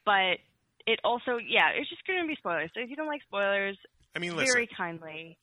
But 0.04 0.38
it 0.86 1.00
also, 1.04 1.38
yeah, 1.38 1.70
it's 1.74 1.88
just 1.88 2.06
gonna 2.06 2.26
be 2.26 2.36
spoilers. 2.36 2.70
So 2.74 2.80
if 2.80 2.90
you 2.90 2.96
don't 2.96 3.06
like 3.08 3.22
spoilers, 3.22 3.76
I 4.14 4.18
mean, 4.18 4.36
listen, 4.36 4.52
very 4.54 4.68
kindly, 4.76 5.38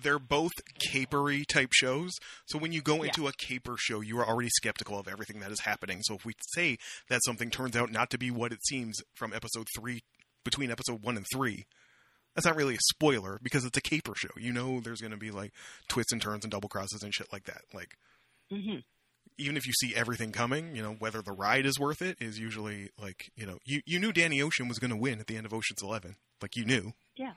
they're 0.00 0.18
both 0.18 0.52
capery 0.78 1.46
type 1.46 1.70
shows. 1.72 2.12
So 2.46 2.58
when 2.58 2.72
you 2.72 2.82
go 2.82 2.96
Yeah. 2.96 3.04
into 3.04 3.26
a 3.28 3.32
caper 3.32 3.76
show, 3.78 4.00
you 4.00 4.18
are 4.18 4.26
already 4.26 4.50
skeptical 4.50 4.98
of 4.98 5.08
everything 5.08 5.40
that 5.40 5.50
is 5.50 5.60
happening. 5.60 6.02
So 6.02 6.14
if 6.16 6.24
we 6.24 6.34
say 6.54 6.76
that 7.08 7.24
something 7.24 7.50
turns 7.50 7.76
out 7.76 7.90
not 7.90 8.10
to 8.10 8.18
be 8.18 8.30
what 8.30 8.52
it 8.52 8.64
seems 8.66 9.00
from 9.14 9.32
episode 9.32 9.68
three, 9.78 10.00
between 10.44 10.70
episode 10.70 11.02
one 11.02 11.16
and 11.16 11.26
three, 11.32 11.64
that's 12.36 12.46
not 12.46 12.54
really 12.54 12.74
a 12.74 12.80
spoiler 12.80 13.40
because 13.42 13.64
it's 13.64 13.76
a 13.76 13.80
caper 13.80 14.12
show. 14.14 14.28
You 14.36 14.52
know, 14.52 14.80
there's 14.80 15.00
going 15.00 15.10
to 15.10 15.16
be 15.16 15.30
like 15.30 15.52
twists 15.88 16.12
and 16.12 16.22
turns 16.22 16.44
and 16.44 16.50
double 16.52 16.68
crosses 16.68 17.02
and 17.02 17.12
shit 17.12 17.32
like 17.32 17.44
that. 17.44 17.62
Like 17.74 17.96
hmm 18.50 18.76
even 19.38 19.56
if 19.56 19.66
you 19.66 19.72
see 19.74 19.94
everything 19.94 20.32
coming, 20.32 20.74
you 20.74 20.82
know 20.82 20.96
whether 20.98 21.20
the 21.20 21.32
ride 21.32 21.66
is 21.66 21.78
worth 21.78 22.00
it 22.00 22.16
is 22.20 22.38
usually 22.38 22.90
like 23.00 23.30
you 23.36 23.46
know 23.46 23.58
you 23.64 23.80
you 23.84 23.98
knew 23.98 24.12
Danny 24.12 24.40
Ocean 24.40 24.68
was 24.68 24.78
going 24.78 24.90
to 24.90 24.96
win 24.96 25.20
at 25.20 25.26
the 25.26 25.36
end 25.36 25.46
of 25.46 25.52
Ocean's 25.52 25.82
Eleven. 25.82 26.16
Like 26.40 26.56
you 26.56 26.64
knew. 26.64 26.92
Yeah. 27.16 27.32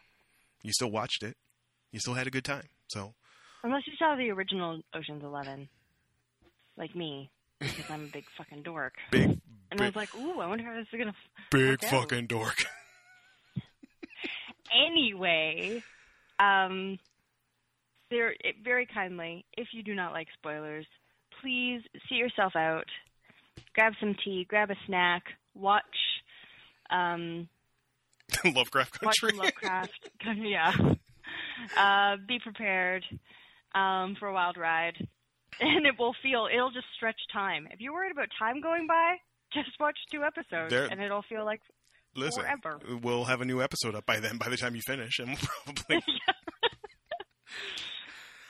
You 0.64 0.72
still 0.74 0.92
watched 0.92 1.24
it. 1.24 1.36
You 1.92 2.00
still 2.00 2.14
had 2.14 2.28
a 2.28 2.32
good 2.32 2.44
time. 2.44 2.68
So 2.88 3.14
unless 3.64 3.88
you 3.88 3.94
saw 3.98 4.16
the 4.16 4.30
original 4.30 4.82
Ocean's 4.94 5.24
Eleven, 5.24 5.70
like 6.78 6.96
me, 6.96 7.30
because 7.60 7.90
I'm 7.90 8.06
a 8.06 8.08
big 8.08 8.26
fucking 8.38 8.64
dork. 8.64 8.94
big 9.12 9.40
And 9.72 9.82
I 9.82 9.86
was 9.86 9.96
like, 9.96 10.14
ooh, 10.16 10.40
I 10.40 10.48
wonder 10.48 10.64
how 10.64 10.76
this 10.76 10.88
is 10.92 11.00
gonna. 11.00 11.16
big 11.52 11.84
fucking 11.84 12.28
dork. 12.28 12.66
Anyway, 14.74 15.84
um, 16.40 16.98
very 18.10 18.88
kindly, 18.94 19.46
if 19.58 19.68
you 19.74 19.84
do 19.84 19.94
not 19.96 20.14
like 20.14 20.28
spoilers, 20.38 20.86
please 21.42 21.82
see 22.08 22.16
yourself 22.16 22.56
out. 22.56 22.86
Grab 23.74 23.94
some 24.00 24.16
tea, 24.24 24.46
grab 24.48 24.72
a 24.72 24.76
snack, 24.86 25.24
watch, 25.54 25.84
um, 26.90 27.48
Lovecraft 28.46 29.00
Country. 29.00 29.32
Lovecraft. 29.38 30.10
yeah. 30.38 30.72
Uh, 31.78 32.18
be 32.28 32.40
prepared 32.40 33.04
um, 33.76 34.16
for 34.20 34.28
a 34.28 34.34
wild 34.34 34.58
ride, 34.58 34.96
and 35.60 35.86
it 35.86 35.96
will 36.00 36.16
feel. 36.24 36.48
It'll 36.52 36.72
just 36.72 36.88
stretch 36.96 37.20
time. 37.32 37.68
If 37.72 37.80
you're 37.80 37.94
worried 37.94 38.12
about 38.12 38.30
time 38.38 38.62
going 38.62 38.88
by, 38.88 39.16
just 39.54 39.70
watch 39.80 39.98
two 40.12 40.24
episodes, 40.24 40.70
There- 40.70 40.88
and 40.90 41.02
it'll 41.02 41.24
feel 41.24 41.46
like 41.46 41.62
Listen, 42.16 42.44
forever. 42.44 42.80
we'll 43.02 43.26
have 43.26 43.42
a 43.42 43.46
new 43.46 43.62
episode 43.62 43.96
up 43.96 44.06
by 44.06 44.20
then. 44.20 44.38
By 44.38 44.50
the 44.50 44.58
time 44.58 44.76
you 44.76 44.82
finish, 44.86 45.20
and 45.20 45.30
we'll 45.30 45.38
probably 45.76 46.04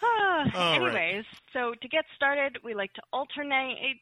Ah, 0.02 0.46
All 0.56 0.80
right. 0.80 0.96
Anyways, 0.96 1.26
so 1.54 1.74
to 1.82 1.88
get 1.88 2.06
started, 2.16 2.58
we 2.64 2.74
like 2.74 2.94
to 2.94 3.02
alternate 3.12 4.00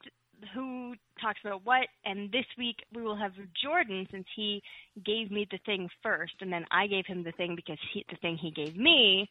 who 0.54 0.94
talks 1.20 1.40
about 1.44 1.66
what, 1.66 1.88
and 2.06 2.32
this 2.32 2.46
week 2.58 2.76
we 2.94 3.02
will 3.02 3.16
have 3.16 3.32
Jordan 3.64 4.08
since 4.12 4.26
he 4.36 4.62
gave 5.04 5.32
me 5.32 5.48
the 5.50 5.58
thing 5.66 5.90
first, 6.04 6.34
and 6.42 6.54
then 6.54 6.66
I 6.72 6.86
gave 6.88 7.06
him 7.08 7.24
the 7.24 7.32
thing 7.32 7.56
because 7.56 7.80
he, 7.92 8.06
the 8.10 8.18
thing 8.18 8.38
he 8.40 8.52
gave 8.52 8.78
me. 8.78 9.28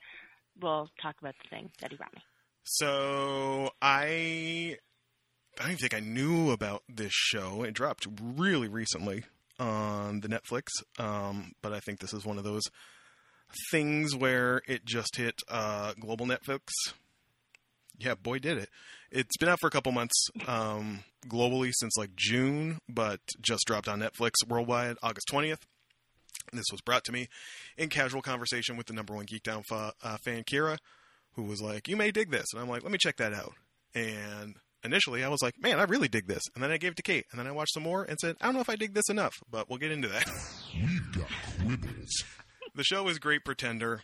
We'll 0.60 0.88
talk 1.02 1.14
about 1.20 1.34
the 1.42 1.48
thing 1.50 1.70
that 1.80 1.90
he 1.90 1.96
brought 1.96 2.14
me. 2.14 2.22
So 2.64 3.70
I 3.80 4.76
I 5.58 5.62
don't 5.62 5.70
even 5.72 5.76
think 5.78 5.94
I 5.94 6.00
knew 6.00 6.50
about 6.50 6.82
this 6.88 7.12
show. 7.12 7.62
It 7.62 7.74
dropped 7.74 8.06
really 8.20 8.68
recently 8.68 9.24
on 9.58 10.20
the 10.20 10.28
Netflix, 10.28 10.68
um, 10.98 11.52
but 11.62 11.72
I 11.72 11.80
think 11.80 12.00
this 12.00 12.12
is 12.12 12.24
one 12.24 12.38
of 12.38 12.44
those 12.44 12.64
things 13.70 14.14
where 14.14 14.62
it 14.66 14.84
just 14.84 15.16
hit 15.16 15.40
uh, 15.48 15.92
global 15.98 16.26
Netflix. 16.26 16.60
Yeah, 17.98 18.14
boy, 18.14 18.38
did 18.38 18.58
it! 18.58 18.68
It's 19.10 19.36
been 19.38 19.48
out 19.48 19.60
for 19.60 19.68
a 19.68 19.70
couple 19.70 19.92
months 19.92 20.28
um, 20.46 21.04
globally 21.26 21.72
since 21.74 21.96
like 21.96 22.14
June, 22.14 22.78
but 22.88 23.20
just 23.40 23.64
dropped 23.66 23.88
on 23.88 24.00
Netflix 24.00 24.32
worldwide 24.46 24.96
August 25.02 25.28
twentieth. 25.30 25.64
This 26.52 26.66
was 26.70 26.80
brought 26.82 27.04
to 27.04 27.12
me 27.12 27.28
in 27.76 27.88
casual 27.88 28.22
conversation 28.22 28.76
with 28.76 28.86
the 28.86 28.92
number 28.92 29.14
one 29.14 29.24
Geek 29.24 29.42
Down 29.42 29.62
fa- 29.68 29.94
uh, 30.02 30.18
fan, 30.24 30.44
Kira, 30.44 30.78
who 31.32 31.44
was 31.44 31.62
like, 31.62 31.88
"You 31.88 31.96
may 31.96 32.10
dig 32.10 32.30
this," 32.30 32.46
and 32.52 32.60
I'm 32.60 32.68
like, 32.68 32.82
"Let 32.82 32.92
me 32.92 32.98
check 32.98 33.16
that 33.16 33.32
out." 33.32 33.54
And 33.94 34.56
initially, 34.86 35.22
I 35.22 35.28
was 35.28 35.42
like, 35.42 35.54
"Man, 35.60 35.78
I 35.78 35.82
really 35.82 36.08
dig 36.08 36.26
this," 36.26 36.42
and 36.54 36.62
then 36.62 36.70
I 36.70 36.78
gave 36.78 36.92
it 36.92 36.96
to 36.96 37.02
Kate, 37.02 37.26
and 37.30 37.38
then 37.38 37.46
I 37.46 37.52
watched 37.52 37.74
some 37.74 37.82
more 37.82 38.04
and 38.04 38.18
said, 38.18 38.36
"I 38.40 38.46
don't 38.46 38.54
know 38.54 38.60
if 38.60 38.70
I 38.70 38.76
dig 38.76 38.94
this 38.94 39.08
enough," 39.10 39.34
but 39.50 39.68
we'll 39.68 39.78
get 39.78 39.92
into 39.92 40.08
that. 40.08 40.30
We've 40.74 41.12
got 41.12 41.28
quibbles. 41.60 42.24
the 42.74 42.84
show 42.84 43.08
is 43.08 43.18
Great 43.18 43.44
Pretender. 43.44 44.02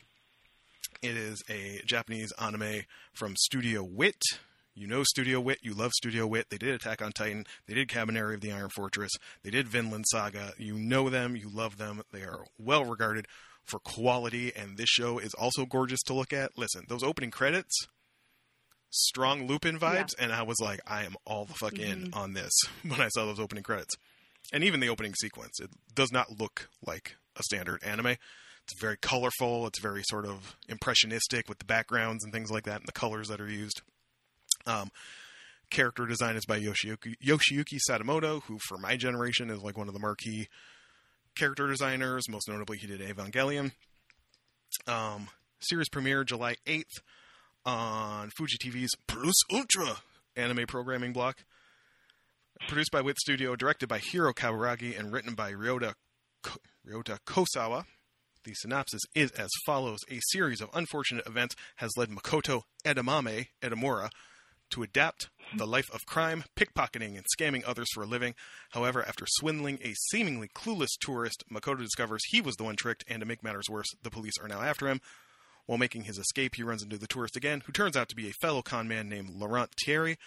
It 1.02 1.16
is 1.16 1.42
a 1.48 1.80
Japanese 1.86 2.32
anime 2.38 2.82
from 3.14 3.34
Studio 3.36 3.82
Wit. 3.82 4.22
You 4.74 4.86
know 4.86 5.02
Studio 5.02 5.40
Wit. 5.40 5.58
You 5.62 5.74
love 5.74 5.92
Studio 5.92 6.26
Wit. 6.26 6.46
They 6.48 6.58
did 6.58 6.74
Attack 6.74 7.02
on 7.02 7.12
Titan. 7.12 7.44
They 7.66 7.74
did 7.74 7.88
Kabaneri 7.88 8.34
of 8.34 8.40
the 8.40 8.52
Iron 8.52 8.70
Fortress. 8.70 9.10
They 9.42 9.50
did 9.50 9.68
Vinland 9.68 10.06
Saga. 10.08 10.52
You 10.58 10.78
know 10.78 11.10
them. 11.10 11.36
You 11.36 11.50
love 11.52 11.76
them. 11.76 12.02
They 12.12 12.22
are 12.22 12.44
well 12.58 12.84
regarded 12.84 13.26
for 13.64 13.78
quality, 13.80 14.52
and 14.54 14.76
this 14.76 14.88
show 14.88 15.18
is 15.18 15.34
also 15.34 15.66
gorgeous 15.66 16.00
to 16.02 16.14
look 16.14 16.32
at. 16.32 16.56
Listen, 16.56 16.84
those 16.88 17.02
opening 17.02 17.30
credits, 17.30 17.74
strong 18.92 19.46
Lupin 19.46 19.78
vibes, 19.78 20.10
and 20.18 20.32
I 20.32 20.42
was 20.42 20.60
like, 20.60 20.80
I 20.86 21.04
am 21.04 21.16
all 21.26 21.44
the 21.46 21.54
fuck 21.54 21.78
in 21.78 22.10
on 22.12 22.34
this 22.34 22.52
when 22.86 23.00
I 23.00 23.08
saw 23.08 23.26
those 23.26 23.40
opening 23.40 23.64
credits. 23.64 23.94
And 24.52 24.62
even 24.62 24.80
the 24.80 24.88
opening 24.88 25.14
sequence, 25.14 25.58
it 25.60 25.70
does 25.94 26.12
not 26.12 26.38
look 26.38 26.68
like 26.86 27.16
a 27.36 27.42
standard 27.42 27.82
anime. 27.82 28.06
It's 28.08 28.80
very 28.80 28.96
colorful. 28.98 29.66
It's 29.66 29.80
very 29.80 30.02
sort 30.04 30.26
of 30.26 30.56
impressionistic 30.68 31.48
with 31.48 31.58
the 31.58 31.64
backgrounds 31.64 32.22
and 32.22 32.32
things 32.32 32.50
like 32.50 32.64
that, 32.64 32.80
and 32.80 32.86
the 32.86 32.92
colors 32.92 33.28
that 33.28 33.40
are 33.40 33.48
used. 33.48 33.80
Um, 34.66 34.90
character 35.70 36.06
design 36.06 36.36
is 36.36 36.44
by 36.44 36.60
Yoshiyuki, 36.60 37.14
Yoshiyuki 37.24 37.78
Sadamoto, 37.88 38.42
who 38.42 38.58
for 38.68 38.78
my 38.78 38.96
generation 38.96 39.50
is 39.50 39.62
like 39.62 39.78
one 39.78 39.88
of 39.88 39.94
the 39.94 40.00
marquee 40.00 40.48
character 41.34 41.66
designers. 41.66 42.28
Most 42.28 42.48
notably, 42.48 42.76
he 42.76 42.86
did 42.86 43.00
Evangelion. 43.00 43.72
Um, 44.86 45.28
series 45.60 45.88
premiere 45.88 46.24
July 46.24 46.56
8th 46.66 47.00
on 47.64 48.30
Fuji 48.30 48.58
TV's 48.58 48.90
Plus 49.06 49.34
Ultra 49.52 49.98
anime 50.36 50.66
programming 50.66 51.12
block. 51.12 51.44
Produced 52.68 52.90
by 52.92 53.00
Wit 53.00 53.18
Studio, 53.18 53.56
directed 53.56 53.88
by 53.88 53.98
Hiro 53.98 54.32
Kaburagi, 54.32 54.98
and 54.98 55.12
written 55.12 55.34
by 55.34 55.52
Ryota, 55.52 55.94
Ko- 56.42 56.60
Ryota 56.88 57.18
Kosawa. 57.26 57.84
The 58.44 58.54
synopsis 58.54 59.02
is 59.14 59.30
as 59.32 59.50
follows 59.66 60.00
A 60.10 60.18
series 60.30 60.60
of 60.60 60.68
unfortunate 60.74 61.26
events 61.26 61.54
has 61.76 61.90
led 61.96 62.10
Makoto 62.10 62.62
Edamame 62.84 63.48
Edamura 63.62 64.10
to 64.70 64.82
adapt 64.82 65.28
the 65.56 65.66
life 65.66 65.90
of 65.92 66.06
crime, 66.06 66.44
pickpocketing, 66.56 67.16
and 67.16 67.24
scamming 67.38 67.62
others 67.66 67.88
for 67.92 68.02
a 68.02 68.06
living. 68.06 68.34
However, 68.70 69.06
after 69.06 69.26
swindling 69.28 69.78
a 69.82 69.92
seemingly 70.10 70.48
clueless 70.48 70.96
tourist, 71.00 71.44
Makoto 71.52 71.80
discovers 71.80 72.22
he 72.30 72.40
was 72.40 72.56
the 72.56 72.64
one 72.64 72.76
tricked, 72.76 73.04
and 73.06 73.20
to 73.20 73.26
make 73.26 73.44
matters 73.44 73.68
worse, 73.68 73.88
the 74.02 74.10
police 74.10 74.34
are 74.40 74.48
now 74.48 74.62
after 74.62 74.88
him. 74.88 75.00
While 75.66 75.78
making 75.78 76.04
his 76.04 76.18
escape, 76.18 76.56
he 76.56 76.62
runs 76.62 76.82
into 76.82 76.98
the 76.98 77.06
tourist 77.06 77.36
again, 77.36 77.62
who 77.66 77.72
turns 77.72 77.96
out 77.96 78.08
to 78.08 78.16
be 78.16 78.28
a 78.28 78.34
fellow 78.40 78.62
con 78.62 78.88
man 78.88 79.08
named 79.08 79.30
Laurent 79.30 79.70
Thierry, 79.84 80.18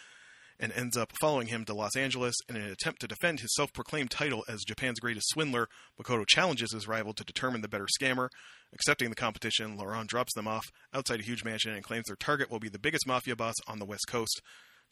and 0.60 0.72
ends 0.72 0.96
up 0.96 1.12
following 1.20 1.48
him 1.48 1.66
to 1.66 1.74
Los 1.74 1.98
Angeles 1.98 2.36
in 2.48 2.56
an 2.56 2.64
attempt 2.64 3.02
to 3.02 3.08
defend 3.08 3.42
his 3.42 3.54
self 3.54 3.74
proclaimed 3.74 4.12
title 4.12 4.46
as 4.48 4.64
Japan's 4.64 5.00
greatest 5.00 5.30
swindler. 5.30 5.68
Makoto 6.00 6.26
challenges 6.26 6.72
his 6.72 6.88
rival 6.88 7.14
to 7.14 7.26
determine 7.26 7.62
the 7.62 7.68
better 7.68 7.88
scammer. 8.02 8.30
Accepting 8.74 9.10
the 9.10 9.16
competition, 9.16 9.78
Laurent 9.78 10.10
drops 10.10 10.34
them 10.34 10.48
off 10.48 10.66
outside 10.94 11.20
a 11.20 11.24
huge 11.24 11.44
mansion 11.44 11.74
and 11.74 11.84
claims 11.84 12.06
their 12.08 12.16
target 12.16 12.50
will 12.50 12.60
be 12.60 12.70
the 12.70 12.80
biggest 12.80 13.06
mafia 13.06 13.36
boss 13.36 13.56
on 13.68 13.80
the 13.80 13.86
West 13.86 14.08
Coast. 14.08 14.42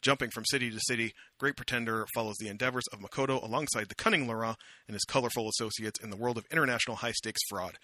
Jumping 0.02 0.30
from 0.30 0.44
city 0.44 0.70
to 0.70 0.80
city, 0.80 1.14
Great 1.38 1.56
Pretender 1.56 2.04
follows 2.14 2.36
the 2.38 2.48
endeavors 2.48 2.84
of 2.92 3.00
Makoto 3.00 3.42
alongside 3.42 3.88
the 3.88 3.94
cunning 3.94 4.26
Laurent 4.26 4.58
and 4.86 4.94
his 4.94 5.04
colorful 5.04 5.48
associates 5.48 5.98
in 6.02 6.10
the 6.10 6.16
world 6.16 6.36
of 6.36 6.44
international 6.50 6.98
high 6.98 7.12
stakes 7.12 7.40
fraud. 7.48 7.78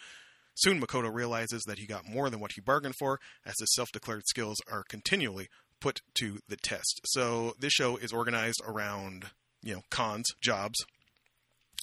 Soon, 0.55 0.81
Makoto 0.81 1.13
realizes 1.13 1.63
that 1.67 1.79
he 1.79 1.87
got 1.87 2.07
more 2.09 2.29
than 2.29 2.41
what 2.41 2.53
he 2.55 2.61
bargained 2.61 2.95
for, 2.99 3.19
as 3.47 3.55
his 3.59 3.73
self 3.75 3.91
declared 3.93 4.23
skills 4.27 4.59
are 4.71 4.85
continually 4.89 5.49
put 5.81 6.01
to 6.19 6.39
the 6.49 6.57
test. 6.57 7.01
So, 7.07 7.55
this 7.59 7.73
show 7.73 7.97
is 7.97 8.13
organized 8.13 8.61
around, 8.67 9.27
you 9.63 9.75
know, 9.75 9.83
cons, 9.91 10.27
jobs. 10.43 10.79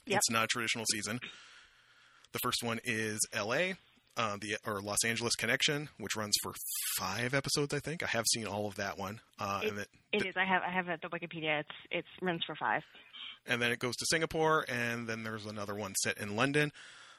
Yep. 0.05 0.17
It's 0.17 0.29
not 0.29 0.43
a 0.45 0.47
traditional 0.47 0.85
season. 0.91 1.19
The 2.33 2.39
first 2.39 2.61
one 2.63 2.79
is 2.83 3.19
LA, 3.35 3.73
uh, 4.15 4.37
the 4.39 4.57
or 4.65 4.81
Los 4.81 5.03
Angeles 5.03 5.35
Connection, 5.35 5.89
which 5.97 6.15
runs 6.15 6.35
for 6.43 6.53
five 6.97 7.33
episodes, 7.33 7.73
I 7.73 7.79
think. 7.79 8.03
I 8.03 8.07
have 8.07 8.25
seen 8.33 8.45
all 8.45 8.67
of 8.67 8.75
that 8.75 8.97
one. 8.97 9.21
Uh, 9.39 9.61
and, 9.63 9.77
then, 9.79 9.85
It 10.13 10.25
is. 10.25 10.35
I 10.37 10.45
have. 10.45 10.61
I 10.61 10.71
have 10.71 10.87
it 10.87 10.91
at 10.91 11.01
the 11.01 11.09
Wikipedia. 11.09 11.61
It's. 11.61 11.69
It's 11.91 12.07
runs 12.21 12.43
for 12.45 12.55
five. 12.55 12.83
and 13.47 13.61
then 13.61 13.71
it 13.71 13.79
goes 13.79 13.95
to 13.95 14.05
Singapore, 14.09 14.65
and 14.69 15.07
then 15.07 15.23
there's 15.23 15.45
another 15.45 15.73
one 15.73 15.95
set 15.95 16.17
in 16.19 16.35
London. 16.35 16.71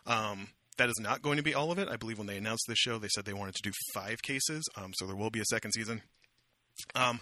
Um, 0.07 0.49
that 0.79 0.89
is 0.89 0.99
not 1.01 1.23
going 1.23 1.37
to 1.37 1.43
be 1.43 1.55
all 1.55 1.71
of 1.71 1.79
it. 1.79 1.89
I 1.89 1.97
believe 1.97 2.19
when 2.19 2.27
they 2.27 2.37
announced 2.39 2.65
this 2.69 2.79
show, 2.79 2.99
they 2.99 3.09
said 3.09 3.25
they 3.25 3.33
wanted 3.33 3.55
to 3.57 3.63
do 3.63 3.73
five 3.93 4.23
cases, 4.23 4.65
um, 4.77 4.93
so 4.95 5.07
there 5.07 5.17
will 5.17 5.31
be 5.31 5.41
a 5.41 5.45
second 5.45 5.73
season. 5.73 6.03
Um, 6.95 7.21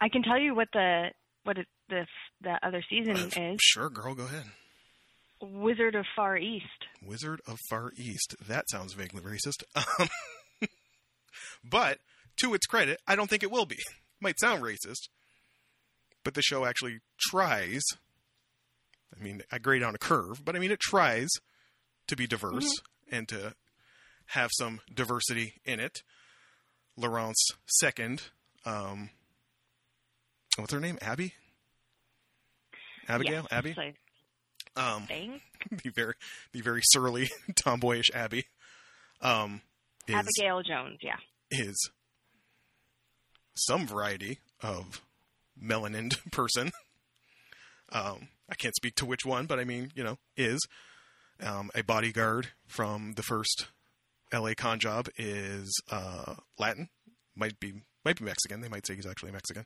I 0.00 0.08
can 0.08 0.22
tell 0.22 0.38
you 0.38 0.54
what 0.54 0.68
the 0.72 1.10
what 1.44 1.58
it, 1.58 1.66
the 1.88 2.06
the 2.40 2.58
other 2.62 2.82
season 2.88 3.16
uh, 3.16 3.52
is. 3.52 3.58
sure, 3.60 3.90
girl, 3.90 4.14
go 4.14 4.24
ahead. 4.24 4.44
Wizard 5.42 5.94
of 5.94 6.04
Far 6.16 6.36
East. 6.36 6.66
Wizard 7.02 7.40
of 7.46 7.58
Far 7.70 7.92
East. 7.96 8.34
That 8.46 8.68
sounds 8.70 8.92
vaguely 8.94 9.22
racist. 9.22 9.62
Um, 10.00 10.08
but 11.64 11.98
to 12.38 12.54
its 12.54 12.66
credit, 12.66 13.00
I 13.06 13.16
don't 13.16 13.30
think 13.30 13.42
it 13.42 13.50
will 13.50 13.66
be. 13.66 13.76
It 13.76 13.84
Might 14.20 14.38
sound 14.38 14.62
racist, 14.62 15.08
but 16.24 16.34
the 16.34 16.42
show 16.42 16.66
actually 16.66 16.98
tries. 17.18 17.82
I 19.18 19.22
mean, 19.22 19.42
I 19.50 19.58
grade 19.58 19.82
on 19.82 19.94
a 19.94 19.98
curve, 19.98 20.44
but 20.44 20.54
I 20.54 20.58
mean, 20.58 20.70
it 20.70 20.80
tries 20.80 21.28
to 22.06 22.16
be 22.16 22.26
diverse 22.26 22.68
and 23.10 23.28
to 23.28 23.54
have 24.26 24.50
some 24.58 24.80
diversity 24.92 25.54
in 25.64 25.80
it. 25.80 26.02
Laurent's 26.96 27.44
second, 27.66 28.22
um, 28.64 29.10
what's 30.56 30.72
her 30.72 30.80
name? 30.80 30.98
Abby. 31.00 31.34
Abigail. 33.08 33.46
Yes, 33.50 33.52
Abby. 33.52 33.74
so 33.74 34.80
Um, 34.80 35.06
the 35.82 35.90
very 35.90 36.14
the 36.52 36.60
very 36.60 36.82
surly 36.84 37.28
tomboyish 37.56 38.10
Abby 38.14 38.44
um 39.20 39.62
is 40.06 40.14
Abigail 40.14 40.62
Jones. 40.62 40.98
Yeah. 41.02 41.16
is 41.50 41.90
some 43.54 43.86
variety 43.86 44.38
of 44.62 45.00
melanin 45.60 46.12
person. 46.32 46.70
Um, 47.92 48.28
I 48.48 48.54
can't 48.54 48.74
speak 48.76 48.94
to 48.96 49.06
which 49.06 49.24
one, 49.26 49.46
but 49.46 49.58
I 49.58 49.64
mean, 49.64 49.90
you 49.94 50.04
know, 50.04 50.18
is 50.36 50.60
um, 51.42 51.70
a 51.74 51.82
bodyguard 51.82 52.48
from 52.66 53.12
the 53.14 53.22
first 53.22 53.66
L.A. 54.32 54.54
con 54.54 54.78
job 54.78 55.08
is 55.16 55.70
uh, 55.90 56.34
Latin, 56.58 56.88
might 57.36 57.58
be 57.60 57.74
might 58.04 58.16
be 58.18 58.24
Mexican. 58.24 58.60
They 58.60 58.68
might 58.68 58.86
say 58.86 58.94
he's 58.96 59.06
actually 59.06 59.32
Mexican. 59.32 59.64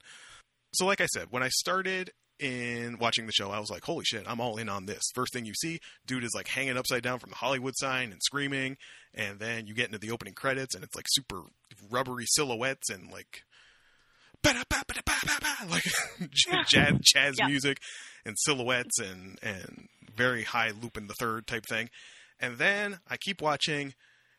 So, 0.73 0.87
like 0.87 1.01
I 1.01 1.07
said, 1.07 1.29
when 1.31 1.43
I 1.43 1.49
started 1.51 2.11
in 2.41 2.99
watching 2.99 3.27
the 3.27 3.33
show, 3.33 3.51
I 3.51 3.61
was 3.61 3.71
like, 3.71 3.85
"Holy 3.85 4.05
shit, 4.05 4.25
I'm 4.27 4.41
all 4.41 4.57
in 4.57 4.69
on 4.69 4.87
this." 4.87 5.03
First 5.15 5.33
thing 5.33 5.45
you 5.45 5.55
see, 5.55 5.79
dude 6.07 6.25
is 6.25 6.33
like 6.35 6.49
hanging 6.49 6.77
upside 6.77 7.03
down 7.03 7.19
from 7.21 7.31
the 7.31 7.37
Hollywood 7.37 7.75
sign 7.77 8.11
and 8.11 8.21
screaming, 8.25 8.77
and 9.15 9.39
then 9.39 9.67
you 9.67 9.75
get 9.75 9.87
into 9.87 9.99
the 9.99 10.11
opening 10.11 10.35
credits, 10.35 10.75
and 10.75 10.83
it's 10.83 10.97
like 10.97 11.07
super 11.09 11.43
rubbery 11.91 12.25
silhouettes 12.27 12.91
and 12.91 13.11
like 13.13 13.43
like 15.69 15.85
jazz, 16.69 16.93
jazz 17.03 17.35
Yeah. 17.39 17.47
music 17.47 17.79
and 18.27 18.37
silhouettes 18.39 18.99
and 18.99 19.39
and 19.43 19.89
very 20.17 20.43
high 20.45 20.71
Lupin 20.71 21.07
the 21.07 21.15
Third 21.15 21.47
type 21.47 21.65
thing. 21.69 21.89
And 22.41 22.59
then 22.59 22.99
I 23.09 23.17
keep 23.17 23.41
watching, 23.41 23.95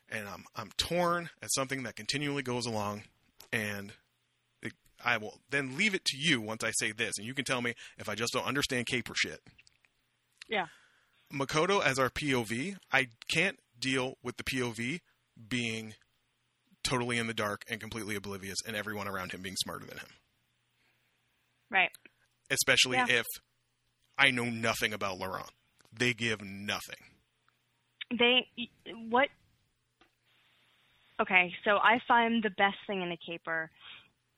and 0.09 0.27
I'm 0.27 0.43
I'm 0.55 0.69
torn 0.77 1.29
at 1.41 1.53
something 1.53 1.83
that 1.83 1.95
continually 1.95 2.43
goes 2.43 2.65
along, 2.65 3.03
and 3.51 3.93
it, 4.61 4.73
I 5.03 5.17
will 5.17 5.39
then 5.49 5.77
leave 5.77 5.95
it 5.95 6.05
to 6.05 6.17
you 6.17 6.41
once 6.41 6.63
I 6.63 6.71
say 6.71 6.91
this, 6.91 7.17
and 7.17 7.25
you 7.25 7.33
can 7.33 7.45
tell 7.45 7.61
me 7.61 7.73
if 7.97 8.09
I 8.09 8.15
just 8.15 8.33
don't 8.33 8.45
understand 8.45 8.85
caper 8.87 9.13
shit. 9.15 9.39
Yeah. 10.49 10.67
Makoto 11.33 11.83
as 11.83 11.97
our 11.97 12.09
POV, 12.09 12.75
I 12.91 13.07
can't 13.33 13.57
deal 13.79 14.15
with 14.23 14.37
the 14.37 14.43
POV 14.43 14.99
being 15.49 15.95
totally 16.83 17.17
in 17.17 17.25
the 17.27 17.33
dark 17.33 17.63
and 17.69 17.79
completely 17.79 18.15
oblivious, 18.15 18.57
and 18.67 18.75
everyone 18.75 19.07
around 19.07 19.31
him 19.31 19.41
being 19.41 19.55
smarter 19.55 19.85
than 19.85 19.97
him. 19.97 20.07
Right. 21.71 21.89
Especially 22.51 22.97
Yeah. 22.97 23.07
if 23.09 23.25
I 24.17 24.29
know 24.29 24.45
nothing 24.45 24.93
about 24.93 25.17
Laurent. 25.17 25.49
They 25.97 26.13
give 26.13 26.41
nothing. 26.41 26.95
They 28.11 28.47
what? 29.09 29.29
Okay, 31.21 31.53
so 31.63 31.77
I 31.77 31.99
find 32.07 32.43
the 32.43 32.49
best 32.51 32.77
thing 32.87 33.01
in 33.01 33.11
a 33.11 33.17
caper 33.17 33.69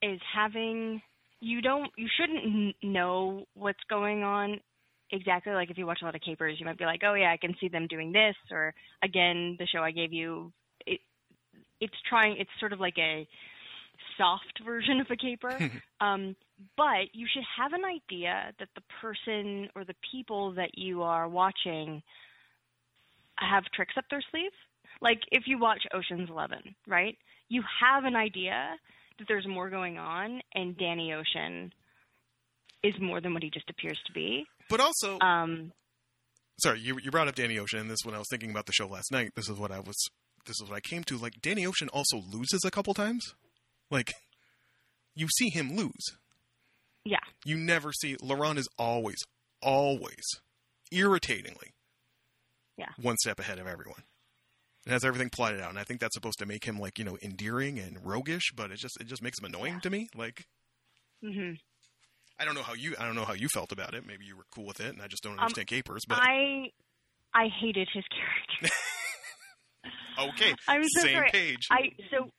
is 0.00 0.20
having 0.34 1.02
you 1.40 1.60
don't 1.60 1.90
you 1.96 2.08
shouldn't 2.16 2.76
know 2.82 3.44
what's 3.54 3.82
going 3.88 4.22
on 4.22 4.60
exactly 5.10 5.52
like 5.52 5.70
if 5.70 5.78
you 5.78 5.86
watch 5.86 6.00
a 6.02 6.04
lot 6.04 6.14
of 6.14 6.20
capers 6.20 6.58
you 6.58 6.66
might 6.66 6.78
be 6.78 6.84
like 6.84 7.00
oh 7.04 7.14
yeah 7.14 7.32
i 7.32 7.36
can 7.36 7.54
see 7.60 7.68
them 7.68 7.86
doing 7.86 8.12
this 8.12 8.34
or 8.50 8.74
again 9.02 9.56
the 9.58 9.66
show 9.66 9.80
i 9.80 9.90
gave 9.90 10.12
you 10.12 10.52
it 10.86 11.00
it's 11.80 11.94
trying 12.08 12.36
it's 12.38 12.50
sort 12.60 12.72
of 12.72 12.80
like 12.80 12.98
a 12.98 13.26
soft 14.16 14.60
version 14.64 15.00
of 15.00 15.06
a 15.10 15.16
caper 15.16 15.56
um 16.00 16.34
but 16.76 17.12
you 17.12 17.26
should 17.32 17.44
have 17.56 17.72
an 17.72 17.84
idea 17.84 18.52
that 18.58 18.68
the 18.74 18.82
person 19.00 19.68
or 19.74 19.84
the 19.84 19.94
people 20.12 20.52
that 20.54 20.70
you 20.76 21.02
are 21.02 21.28
watching 21.28 22.02
have 23.38 23.64
tricks 23.74 23.94
up 23.96 24.04
their 24.10 24.22
sleeve 24.30 24.50
like 25.00 25.20
if 25.30 25.44
you 25.46 25.58
watch 25.58 25.82
oceans 25.94 26.28
11 26.30 26.58
right 26.86 27.16
you 27.48 27.62
have 27.80 28.04
an 28.04 28.16
idea 28.16 28.70
that 29.18 29.26
there's 29.28 29.46
more 29.46 29.70
going 29.70 29.98
on 29.98 30.40
and 30.54 30.76
danny 30.76 31.12
ocean 31.12 31.72
is 32.82 32.94
more 33.00 33.20
than 33.20 33.32
what 33.34 33.42
he 33.42 33.50
just 33.50 33.68
appears 33.70 33.98
to 34.06 34.12
be 34.12 34.44
But 34.68 34.80
also, 34.80 35.18
um 35.20 35.72
sorry, 36.58 36.80
you 36.80 36.98
you 37.02 37.10
brought 37.10 37.28
up 37.28 37.34
Danny 37.34 37.58
Ocean, 37.58 37.80
and 37.80 37.90
this 37.90 37.98
is 38.00 38.04
when 38.04 38.14
I 38.14 38.18
was 38.18 38.28
thinking 38.30 38.50
about 38.50 38.66
the 38.66 38.72
show 38.72 38.86
last 38.86 39.10
night. 39.12 39.30
This 39.36 39.48
is 39.48 39.58
what 39.58 39.70
I 39.72 39.80
was. 39.80 39.96
This 40.46 40.60
is 40.60 40.68
what 40.68 40.76
I 40.76 40.80
came 40.80 41.04
to. 41.04 41.16
Like 41.16 41.40
Danny 41.40 41.66
Ocean 41.66 41.88
also 41.92 42.18
loses 42.30 42.64
a 42.64 42.70
couple 42.70 42.94
times. 42.94 43.34
Like 43.90 44.12
you 45.14 45.28
see 45.36 45.50
him 45.50 45.76
lose. 45.76 46.16
Yeah 47.04 47.18
You 47.44 47.56
never 47.56 47.92
see 47.92 48.16
Laurent 48.22 48.58
is 48.58 48.68
always, 48.78 49.18
always, 49.62 50.24
irritatingly, 50.90 51.72
Yeah. 52.76 52.88
one 53.00 53.16
step 53.18 53.38
ahead 53.38 53.58
of 53.58 53.66
everyone. 53.66 54.02
It 54.86 54.90
has 54.90 55.04
everything 55.04 55.28
plotted 55.30 55.60
out, 55.60 55.70
and 55.70 55.78
I 55.78 55.84
think 55.84 56.00
that's 56.00 56.14
supposed 56.14 56.38
to 56.38 56.46
make 56.46 56.64
him 56.64 56.78
like 56.78 56.98
you 56.98 57.04
know 57.04 57.18
endearing 57.22 57.78
and 57.78 57.98
roguish, 58.04 58.52
but 58.54 58.70
it 58.70 58.76
just 58.78 58.98
it 59.00 59.06
just 59.06 59.22
makes 59.22 59.38
him 59.38 59.44
annoying 59.46 59.74
Yeah. 59.74 59.80
to 59.80 59.90
me. 59.90 60.08
Like 60.14 60.46
mm-hmm. 61.22 61.54
I 62.40 62.44
don't 62.44 62.54
know 62.54 62.62
how 62.62 62.74
you 62.74 62.94
I 62.98 63.04
don't 63.04 63.14
know 63.14 63.24
how 63.24 63.34
you 63.34 63.48
felt 63.48 63.72
about 63.72 63.94
it. 63.94 64.06
Maybe 64.06 64.24
you 64.24 64.36
were 64.36 64.46
cool 64.54 64.64
with 64.66 64.80
it, 64.80 64.92
and 64.94 65.02
I 65.02 65.06
just 65.08 65.22
don't 65.22 65.34
Um, 65.34 65.40
understand 65.40 65.66
capers. 65.68 66.04
But 66.08 66.18
i 66.20 66.70
i 67.34 67.48
hated 67.60 67.88
his 67.92 68.04
character 68.08 68.74
okay, 70.18 70.54
i'm 70.68 70.82
so 70.88 71.00
same 71.02 71.14
sorry 71.16 71.30
page. 71.30 71.66
i 71.70 71.90
so 72.10 72.30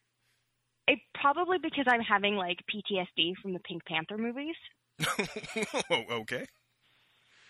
it 0.89 0.99
probably 1.13 1.57
because 1.57 1.85
i'm 1.87 2.01
having 2.01 2.35
like 2.35 2.57
ptsd 2.67 3.33
from 3.41 3.53
the 3.53 3.59
pink 3.59 3.85
panther 3.85 4.17
movies 4.17 4.55
okay. 6.11 6.45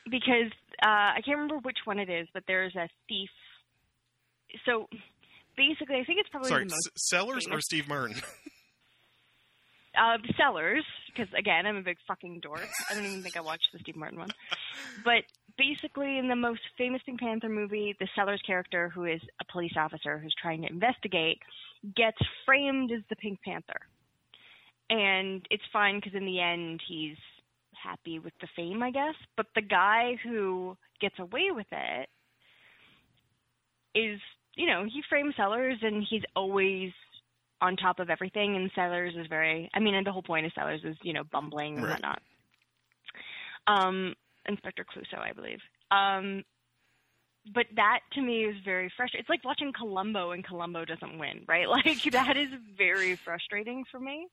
because 0.05 0.51
uh, 0.83 1.17
I 1.17 1.21
can't 1.25 1.37
remember 1.37 1.57
which 1.59 1.79
one 1.85 1.99
it 1.99 2.09
is, 2.09 2.27
but 2.33 2.43
there's 2.47 2.75
a 2.75 2.87
thief. 3.07 3.29
So 4.65 4.87
basically, 5.57 5.97
I 5.97 6.03
think 6.03 6.19
it's 6.19 6.29
probably 6.29 6.49
Sorry, 6.49 6.65
S- 6.65 6.91
Sellers 6.95 7.47
or 7.51 7.61
Steve 7.61 7.87
Martin? 7.87 8.17
uh, 9.97 10.17
Sellers, 10.37 10.85
because 11.07 11.31
again, 11.37 11.65
I'm 11.65 11.77
a 11.77 11.81
big 11.81 11.97
fucking 12.07 12.39
dork. 12.41 12.67
I 12.89 12.93
don't 12.93 13.05
even 13.05 13.23
think 13.23 13.37
I 13.37 13.41
watched 13.41 13.69
the 13.73 13.79
Steve 13.79 13.95
Martin 13.95 14.19
one. 14.19 14.29
But 15.03 15.23
basically, 15.59 16.17
in 16.17 16.27
the 16.29 16.35
most 16.35 16.61
famous 16.77 17.01
Pink 17.05 17.19
Panther 17.19 17.49
movie, 17.49 17.95
the 17.99 18.07
Sellers 18.15 18.41
character, 18.47 18.89
who 18.89 19.05
is 19.05 19.21
a 19.41 19.51
police 19.51 19.73
officer 19.77 20.17
who's 20.17 20.33
trying 20.41 20.61
to 20.63 20.69
investigate, 20.69 21.37
gets 21.95 22.17
framed 22.45 22.91
as 22.91 23.01
the 23.09 23.15
Pink 23.17 23.39
Panther. 23.45 23.81
And 24.89 25.45
it's 25.51 25.63
fine 25.71 25.97
because 25.97 26.15
in 26.15 26.25
the 26.25 26.39
end, 26.39 26.81
he's 26.87 27.17
happy 27.83 28.19
with 28.19 28.33
the 28.41 28.47
fame, 28.55 28.81
I 28.81 28.91
guess. 28.91 29.13
But 29.37 29.47
the 29.53 29.61
guy 29.61 30.15
who 30.23 30.75
gets 30.99 31.19
away 31.19 31.51
with 31.51 31.67
it 31.71 32.09
is, 33.93 34.19
you 34.55 34.65
know, 34.65 34.85
he 34.85 35.03
frames 35.09 35.35
Sellers 35.37 35.77
and 35.81 36.05
he's 36.09 36.23
always 36.35 36.91
on 37.61 37.75
top 37.75 37.99
of 37.99 38.09
everything. 38.09 38.55
And 38.55 38.71
Sellers 38.73 39.13
is 39.15 39.27
very, 39.27 39.69
I 39.73 39.79
mean, 39.79 39.93
and 39.93 40.07
the 40.07 40.11
whole 40.11 40.23
point 40.23 40.45
of 40.45 40.53
Sellers 40.53 40.81
is, 40.83 40.95
you 41.03 41.13
know, 41.13 41.23
bumbling 41.31 41.77
and 41.77 41.83
Right. 41.83 41.91
whatnot. 41.91 42.21
Um, 43.67 44.15
Inspector 44.49 44.85
Clouseau, 44.93 45.19
I 45.21 45.31
believe. 45.33 45.59
Um, 45.91 46.43
but 47.53 47.65
that 47.75 47.99
to 48.13 48.21
me 48.21 48.43
is 48.43 48.55
very 48.65 48.91
frustrating. 48.95 49.21
It's 49.21 49.29
like 49.29 49.45
watching 49.45 49.71
Columbo 49.77 50.31
and 50.31 50.45
Columbo 50.45 50.83
doesn't 50.85 51.17
win, 51.17 51.45
right? 51.47 51.67
Like 51.69 52.03
that 52.11 52.35
is 52.35 52.49
very 52.77 53.15
frustrating 53.15 53.85
for 53.89 53.99
me. 53.99 54.27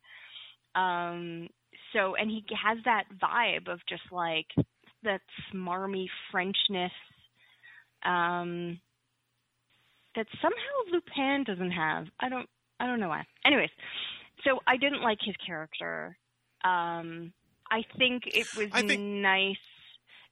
Um, 0.75 1.49
so, 1.93 2.15
and 2.17 2.31
he 2.31 2.45
has 2.63 2.79
that 2.85 3.05
vibe 3.23 3.69
of 3.69 3.81
just 3.89 4.03
like 4.11 4.47
that 5.05 5.21
smarmy 5.53 6.07
Frenchness. 6.33 6.91
Um, 8.05 8.81
that 10.15 10.27
somehow 10.41 10.93
Lupin 10.93 11.45
doesn't 11.45 11.73
have. 11.73 12.07
I 12.21 12.29
don't 12.29 12.49
I 12.81 12.87
don't 12.87 13.01
know 13.01 13.09
why. 13.09 13.25
Anyways, 13.45 13.71
so 14.45 14.61
I 14.67 14.77
didn't 14.77 15.03
like 15.03 15.19
his 15.23 15.37
character. 15.45 16.17
Um, 16.65 17.33
I 17.71 17.83
think 17.99 18.25
it 18.27 18.47
was 18.57 18.71
think- 18.71 19.01
nice 19.01 19.57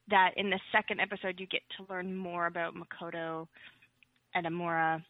that 0.09 0.31
in 0.37 0.49
the 0.49 0.59
second 0.71 0.99
episode 0.99 1.39
you 1.39 1.47
get 1.47 1.61
to 1.77 1.85
learn 1.91 2.15
more 2.15 2.45
about 2.47 2.73
Makoto 2.75 3.47
Edamura. 4.35 5.03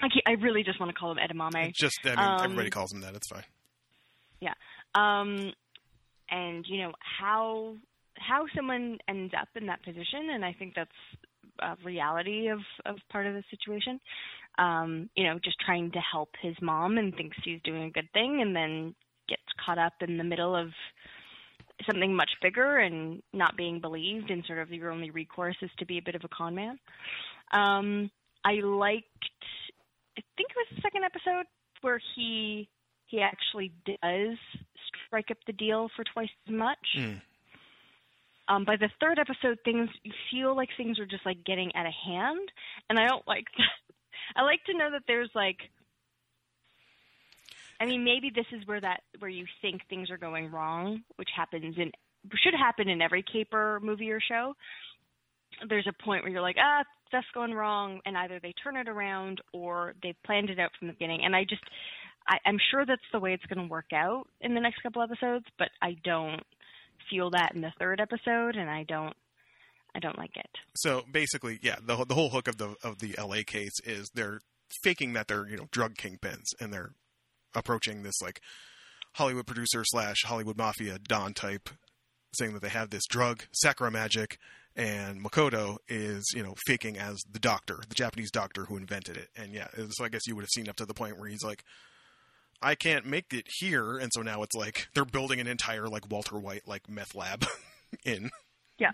I, 0.00 0.08
keep, 0.08 0.22
I 0.26 0.32
really 0.32 0.64
just 0.64 0.80
want 0.80 0.90
to 0.90 0.98
call 0.98 1.12
him 1.12 1.18
Edamame. 1.18 1.72
Just 1.74 1.98
I 2.04 2.10
mean 2.10 2.18
Um, 2.18 2.40
everybody 2.42 2.70
calls 2.70 2.92
him 2.92 3.00
that. 3.02 3.14
It's 3.14 3.28
fine. 3.28 3.44
Yeah. 4.40 4.54
Um, 4.94 5.52
and 6.30 6.64
you 6.68 6.82
know 6.82 6.92
how 7.20 7.76
how 8.18 8.46
someone 8.54 8.98
ends 9.08 9.32
up 9.38 9.48
in 9.54 9.66
that 9.66 9.82
position, 9.84 10.30
and 10.32 10.44
I 10.44 10.54
think 10.58 10.74
that's 10.74 10.90
a 11.60 11.76
reality 11.84 12.48
of 12.48 12.60
of 12.84 12.96
part 13.10 13.26
of 13.26 13.34
the 13.34 13.42
situation. 13.50 14.00
Um, 14.58 15.08
you 15.16 15.24
know, 15.24 15.38
just 15.42 15.56
trying 15.64 15.92
to 15.92 16.00
help 16.00 16.30
his 16.40 16.54
mom 16.60 16.98
and 16.98 17.14
thinks 17.14 17.36
he's 17.44 17.60
doing 17.62 17.84
a 17.84 17.90
good 17.90 18.08
thing, 18.12 18.40
and 18.42 18.54
then 18.54 18.94
gets 19.28 19.42
caught 19.64 19.78
up 19.78 19.94
in 20.00 20.18
the 20.18 20.24
middle 20.24 20.56
of 20.56 20.68
something 21.86 22.14
much 22.14 22.30
bigger 22.40 22.78
and 22.78 23.22
not 23.32 23.56
being 23.56 23.80
believed, 23.80 24.30
and 24.30 24.44
sort 24.46 24.58
of 24.58 24.70
your 24.70 24.90
only 24.90 25.10
recourse 25.10 25.56
is 25.62 25.70
to 25.78 25.86
be 25.86 25.98
a 25.98 26.02
bit 26.02 26.14
of 26.14 26.22
a 26.24 26.28
con 26.28 26.54
man. 26.54 26.78
Um, 27.52 28.10
I 28.44 28.54
liked, 28.54 29.06
I 30.18 30.22
think 30.36 30.50
it 30.50 30.56
was 30.56 30.66
the 30.74 30.82
second 30.82 31.04
episode 31.04 31.46
where 31.82 32.00
he 32.14 32.68
he 33.06 33.20
actually 33.20 33.72
does 33.84 34.38
strike 35.06 35.30
up 35.30 35.36
the 35.46 35.52
deal 35.52 35.88
for 35.94 36.04
twice 36.14 36.30
as 36.48 36.54
much. 36.54 36.78
Mm. 36.98 37.20
Um, 38.48 38.64
by 38.64 38.76
the 38.76 38.88
third 39.00 39.18
episode, 39.18 39.58
things 39.64 39.88
you 40.02 40.12
feel 40.30 40.56
like 40.56 40.70
things 40.76 40.98
are 40.98 41.06
just 41.06 41.24
like 41.26 41.44
getting 41.44 41.70
out 41.74 41.86
of 41.86 41.92
hand, 41.92 42.48
and 42.88 42.98
I 42.98 43.06
don't 43.06 43.26
like 43.28 43.44
that. 43.56 43.94
I 44.36 44.42
like 44.42 44.64
to 44.64 44.76
know 44.76 44.90
that 44.90 45.02
there's 45.06 45.30
like, 45.34 45.58
I 47.82 47.86
mean, 47.86 48.04
maybe 48.04 48.30
this 48.32 48.46
is 48.52 48.64
where 48.68 48.80
that 48.80 49.00
where 49.18 49.30
you 49.30 49.44
think 49.60 49.82
things 49.88 50.08
are 50.08 50.16
going 50.16 50.52
wrong, 50.52 51.02
which 51.16 51.30
happens 51.36 51.74
in 51.76 51.90
should 52.40 52.54
happen 52.54 52.88
in 52.88 53.02
every 53.02 53.24
caper 53.24 53.80
movie 53.82 54.12
or 54.12 54.20
show. 54.20 54.54
There's 55.68 55.88
a 55.88 56.04
point 56.04 56.22
where 56.22 56.30
you're 56.30 56.42
like, 56.42 56.56
ah, 56.60 56.84
stuff's 57.08 57.26
going 57.34 57.52
wrong, 57.52 58.00
and 58.06 58.16
either 58.16 58.38
they 58.40 58.54
turn 58.62 58.76
it 58.76 58.88
around 58.88 59.40
or 59.52 59.94
they 60.00 60.14
planned 60.24 60.48
it 60.48 60.60
out 60.60 60.70
from 60.78 60.88
the 60.88 60.94
beginning. 60.94 61.24
And 61.24 61.34
I 61.34 61.42
just, 61.42 61.62
I, 62.28 62.36
I'm 62.46 62.58
sure 62.70 62.86
that's 62.86 63.02
the 63.12 63.18
way 63.18 63.34
it's 63.34 63.44
going 63.46 63.66
to 63.66 63.70
work 63.70 63.92
out 63.92 64.28
in 64.40 64.54
the 64.54 64.60
next 64.60 64.80
couple 64.84 65.02
episodes, 65.02 65.46
but 65.58 65.68
I 65.82 65.96
don't 66.04 66.42
feel 67.10 67.30
that 67.30 67.50
in 67.52 67.62
the 67.62 67.72
third 67.80 68.00
episode, 68.00 68.54
and 68.54 68.70
I 68.70 68.84
don't, 68.84 69.14
I 69.92 69.98
don't 69.98 70.18
like 70.18 70.36
it. 70.36 70.50
So 70.76 71.02
basically, 71.10 71.58
yeah, 71.62 71.76
the 71.84 72.04
the 72.04 72.14
whole 72.14 72.30
hook 72.30 72.46
of 72.46 72.58
the 72.58 72.76
of 72.84 73.00
the 73.00 73.16
LA 73.18 73.42
case 73.44 73.80
is 73.84 74.08
they're 74.14 74.38
faking 74.84 75.14
that 75.14 75.26
they're 75.26 75.48
you 75.48 75.56
know 75.56 75.66
drug 75.72 75.96
kingpins 75.96 76.46
and 76.60 76.72
they're 76.72 76.92
approaching 77.54 78.02
this 78.02 78.20
like 78.22 78.40
Hollywood 79.14 79.46
producer 79.46 79.82
slash 79.84 80.18
Hollywood 80.24 80.56
mafia 80.56 80.98
don 80.98 81.34
type, 81.34 81.68
saying 82.34 82.54
that 82.54 82.62
they 82.62 82.68
have 82.68 82.90
this 82.90 83.06
drug 83.08 83.44
Sakura 83.52 83.90
magic, 83.90 84.38
and 84.74 85.22
Makoto 85.22 85.76
is 85.88 86.24
you 86.34 86.42
know 86.42 86.54
faking 86.66 86.96
as 86.98 87.20
the 87.30 87.38
doctor, 87.38 87.78
the 87.88 87.94
Japanese 87.94 88.30
doctor 88.30 88.64
who 88.64 88.76
invented 88.76 89.16
it, 89.16 89.28
and 89.36 89.52
yeah, 89.52 89.68
so 89.90 90.04
I 90.04 90.08
guess 90.08 90.26
you 90.26 90.34
would 90.34 90.42
have 90.42 90.50
seen 90.54 90.68
up 90.68 90.76
to 90.76 90.86
the 90.86 90.94
point 90.94 91.18
where 91.18 91.28
he's 91.28 91.44
like. 91.44 91.62
I 92.64 92.76
can't 92.76 93.04
make 93.04 93.32
it 93.32 93.46
here, 93.58 93.98
and 93.98 94.12
so 94.14 94.22
now 94.22 94.44
it's 94.44 94.54
like 94.54 94.86
they're 94.94 95.04
building 95.04 95.40
an 95.40 95.48
entire 95.48 95.88
like 95.88 96.08
Walter 96.08 96.38
White 96.38 96.62
like 96.64 96.88
meth 96.88 97.12
lab 97.12 97.44
in 98.04 98.30
Yeah. 98.78 98.92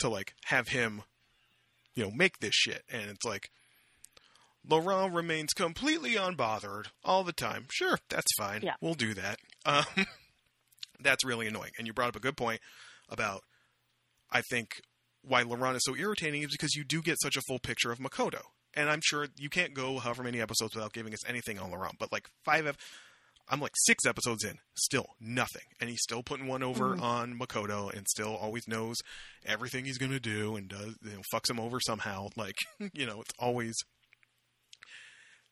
to 0.00 0.08
like 0.08 0.34
have 0.46 0.66
him 0.66 1.02
you 1.94 2.02
know 2.02 2.10
make 2.10 2.40
this 2.40 2.54
shit 2.56 2.82
and 2.90 3.08
it's 3.08 3.24
like 3.24 3.50
Laurent 4.68 5.12
remains 5.14 5.52
completely 5.52 6.12
unbothered 6.14 6.86
all 7.04 7.22
the 7.24 7.32
time. 7.32 7.66
Sure, 7.70 7.98
that's 8.08 8.32
fine. 8.36 8.62
Yeah. 8.62 8.74
We'll 8.80 8.94
do 8.94 9.14
that. 9.14 9.38
Um, 9.64 9.84
that's 11.00 11.24
really 11.24 11.46
annoying. 11.46 11.72
And 11.78 11.86
you 11.86 11.92
brought 11.92 12.08
up 12.08 12.16
a 12.16 12.20
good 12.20 12.36
point 12.36 12.60
about 13.08 13.40
I 14.30 14.42
think 14.50 14.80
why 15.22 15.42
Laurent 15.42 15.76
is 15.76 15.82
so 15.84 15.96
irritating 15.96 16.42
is 16.42 16.48
because 16.50 16.74
you 16.74 16.84
do 16.84 17.00
get 17.02 17.20
such 17.20 17.36
a 17.36 17.42
full 17.48 17.58
picture 17.58 17.90
of 17.92 17.98
Makoto. 17.98 18.40
And 18.74 18.90
I'm 18.90 19.00
sure 19.02 19.28
you 19.38 19.48
can't 19.48 19.72
go 19.74 19.98
however 19.98 20.22
many 20.22 20.40
episodes 20.40 20.74
without 20.74 20.92
giving 20.92 21.12
us 21.14 21.26
anything 21.28 21.58
on 21.58 21.70
Laurent. 21.70 21.94
But 21.98 22.12
like 22.12 22.26
five, 22.44 22.66
ep- 22.66 22.76
I'm 23.48 23.60
like 23.60 23.72
six 23.86 24.04
episodes 24.04 24.44
in, 24.44 24.54
still 24.76 25.06
nothing, 25.20 25.62
and 25.80 25.88
he's 25.88 26.02
still 26.02 26.22
putting 26.22 26.46
one 26.48 26.62
over 26.64 26.96
Mhm. 26.96 27.00
on 27.00 27.38
Makoto, 27.38 27.90
and 27.96 28.06
still 28.08 28.34
always 28.36 28.66
knows 28.66 28.96
everything 29.46 29.84
he's 29.84 29.98
gonna 29.98 30.18
do, 30.20 30.56
and 30.56 30.68
does 30.68 30.96
you 31.02 31.10
know 31.12 31.22
fucks 31.32 31.48
him 31.48 31.60
over 31.60 31.78
somehow. 31.80 32.26
Like 32.36 32.56
you 32.92 33.06
know, 33.06 33.20
it's 33.20 33.30
always 33.38 33.74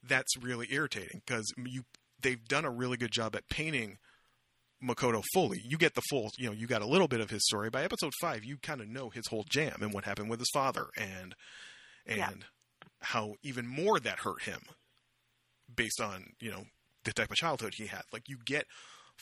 that's 0.08 0.36
really 0.40 0.66
irritating 0.70 1.22
because 1.26 1.52
you 1.64 1.82
they've 2.22 2.44
done 2.46 2.64
a 2.64 2.70
really 2.70 2.96
good 2.96 3.12
job 3.12 3.34
at 3.36 3.48
painting 3.48 3.98
Makoto 4.82 5.22
fully. 5.32 5.60
You 5.64 5.78
get 5.78 5.94
the 5.94 6.02
full, 6.10 6.30
you 6.36 6.46
know, 6.46 6.52
you 6.52 6.66
got 6.66 6.82
a 6.82 6.86
little 6.86 7.08
bit 7.08 7.20
of 7.20 7.30
his 7.30 7.44
story. 7.46 7.70
By 7.70 7.84
episode 7.84 8.12
five, 8.20 8.44
you 8.44 8.58
kind 8.58 8.80
of 8.80 8.88
know 8.88 9.08
his 9.10 9.26
whole 9.28 9.44
jam 9.48 9.78
and 9.80 9.92
what 9.94 10.04
happened 10.04 10.28
with 10.30 10.40
his 10.40 10.50
father, 10.52 10.86
and 10.96 11.34
and 12.06 12.18
Yeah. 12.18 12.30
how 13.00 13.34
even 13.42 13.66
more 13.66 13.98
that 14.00 14.20
hurt 14.20 14.42
him, 14.42 14.60
based 15.74 16.00
on 16.00 16.32
you 16.40 16.50
know 16.50 16.64
the 17.04 17.12
type 17.12 17.30
of 17.30 17.36
childhood 17.36 17.74
he 17.76 17.86
had. 17.86 18.02
Like 18.12 18.28
you 18.28 18.38
get 18.44 18.66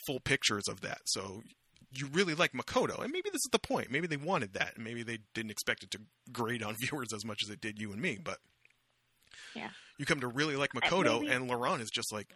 full 0.07 0.21
pictures 0.21 0.65
of 0.69 0.81
that, 0.81 0.99
so 1.07 1.43
you 1.95 2.07
really 2.07 2.35
like 2.35 2.53
Makoto, 2.53 3.01
and 3.03 3.13
maybe 3.13 3.29
this 3.31 3.43
is 3.45 3.51
the 3.53 3.59
point. 3.59 3.91
Maybe 3.91 4.07
they 4.07 4.17
wanted 4.17 4.55
that, 4.55 4.77
and 4.77 4.85
maybe 4.85 5.03
they 5.03 5.19
didn't 5.35 5.51
expect 5.51 5.83
it 5.85 5.91
to 5.93 6.01
grade 6.33 6.63
on 6.63 6.75
viewers 6.81 7.13
as 7.15 7.25
much 7.25 7.41
as 7.45 7.51
it 7.51 7.61
did 7.61 7.79
you 7.79 7.93
and 7.93 8.01
me, 8.01 8.19
but 8.23 8.39
Yeah. 9.55 9.71
you 9.99 10.07
come 10.07 10.21
to 10.21 10.29
really 10.29 10.57
like 10.57 10.73
Makoto, 10.73 11.21
maybe- 11.21 11.33
and 11.33 11.49
Laurent 11.49 11.81
is 11.83 11.91
just 11.91 12.13
like, 12.13 12.27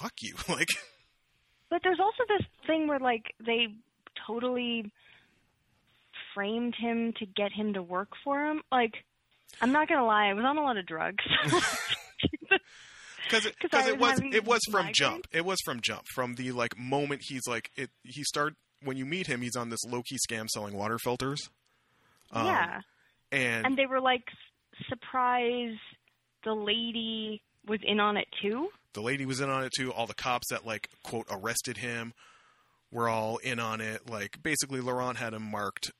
"Fuck 0.00 0.12
you!" 0.20 0.34
Like, 0.48 0.68
But 1.70 1.80
there's 1.82 2.00
also 2.00 2.22
this 2.28 2.46
thing 2.66 2.86
where 2.88 2.98
like 3.00 3.34
they 3.44 3.68
totally 4.26 4.90
framed 6.34 6.74
him 6.78 7.12
to 7.18 7.26
get 7.26 7.52
him 7.52 7.74
to 7.74 7.82
work 7.82 8.08
for 8.24 8.44
him. 8.46 8.62
Like, 8.72 8.94
I'm 9.60 9.72
not 9.72 9.88
gonna 9.88 10.06
lie, 10.06 10.26
I 10.28 10.34
was 10.34 10.44
on 10.44 10.56
a 10.58 10.62
lot 10.62 10.76
of 10.76 10.86
drugs. 10.86 11.24
because 13.24 13.44
it, 13.46 13.54
'Cause 13.70 13.86
it 13.86 13.98
was 13.98 14.20
it 14.32 14.44
was 14.46 14.60
from 14.70 14.86
migraines. 14.86 14.94
jump. 14.94 15.26
It 15.32 15.44
was 15.44 15.58
from 15.64 15.80
jump. 15.82 16.02
From 16.14 16.34
the 16.36 16.52
like 16.52 16.78
moment 16.78 17.22
he's 17.28 17.46
like 17.46 17.70
it. 17.76 17.90
He 18.04 18.22
start 18.24 18.54
when 18.82 18.96
you 18.96 19.04
meet 19.04 19.26
him. 19.26 19.42
He's 19.42 19.56
on 19.56 19.68
this 19.70 19.84
low 19.84 20.02
key 20.02 20.16
scam 20.28 20.48
selling 20.48 20.74
water 20.74 20.98
filters. 20.98 21.40
Um, 22.32 22.46
yeah. 22.46 22.80
and, 23.32 23.66
And 23.66 23.76
they 23.78 23.86
were 23.86 24.00
like 24.00 24.22
s- 24.28 24.86
surprised 24.88 25.78
the 26.44 26.54
lady 26.54 27.42
was 27.66 27.80
in 27.82 28.00
on 28.00 28.16
it 28.16 28.28
too. 28.42 28.68
the 28.94 29.02
lady 29.02 29.26
was 29.26 29.40
in 29.40 29.50
on 29.50 29.64
it 29.64 29.72
too. 29.76 29.92
All 29.92 30.06
the 30.06 30.14
cops 30.14 30.48
that 30.50 30.66
like 30.66 30.88
quote 31.04 31.26
arrested 31.30 31.78
him 31.78 32.14
were 32.90 33.08
all 33.08 33.36
in 33.38 33.58
on 33.60 33.80
it. 33.80 34.08
Like 34.08 34.42
basically, 34.42 34.80
Laurent 34.80 35.18
had 35.18 35.34
him 35.34 35.42
marked 35.42 35.90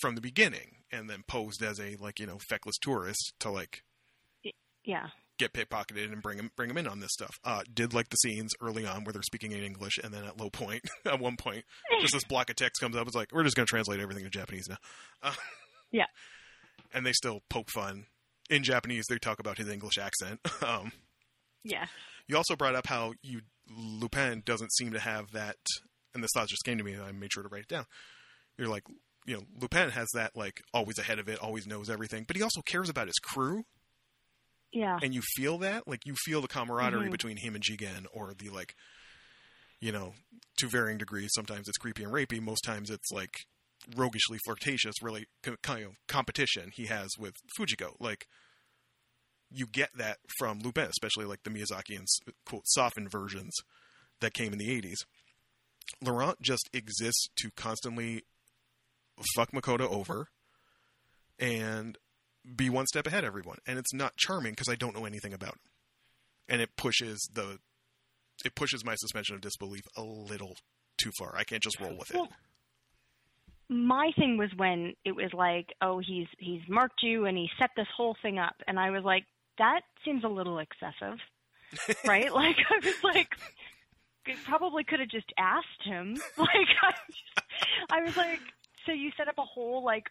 from 0.00 0.14
the 0.14 0.20
beginning, 0.20 0.76
and 0.92 1.10
then 1.10 1.22
posed 1.26 1.62
as 1.62 1.78
a 1.80 1.96
like 2.00 2.18
you 2.20 2.26
know 2.26 2.38
feckless 2.48 2.76
tourist 2.80 3.34
to 3.40 3.50
like 3.50 3.82
Yeah. 4.84 5.08
get 5.38 5.52
pickpocketed 5.52 6.10
and 6.12 6.22
bring 6.22 6.38
him 6.38 6.50
bring 6.56 6.70
him 6.70 6.78
in 6.78 6.86
on 6.86 7.00
this 7.00 7.10
stuff. 7.12 7.34
Uh, 7.44 7.62
did 7.72 7.92
like 7.92 8.08
the 8.08 8.16
scenes 8.16 8.52
early 8.62 8.86
on 8.86 9.04
where 9.04 9.12
they're 9.12 9.22
speaking 9.22 9.52
in 9.52 9.62
English, 9.62 9.98
and 10.02 10.14
then 10.14 10.24
at 10.24 10.38
low 10.40 10.48
point, 10.50 10.82
at 11.04 11.20
one 11.20 11.36
point, 11.36 11.64
just 12.00 12.14
this 12.14 12.24
block 12.24 12.48
of 12.50 12.56
text 12.56 12.80
comes 12.80 12.96
up. 12.96 13.06
It's 13.06 13.16
like 13.16 13.32
we're 13.32 13.44
just 13.44 13.56
going 13.56 13.66
to 13.66 13.70
translate 13.70 14.00
everything 14.00 14.24
to 14.24 14.30
Japanese 14.30 14.68
now. 14.68 14.78
Uh, 15.22 15.34
Yeah. 15.92 16.06
and 16.94 17.04
they 17.04 17.12
still 17.12 17.42
poke 17.50 17.68
fun 17.70 18.06
in 18.50 18.62
Japanese. 18.62 19.04
They 19.08 19.18
talk 19.18 19.38
about 19.40 19.56
his 19.56 19.68
English 19.68 19.96
accent. 19.98 20.40
Um, 20.62 20.92
Yeah. 21.64 21.86
you 22.26 22.36
also 22.36 22.56
brought 22.56 22.74
up 22.74 22.86
how 22.86 23.14
you 23.22 23.40
Lupin 23.68 24.42
doesn't 24.44 24.72
seem 24.74 24.92
to 24.92 24.98
have 25.00 25.30
that, 25.32 25.56
and 26.14 26.22
this 26.24 26.30
thought 26.34 26.48
just 26.48 26.64
came 26.64 26.76
to 26.78 26.84
me, 26.84 26.92
and 26.92 27.02
I 27.02 27.12
made 27.12 27.32
sure 27.32 27.42
to 27.42 27.48
write 27.48 27.62
it 27.62 27.68
down. 27.68 27.86
You're 28.58 28.68
like, 28.68 28.82
you 29.26 29.36
know, 29.36 29.42
Lupin 29.60 29.90
has 29.90 30.08
that 30.14 30.34
like 30.36 30.60
always 30.74 30.98
ahead 30.98 31.18
of 31.18 31.28
it, 31.28 31.38
always 31.38 31.66
knows 31.66 31.88
everything, 31.88 32.24
but 32.26 32.36
he 32.36 32.42
also 32.42 32.62
cares 32.62 32.88
about 32.88 33.06
his 33.06 33.18
crew 33.22 33.64
Yeah. 34.72 34.98
and 35.02 35.14
you 35.14 35.22
feel 35.36 35.58
that 35.58 35.86
like 35.86 36.04
you 36.06 36.14
feel 36.24 36.40
the 36.40 36.48
camaraderie 36.48 37.08
Mhm. 37.08 37.12
between 37.12 37.36
him 37.36 37.54
and 37.54 37.62
Jigen 37.64 38.06
or 38.12 38.34
the 38.34 38.48
like 38.50 38.74
you 39.80 39.92
know 39.92 40.14
to 40.58 40.66
varying 40.68 40.98
degrees 40.98 41.30
sometimes 41.34 41.68
it's 41.68 41.78
creepy 41.78 42.02
and 42.04 42.12
rapey 42.12 42.40
most 42.40 42.62
times 42.62 42.90
it's 42.90 43.10
like 43.10 43.34
roguishly 43.96 44.38
flirtatious 44.44 44.94
really 45.02 45.26
kind 45.62 45.84
of 45.84 45.92
competition 46.08 46.70
he 46.74 46.86
has 46.86 47.10
with 47.18 47.34
Fujiko. 47.58 47.94
Like 47.98 48.26
you 49.50 49.66
get 49.66 49.90
that 49.96 50.18
from 50.38 50.60
Lupin 50.60 50.88
especially 50.88 51.24
like 51.24 51.42
the 51.44 51.50
Miyazaki 51.50 51.96
and 51.96 52.06
quote 52.46 52.66
softened 52.66 53.10
versions 53.10 53.54
that 54.20 54.34
came 54.34 54.52
in 54.52 54.58
the 54.58 54.68
80s 54.68 54.98
Laurent 56.02 56.40
just 56.40 56.70
exists 56.72 57.28
to 57.36 57.50
constantly 57.56 58.22
fuck 59.34 59.50
Makoto 59.52 59.90
over 59.90 60.28
and 61.38 61.98
be 62.56 62.70
one 62.70 62.86
step 62.86 63.06
ahead 63.06 63.24
everyone. 63.24 63.58
And 63.66 63.78
it's 63.78 63.92
not 63.92 64.16
charming 64.16 64.52
because 64.52 64.68
i 64.68 64.74
don't 64.74 64.94
know 64.94 65.04
anything 65.04 65.32
about 65.32 65.54
him. 65.54 65.60
And 66.48 66.62
it 66.62 66.76
pushes 66.76 67.28
the 67.32 67.58
it 68.44 68.54
pushes 68.54 68.84
my 68.84 68.94
suspension 68.94 69.34
of 69.34 69.42
disbelief 69.42 69.82
a 69.96 70.02
little 70.02 70.56
too 70.96 71.10
far. 71.18 71.34
I 71.36 71.44
can't 71.44 71.62
just 71.62 71.80
roll 71.80 71.96
with 71.98 72.14
it 72.14 72.28
my 73.70 74.10
thing 74.18 74.36
was 74.36 74.50
when 74.56 74.94
it 75.04 75.12
was 75.12 75.30
like, 75.32 75.68
oh, 75.80 76.00
he's 76.04 76.26
he's 76.38 76.60
marked 76.68 77.02
you 77.02 77.24
and 77.26 77.38
he 77.38 77.48
set 77.58 77.70
this 77.76 77.86
whole 77.96 78.16
thing 78.20 78.38
up, 78.38 78.56
and 78.66 78.78
I 78.78 78.90
was 78.90 79.04
like, 79.04 79.24
that 79.58 79.82
seems 80.04 80.24
a 80.24 80.28
little 80.28 80.58
excessive, 80.58 81.18
right? 82.06 82.34
like 82.34 82.56
I 82.68 82.84
was 82.84 83.04
like, 83.04 83.28
probably 84.44 84.82
could 84.82 84.98
have 85.00 85.08
just 85.08 85.32
asked 85.38 85.82
him. 85.84 86.16
Like 86.36 86.68
I, 86.82 87.98
I 87.98 88.02
was 88.02 88.16
like, 88.16 88.40
so 88.86 88.92
you 88.92 89.10
set 89.16 89.28
up 89.28 89.38
a 89.38 89.42
whole 89.42 89.84
like 89.84 90.04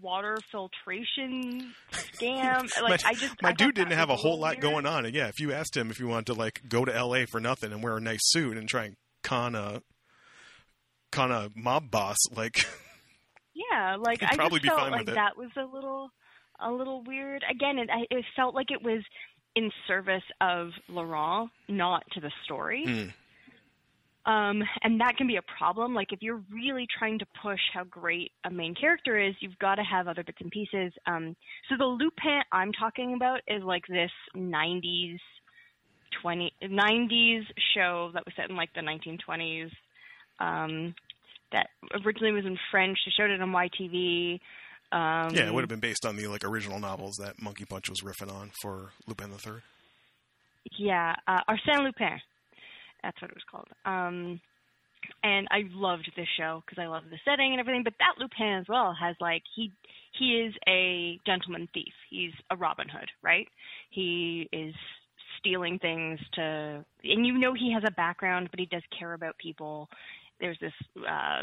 water 0.00 0.36
filtration 0.50 1.74
scam? 1.92 2.70
Like 2.82 3.02
my, 3.04 3.10
I 3.10 3.14
just 3.14 3.42
my 3.42 3.50
I 3.50 3.52
dude 3.52 3.74
didn't 3.74 3.92
have 3.92 4.08
a 4.10 4.16
whole 4.16 4.38
lot 4.38 4.54
weird. 4.54 4.62
going 4.62 4.86
on. 4.86 5.04
And 5.04 5.14
yeah, 5.14 5.28
if 5.28 5.38
you 5.38 5.52
asked 5.52 5.76
him 5.76 5.90
if 5.90 6.00
you 6.00 6.08
wanted 6.08 6.26
to 6.26 6.34
like 6.34 6.62
go 6.68 6.84
to 6.84 6.94
L.A. 6.94 7.26
for 7.26 7.40
nothing 7.40 7.72
and 7.72 7.82
wear 7.82 7.96
a 7.96 8.00
nice 8.00 8.20
suit 8.22 8.56
and 8.56 8.68
try 8.68 8.86
and 8.86 8.96
con 9.22 9.54
a 9.54 9.82
con 11.10 11.32
of 11.32 11.56
mob 11.56 11.90
boss, 11.90 12.16
like 12.34 12.56
Yeah, 13.54 13.96
like 13.96 14.22
I 14.28 14.36
probably 14.36 14.60
just 14.60 14.62
be 14.64 14.68
felt 14.68 14.80
fine 14.80 14.92
like 14.92 15.06
with 15.06 15.14
that 15.14 15.36
was 15.36 15.50
a 15.56 15.64
little, 15.64 16.10
a 16.60 16.70
little 16.70 17.02
weird. 17.02 17.44
Again, 17.50 17.78
it, 17.78 17.88
it 18.10 18.24
felt 18.36 18.54
like 18.54 18.70
it 18.70 18.82
was 18.82 19.02
in 19.56 19.70
service 19.86 20.22
of 20.40 20.70
Laurent, 20.88 21.50
not 21.68 22.04
to 22.12 22.20
the 22.20 22.30
story. 22.44 22.84
Mm. 22.86 23.12
Um, 24.26 24.62
and 24.82 25.00
that 25.00 25.16
can 25.16 25.26
be 25.26 25.36
a 25.36 25.42
problem. 25.58 25.94
Like 25.94 26.12
if 26.12 26.22
you're 26.22 26.42
really 26.52 26.86
trying 26.98 27.18
to 27.20 27.26
push 27.42 27.60
how 27.72 27.84
great 27.84 28.32
a 28.44 28.50
main 28.50 28.74
character 28.74 29.18
is, 29.18 29.34
you've 29.40 29.58
got 29.58 29.76
to 29.76 29.82
have 29.82 30.08
other 30.08 30.22
bits 30.22 30.38
and 30.40 30.50
pieces. 30.50 30.92
Um, 31.06 31.34
so 31.68 31.76
the 31.76 31.84
Lupin 31.84 32.42
I'm 32.52 32.72
talking 32.72 33.14
about 33.14 33.40
is 33.48 33.62
like 33.62 33.86
this 33.88 34.10
90s, 34.36 35.18
20 36.22 36.52
90s 36.62 37.42
show 37.74 38.10
that 38.12 38.24
was 38.26 38.34
set 38.36 38.50
in 38.50 38.56
like 38.56 38.72
the 38.74 38.82
1920s. 38.82 39.70
Um, 40.40 40.94
that 41.52 41.68
originally 42.04 42.32
was 42.32 42.46
in 42.46 42.58
French. 42.70 42.98
They 43.04 43.12
showed 43.16 43.30
it 43.30 43.40
on 43.40 43.50
YTV. 43.50 44.40
Um, 44.92 45.34
yeah, 45.34 45.46
it 45.46 45.54
would 45.54 45.62
have 45.62 45.68
been 45.68 45.80
based 45.80 46.04
on 46.04 46.16
the 46.16 46.26
like 46.26 46.44
original 46.44 46.80
novels 46.80 47.16
that 47.20 47.40
Monkey 47.40 47.64
Punch 47.64 47.88
was 47.88 48.00
riffing 48.00 48.32
on 48.32 48.50
for 48.60 48.90
Lupin 49.06 49.30
the 49.30 49.38
Third. 49.38 49.62
Yeah, 50.78 51.14
uh, 51.26 51.40
Arsène 51.48 51.84
Lupin. 51.84 52.20
That's 53.02 53.20
what 53.22 53.30
it 53.30 53.36
was 53.36 53.44
called. 53.50 53.68
Um, 53.84 54.40
and 55.22 55.48
I 55.50 55.62
loved 55.72 56.10
this 56.16 56.26
show 56.36 56.62
because 56.66 56.82
I 56.82 56.86
love 56.86 57.04
the 57.10 57.18
setting 57.24 57.52
and 57.52 57.60
everything. 57.60 57.82
But 57.84 57.94
that 57.98 58.20
Lupin 58.20 58.60
as 58.60 58.66
well 58.68 58.94
has 58.98 59.16
like 59.20 59.42
he 59.54 59.72
he 60.18 60.40
is 60.40 60.54
a 60.68 61.18
gentleman 61.26 61.68
thief. 61.72 61.92
He's 62.10 62.32
a 62.50 62.56
Robin 62.56 62.88
Hood, 62.88 63.08
right? 63.22 63.48
He 63.90 64.48
is 64.52 64.74
stealing 65.38 65.78
things 65.78 66.18
to, 66.34 66.84
and 67.04 67.26
you 67.26 67.38
know 67.38 67.54
he 67.54 67.72
has 67.72 67.82
a 67.86 67.90
background, 67.92 68.48
but 68.50 68.60
he 68.60 68.66
does 68.66 68.82
care 68.96 69.14
about 69.14 69.38
people. 69.38 69.88
There's 70.40 70.58
this 70.60 70.72
uh, 70.98 71.42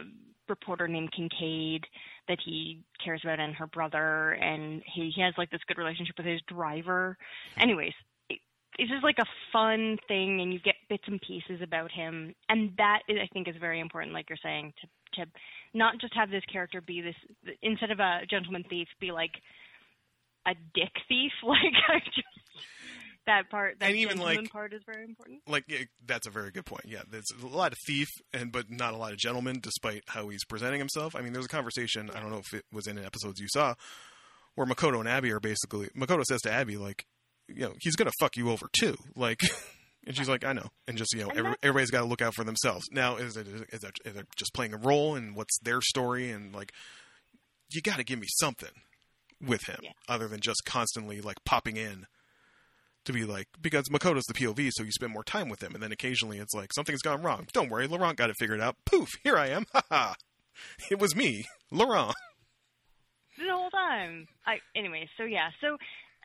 reporter 0.49 0.87
named 0.87 1.11
Kincaid 1.11 1.85
that 2.27 2.39
he 2.43 2.81
cares 3.03 3.21
about, 3.23 3.39
and 3.39 3.55
her 3.55 3.67
brother, 3.67 4.31
and 4.31 4.81
he, 4.85 5.11
he 5.15 5.21
has 5.21 5.33
like 5.37 5.49
this 5.49 5.61
good 5.67 5.77
relationship 5.77 6.15
with 6.17 6.25
his 6.25 6.41
driver. 6.47 7.17
Anyways, 7.57 7.93
it, 8.29 8.39
it's 8.77 8.91
just 8.91 9.03
like 9.03 9.19
a 9.19 9.25
fun 9.53 9.97
thing 10.07 10.41
and 10.41 10.53
you 10.53 10.59
get 10.59 10.75
bits 10.89 11.03
and 11.07 11.21
pieces 11.21 11.61
about 11.63 11.91
him 11.91 12.35
and 12.49 12.71
that 12.77 12.99
is, 13.09 13.17
i 13.19 13.27
think 13.33 13.47
is 13.47 13.55
very 13.59 13.79
important 13.79 14.13
like 14.13 14.29
you're 14.29 14.37
saying 14.43 14.71
to 14.79 14.87
to 15.13 15.29
not 15.73 15.99
just 15.99 16.13
have 16.13 16.29
this 16.29 16.43
character 16.51 16.79
be 16.79 17.01
this 17.01 17.15
instead 17.63 17.89
of 17.89 17.99
a 17.99 18.19
gentleman 18.29 18.63
thief 18.69 18.87
be 18.99 19.11
like 19.11 19.31
a 20.47 20.55
dick 20.73 20.91
thief 21.07 21.31
like 21.43 21.75
I 21.87 21.99
just 21.99 22.27
that 23.27 23.49
part 23.49 23.79
that 23.79 23.85
And 23.87 23.95
even, 23.97 24.17
gentleman 24.17 24.43
like- 24.43 24.51
part 24.51 24.73
is 24.73 24.81
very 24.85 25.03
important 25.05 25.41
Like 25.47 25.65
yeah, 25.67 25.79
that's 26.05 26.27
a 26.27 26.31
very 26.31 26.51
good 26.51 26.65
point. 26.65 26.85
Yeah, 26.85 27.03
there's 27.09 27.27
a 27.41 27.45
lot 27.47 27.71
of 27.71 27.77
thief 27.85 28.07
and 28.33 28.51
but 28.51 28.69
not 28.69 28.93
a 28.93 28.97
lot 28.97 29.11
of 29.11 29.17
gentleman, 29.19 29.59
despite 29.61 30.03
how 30.07 30.27
he's 30.29 30.43
presenting 30.45 30.79
himself. 30.79 31.15
I 31.15 31.21
mean, 31.21 31.33
there's 31.33 31.45
a 31.45 31.49
conversation. 31.49 32.09
I 32.13 32.19
don't 32.19 32.31
know 32.31 32.39
if 32.39 32.53
it 32.53 32.65
was 32.73 32.87
in 32.87 32.97
episodes 32.97 33.39
you 33.39 33.47
saw 33.49 33.75
where 34.55 34.65
Makoto 34.67 34.99
and 34.99 35.07
Abby 35.07 35.31
are 35.31 35.39
basically 35.39 35.87
Makoto 35.95 36.23
says 36.23 36.41
to 36.41 36.51
Abby 36.51 36.77
like, 36.77 37.05
you 37.47 37.61
know, 37.61 37.73
he's 37.79 37.95
gonna 37.95 38.11
fuck 38.19 38.35
you 38.35 38.49
over 38.49 38.67
too. 38.77 38.97
Like, 39.15 39.39
and 40.05 40.15
she's 40.15 40.29
like, 40.29 40.45
I 40.45 40.53
know. 40.53 40.69
And 40.87 40.97
just 40.97 41.13
you 41.13 41.21
know, 41.23 41.29
every, 41.35 41.53
everybody's 41.61 41.91
got 41.91 41.99
to 42.01 42.07
look 42.07 42.21
out 42.21 42.33
for 42.33 42.43
themselves. 42.45 42.85
Now, 42.91 43.17
is 43.17 43.35
it 43.37 43.45
is 43.47 43.83
it, 43.83 43.91
is 44.05 44.15
it 44.15 44.25
just 44.37 44.53
playing 44.53 44.73
a 44.73 44.77
role 44.77 45.15
and 45.15 45.35
what's 45.35 45.57
their 45.59 45.81
story 45.81 46.31
and 46.31 46.55
like, 46.55 46.71
you 47.71 47.81
got 47.81 47.97
to 47.97 48.03
give 48.05 48.17
me 48.19 48.27
something 48.39 48.69
with 49.45 49.63
him 49.67 49.79
Yeah. 49.83 49.91
other 50.07 50.27
than 50.27 50.39
just 50.39 50.61
constantly 50.65 51.19
like 51.21 51.43
popping 51.45 51.77
in 51.77 52.05
to 53.07 53.13
be 53.13 53.25
like 53.25 53.47
because 53.61 53.89
Makoto's 53.89 54.25
the 54.25 54.33
POV, 54.33 54.69
so 54.71 54.83
you 54.83 54.91
spend 54.91 55.11
more 55.11 55.23
time 55.23 55.49
with 55.49 55.61
him, 55.61 55.73
and 55.73 55.81
then 55.83 55.91
occasionally 55.91 56.37
it's 56.37 56.53
like 56.53 56.71
something's 56.73 57.01
gone 57.01 57.21
wrong. 57.21 57.47
Don't 57.53 57.69
worry, 57.69 57.87
Laurent 57.87 58.17
got 58.17 58.29
it 58.29 58.35
figured 58.39 58.61
out. 58.61 58.75
Poof, 58.85 59.09
here 59.23 59.37
I 59.37 59.47
am. 59.47 59.65
Ha 59.73 59.81
ha. 59.91 60.15
It 60.89 60.99
was 60.99 61.15
me, 61.15 61.45
Laurent. 61.71 62.15
the 63.37 63.51
whole 63.51 63.69
time 63.69 64.27
i 64.47 64.57
anyway 64.75 65.07
so 65.17 65.23
yeah 65.23 65.49
so 65.61 65.75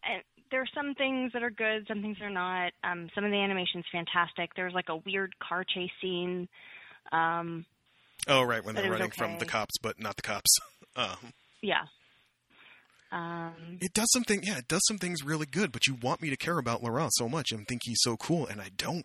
uh, 0.09 0.19
there 0.51 0.63
are 0.63 0.67
some 0.75 0.95
things 0.95 1.31
that 1.35 1.43
are 1.43 1.51
good 1.51 1.85
some 1.87 2.01
things 2.01 2.17
are 2.23 2.31
not 2.31 2.73
um 2.85 3.11
some 3.15 3.25
of 3.25 3.31
the 3.31 3.37
animation's 3.37 3.85
fantastic 3.93 4.49
there's 4.57 4.73
like 4.73 4.89
a 4.89 4.97
weird 4.97 5.35
car 5.39 5.65
chase 5.65 5.91
scene 6.01 6.49
um 7.13 7.65
Oh 8.29 8.45
right, 8.45 8.65
when 8.65 8.77
they're 8.77 8.89
running 8.89 9.11
from 9.11 9.39
the 9.39 9.45
cops, 9.47 9.77
but 9.83 9.99
not 10.01 10.15
the 10.17 10.23
cops. 10.23 10.51
Um, 10.95 11.33
yeah 11.63 11.85
um 13.13 13.79
it 13.81 13.93
does 13.93 14.11
something. 14.13 14.43
Yeah, 14.43 14.59
it 14.59 14.69
does 14.69 14.83
some 14.89 14.99
things 14.99 15.23
really 15.23 15.47
good, 15.47 15.71
but 15.71 15.87
you 15.87 15.95
want 16.03 16.21
me 16.23 16.31
to 16.31 16.37
care 16.37 16.59
about 16.59 16.83
Laurent 16.83 17.13
so 17.15 17.29
much 17.29 17.53
and 17.53 17.67
think 17.69 17.83
he's 17.85 18.01
so 18.01 18.17
cool, 18.17 18.47
and 18.47 18.61
I 18.61 18.71
don't. 18.77 19.05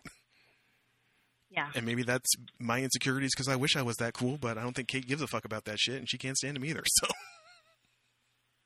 yeah 1.50 1.70
And 1.74 1.84
maybe 1.86 2.02
that's 2.02 2.30
my 2.58 2.80
insecurities 2.82 3.32
because 3.34 3.48
I 3.48 3.56
wish 3.56 3.76
I 3.76 3.82
was 3.82 3.96
that 3.96 4.14
cool, 4.14 4.38
but 4.38 4.58
I 4.58 4.62
don't 4.62 4.74
think 4.74 4.88
Kate 4.88 5.06
gives 5.06 5.22
a 5.22 5.26
fuck 5.26 5.44
about 5.44 5.64
that 5.66 5.78
shit, 5.78 5.96
and 5.96 6.08
she 6.08 6.18
can't 6.18 6.36
stand 6.36 6.56
him 6.56 6.64
either. 6.64 6.82
So. 7.00 7.06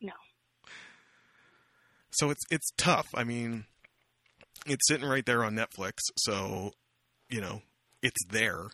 No. 0.01 0.13
So 2.11 2.31
it's 2.31 2.43
it's 2.51 2.71
tough. 2.77 3.09
I 3.15 3.25
mean, 3.25 3.65
it's 4.67 4.87
sitting 4.89 5.09
right 5.09 5.25
there 5.25 5.45
on 5.45 5.55
Netflix, 5.55 5.95
so 6.19 6.73
you 7.31 7.41
know 7.41 7.63
it's 8.03 8.25
there. 8.31 8.67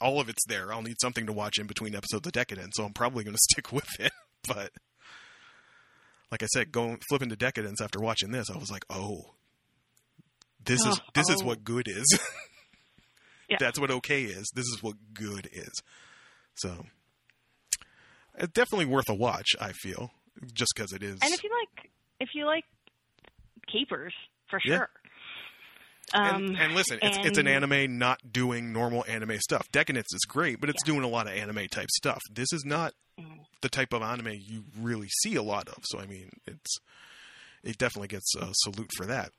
All 0.00 0.20
of 0.20 0.28
it's 0.28 0.44
there. 0.46 0.72
I'll 0.72 0.82
need 0.82 1.00
something 1.00 1.26
to 1.26 1.32
watch 1.32 1.58
in 1.58 1.66
between 1.66 1.94
episodes 1.96 2.26
of 2.26 2.32
Decadence, 2.32 2.74
so 2.76 2.84
I'm 2.84 2.92
probably 2.92 3.24
going 3.24 3.34
to 3.36 3.40
stick 3.50 3.72
with 3.72 3.88
it. 3.98 4.12
But 4.46 4.70
like 6.30 6.42
I 6.42 6.46
said, 6.46 6.72
going 6.72 6.98
flipping 7.08 7.28
to 7.30 7.36
Decadence 7.36 7.80
after 7.80 8.00
watching 8.00 8.30
this, 8.30 8.50
I 8.50 8.58
was 8.58 8.70
like, 8.70 8.84
oh, 8.90 9.34
this 10.64 10.80
is 10.84 10.98
Oh, 11.00 11.04
this 11.14 11.28
is 11.30 11.42
oh. 11.42 11.46
what 11.46 11.64
good 11.64 11.88
is. 11.88 12.04
Yeah. 13.50 13.56
That's 13.58 13.80
what 13.80 13.90
okay 13.90 14.24
is. 14.24 14.52
This 14.54 14.66
is 14.66 14.82
what 14.82 14.96
good 15.14 15.48
is. 15.50 15.70
So 16.56 16.84
it's 18.36 18.52
definitely 18.52 18.84
worth 18.84 19.08
a 19.08 19.14
watch. 19.14 19.46
I 19.58 19.72
feel 19.72 20.10
just 20.52 20.70
because 20.76 20.92
it 20.92 21.02
is. 21.02 21.18
And 21.22 21.32
if 21.32 21.42
you 21.42 21.48
like, 21.58 21.90
if 22.20 22.28
you 22.34 22.44
like 22.44 22.64
capers, 23.72 24.12
for 24.50 24.60
Yeah. 24.66 24.76
sure. 24.76 24.90
Um, 26.12 26.44
and, 26.44 26.58
and 26.58 26.74
listen, 26.74 26.98
it's, 27.00 27.16
it's 27.26 27.38
an 27.38 27.46
anime 27.48 27.96
not 27.98 28.20
doing 28.30 28.70
normal 28.70 29.02
anime 29.08 29.38
stuff. 29.38 29.66
Decadence 29.72 30.08
is 30.12 30.20
great, 30.28 30.60
but 30.60 30.68
it's 30.68 30.82
doing 30.82 31.02
a 31.02 31.08
lot 31.08 31.26
of 31.26 31.32
anime 31.32 31.68
type 31.68 31.88
stuff. 31.96 32.20
This 32.30 32.52
is 32.52 32.64
not 32.66 32.92
Mhm. 33.18 33.46
The 33.62 33.68
type 33.68 33.92
of 33.92 34.02
anime 34.02 34.34
you 34.40 34.64
really 34.78 35.08
see 35.22 35.34
a 35.36 35.42
lot 35.42 35.68
of. 35.68 35.84
So 35.84 35.98
I 35.98 36.06
mean, 36.06 36.30
it's 36.46 36.76
it 37.62 37.78
definitely 37.78 38.08
gets 38.08 38.34
a 38.34 38.48
salute 38.52 38.90
for 38.96 39.06
that. 39.06 39.32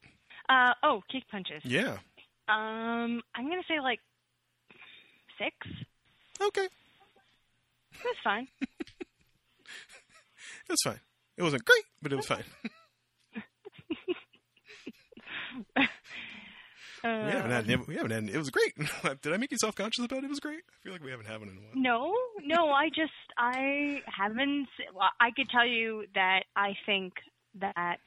Uh, 0.47 0.73
oh, 0.83 1.01
kick 1.11 1.23
punches. 1.29 1.61
Yeah. 1.63 1.97
Um, 2.47 3.21
I'm 3.35 3.49
gonna 3.49 3.61
say 3.67 3.79
like 3.81 3.99
six. 5.37 5.55
Okay. 6.41 6.67
That's 7.93 8.19
fine. 8.23 8.47
It 10.69 10.73
was 10.73 10.81
fine. 10.83 10.99
It 11.35 11.41
wasn't 11.41 11.65
great, 11.65 11.83
but 11.99 12.13
it 12.13 12.15
was 12.15 12.27
fine. 12.27 12.43
Uh, 17.03 17.23
we 17.26 17.31
haven't 17.31 17.51
had 17.51 17.88
we 17.88 17.95
haven't 17.95 18.11
had 18.11 18.30
it 18.30 18.38
was 18.38 18.49
great. 18.49 18.73
Did 19.21 19.34
I 19.34 19.38
make 19.38 19.51
you 19.51 19.57
self 19.57 19.76
conscious 19.76 20.03
about 20.03 20.19
it? 20.19 20.26
It 20.26 20.30
was 20.30 20.39
great. 20.39 20.61
I 20.69 20.76
feel 20.84 20.91
like 20.93 21.03
we 21.03 21.11
haven't 21.11 21.27
had 21.27 21.39
one 21.39 21.49
in 21.49 21.55
a 21.57 21.59
while. 21.59 21.71
No, 21.76 22.15
no, 22.43 22.71
I 22.71 22.89
just 22.89 23.11
I 23.38 24.01
haven't. 24.05 24.67
Well, 24.93 25.09
I 25.19 25.31
could 25.31 25.49
tell 25.49 25.65
you 25.65 26.05
that 26.15 26.43
I 26.55 26.73
think 26.85 27.13
that 27.59 27.99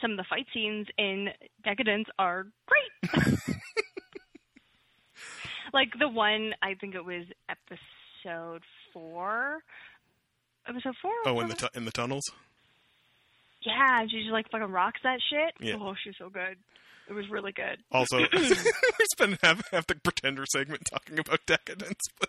some 0.00 0.12
of 0.12 0.16
the 0.16 0.24
fight 0.28 0.46
scenes 0.52 0.86
in 0.98 1.28
Decadence 1.64 2.06
are 2.18 2.46
great. 2.66 3.32
like 5.72 5.88
the 5.98 6.08
one, 6.08 6.52
I 6.62 6.74
think 6.74 6.94
it 6.94 7.04
was 7.04 7.24
episode 7.48 8.62
four. 8.92 9.58
Episode 10.68 10.94
four. 11.00 11.12
Oh, 11.24 11.40
in 11.40 11.48
the 11.48 11.54
tu- 11.54 11.68
in 11.74 11.84
the 11.86 11.90
tunnels. 11.90 12.24
yeah, 13.62 14.06
she 14.10 14.18
just 14.20 14.30
like 14.30 14.50
fucking 14.50 14.70
rocks 14.70 15.00
that 15.02 15.18
shit. 15.30 15.54
Yeah. 15.66 15.76
Oh, 15.80 15.94
she's 16.04 16.14
so 16.18 16.28
good. 16.28 16.56
It 17.08 17.14
was 17.14 17.28
really 17.30 17.52
good. 17.52 17.78
Also, 17.92 18.18
we 18.32 18.54
spent 19.12 19.38
half, 19.42 19.62
half 19.72 19.86
the 19.86 19.94
pretender 19.96 20.44
segment 20.50 20.82
talking 20.90 21.18
about 21.18 21.40
decadence, 21.46 22.00
but 22.20 22.28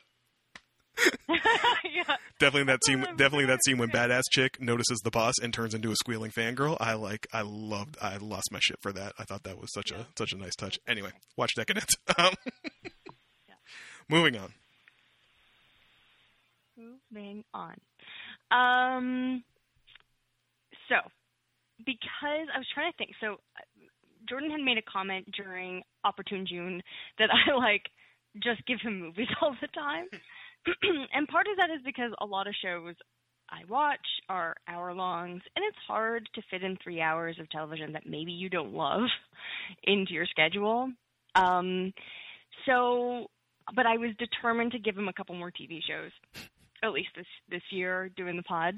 yeah. 1.30 2.16
definitely 2.40 2.66
that 2.66 2.84
scene. 2.86 3.02
Definitely 3.16 3.46
that 3.46 3.60
scene 3.66 3.78
when 3.78 3.90
badass 3.90 4.24
chick 4.32 4.62
notices 4.62 5.00
the 5.04 5.12
boss 5.12 5.36
and 5.42 5.54
turns 5.54 5.74
into 5.74 5.92
a 5.92 5.96
squealing 5.96 6.32
fangirl. 6.32 6.76
I 6.80 6.94
like. 6.94 7.28
I 7.32 7.42
loved. 7.42 7.98
I 8.02 8.18
lost 8.18 8.52
my 8.52 8.60
shit 8.62 8.78
for 8.82 8.92
that. 8.94 9.14
I 9.18 9.24
thought 9.24 9.44
that 9.44 9.60
was 9.60 9.72
such 9.74 9.92
a 9.92 10.08
such 10.18 10.34
a 10.34 10.38
nice 10.38 10.56
touch. 10.56 10.78
Anyway, 10.88 11.12
watch 11.38 11.56
decadence. 11.56 11.94
Um, 12.18 12.34
Moving 14.10 14.38
on. 14.38 14.54
Moving 16.78 17.44
on. 17.54 17.76
Um. 18.52 19.44
So, 20.90 20.96
because 21.86 22.48
I 22.54 22.58
was 22.58 22.68
trying 22.74 22.92
to 22.92 22.98
think. 22.98 23.12
So 23.22 23.38
Jordan 24.30 24.52
had 24.52 24.62
made 24.62 24.78
a 24.78 24.92
comment 24.92 25.26
during 25.36 25.82
Opportune 26.04 26.46
June 26.48 26.82
that 27.18 27.30
I 27.32 27.56
like 27.56 27.84
just 28.44 28.66
give 28.68 28.80
him 28.82 29.00
movies 29.00 29.28
all 29.42 29.56
the 29.60 29.68
time. 29.68 30.06
and 31.14 31.28
part 31.28 31.48
of 31.48 31.58
that 31.58 31.74
is 31.74 31.82
because 31.84 32.12
a 32.22 32.26
lot 32.26 32.48
of 32.48 32.54
shows 32.62 32.96
I 33.50 33.62
watch 33.68 34.06
are 34.30 34.56
hour 34.68 34.94
longs, 34.94 35.42
and 35.56 35.66
it's 35.68 35.78
hard 35.88 36.30
to 36.36 36.42
fit 36.52 36.64
in 36.64 36.78
three 36.84 37.02
hours 37.02 37.38
of 37.40 37.50
television 37.50 37.94
that 37.94 38.06
maybe 38.06 38.32
you 38.32 38.50
don't 38.50 38.74
love 38.74 39.02
into 39.84 40.14
your 40.14 40.28
schedule. 40.28 40.92
Um, 41.36 41.94
so, 42.66 43.28
but 43.76 43.86
I 43.86 43.98
was 43.98 44.12
determined 44.20 44.74
to 44.74 44.80
give 44.80 44.98
him 44.98 45.08
a 45.08 45.14
couple 45.14 45.36
more 45.36 45.52
TV 45.52 45.80
shows, 45.88 46.12
at 46.84 46.92
least 46.92 47.10
this 47.16 47.26
this 47.50 47.64
year, 47.72 48.10
doing 48.16 48.38
the 48.38 48.44
pod. 48.44 48.78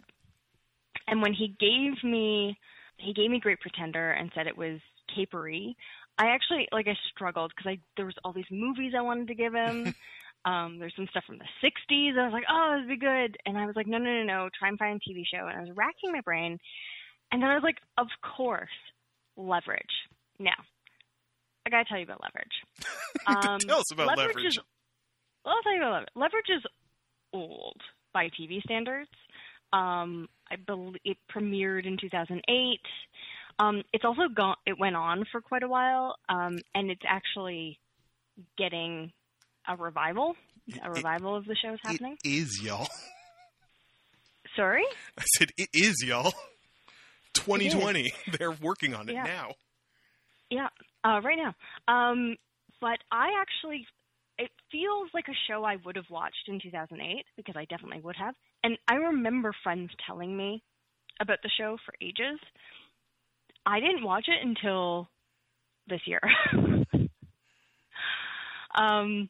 And 1.07 1.21
when 1.21 1.33
he 1.33 1.55
gave 1.59 2.01
me, 2.03 2.57
he 2.97 3.13
gave 3.13 3.29
me 3.29 3.39
Great 3.39 3.59
Pretender 3.59 4.11
and 4.11 4.31
said 4.33 4.47
it 4.47 4.57
was 4.57 4.79
capery. 5.15 5.75
I 6.17 6.27
actually 6.27 6.67
like 6.71 6.87
I 6.87 6.95
struggled 7.09 7.51
because 7.55 7.71
I 7.71 7.79
there 7.97 8.05
was 8.05 8.15
all 8.23 8.33
these 8.33 8.51
movies 8.51 8.93
I 8.97 9.01
wanted 9.01 9.27
to 9.27 9.35
give 9.35 9.53
him. 9.53 9.95
um, 10.45 10.79
there's 10.79 10.95
some 10.95 11.07
stuff 11.09 11.23
from 11.25 11.37
the 11.37 11.45
60s. 11.63 12.17
I 12.17 12.25
was 12.25 12.33
like, 12.33 12.45
oh, 12.49 12.73
this 12.73 12.87
would 12.87 12.99
be 12.99 13.05
good. 13.05 13.37
And 13.45 13.57
I 13.57 13.65
was 13.65 13.75
like, 13.75 13.87
no, 13.87 13.97
no, 13.97 14.11
no, 14.11 14.23
no. 14.23 14.49
Try 14.57 14.69
and 14.69 14.79
find 14.79 14.99
a 14.99 15.09
TV 15.09 15.23
show. 15.31 15.47
And 15.47 15.57
I 15.57 15.61
was 15.61 15.75
racking 15.75 16.11
my 16.11 16.21
brain. 16.21 16.57
And 17.31 17.41
then 17.41 17.49
I 17.49 17.53
was 17.53 17.63
like, 17.63 17.77
of 17.97 18.07
course, 18.35 18.69
Leverage. 19.37 20.09
Now, 20.39 20.51
I 21.65 21.69
gotta 21.69 21.85
tell 21.85 21.97
you 21.97 22.05
about 22.05 22.21
Leverage. 22.21 22.57
Um, 23.27 23.59
Tell 23.59 23.79
us 23.79 23.91
about 23.91 24.17
leverage. 24.17 24.45
Is, 24.45 24.59
well, 25.45 25.53
I'll 25.53 25.61
tell 25.61 25.73
you 25.73 25.77
about 25.77 25.91
Leverage. 25.91 26.09
Leverage 26.15 26.57
is 26.57 26.63
old 27.33 27.79
by 28.13 28.29
TV 28.29 28.61
standards. 28.63 29.11
Um, 29.73 30.27
I 30.49 30.55
believe 30.55 30.95
it 31.05 31.17
premiered 31.31 31.85
in 31.85 31.97
2008. 31.99 32.79
Um, 33.61 33.83
it's 33.93 34.03
also 34.05 34.27
gone. 34.33 34.55
It 34.65 34.79
went 34.79 34.95
on 34.95 35.25
for 35.31 35.39
quite 35.39 35.61
a 35.63 35.67
while, 35.67 36.15
um, 36.29 36.57
and 36.73 36.89
it's 36.89 37.03
actually 37.07 37.79
getting 38.57 39.11
a 39.67 39.75
revival. 39.75 40.35
A 40.81 40.87
It- 40.87 40.89
revival 40.89 41.35
of 41.35 41.45
the 41.45 41.55
show 41.55 41.73
is 41.73 41.79
happening. 41.83 42.17
It 42.23 42.29
is, 42.29 42.61
y'all. 42.63 42.87
Sorry. 44.55 44.83
I 45.17 45.23
said 45.37 45.49
it 45.57 45.69
is, 45.73 46.03
y'all. 46.05 46.33
2020. 47.33 48.11
They're 48.37 48.51
working 48.51 48.93
on 48.93 49.07
it 49.09 49.13
Yeah. 49.13 49.23
now. 49.23 49.53
Yeah, 50.49 50.67
uh, 51.05 51.21
right 51.23 51.37
now. 51.37 51.53
Um, 51.87 52.35
but 52.81 52.97
I 53.11 53.29
actually, 53.39 53.85
it 54.37 54.49
feels 54.71 55.09
like 55.13 55.27
a 55.29 55.35
show 55.47 55.63
I 55.63 55.77
would 55.85 55.95
have 55.95 56.09
watched 56.09 56.47
in 56.47 56.59
2008 56.59 57.25
because 57.37 57.55
I 57.55 57.65
definitely 57.65 58.01
would 58.01 58.17
have. 58.17 58.35
And 58.63 58.77
I 58.87 58.95
remember 58.95 59.53
friends 59.63 59.91
telling 60.05 60.35
me 60.35 60.61
about 61.21 61.37
the 61.43 61.49
show 61.57 61.77
for 61.85 61.93
ages. 62.01 62.39
I 63.65 63.79
didn't 63.79 64.03
watch 64.03 64.27
it 64.27 64.45
until 64.45 65.09
this 65.87 66.01
year. 66.05 66.21
um, 68.75 69.29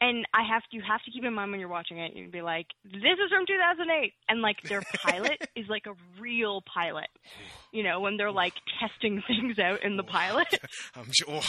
and 0.00 0.26
I 0.34 0.42
have 0.42 0.62
you 0.72 0.82
have 0.82 1.00
to 1.04 1.10
keep 1.12 1.24
in 1.24 1.32
mind 1.32 1.52
when 1.52 1.60
you're 1.60 1.68
watching 1.68 1.98
it, 1.98 2.16
you'd 2.16 2.32
be 2.32 2.42
like, 2.42 2.66
"This 2.84 2.94
is 2.94 3.30
from 3.30 3.46
2008," 3.46 4.12
and 4.28 4.42
like 4.42 4.60
their 4.62 4.82
pilot 5.00 5.48
is 5.56 5.68
like 5.68 5.86
a 5.86 5.94
real 6.20 6.62
pilot. 6.62 7.08
You 7.72 7.84
know, 7.84 8.00
when 8.00 8.16
they're 8.16 8.32
like 8.32 8.54
testing 8.80 9.22
things 9.26 9.60
out 9.60 9.84
in 9.84 9.96
the 9.96 10.02
pilot, 10.02 10.48
I'm 10.96 11.12
sure. 11.12 11.40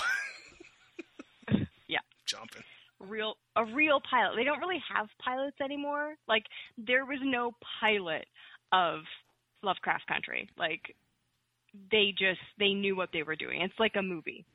Yeah. 1.88 2.00
Jumping. 2.26 2.64
real 3.00 3.36
a 3.56 3.66
real 3.66 4.00
pilot. 4.08 4.36
They 4.36 4.44
don't 4.44 4.60
really 4.60 4.82
have 4.94 5.08
pilots 5.24 5.58
anymore. 5.60 6.14
Like 6.28 6.44
there 6.78 7.06
was 7.06 7.20
no 7.24 7.54
pilot 7.82 8.26
of 8.72 9.00
Lovecraft 9.64 10.06
Country. 10.08 10.50
Like 10.58 10.96
they 11.92 12.14
just 12.18 12.40
they 12.60 12.74
knew 12.74 12.96
what 12.96 13.10
they 13.14 13.24
were 13.24 13.36
doing. 13.36 13.62
It's 13.62 13.78
like 13.80 13.94
a 13.98 14.02
movie. 14.02 14.46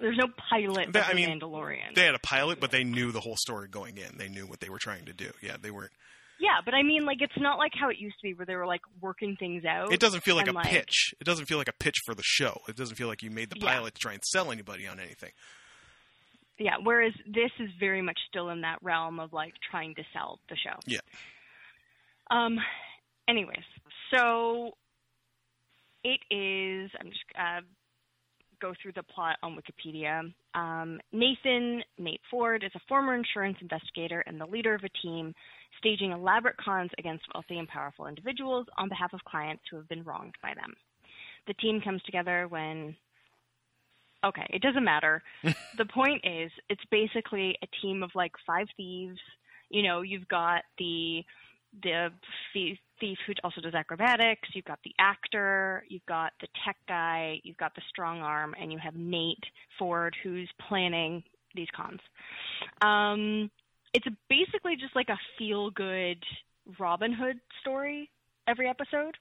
There's 0.00 0.16
no 0.18 0.26
pilot 0.50 0.88
of 0.88 0.96
I 0.96 1.10
the 1.10 1.14
mean, 1.14 1.28
Mandalorian. 1.40 1.94
They 1.94 2.04
had 2.04 2.14
a 2.16 2.20
pilot, 2.20 2.58
but 2.60 2.70
they 2.72 2.82
knew 2.82 3.12
the 3.12 3.20
whole 3.20 3.36
story 3.36 3.68
going 3.68 3.96
in. 3.96 4.18
They 4.18 4.28
knew 4.28 4.46
what 4.46 4.58
they 4.60 4.68
were 4.68 4.78
trying 4.80 5.04
to 5.04 5.12
do. 5.12 5.30
Yeah, 5.40 5.56
they 5.60 5.70
weren't. 5.70 5.92
yeah, 6.40 6.58
but 6.64 6.74
I 6.74 6.82
mean, 6.82 7.04
like 7.04 7.18
it's 7.20 7.38
not 7.38 7.58
like 7.58 7.70
how 7.80 7.90
it 7.90 7.98
used 7.98 8.16
to 8.20 8.22
be, 8.24 8.34
where 8.34 8.44
they 8.44 8.56
were 8.56 8.66
like 8.66 8.80
working 9.00 9.36
things 9.38 9.64
out. 9.64 9.92
It 9.92 10.00
doesn't 10.00 10.22
feel 10.24 10.34
like 10.34 10.48
a 10.48 10.52
like- 10.52 10.66
pitch. 10.66 11.14
It 11.20 11.24
doesn't 11.24 11.46
feel 11.46 11.58
like 11.58 11.68
a 11.68 11.72
pitch 11.78 11.94
for 12.04 12.14
the 12.14 12.24
show. 12.24 12.60
It 12.68 12.74
doesn't 12.76 12.96
feel 12.96 13.06
like 13.06 13.22
you 13.22 13.30
made 13.30 13.50
the 13.50 13.56
Yeah. 13.60 13.72
pilot 13.72 13.94
to 13.94 14.00
try 14.00 14.14
and 14.14 14.22
sell 14.24 14.50
anybody 14.50 14.86
on 14.88 14.98
anything. 14.98 15.30
Yeah, 16.58 16.76
whereas 16.82 17.12
this 17.26 17.50
is 17.60 17.70
very 17.78 18.02
much 18.02 18.18
still 18.28 18.50
in 18.50 18.60
that 18.62 18.78
realm 18.82 19.20
of 19.20 19.32
like 19.32 19.54
trying 19.70 19.94
to 19.96 20.02
sell 20.12 20.40
the 20.48 20.56
show. 20.56 20.78
Yeah. 20.86 20.98
Um. 22.30 22.58
Anyways, 23.28 23.62
so 24.12 24.72
it 26.04 26.20
is. 26.30 26.90
I'm 27.00 27.08
just 27.08 27.24
uh, 27.38 27.60
go 28.60 28.72
through 28.80 28.92
the 28.94 29.02
plot 29.02 29.36
on 29.42 29.56
Wikipedia. 29.56 30.32
Um, 30.54 31.00
Nathan 31.12 31.82
Nate 31.98 32.20
Ford 32.30 32.62
is 32.64 32.72
a 32.74 32.80
former 32.88 33.14
insurance 33.14 33.56
investigator 33.60 34.20
and 34.26 34.40
the 34.40 34.46
leader 34.46 34.74
of 34.74 34.82
a 34.84 35.06
team 35.06 35.34
staging 35.78 36.12
elaborate 36.12 36.56
cons 36.56 36.90
against 36.98 37.24
wealthy 37.34 37.58
and 37.58 37.68
powerful 37.68 38.06
individuals 38.06 38.66
on 38.78 38.88
behalf 38.88 39.12
of 39.12 39.24
clients 39.24 39.62
who 39.70 39.76
have 39.76 39.88
been 39.88 40.04
wronged 40.04 40.34
by 40.42 40.54
them. 40.54 40.72
The 41.46 41.54
team 41.54 41.80
comes 41.80 42.02
together 42.02 42.46
when 42.48 42.96
okay, 44.24 44.46
it 44.48 44.62
doesn't 44.62 44.84
matter. 44.84 45.22
the 45.42 45.84
point 45.92 46.24
is, 46.24 46.50
it's 46.70 46.84
basically 46.90 47.56
a 47.62 47.66
team 47.82 48.02
of 48.02 48.10
like 48.14 48.32
five 48.46 48.66
thieves. 48.76 49.18
You 49.68 49.82
know, 49.82 50.02
you've 50.02 50.28
got 50.28 50.62
the 50.78 51.22
the 51.82 52.08
thief, 53.00 53.18
who 53.26 53.32
also 53.42 53.60
does 53.60 53.74
acrobatics. 53.74 54.48
You've 54.54 54.64
got 54.64 54.78
the 54.84 54.92
actor. 54.98 55.84
You've 55.88 56.06
got 56.06 56.32
the 56.40 56.48
tech 56.64 56.76
guy. 56.88 57.40
You've 57.42 57.56
got 57.56 57.74
the 57.74 57.82
strong 57.88 58.20
arm, 58.20 58.54
and 58.60 58.72
you 58.72 58.78
have 58.78 58.94
Nate 58.94 59.44
Ford 59.78 60.16
who's 60.22 60.48
planning 60.68 61.22
these 61.54 61.68
cons. 61.74 62.00
Um, 62.82 63.50
it's 63.92 64.06
basically 64.28 64.76
just 64.76 64.94
like 64.96 65.08
a 65.08 65.18
feel 65.38 65.70
good 65.70 66.22
Robin 66.78 67.12
Hood 67.12 67.38
story 67.60 68.10
every 68.48 68.68
episode. 68.68 69.16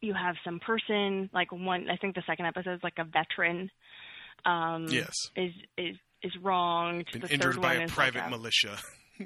You 0.00 0.14
have 0.14 0.36
some 0.44 0.60
person 0.60 1.30
like 1.32 1.52
one. 1.52 1.88
I 1.90 1.96
think 1.96 2.14
the 2.14 2.22
second 2.26 2.46
episode 2.46 2.74
is 2.74 2.80
like 2.82 2.98
a 2.98 3.04
veteran. 3.04 3.70
Um, 4.44 4.86
Yes. 4.88 5.14
is 5.34 5.52
is 5.76 5.96
is 6.22 6.32
wronged. 6.42 7.06
Been 7.12 7.22
the 7.22 7.32
injured 7.32 7.54
third 7.54 7.62
by 7.62 7.74
one 7.74 7.82
a 7.82 7.84
is 7.84 7.90
private 7.90 8.18
like 8.18 8.26
a, 8.28 8.30
militia. 8.30 8.76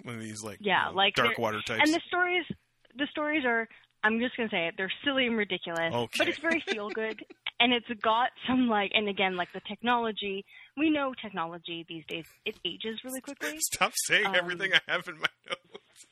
One 0.05 0.15
of 0.15 0.21
these 0.21 0.43
like 0.43 0.59
Yeah, 0.61 0.87
you 0.87 0.91
know, 0.93 0.97
like 0.97 1.15
dark 1.15 1.37
water 1.39 1.61
types. 1.67 1.83
and 1.85 1.93
the 1.93 2.01
stories 2.07 2.45
the 3.01 3.07
stories 3.11 3.45
are 3.45 3.67
I'm 4.03 4.19
just 4.21 4.37
gonna 4.37 4.49
say 4.51 4.69
it, 4.69 4.75
they're 4.77 4.93
silly 5.05 5.27
and 5.27 5.37
ridiculous. 5.37 5.93
Okay. 5.93 6.19
But 6.19 6.29
it's 6.29 6.39
very 6.39 6.63
feel 6.69 6.89
good. 6.91 7.23
and 7.61 7.73
it's 7.73 7.89
got 8.01 8.31
some 8.47 8.69
like 8.69 8.93
and 8.95 9.09
again, 9.09 9.37
like 9.37 9.53
the 9.53 9.61
technology 9.67 10.45
we 10.77 10.91
know 10.91 11.13
technology 11.21 11.85
these 11.89 12.05
days 12.07 12.25
it 12.45 12.57
ages 12.65 13.01
really 13.05 13.21
quickly. 13.21 13.59
Stop 13.73 13.93
saying 14.07 14.27
um, 14.27 14.35
everything 14.35 14.73
I 14.73 14.81
have 14.91 15.07
in 15.09 15.15
my 15.15 15.29
notes. 15.49 16.07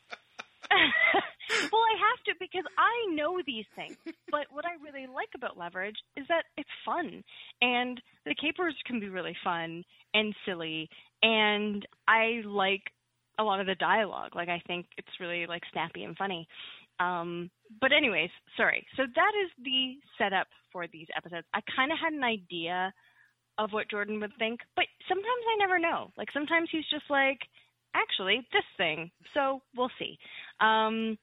well, 1.73 1.83
I 1.83 1.97
have 1.97 2.25
to 2.27 2.35
because 2.39 2.65
I 2.77 3.15
know 3.15 3.41
these 3.47 3.65
things. 3.75 3.97
But 4.31 4.47
what 4.51 4.67
I 4.67 4.77
really 4.85 5.07
like 5.07 5.31
about 5.35 5.57
Leverage 5.57 5.97
is 6.17 6.27
that 6.29 6.45
it's 6.59 6.69
fun, 6.85 7.25
and 7.63 8.01
the 8.27 8.35
capers 8.35 8.75
can 8.87 9.01
be 9.01 9.09
really 9.09 9.37
fun 9.43 9.85
and 10.13 10.35
silly, 10.45 10.91
and 11.23 11.87
I 12.07 12.43
like 12.45 12.83
a 13.39 13.45
lot 13.45 13.61
of 13.61 13.67
the 13.67 13.75
dialogue. 13.77 14.35
Like 14.35 14.49
I 14.49 14.63
think 14.67 14.87
it's 14.97 15.21
really 15.21 15.47
like 15.47 15.63
snappy 15.73 16.05
and 16.05 16.17
funny. 16.17 16.47
Um, 17.01 17.51
but 17.81 17.93
anyways, 17.93 18.31
sorry. 18.57 18.85
So 18.97 19.05
that 19.15 19.33
is 19.45 19.51
the 19.65 19.95
setup 20.19 20.49
for 20.73 20.87
these 20.93 21.07
episodes. 21.17 21.47
I 21.55 21.61
kind 21.75 21.93
of 21.93 21.99
had 22.03 22.13
an 22.13 22.25
idea 22.25 22.93
of 23.59 23.73
what 23.73 23.91
Jordan 23.91 24.21
would 24.21 24.33
think, 24.39 24.61
but 24.77 24.87
sometimes 25.09 25.45
I 25.53 25.59
never 25.59 25.79
know. 25.79 26.11
Like 26.17 26.29
sometimes 26.33 26.69
he's 26.71 26.89
just 26.91 27.05
like, 27.11 27.39
actually, 27.95 28.47
this 28.53 28.65
thing. 28.77 29.11
So 29.35 29.61
we'll 29.77 29.91
see. 29.99 30.19
Um, 30.61 31.19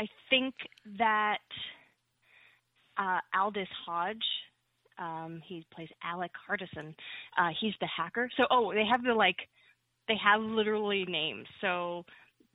I 0.00 0.06
think 0.30 0.54
that 0.98 1.38
uh, 2.98 3.20
Aldis 3.34 3.68
Hodge, 3.86 4.16
um, 4.98 5.40
he 5.46 5.64
plays 5.74 5.88
Alec 6.04 6.32
Hardison. 6.48 6.94
Uh, 7.38 7.50
he's 7.60 7.74
the 7.80 7.88
hacker. 7.94 8.28
So 8.36 8.44
oh, 8.50 8.72
they 8.74 8.84
have 8.84 9.02
the 9.02 9.14
like, 9.14 9.36
they 10.12 10.18
have 10.22 10.42
literally 10.42 11.04
names. 11.08 11.46
So 11.60 12.04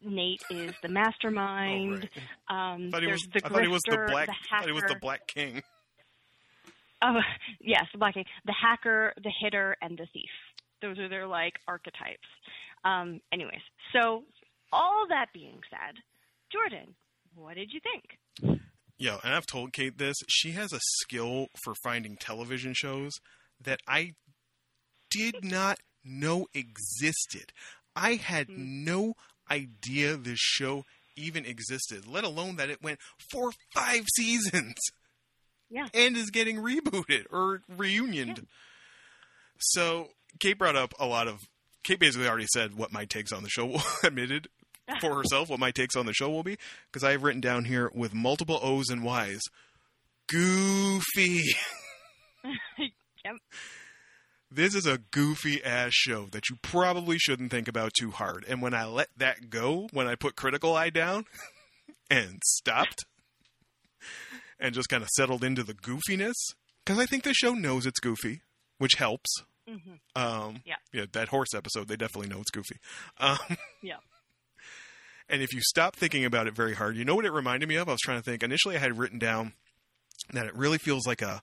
Nate 0.03 0.41
is 0.51 0.71
the 0.84 0.89
Oh, 0.89 0.91
mastermind. 0.91 2.09
right. 2.49 2.73
Um, 2.73 2.88
I 2.88 2.91
thought 2.91 3.01
he 3.03 3.07
was. 3.11 3.27
the 3.34 3.41
I 3.43 3.49
thought 3.49 3.61
he 3.61 3.67
was 3.67 3.81
the 3.89 4.05
black. 4.07 4.27
the 4.27 4.34
I 4.51 4.59
thought 4.59 4.67
he 4.67 4.71
was 4.73 4.84
the. 4.88 4.95
Black 5.01 5.27
King. 5.27 5.63
Oh, 7.01 7.19
yes, 7.61 7.85
the 7.91 7.97
Black 7.99 8.13
King, 8.13 8.25
the 8.45 8.53
hacker, 8.53 9.13
the 9.23 9.31
hitter, 9.41 9.75
and 9.81 9.97
the 9.97 10.05
thief. 10.13 10.29
Those 10.81 10.99
are 10.99 11.09
their 11.09 11.25
like 11.27 11.53
archetypes. 11.67 12.27
Um, 12.84 13.21
anyways, 13.34 13.61
so 13.93 14.23
all 14.71 15.05
that 15.09 15.27
being 15.34 15.59
said, 15.69 15.95
Jordan, 16.51 16.93
what 17.35 17.55
did 17.55 17.71
you 17.73 17.79
think? 17.81 18.59
Yo, 18.99 19.17
and 19.23 19.34
I've 19.34 19.45
told 19.47 19.73
Kate 19.73 19.97
this. 19.97 20.15
She 20.27 20.51
has 20.51 20.73
a 20.73 20.79
skill 21.01 21.47
for 21.63 21.73
finding 21.84 22.17
television 22.17 22.73
shows 22.75 23.13
that 23.61 23.79
I 23.88 24.13
did 25.09 25.43
not 25.43 25.79
know 26.07 26.47
existed. 26.53 27.51
I 27.95 28.15
had 28.15 28.47
Hmm. 28.47 28.84
no 28.85 29.13
idea 29.49 30.17
this 30.17 30.39
show 30.39 30.85
even 31.15 31.45
existed, 31.45 32.05
let 32.07 32.23
alone 32.23 32.57
that 32.57 32.69
it 32.69 32.81
went 32.84 32.99
for 33.31 33.51
five 33.73 34.05
seasons. 34.15 34.75
Yeah. 35.69 35.88
and 35.93 36.15
is 36.15 36.29
getting 36.31 36.57
rebooted 36.57 37.25
or 37.29 37.61
reunioned. 37.67 38.47
So 39.59 40.11
Kate 40.39 40.57
brought 40.57 40.77
up 40.77 40.93
a 40.99 41.05
lot 41.05 41.27
of. 41.27 41.41
Kate 41.84 41.99
basically 41.99 42.27
already 42.27 42.47
said 42.53 42.75
what 42.75 42.93
my 42.93 43.03
takes 43.05 43.34
on 43.34 43.43
the 43.43 43.49
show 43.49 43.65
will 43.65 43.81
admitted 44.03 44.47
for 45.01 45.15
herself 45.17 45.49
what 45.49 45.59
my 45.59 45.71
takes 45.71 45.95
on 45.97 46.05
the 46.05 46.13
show 46.13 46.29
will 46.29 46.43
be 46.43 46.57
because 46.91 47.03
I 47.03 47.11
have 47.11 47.23
written 47.23 47.41
down 47.41 47.65
here 47.65 47.91
with 47.93 48.13
multiple 48.13 48.59
O's 48.61 48.89
and 48.89 49.03
Y's. 49.03 49.41
Goofy. 50.27 51.41
Yep. 52.77 53.35
This 54.49 54.76
is 54.76 54.86
a 54.86 54.98
goofy 55.11 55.61
ass 55.64 55.91
show 55.94 56.28
that 56.32 56.49
you 56.49 56.57
probably 56.61 57.18
shouldn't 57.18 57.52
think 57.52 57.68
about 57.68 57.91
too 57.94 58.11
hard. 58.11 58.45
And 58.48 58.61
when 58.61 58.74
I 58.74 58.86
let 58.86 59.10
that 59.18 59.49
go, 59.49 59.90
when 59.91 60.07
I 60.07 60.15
put 60.15 60.36
critical 60.38 60.74
eye 60.74 60.90
down 60.90 61.26
and 62.10 62.41
stopped 62.45 63.06
and 64.60 64.74
just 64.74 64.90
kind 64.90 65.03
of 65.03 65.10
settled 65.10 65.44
into 65.44 65.64
the 65.64 65.74
goofiness, 65.74 66.34
because 66.86 66.98
I 66.99 67.06
think 67.06 67.24
the 67.24 67.34
show 67.34 67.53
knows 67.53 67.86
it's 67.86 67.99
goofy, 67.99 68.41
which 68.78 68.94
helps. 68.95 69.30
hmm 69.68 69.76
Um, 70.15 70.61
Yeah. 70.65 70.76
yeah, 70.94 71.06
that 71.11 71.28
horse 71.28 71.53
episode, 71.53 71.90
they 71.90 71.98
definitely 71.98 72.30
know 72.30 72.40
it's 72.40 72.52
goofy. 72.52 72.78
Um, 73.19 73.38
Yeah. 73.82 73.98
and 75.30 75.41
if 75.41 75.53
you 75.53 75.60
stop 75.61 75.95
thinking 75.98 76.24
about 76.24 76.48
it 76.48 76.56
very 76.56 76.74
hard, 76.76 76.95
you 76.95 77.03
know 77.03 77.15
what 77.15 77.26
it 77.26 77.34
reminded 77.34 77.68
me 77.68 77.76
of? 77.76 77.90
I 77.90 77.91
was 77.91 78.02
trying 78.02 78.19
to 78.19 78.24
think. 78.24 78.44
Initially, 78.44 78.78
I 78.78 78.80
had 78.80 78.98
written 78.98 79.19
down 79.19 79.53
that 80.32 80.45
it 80.45 80.56
really 80.56 80.78
feels 80.78 81.06
like 81.06 81.22
a 81.22 81.41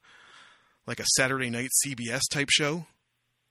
like 0.87 1.01
a 1.01 1.05
Saturday 1.17 1.49
night 1.51 1.71
CBS 1.87 2.23
type 2.31 2.49
show, 2.51 2.87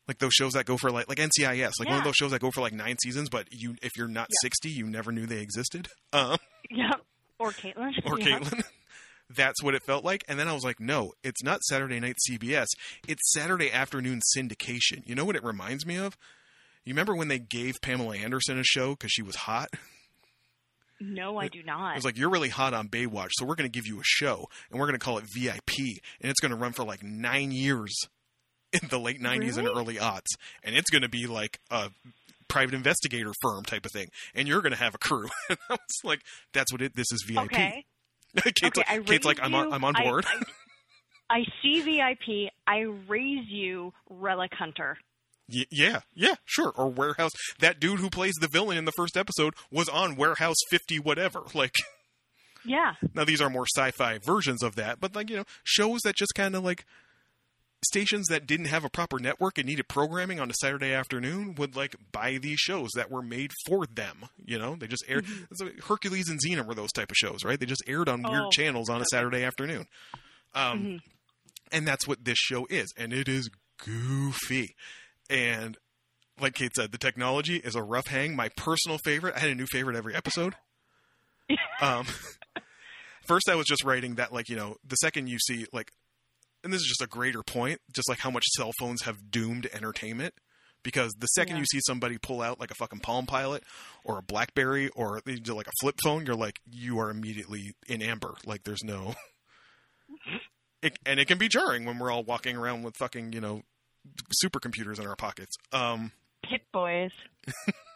like 0.08 0.18
those 0.20 0.34
shows 0.34 0.54
that 0.54 0.66
go 0.66 0.78
for 0.78 0.92
like 0.92 1.08
like 1.08 1.18
NCIS, 1.18 1.74
like 1.80 1.90
one 1.90 1.98
of 2.00 2.04
those 2.04 2.16
shows 2.16 2.32
that 2.32 2.42
go 2.42 2.52
for 2.52 2.62
like 2.62 2.74
nine 2.74 2.98
seasons. 3.02 3.30
But 3.30 3.48
you, 3.52 3.76
if 3.82 3.92
you're 3.98 4.08
not 4.08 4.28
Yeah. 4.30 4.48
sixty, 4.48 4.70
you 4.70 4.86
never 4.88 5.12
knew 5.12 5.26
they 5.26 5.40
existed. 5.40 5.88
Um, 6.14 6.38
Yep. 6.70 7.02
Or 7.40 7.52
Caitlin. 7.52 7.92
or 8.06 8.20
yeah. 8.20 8.40
Caitlin. 8.40 8.64
That's 9.36 9.64
what 9.64 9.74
it 9.74 9.84
felt 9.84 10.04
like. 10.06 10.24
And 10.28 10.38
then 10.38 10.48
I 10.48 10.54
was 10.54 10.64
like, 10.64 10.80
no, 10.80 11.12
it's 11.24 11.44
not 11.44 11.62
Saturday 11.64 12.00
night 12.00 12.18
CBS. 12.30 12.68
It's 13.08 13.32
Saturday 13.34 13.72
afternoon 13.72 14.22
syndication. 14.38 15.02
You 15.06 15.16
know 15.16 15.26
what 15.26 15.36
it 15.36 15.44
reminds 15.44 15.86
me 15.86 15.98
of? 15.98 16.16
You 16.86 16.94
remember 16.94 17.16
when 17.16 17.30
they 17.30 17.40
gave 17.40 17.76
Pamela 17.82 18.18
Anderson 18.18 18.60
a 18.60 18.64
show 18.64 18.92
because 18.92 19.12
she 19.12 19.22
was 19.24 19.36
hot? 19.36 19.70
No, 21.00 21.38
I 21.38 21.48
do 21.48 21.60
It 21.60 21.66
not. 21.66 21.96
was 21.96 22.06
like, 22.06 22.18
you're 22.18 22.30
really 22.30 22.50
hot 22.50 22.74
on 22.74 22.88
Baywatch, 22.88 23.30
so 23.34 23.46
we're 23.46 23.56
going 23.56 23.70
to 23.70 23.76
give 23.78 23.88
you 23.88 24.00
a 24.00 24.04
show, 24.04 24.48
and 24.70 24.80
we're 24.80 24.86
going 24.88 24.98
to 25.00 25.04
call 25.04 25.18
it 25.18 25.26
VIP, 25.36 25.80
and 26.22 26.30
it's 26.30 26.40
going 26.40 26.52
to 26.52 26.58
run 26.58 26.72
for 26.72 26.84
like 26.86 27.04
nine 27.04 27.52
years 27.52 27.94
in 28.74 28.88
the 28.90 29.00
late 29.00 29.22
90s 29.22 29.58
and 29.58 29.68
early 29.68 29.96
aughts. 29.96 30.28
And 30.64 30.76
it's 30.76 30.90
going 30.90 31.02
to 31.04 31.10
be 31.10 31.28
like 31.28 31.60
a 31.72 31.90
private 32.48 32.74
investigator 32.76 33.32
firm 33.42 33.64
type 33.64 33.86
of 33.86 33.92
thing. 33.92 34.08
And 34.36 34.48
you're 34.48 34.62
going 34.62 34.74
to 34.74 34.78
have 34.80 34.96
a 34.96 34.98
crew. 34.98 35.28
and 35.50 35.58
I 35.70 35.74
was 35.74 36.00
like, 36.04 36.22
that's 36.54 36.72
what 36.72 36.82
it, 36.82 36.96
this 36.96 37.12
is 37.12 37.24
VIP. 37.28 37.44
okay. 37.46 37.86
Kate's, 38.44 38.64
okay, 38.64 38.82
like, 38.82 38.90
I 38.90 39.00
Kate's 39.00 39.26
like, 39.26 39.40
I'm 39.42 39.54
on, 39.56 39.72
I'm 39.74 39.84
on 39.84 39.96
I- 39.96 40.04
board. 40.04 40.26
I, 40.28 40.44
I 41.30 41.44
see 41.62 41.82
VIP. 41.82 42.52
I 42.68 42.80
raise 43.08 43.48
you 43.48 43.94
Relic 44.10 44.52
Hunter. 44.54 44.98
Y- 45.52 45.66
yeah, 45.72 46.02
yeah, 46.14 46.36
sure. 46.46 46.70
Or 46.76 46.90
Warehouse. 46.90 47.32
That 47.60 47.80
dude 47.80 48.00
who 48.00 48.10
plays 48.10 48.34
the 48.40 48.48
villain 48.48 48.78
in 48.78 48.86
the 48.86 48.92
first 48.98 49.18
episode 49.18 49.54
was 49.72 49.88
on 49.90 50.16
Warehouse 50.16 50.58
50 50.70 51.00
whatever. 51.00 51.42
Like, 51.54 51.72
Yeah. 52.66 52.94
now 53.14 53.24
these 53.26 53.42
are 53.42 53.50
more 53.50 53.66
sci-fi 53.76 54.20
versions 54.20 54.64
of 54.64 54.76
that, 54.76 55.00
but 55.00 55.16
like, 55.16 55.30
you 55.30 55.36
know, 55.38 55.44
shows 55.64 56.02
that 56.06 56.16
just 56.16 56.34
kind 56.36 56.56
of 56.56 56.64
like 56.64 56.86
stations 57.84 58.28
that 58.28 58.46
didn't 58.48 58.66
have 58.68 58.84
a 58.86 58.90
proper 58.90 59.20
network 59.20 59.58
and 59.58 59.68
needed 59.68 59.88
programming 59.88 60.40
on 60.40 60.50
a 60.50 60.54
Saturday 60.62 60.94
afternoon 60.94 61.56
would 61.56 61.76
like 61.76 61.96
buy 62.12 62.38
these 62.38 62.60
shows 62.60 62.90
that 62.96 63.10
were 63.12 63.22
made 63.22 63.52
for 63.66 63.86
them. 63.86 64.26
You 64.46 64.60
know, 64.60 64.76
they 64.76 64.88
just 64.88 65.04
aired. 65.08 65.26
so 65.54 65.70
Hercules 65.88 66.30
and 66.30 66.40
Xena 66.40 66.66
were 66.66 66.76
those 66.76 66.92
type 66.92 67.12
of 67.12 67.18
shows, 67.18 67.44
right? 67.44 67.60
They 67.60 67.66
just 67.66 67.84
aired 67.88 68.10
on 68.10 68.22
weird 68.24 68.44
Oh, 68.46 68.50
channels 68.52 68.90
on 68.90 69.02
a 69.02 69.06
Saturday 69.12 69.44
afternoon. 69.44 69.86
Um, 70.54 70.80
Mhm. 70.84 71.00
and 71.72 71.88
that's 71.88 72.08
what 72.08 72.24
this 72.26 72.38
show 72.38 72.66
is, 72.70 72.94
and 72.98 73.12
it 73.14 73.28
is 73.28 73.50
goofy. 73.78 74.76
And 75.30 75.78
like 76.40 76.56
Kate 76.56 76.74
said, 76.76 76.92
the 76.92 76.98
technology 76.98 77.58
is 77.58 77.76
a 77.76 77.84
rough 77.84 78.08
hang. 78.08 78.36
My 78.36 78.50
personal 78.50 78.98
favorite. 78.98 79.36
I 79.36 79.40
had 79.40 79.50
a 79.50 79.56
new 79.56 79.68
favorite 79.68 79.96
every 79.96 80.16
episode. 80.16 80.56
um, 81.82 82.06
first, 83.28 83.50
I 83.50 83.56
was 83.56 83.66
just 83.68 83.84
writing 83.84 84.16
that, 84.16 84.34
like 84.34 84.50
you 84.50 84.56
know, 84.56 84.78
the 84.88 84.96
second 84.98 85.28
you 85.28 85.38
see 85.40 85.66
like, 85.74 85.92
and 86.64 86.72
this 86.74 86.82
is 86.82 86.88
just 86.88 87.02
a 87.02 87.08
greater 87.08 87.44
point, 87.44 87.80
just 87.94 88.08
like 88.10 88.20
how 88.20 88.32
much 88.32 88.44
cell 88.56 88.72
phones 88.80 89.04
have 89.04 89.32
doomed 89.32 89.68
entertainment. 89.74 90.34
Because 90.84 91.14
the 91.18 91.28
second 91.28 91.56
Yeah. 91.56 91.60
you 91.62 91.66
see 91.66 91.80
somebody 91.88 92.18
pull 92.18 92.42
out 92.42 92.60
like 92.60 92.70
a 92.70 92.76
fucking 92.76 93.00
Palm 93.00 93.26
Pilot 93.26 93.64
or 94.04 94.18
a 94.18 94.22
BlackBerry 94.22 94.90
or 94.90 95.22
like 95.26 95.68
a 95.68 95.72
flip 95.82 95.96
phone, 96.04 96.26
you're 96.26 96.36
like, 96.36 96.60
you 96.70 97.00
are 97.00 97.10
immediately 97.10 97.72
in 97.88 98.02
amber. 98.02 98.34
Like 98.46 98.64
there's 98.66 98.84
no, 98.84 99.14
it, 100.82 101.00
and 101.06 101.20
it 101.22 101.28
can 101.30 101.38
be 101.38 101.48
jarring 101.48 101.86
when 101.86 102.00
we're 102.00 102.12
all 102.12 102.24
walking 102.24 102.58
around 102.58 102.84
with 102.84 102.98
fucking 102.98 103.32
you 103.32 103.40
know 103.40 103.62
supercomputers 104.44 105.00
in 105.00 105.08
our 105.08 105.16
pockets. 105.16 105.56
Um, 105.72 106.12
Pit 106.50 106.62
Boys. 106.74 107.12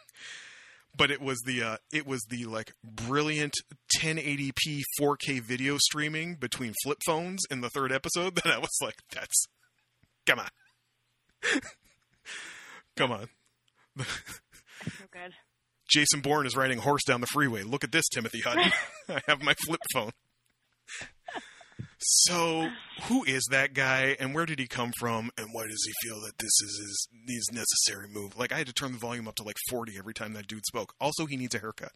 but 0.98 1.12
it 1.12 1.22
was 1.22 1.40
the 1.46 1.62
uh, 1.64 1.78
it 1.94 2.08
was 2.08 2.24
the 2.30 2.46
like 2.46 2.74
brilliant 2.84 3.54
1080p 4.00 4.82
4K 5.00 5.42
video 5.42 5.78
streaming 5.78 6.36
between 6.36 6.74
flip 6.84 6.98
phones 7.06 7.44
in 7.50 7.62
the 7.62 7.70
third 7.70 7.92
episode 7.92 8.36
that 8.36 8.48
I 8.48 8.58
was 8.58 8.78
like, 8.82 8.96
that's 9.14 9.46
come 10.26 10.40
on, 10.40 10.50
come 12.98 13.12
on. 13.12 13.30
So 14.00 15.06
good. 15.12 15.34
Jason 15.90 16.20
Bourne 16.20 16.46
is 16.46 16.56
riding 16.56 16.80
a 16.80 16.82
horse 16.82 17.04
down 17.06 17.22
the 17.22 17.28
freeway. 17.28 17.64
Look 17.64 17.84
at 17.84 17.92
this, 17.92 18.08
Timothy 18.10 18.42
Hutton. 18.42 18.72
I 19.10 19.22
have 19.28 19.42
my 19.42 19.54
flip 19.66 19.80
phone. 19.94 20.12
So, 22.00 22.70
who 23.04 23.24
is 23.24 23.44
that 23.52 23.74
guy, 23.74 24.16
and 24.20 24.36
where 24.36 24.46
did 24.46 24.60
he 24.60 24.68
come 24.68 24.92
from, 25.00 25.32
and 25.38 25.48
why 25.52 25.64
does 25.64 25.84
he 25.86 26.08
feel 26.08 26.22
that 26.22 26.38
this 26.38 26.52
is 26.62 26.78
his, 26.80 27.08
his 27.28 27.50
necessary 27.52 28.08
move? 28.08 28.38
Like, 28.38 28.52
I 28.52 28.58
had 28.60 28.68
to 28.68 28.74
turn 28.74 28.92
the 28.92 29.00
volume 29.00 29.28
up 29.28 29.36
to 29.36 29.44
like 29.44 29.58
40 29.70 29.94
every 29.98 30.14
time 30.14 30.34
that 30.34 30.48
dude 30.48 30.66
spoke. 30.68 30.94
Also, 31.02 31.26
he 31.26 31.38
needs 31.38 31.56
a 31.56 31.60
haircut. 31.60 31.92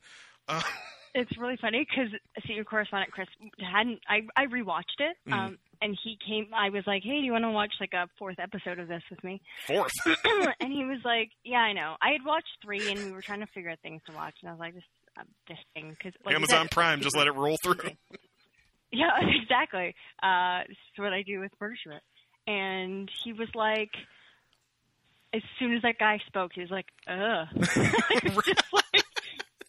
Uh, 0.47 0.61
It's 1.13 1.37
really 1.37 1.57
funny 1.59 1.85
because 1.89 2.09
senior 2.47 2.63
correspondent 2.63 3.11
Chris 3.11 3.27
hadn't. 3.59 3.99
I 4.07 4.21
I 4.37 4.45
rewatched 4.45 4.95
it, 4.99 5.17
Mhm. 5.27 5.33
um, 5.33 5.57
and 5.81 5.97
he 6.01 6.17
came. 6.25 6.47
I 6.55 6.69
was 6.69 6.83
like, 6.87 7.03
"Hey, 7.03 7.19
do 7.19 7.25
you 7.25 7.33
want 7.33 7.43
to 7.43 7.51
watch 7.51 7.73
like 7.81 7.91
a 7.91 8.07
fourth 8.17 8.39
episode 8.39 8.79
of 8.79 8.87
this 8.87 9.03
with 9.11 9.21
me?" 9.21 9.41
fourth. 9.67 9.91
and 10.05 10.71
he 10.71 10.85
was 10.85 10.99
like, 11.03 11.31
"Yeah, 11.43 11.57
I 11.57 11.73
know. 11.73 11.97
I 12.01 12.11
had 12.11 12.23
watched 12.25 12.47
three, 12.63 12.89
and 12.89 12.97
we 12.97 13.11
were 13.11 13.21
trying 13.21 13.41
to 13.41 13.47
figure 13.47 13.69
out 13.71 13.79
things 13.81 14.01
to 14.07 14.13
watch." 14.15 14.35
And 14.41 14.51
I 14.51 14.53
was 14.53 14.59
like, 14.61 14.73
"Just 14.73 14.87
uh, 15.19 15.23
this 15.49 15.57
thing 15.73 15.89
because 15.89 16.13
like 16.23 16.33
Amazon 16.33 16.67
said, 16.67 16.71
Prime, 16.71 17.01
just 17.01 17.17
let 17.17 17.27
it 17.27 17.33
roll 17.35 17.57
through. 17.61 17.75
Yeah, 18.91 19.11
exactly. 19.41 19.95
Uh, 20.21 20.59
this 20.67 20.77
is 20.77 20.99
what 20.99 21.13
I 21.13 21.23
do 21.23 21.39
with 21.39 21.51
Murder 21.59 21.75
And 22.47 23.09
he 23.23 23.33
was 23.33 23.49
like, 23.55 23.91
as 25.33 25.41
soon 25.59 25.73
as 25.75 25.81
that 25.83 25.97
guy 25.97 26.19
spoke, 26.27 26.51
he 26.53 26.61
was 26.61 26.71
like, 26.71 26.87
ugh. 27.07 27.47
Like, 28.73 29.03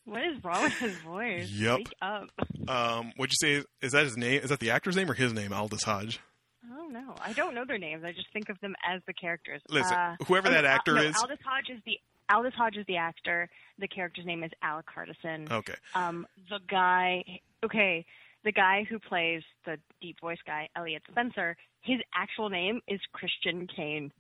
what 0.04 0.22
is 0.24 0.42
wrong 0.44 0.64
with 0.64 0.78
his 0.78 0.96
voice? 0.98 1.48
Yep. 1.50 1.76
Wake 1.76 1.92
up. 2.02 2.28
Um, 2.68 3.12
what'd 3.16 3.32
you 3.40 3.60
say? 3.60 3.64
Is 3.80 3.92
that 3.92 4.04
his 4.04 4.16
name? 4.16 4.40
Is 4.42 4.50
that 4.50 4.58
the 4.58 4.70
actor's 4.72 4.96
name 4.96 5.08
or 5.08 5.14
his 5.14 5.32
name? 5.32 5.52
Aldis 5.52 5.84
Hodge. 5.84 6.18
I 6.64 6.76
don't 6.76 6.92
know. 6.92 7.14
I 7.20 7.32
don't 7.32 7.54
know 7.54 7.64
their 7.64 7.78
names. 7.78 8.02
I 8.04 8.10
just 8.12 8.26
think 8.32 8.48
of 8.48 8.58
them 8.60 8.74
as 8.86 9.00
the 9.06 9.12
characters. 9.12 9.62
Listen, 9.68 9.96
Uh, 9.96 10.16
whoever 10.26 10.48
that 10.50 10.64
actor 10.64 10.94
no, 10.94 11.02
is. 11.02 11.16
Aldis 11.16 11.38
Hodge 11.44 11.70
is 11.70 11.80
the 11.86 11.98
Aldis 12.32 12.52
Hodge 12.54 12.76
is 12.76 12.86
the 12.86 12.96
actor. 12.96 13.48
The 13.78 13.88
character's 13.88 14.26
name 14.26 14.42
is 14.42 14.50
Alec 14.62 14.86
Hardison. 14.94 15.50
Okay. 15.50 15.74
Um, 15.94 16.26
the 16.50 16.58
guy, 16.68 17.24
okay, 17.64 18.04
the 18.44 18.52
guy 18.52 18.84
who 18.88 18.98
plays 18.98 19.42
the 19.64 19.78
deep 20.00 20.20
voice 20.20 20.38
guy, 20.46 20.68
Elliot 20.76 21.02
Spencer, 21.10 21.56
his 21.80 21.98
actual 22.14 22.48
name 22.48 22.80
is 22.88 23.00
Christian 23.12 23.66
Kane. 23.74 24.12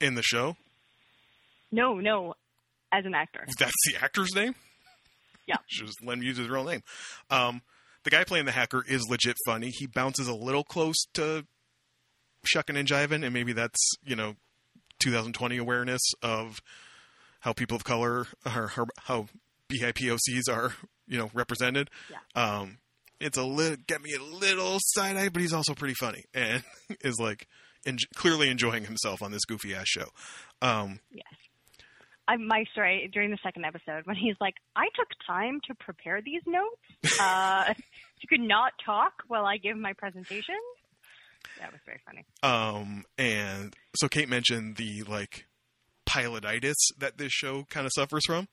In 0.00 0.14
the 0.14 0.22
show, 0.22 0.56
No, 1.72 1.94
no, 1.98 2.34
as 2.92 3.04
an 3.04 3.14
actor. 3.14 3.44
that's 3.58 3.72
the 3.90 4.02
actor's 4.02 4.34
name. 4.34 4.54
Yeah. 5.46 5.56
Just 5.68 6.04
let 6.04 6.18
him 6.18 6.22
use 6.22 6.36
his 6.36 6.48
real 6.48 6.64
name. 6.64 6.82
Um, 7.30 7.62
the 8.04 8.10
guy 8.10 8.24
playing 8.24 8.44
the 8.44 8.52
hacker 8.52 8.84
is 8.86 9.06
legit 9.08 9.36
funny. 9.46 9.70
He 9.70 9.86
bounces 9.86 10.28
a 10.28 10.34
little 10.34 10.62
close 10.62 10.96
to 11.14 11.46
shucking 12.44 12.76
and 12.76 12.86
jiving, 12.86 13.24
and 13.24 13.32
maybe 13.34 13.52
that's 13.52 13.92
you 14.04 14.14
know 14.14 14.36
2020 15.00 15.56
awareness 15.56 16.00
of 16.22 16.60
how 17.40 17.52
people 17.52 17.76
of 17.76 17.84
color 17.84 18.26
are, 18.46 18.68
how- 18.68 18.86
how 19.04 19.26
BIPOCs 19.68 20.48
are 20.50 20.74
you 21.06 21.18
know 21.18 21.30
represented. 21.34 21.90
Yeah. 22.10 22.40
Um, 22.60 22.78
it's 23.20 23.38
a 23.38 23.44
little 23.44 23.76
get 23.86 24.02
me 24.02 24.14
a 24.14 24.22
little 24.22 24.78
side 24.80 25.16
eye, 25.16 25.28
but 25.28 25.42
he's 25.42 25.52
also 25.52 25.74
pretty 25.74 25.94
funny 25.94 26.24
and 26.34 26.62
is 27.02 27.18
like 27.18 27.46
en- 27.86 27.96
clearly 28.14 28.48
enjoying 28.50 28.84
himself 28.84 29.22
on 29.22 29.30
this 29.32 29.44
goofy 29.44 29.74
ass 29.74 29.86
show. 29.88 30.06
Um, 30.62 31.00
Yes. 31.12 31.24
I, 32.30 32.36
my 32.36 32.64
story 32.72 33.08
during 33.10 33.30
the 33.30 33.38
second 33.42 33.64
episode 33.64 34.04
when 34.04 34.14
he's 34.16 34.34
like, 34.38 34.52
I 34.76 34.88
took 34.94 35.08
time 35.26 35.60
to 35.66 35.74
prepare 35.74 36.20
these 36.22 36.42
notes. 36.46 37.16
Uh, 37.20 37.72
you 38.20 38.28
could 38.28 38.40
not 38.46 38.72
talk 38.84 39.12
while 39.28 39.46
I 39.46 39.56
give 39.56 39.76
my 39.78 39.92
presentation. 39.94 40.56
That 41.60 41.70
was 41.72 41.80
very 41.86 42.00
funny. 42.04 42.24
Um, 42.42 43.04
and 43.16 43.74
so 43.96 44.08
Kate 44.08 44.28
mentioned 44.28 44.76
the 44.76 45.04
like 45.04 45.46
pilotitis 46.06 46.74
that 46.98 47.16
this 47.18 47.32
show 47.32 47.64
kind 47.70 47.86
of 47.86 47.92
suffers 47.94 48.24
from. 48.26 48.48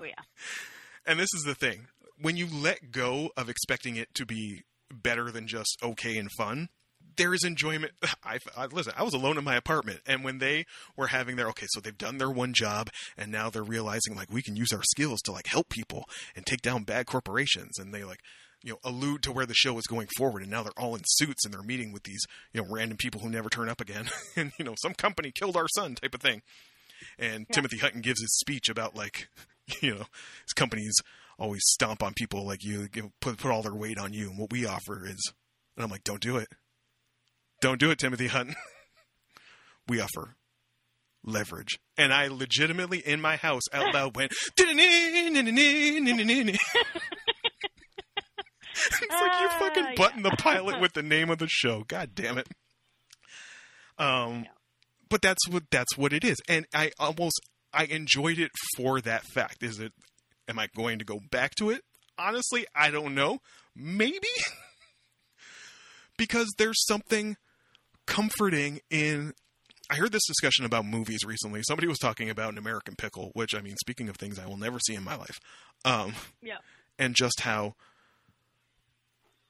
Oh 0.00 0.04
yeah. 0.04 0.14
And 1.06 1.20
this 1.20 1.28
is 1.36 1.42
the 1.44 1.54
thing. 1.54 1.88
When 2.24 2.36
you 2.38 2.48
let 2.50 2.90
go 2.90 3.30
of 3.36 3.50
expecting 3.50 3.96
it 3.96 4.14
to 4.14 4.24
be 4.24 4.62
better 4.90 5.30
than 5.30 5.46
just 5.46 5.78
okay 5.82 6.16
and 6.16 6.30
fun. 6.32 6.68
There 7.16 7.34
is 7.34 7.44
enjoyment. 7.44 7.92
I, 8.24 8.38
I 8.56 8.66
listen. 8.66 8.92
I 8.96 9.02
was 9.02 9.14
alone 9.14 9.38
in 9.38 9.44
my 9.44 9.56
apartment, 9.56 10.00
and 10.06 10.24
when 10.24 10.38
they 10.38 10.64
were 10.96 11.08
having 11.08 11.36
their 11.36 11.48
okay, 11.48 11.66
so 11.68 11.80
they've 11.80 11.96
done 11.96 12.18
their 12.18 12.30
one 12.30 12.54
job, 12.54 12.88
and 13.16 13.30
now 13.30 13.50
they're 13.50 13.62
realizing 13.62 14.16
like 14.16 14.32
we 14.32 14.42
can 14.42 14.56
use 14.56 14.72
our 14.72 14.82
skills 14.82 15.20
to 15.22 15.32
like 15.32 15.46
help 15.46 15.68
people 15.68 16.04
and 16.34 16.46
take 16.46 16.62
down 16.62 16.84
bad 16.84 17.06
corporations, 17.06 17.78
and 17.78 17.92
they 17.92 18.04
like 18.04 18.20
you 18.62 18.72
know 18.72 18.78
allude 18.82 19.22
to 19.24 19.32
where 19.32 19.46
the 19.46 19.54
show 19.54 19.76
is 19.78 19.86
going 19.86 20.08
forward, 20.16 20.42
and 20.42 20.50
now 20.50 20.62
they're 20.62 20.72
all 20.78 20.96
in 20.96 21.02
suits 21.06 21.44
and 21.44 21.52
they're 21.52 21.62
meeting 21.62 21.92
with 21.92 22.04
these 22.04 22.24
you 22.52 22.62
know 22.62 22.68
random 22.70 22.96
people 22.96 23.20
who 23.20 23.28
never 23.28 23.48
turn 23.50 23.68
up 23.68 23.80
again, 23.80 24.08
and 24.36 24.52
you 24.58 24.64
know 24.64 24.74
some 24.82 24.94
company 24.94 25.30
killed 25.30 25.56
our 25.56 25.68
son 25.68 25.94
type 25.94 26.14
of 26.14 26.20
thing, 26.20 26.42
and 27.18 27.46
Yeah. 27.48 27.54
Timothy 27.54 27.78
Hutton 27.78 28.00
gives 28.00 28.20
his 28.20 28.36
speech 28.38 28.68
about 28.68 28.96
like 28.96 29.28
you 29.80 29.94
know 29.94 30.06
his 30.44 30.52
companies 30.54 30.94
always 31.38 31.62
stomp 31.64 32.02
on 32.02 32.14
people 32.14 32.46
like 32.46 32.64
you, 32.64 32.88
you 32.94 33.12
put 33.20 33.38
put 33.38 33.50
all 33.50 33.62
their 33.62 33.74
weight 33.74 33.98
on 33.98 34.12
you, 34.12 34.30
and 34.30 34.38
what 34.38 34.52
we 34.52 34.66
offer 34.66 35.06
is, 35.06 35.32
and 35.76 35.84
I'm 35.84 35.90
like, 35.90 36.04
don't 36.04 36.20
do 36.20 36.36
it, 36.36 36.48
don't 37.60 37.80
do 37.80 37.90
it, 37.90 37.98
Timothy 37.98 38.26
Hutton. 38.28 38.54
we 39.88 40.00
offer 40.00 40.36
leverage, 41.24 41.78
and 41.96 42.12
I 42.12 42.28
legitimately 42.28 42.98
in 42.98 43.20
my 43.20 43.36
house 43.36 43.62
out 43.72 43.94
loud 43.94 44.16
went. 44.16 44.32
it's 48.74 49.10
like 49.10 49.40
you 49.40 49.48
fucking 49.58 49.94
button 49.96 50.22
the 50.22 50.34
pilot 50.38 50.80
with 50.80 50.92
the 50.92 51.02
name 51.02 51.30
of 51.30 51.38
the 51.38 51.48
show. 51.48 51.84
God 51.86 52.10
damn 52.14 52.38
it. 52.38 52.48
Um, 53.98 54.46
but 55.08 55.22
that's 55.22 55.48
what 55.48 55.64
that's 55.70 55.96
what 55.96 56.12
it 56.12 56.24
is, 56.24 56.38
and 56.48 56.66
I 56.74 56.90
almost 56.98 57.40
I 57.72 57.84
enjoyed 57.84 58.38
it 58.38 58.50
for 58.76 59.00
that 59.00 59.24
fact. 59.24 59.62
Is 59.62 59.78
it? 59.80 59.92
Am 60.48 60.58
I 60.58 60.68
going 60.76 60.98
to 60.98 61.04
go 61.04 61.20
back 61.30 61.54
to 61.56 61.70
it? 61.70 61.82
Honestly, 62.18 62.66
I 62.74 62.90
don't 62.90 63.14
know. 63.14 63.38
Maybe 63.74 64.28
because 66.16 66.52
there's 66.58 66.84
something 66.86 67.36
comforting 68.06 68.80
in. 68.90 69.32
I 69.90 69.96
heard 69.96 70.12
this 70.12 70.26
discussion 70.26 70.64
about 70.64 70.86
movies 70.86 71.20
recently. 71.26 71.62
Somebody 71.62 71.88
was 71.88 71.98
talking 71.98 72.30
about 72.30 72.52
an 72.52 72.58
American 72.58 72.94
Pickle, 72.96 73.30
which 73.34 73.54
I 73.54 73.60
mean, 73.60 73.76
speaking 73.76 74.08
of 74.08 74.16
things 74.16 74.38
I 74.38 74.46
will 74.46 74.56
never 74.56 74.78
see 74.80 74.94
in 74.94 75.04
my 75.04 75.16
life, 75.16 75.38
um, 75.84 76.14
Yeah. 76.42 76.58
and 76.98 77.14
just 77.14 77.40
how 77.40 77.74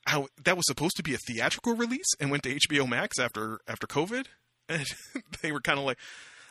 how 0.07 0.29
that 0.45 0.57
was 0.57 0.67
supposed 0.67 0.97
to 0.97 1.03
be 1.03 1.15
a 1.15 1.19
theatrical 1.27 1.75
release 1.75 2.05
and 2.21 2.31
went 2.31 2.43
to 2.43 2.55
HBO 2.69 2.87
Max 2.89 3.19
after 3.19 3.59
after 3.69 3.87
COVID, 3.87 4.27
and 4.69 4.85
they 5.43 5.53
were 5.53 5.61
kind 5.61 5.79
of 5.79 5.85
like, 5.85 5.99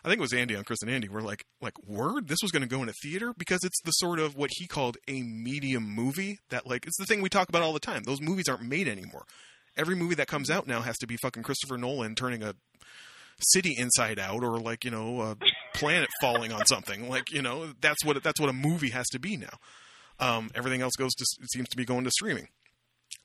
I 0.04 0.10
think 0.10 0.20
it 0.20 0.22
was 0.22 0.34
Andy 0.34 0.56
on 0.56 0.64
Chris 0.64 0.82
and 0.82 0.92
Andy 0.92 1.08
were 1.08 1.22
like 1.22 1.46
like 1.62 1.74
word 1.88 2.28
this 2.28 2.40
was 2.42 2.52
going 2.52 2.62
to 2.62 2.68
go 2.68 2.84
in 2.84 2.90
a 2.90 2.94
theater? 3.02 3.34
Because 3.38 3.60
it's 3.64 3.82
the 3.84 3.92
sort 3.92 4.20
of 4.20 4.36
what 4.36 4.50
he 4.54 4.68
called 4.68 4.98
a 5.08 5.22
medium 5.22 5.84
movie 5.84 6.40
that 6.50 6.68
like 6.68 6.86
it's 6.86 6.98
the 6.98 7.06
thing 7.06 7.22
we 7.22 7.30
talk 7.30 7.50
about 7.50 7.62
all 7.62 7.74
the 7.74 7.80
time. 7.80 8.04
Those 8.04 8.22
movies 8.22 8.50
aren't 8.50 8.64
made 8.64 8.88
anymore. 8.88 9.24
Every 9.78 9.96
movie 9.96 10.16
that 10.16 10.28
comes 10.28 10.50
out 10.50 10.68
now 10.68 10.82
has 10.82 10.98
to 11.00 11.08
be 11.08 11.18
fucking 11.18 11.44
Christopher 11.44 11.78
Nolan 11.78 12.16
turning 12.16 12.44
a 12.44 12.54
city 13.40 13.74
inside 13.78 14.20
out 14.20 14.44
or 14.44 14.60
like 14.60 14.84
you 14.84 14.92
know 14.92 15.22
a 15.22 15.38
planet 15.74 16.10
falling 16.22 16.52
on 16.52 16.66
something. 16.66 17.10
Like 17.10 17.32
you 17.32 17.42
know 17.42 17.72
that's 17.82 18.04
what 18.04 18.22
that's 18.22 18.40
what 18.40 18.50
a 18.50 18.54
movie 18.54 18.90
has 18.90 19.08
to 19.10 19.20
be 19.20 19.38
now. 19.38 19.58
Um, 20.20 20.52
everything 20.54 20.82
else 20.82 20.94
goes 20.98 21.14
to 21.16 21.26
seems 21.54 21.70
to 21.70 21.78
be 21.78 21.86
going 21.86 22.04
to 22.04 22.12
streaming. 22.12 22.50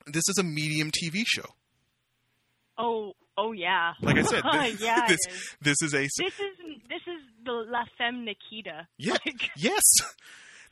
This 0.07 0.23
is 0.29 0.37
a 0.39 0.43
medium 0.43 0.91
tv 0.91 1.23
show. 1.25 1.45
Oh, 2.77 3.13
oh 3.39 3.51
yeah. 3.53 3.93
like 4.01 4.17
i 4.17 4.21
said 4.23 4.43
this, 4.53 4.81
yeah, 4.81 5.07
this, 5.07 5.19
is. 5.27 5.55
this 5.61 5.81
is 5.81 5.93
a 5.93 6.01
This 6.01 6.19
is 6.19 6.33
this 6.89 7.01
is 7.07 7.21
the 7.45 7.51
La 7.51 7.83
Femme 7.97 8.25
Nikita. 8.25 8.87
Yeah. 8.97 9.13
Like, 9.25 9.49
yes 9.57 9.83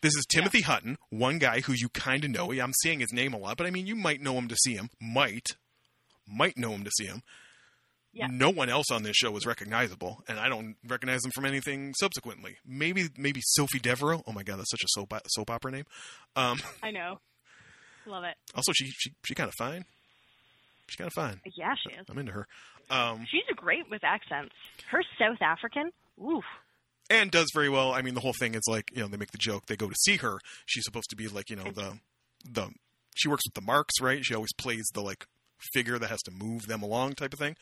this 0.02 0.16
is 0.16 0.26
timothy 0.30 0.62
hutton 0.62 0.98
one 1.10 1.40
guy 1.40 1.62
who 1.62 1.74
you 1.74 1.90
kind 1.90 2.24
of 2.24 2.30
know 2.32 2.52
i'm 2.52 2.74
seeing 2.84 3.00
his 3.00 3.12
name 3.12 3.34
a 3.34 3.38
lot 3.38 3.58
but 3.58 3.66
i 3.66 3.72
mean 3.72 3.88
you 3.88 3.96
might 3.96 4.22
know 4.22 4.34
him 4.34 4.48
to 4.48 4.56
see 4.56 4.76
him 4.76 4.90
might 5.02 5.48
might 6.28 6.58
know 6.58 6.72
him 6.72 6.84
to 6.84 6.92
see 6.98 7.06
him 7.06 7.22
Yeah. 8.14 8.28
no 8.30 8.50
one 8.52 8.70
else 8.70 8.92
on 8.92 9.02
this 9.04 9.16
show 9.16 9.36
is 9.38 9.46
recognizable 9.48 10.24
and 10.28 10.40
i 10.40 10.50
don't 10.50 10.76
recognize 10.88 11.22
them 11.22 11.32
from 11.34 11.46
anything 11.46 11.94
subsequently 12.00 12.58
maybe 12.66 13.08
maybe 13.18 13.42
sophie 13.44 13.80
devereaux 13.80 14.22
oh 14.28 14.34
my 14.34 14.44
god 14.44 14.58
that's 14.60 14.70
such 14.72 14.84
a 14.84 14.88
soap, 14.90 15.14
soap 15.30 15.50
opera 15.50 15.72
name 15.72 15.86
um, 16.36 16.60
I 16.84 16.92
know. 16.92 17.20
Love 18.06 18.24
it. 18.26 18.36
also 18.56 18.72
she 18.74 18.86
she, 18.92 19.12
she 19.26 19.34
kind 19.36 19.48
of 19.48 19.56
fine 19.58 19.84
she's 20.88 20.96
kind 20.98 21.08
of 21.08 21.14
fine 21.14 21.40
Yeah, 21.56 21.74
she 21.82 21.94
is. 22.00 22.06
i'm 22.10 22.18
into 22.18 22.32
her 22.32 22.48
um, 22.90 23.26
She's 23.30 23.44
great 23.58 23.90
with 23.90 24.02
accents. 24.06 24.56
Her 24.90 25.02
South 25.20 25.42
African. 25.42 25.92
Oof. 26.24 26.46
and 27.10 27.30
does 27.30 27.48
very 27.54 27.68
well. 27.68 27.92
I 27.94 28.02
mean, 28.02 28.14
the 28.14 28.22
whole 28.22 28.32
thing 28.40 28.56
is 28.56 28.62
like 28.66 28.90
you 28.96 29.02
know 29.02 29.10
they 29.10 29.18
make 29.18 29.32
the 29.32 29.38
joke. 29.38 29.66
They 29.66 29.76
go 29.76 29.90
to 29.90 29.96
see 30.06 30.16
her. 30.18 30.40
She's 30.66 30.86
supposed 30.86 31.10
to 31.10 31.18
be 31.18 31.28
like 31.28 31.50
you 31.50 31.58
know 31.58 31.66
the 31.70 32.00
the 32.50 32.70
she 33.18 33.28
works 33.28 33.44
with 33.46 33.56
the 33.56 33.62
marks, 33.70 34.00
right? 34.02 34.24
She 34.24 34.34
always 34.34 34.54
plays 34.54 34.86
the 34.94 35.02
like 35.02 35.26
figure 35.74 36.00
that 36.00 36.10
has 36.10 36.22
to 36.22 36.32
move 36.32 36.68
them 36.68 36.82
along 36.82 37.16
type 37.16 37.34
of 37.34 37.40
thing. 37.40 37.58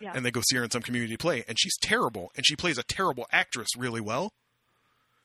Yeah. 0.00 0.12
And 0.14 0.24
they 0.24 0.30
go 0.30 0.40
see 0.48 0.56
her 0.56 0.62
in 0.64 0.70
some 0.70 0.82
community 0.82 1.16
play, 1.16 1.42
and 1.48 1.58
she's 1.58 1.76
terrible, 1.80 2.30
and 2.36 2.46
she 2.46 2.54
plays 2.54 2.78
a 2.78 2.82
terrible 2.84 3.26
actress 3.32 3.68
really 3.76 4.00
well. 4.00 4.32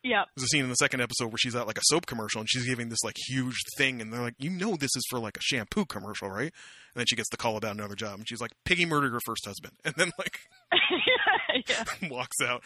Yep. 0.08 0.28
There's 0.36 0.44
a 0.44 0.48
scene 0.50 0.64
in 0.64 0.70
the 0.70 0.76
second 0.76 1.02
episode 1.02 1.30
where 1.30 1.38
she's 1.40 1.56
at 1.56 1.66
like 1.66 1.80
a 1.80 1.84
soap 1.86 2.06
commercial, 2.06 2.40
and 2.40 2.48
she's 2.50 2.66
giving 2.68 2.90
this 2.90 3.04
like 3.04 3.16
huge 3.28 3.56
thing, 3.78 4.02
and 4.02 4.14
they're 4.14 4.22
like, 4.22 4.36
"You 4.38 4.52
know, 4.52 4.76
this 4.76 4.92
is 4.96 5.04
for 5.10 5.18
like 5.20 5.36
a 5.36 5.42
shampoo 5.42 5.86
commercial, 5.86 6.30
right?" 6.30 6.54
And 6.54 7.00
then 7.02 7.06
she 7.08 7.16
gets 7.16 7.30
the 7.30 7.38
call 7.38 7.58
about 7.58 7.72
another 7.76 7.96
job, 7.96 8.20
and 8.20 8.30
she's 8.30 8.40
like, 8.40 8.52
"Piggy 8.66 8.86
murdered 8.86 9.14
her 9.14 9.20
first 9.26 9.46
husband," 9.46 9.74
and 9.84 9.96
then 9.98 10.12
like 10.20 10.40
yeah. 11.68 11.84
walks 12.10 12.38
out. 12.46 12.62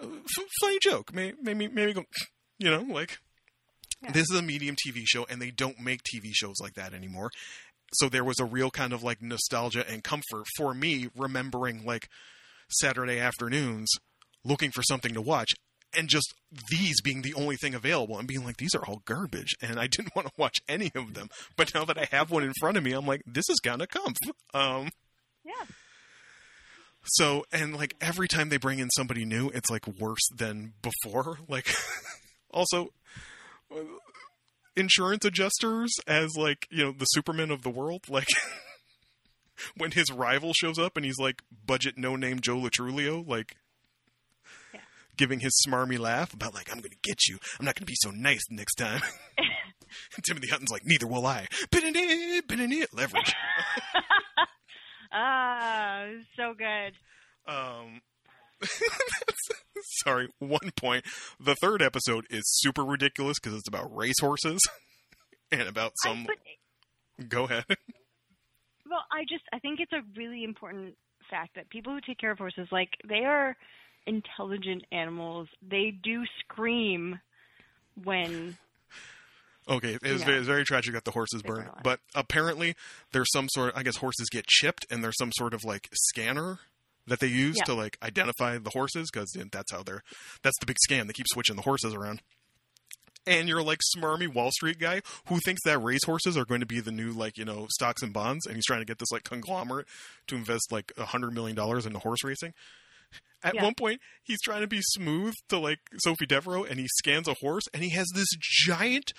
F- 0.00 0.08
funny 0.60 0.78
joke. 0.80 1.12
Maybe, 1.12 1.36
maybe, 1.42 1.66
maybe 1.68 1.92
go, 1.94 2.04
you 2.58 2.70
know, 2.70 2.82
like 2.82 3.18
Yeah. 4.02 4.12
this 4.12 4.30
is 4.30 4.38
a 4.38 4.42
medium 4.42 4.76
TV 4.76 5.02
show, 5.04 5.26
and 5.28 5.42
they 5.42 5.50
don't 5.50 5.80
make 5.80 6.00
TV 6.04 6.30
shows 6.32 6.56
like 6.62 6.74
that 6.74 6.94
anymore. 6.94 7.30
So 7.94 8.08
there 8.08 8.24
was 8.24 8.38
a 8.38 8.44
real 8.44 8.70
kind 8.70 8.92
of 8.92 9.02
like 9.02 9.20
nostalgia 9.20 9.84
and 9.88 10.04
comfort 10.04 10.44
for 10.56 10.74
me, 10.74 11.08
remembering 11.16 11.84
like 11.84 12.08
Saturday 12.68 13.18
afternoons, 13.18 13.88
looking 14.44 14.70
for 14.70 14.82
something 14.82 15.14
to 15.14 15.20
watch, 15.22 15.50
and 15.96 16.08
just 16.08 16.34
these 16.70 17.00
being 17.02 17.22
the 17.22 17.34
only 17.34 17.56
thing 17.56 17.74
available, 17.74 18.18
and 18.18 18.26
being 18.28 18.44
like, 18.44 18.56
these 18.56 18.74
are 18.74 18.84
all 18.86 19.02
garbage, 19.04 19.54
and 19.60 19.78
I 19.78 19.86
didn't 19.86 20.14
want 20.16 20.28
to 20.28 20.34
watch 20.36 20.58
any 20.68 20.90
of 20.94 21.14
them. 21.14 21.28
But 21.56 21.74
now 21.74 21.84
that 21.84 21.98
I 21.98 22.06
have 22.10 22.30
one 22.30 22.42
in 22.44 22.52
front 22.60 22.76
of 22.76 22.82
me, 22.84 22.92
I'm 22.92 23.06
like, 23.06 23.22
this 23.26 23.48
is 23.48 23.60
gonna 23.62 23.86
come 23.86 24.14
Um, 24.54 24.90
Yeah. 25.44 25.64
so, 27.04 27.44
and 27.52 27.74
like 27.76 27.94
every 28.00 28.28
time 28.28 28.48
they 28.48 28.56
bring 28.56 28.78
in 28.78 28.90
somebody 28.90 29.24
new, 29.24 29.48
it's 29.50 29.70
like 29.70 29.86
worse 29.86 30.26
than 30.36 30.72
before. 30.82 31.38
Like, 31.48 31.72
also, 32.50 32.88
uh, 33.74 33.80
insurance 34.76 35.24
adjusters 35.24 35.92
as 36.06 36.36
like, 36.36 36.66
you 36.70 36.84
know, 36.84 36.92
the 36.92 37.04
Superman 37.06 37.50
of 37.50 37.62
the 37.62 37.70
world. 37.70 38.04
Like, 38.08 38.28
when 39.76 39.92
his 39.92 40.10
rival 40.12 40.52
shows 40.54 40.78
up 40.78 40.96
and 40.96 41.04
he's 41.06 41.18
like 41.18 41.42
budget 41.66 41.96
no 41.96 42.16
name 42.16 42.40
Joe 42.40 42.56
Latrulio, 42.56 43.26
like. 43.26 43.56
Giving 45.16 45.40
his 45.40 45.60
smarmy 45.66 45.98
laugh 45.98 46.32
about, 46.32 46.54
like, 46.54 46.70
I'm 46.70 46.78
going 46.78 46.90
to 46.90 46.96
get 47.02 47.26
you. 47.28 47.38
I'm 47.58 47.64
not 47.64 47.74
going 47.74 47.86
to 47.86 47.90
be 47.90 47.96
so 47.96 48.10
nice 48.10 48.44
next 48.50 48.74
time. 48.74 49.02
Timothy 50.24 50.48
Hutton's 50.48 50.70
like, 50.70 50.84
neither 50.84 51.06
will 51.06 51.26
I. 51.26 51.46
Leverage. 52.92 53.34
Ah, 55.12 56.04
so 56.36 56.54
good. 56.54 56.92
Um, 57.50 58.00
sorry, 60.04 60.28
one 60.38 60.70
point. 60.76 61.04
The 61.40 61.54
third 61.54 61.80
episode 61.82 62.26
is 62.28 62.42
super 62.46 62.84
ridiculous 62.84 63.38
because 63.38 63.56
it's 63.58 63.68
about 63.68 63.94
racehorses 63.94 64.60
and 65.50 65.62
about 65.62 65.92
I, 66.04 66.08
some. 66.08 66.26
but, 66.26 67.28
Go 67.28 67.44
ahead. 67.44 67.64
well, 67.68 69.04
I 69.10 69.22
just 69.28 69.44
I 69.52 69.58
think 69.58 69.80
it's 69.80 69.92
a 69.92 70.02
really 70.18 70.44
important 70.44 70.96
fact 71.30 71.54
that 71.54 71.70
people 71.70 71.94
who 71.94 72.00
take 72.06 72.18
care 72.18 72.32
of 72.32 72.38
horses, 72.38 72.68
like 72.70 72.90
they 73.08 73.24
are 73.24 73.56
intelligent 74.06 74.84
animals. 74.92 75.48
They 75.68 75.90
do 76.02 76.22
scream 76.40 77.20
when 78.02 78.56
Okay, 79.68 79.98
it 80.00 80.12
was, 80.12 80.22
very, 80.22 80.36
it 80.36 80.38
was 80.40 80.46
very 80.48 80.64
tragic 80.64 80.94
that 80.94 81.04
the 81.04 81.10
horses 81.10 81.42
burned, 81.42 81.68
but 81.82 81.98
apparently 82.14 82.76
there's 83.12 83.26
some 83.32 83.48
sort. 83.50 83.72
I 83.74 83.82
guess 83.82 83.96
horses 83.96 84.28
get 84.30 84.46
chipped, 84.46 84.86
and 84.92 85.02
there's 85.02 85.16
some 85.18 85.32
sort 85.32 85.52
of 85.54 85.64
like 85.64 85.88
scanner 85.92 86.60
that 87.08 87.18
they 87.18 87.26
use 87.26 87.56
Yeah. 87.58 87.64
to 87.64 87.74
like 87.74 87.98
identify 88.00 88.58
the 88.58 88.70
horses 88.70 89.10
because 89.12 89.32
that's 89.50 89.72
how 89.72 89.82
they're. 89.82 90.04
That's 90.42 90.56
the 90.60 90.66
big 90.66 90.76
scam. 90.88 91.08
They 91.08 91.12
keep 91.14 91.26
switching 91.28 91.56
the 91.56 91.62
horses 91.62 91.94
around. 91.94 92.22
And 93.28 93.48
you're 93.48 93.60
like 93.62 93.80
smarmy 93.96 94.32
Wall 94.32 94.52
Street 94.52 94.78
guy 94.78 95.02
who 95.26 95.40
thinks 95.40 95.60
that 95.64 95.80
racehorses 95.82 96.36
are 96.36 96.44
going 96.44 96.60
to 96.60 96.66
be 96.66 96.78
the 96.78 96.92
new 96.92 97.10
like 97.10 97.36
you 97.36 97.44
know 97.44 97.66
stocks 97.70 98.02
and 98.02 98.12
bonds, 98.12 98.46
and 98.46 98.54
he's 98.54 98.66
trying 98.66 98.82
to 98.82 98.86
get 98.86 99.00
this 99.00 99.10
like 99.10 99.24
conglomerate 99.24 99.88
to 100.28 100.36
invest 100.36 100.70
like 100.70 100.92
a 100.96 101.06
hundred 101.06 101.34
million 101.34 101.56
dollars 101.56 101.86
into 101.86 101.98
horse 101.98 102.22
racing. 102.22 102.54
At 103.42 103.54
Yeah. 103.54 103.64
one 103.64 103.74
point, 103.74 104.00
he's 104.24 104.40
trying 104.42 104.62
to 104.62 104.66
be 104.66 104.80
smooth 104.82 105.34
to 105.50 105.58
like 105.58 105.78
Sophie 105.98 106.26
Devereaux, 106.26 106.64
and 106.64 106.80
he 106.80 106.88
scans 106.98 107.28
a 107.28 107.34
horse, 107.34 107.64
and 107.72 107.82
he 107.82 107.90
has 107.90 108.08
this 108.14 108.28
giant 108.40 109.12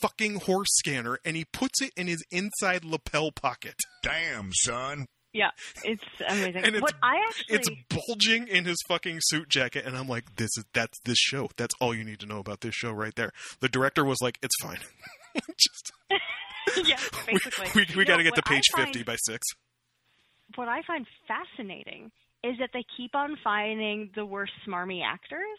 fucking 0.00 0.40
horse 0.40 0.68
scanner, 0.72 1.18
and 1.24 1.36
he 1.36 1.44
puts 1.44 1.80
it 1.82 1.92
in 1.96 2.06
his 2.08 2.24
inside 2.30 2.84
lapel 2.84 3.30
pocket, 3.30 3.74
Damn, 4.02 4.50
son. 4.52 5.06
yeah, 5.32 5.50
it's 5.84 6.02
amazing. 6.26 6.56
And 6.64 6.66
it's- 6.74 6.80
what 6.82 6.94
I 7.02 7.22
actually 7.28 7.56
it's 7.56 7.68
bulging 7.88 8.48
in 8.48 8.64
his 8.64 8.78
fucking 8.88 9.18
suit 9.22 9.48
jacket, 9.48 9.84
and 9.86 9.96
I'm 9.96 10.08
like, 10.08 10.34
this 10.36 10.50
is 10.56 10.64
that's 10.72 10.98
this 11.04 11.18
show. 11.18 11.48
That's 11.56 11.74
all 11.80 11.94
you 11.94 12.02
need 12.04 12.18
to 12.20 12.26
know 12.26 12.38
about 12.38 12.62
this 12.62 12.74
show 12.74 12.90
right 12.90 13.14
there. 13.14 13.32
The 13.60 13.68
director 13.68 14.04
was 14.04 14.18
like, 14.20 14.38
it's 14.42 14.56
fine. 14.60 14.78
Just 15.56 15.92
yeah, 16.88 16.98
basically. 17.26 17.66
we 17.76 17.86
we 17.96 18.04
No, 18.04 18.08
got 18.08 18.16
to 18.16 18.22
get 18.24 18.34
to 18.34 18.42
page 18.42 18.64
find- 18.74 18.86
50 18.88 19.04
by 19.04 19.16
6. 19.16 19.46
What 20.56 20.66
I 20.68 20.82
find 20.82 21.06
fascinating 21.28 22.10
is 22.44 22.56
that 22.58 22.70
they 22.72 22.84
keep 22.96 23.14
on 23.14 23.36
finding 23.42 24.10
the 24.14 24.24
worst 24.24 24.52
smarmy 24.66 25.02
actors. 25.04 25.58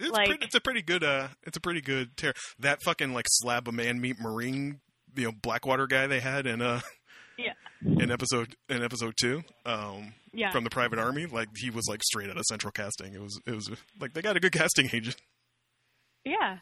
It's, 0.00 0.10
Like- 0.10 0.26
pretty, 0.28 0.44
it's 0.44 0.54
a 0.54 0.60
pretty 0.60 0.82
good 0.82 1.04
uh 1.04 1.28
it's 1.44 1.56
a 1.56 1.60
pretty 1.60 1.80
good 1.80 2.16
tear. 2.16 2.32
That 2.58 2.82
fucking 2.84 3.12
like 3.12 3.26
slab 3.28 3.68
of 3.68 3.74
man 3.74 4.00
meat 4.00 4.16
marine, 4.20 4.80
you 5.14 5.24
know, 5.26 5.32
Blackwater 5.32 5.86
guy 5.86 6.06
they 6.06 6.20
had 6.20 6.46
in 6.46 6.62
uh 6.62 6.80
Yeah. 7.38 7.52
in 7.84 8.10
episode 8.10 8.54
in 8.68 8.82
episode 8.82 9.14
2 9.20 9.42
um 9.66 10.14
Yeah. 10.32 10.50
from 10.50 10.64
the 10.64 10.70
private 10.70 10.98
army, 10.98 11.26
like 11.26 11.48
he 11.56 11.70
was 11.70 11.86
like 11.88 12.02
straight 12.02 12.30
out 12.30 12.36
of 12.36 12.44
central 12.48 12.70
casting. 12.72 13.14
It 13.14 13.20
was 13.20 13.40
it 13.46 13.54
was 13.54 13.70
like 14.00 14.12
they 14.14 14.22
got 14.22 14.36
a 14.36 14.40
good 14.40 14.52
casting 14.52 14.88
agent. 14.92 15.16
Yeah. 16.24 16.58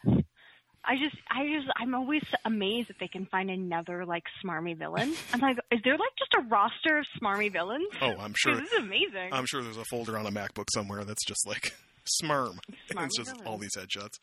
I 0.83 0.95
just, 0.97 1.15
I 1.29 1.45
just, 1.47 1.67
I'm 1.77 1.93
always 1.93 2.23
amazed 2.43 2.89
that 2.89 2.97
they 2.99 3.07
can 3.07 3.25
find 3.27 3.49
another 3.51 4.05
like 4.05 4.23
smarmy 4.43 4.75
villain. 4.77 5.13
I'm 5.33 5.39
like, 5.39 5.57
is 5.71 5.79
there 5.83 5.93
like 5.97 6.09
just 6.17 6.33
a 6.37 6.41
roster 6.49 6.97
of 6.97 7.05
smarmy 7.21 7.51
villains? 7.51 7.87
Oh, 8.01 8.15
I'm 8.19 8.33
sure 8.35 8.55
This 8.55 8.71
is 8.71 8.79
amazing. 8.79 9.29
I'm 9.31 9.45
sure 9.45 9.61
there's 9.63 9.77
a 9.77 9.85
folder 9.91 10.17
on 10.17 10.25
a 10.25 10.31
MacBook 10.31 10.65
somewhere 10.73 11.03
that's 11.03 11.23
just 11.25 11.45
like 11.47 11.73
Smarm. 12.23 12.57
Smarmy 12.91 13.05
it's 13.05 13.17
just 13.17 13.29
villains. 13.31 13.47
all 13.47 13.57
these 13.59 13.75
headshots. 13.77 14.15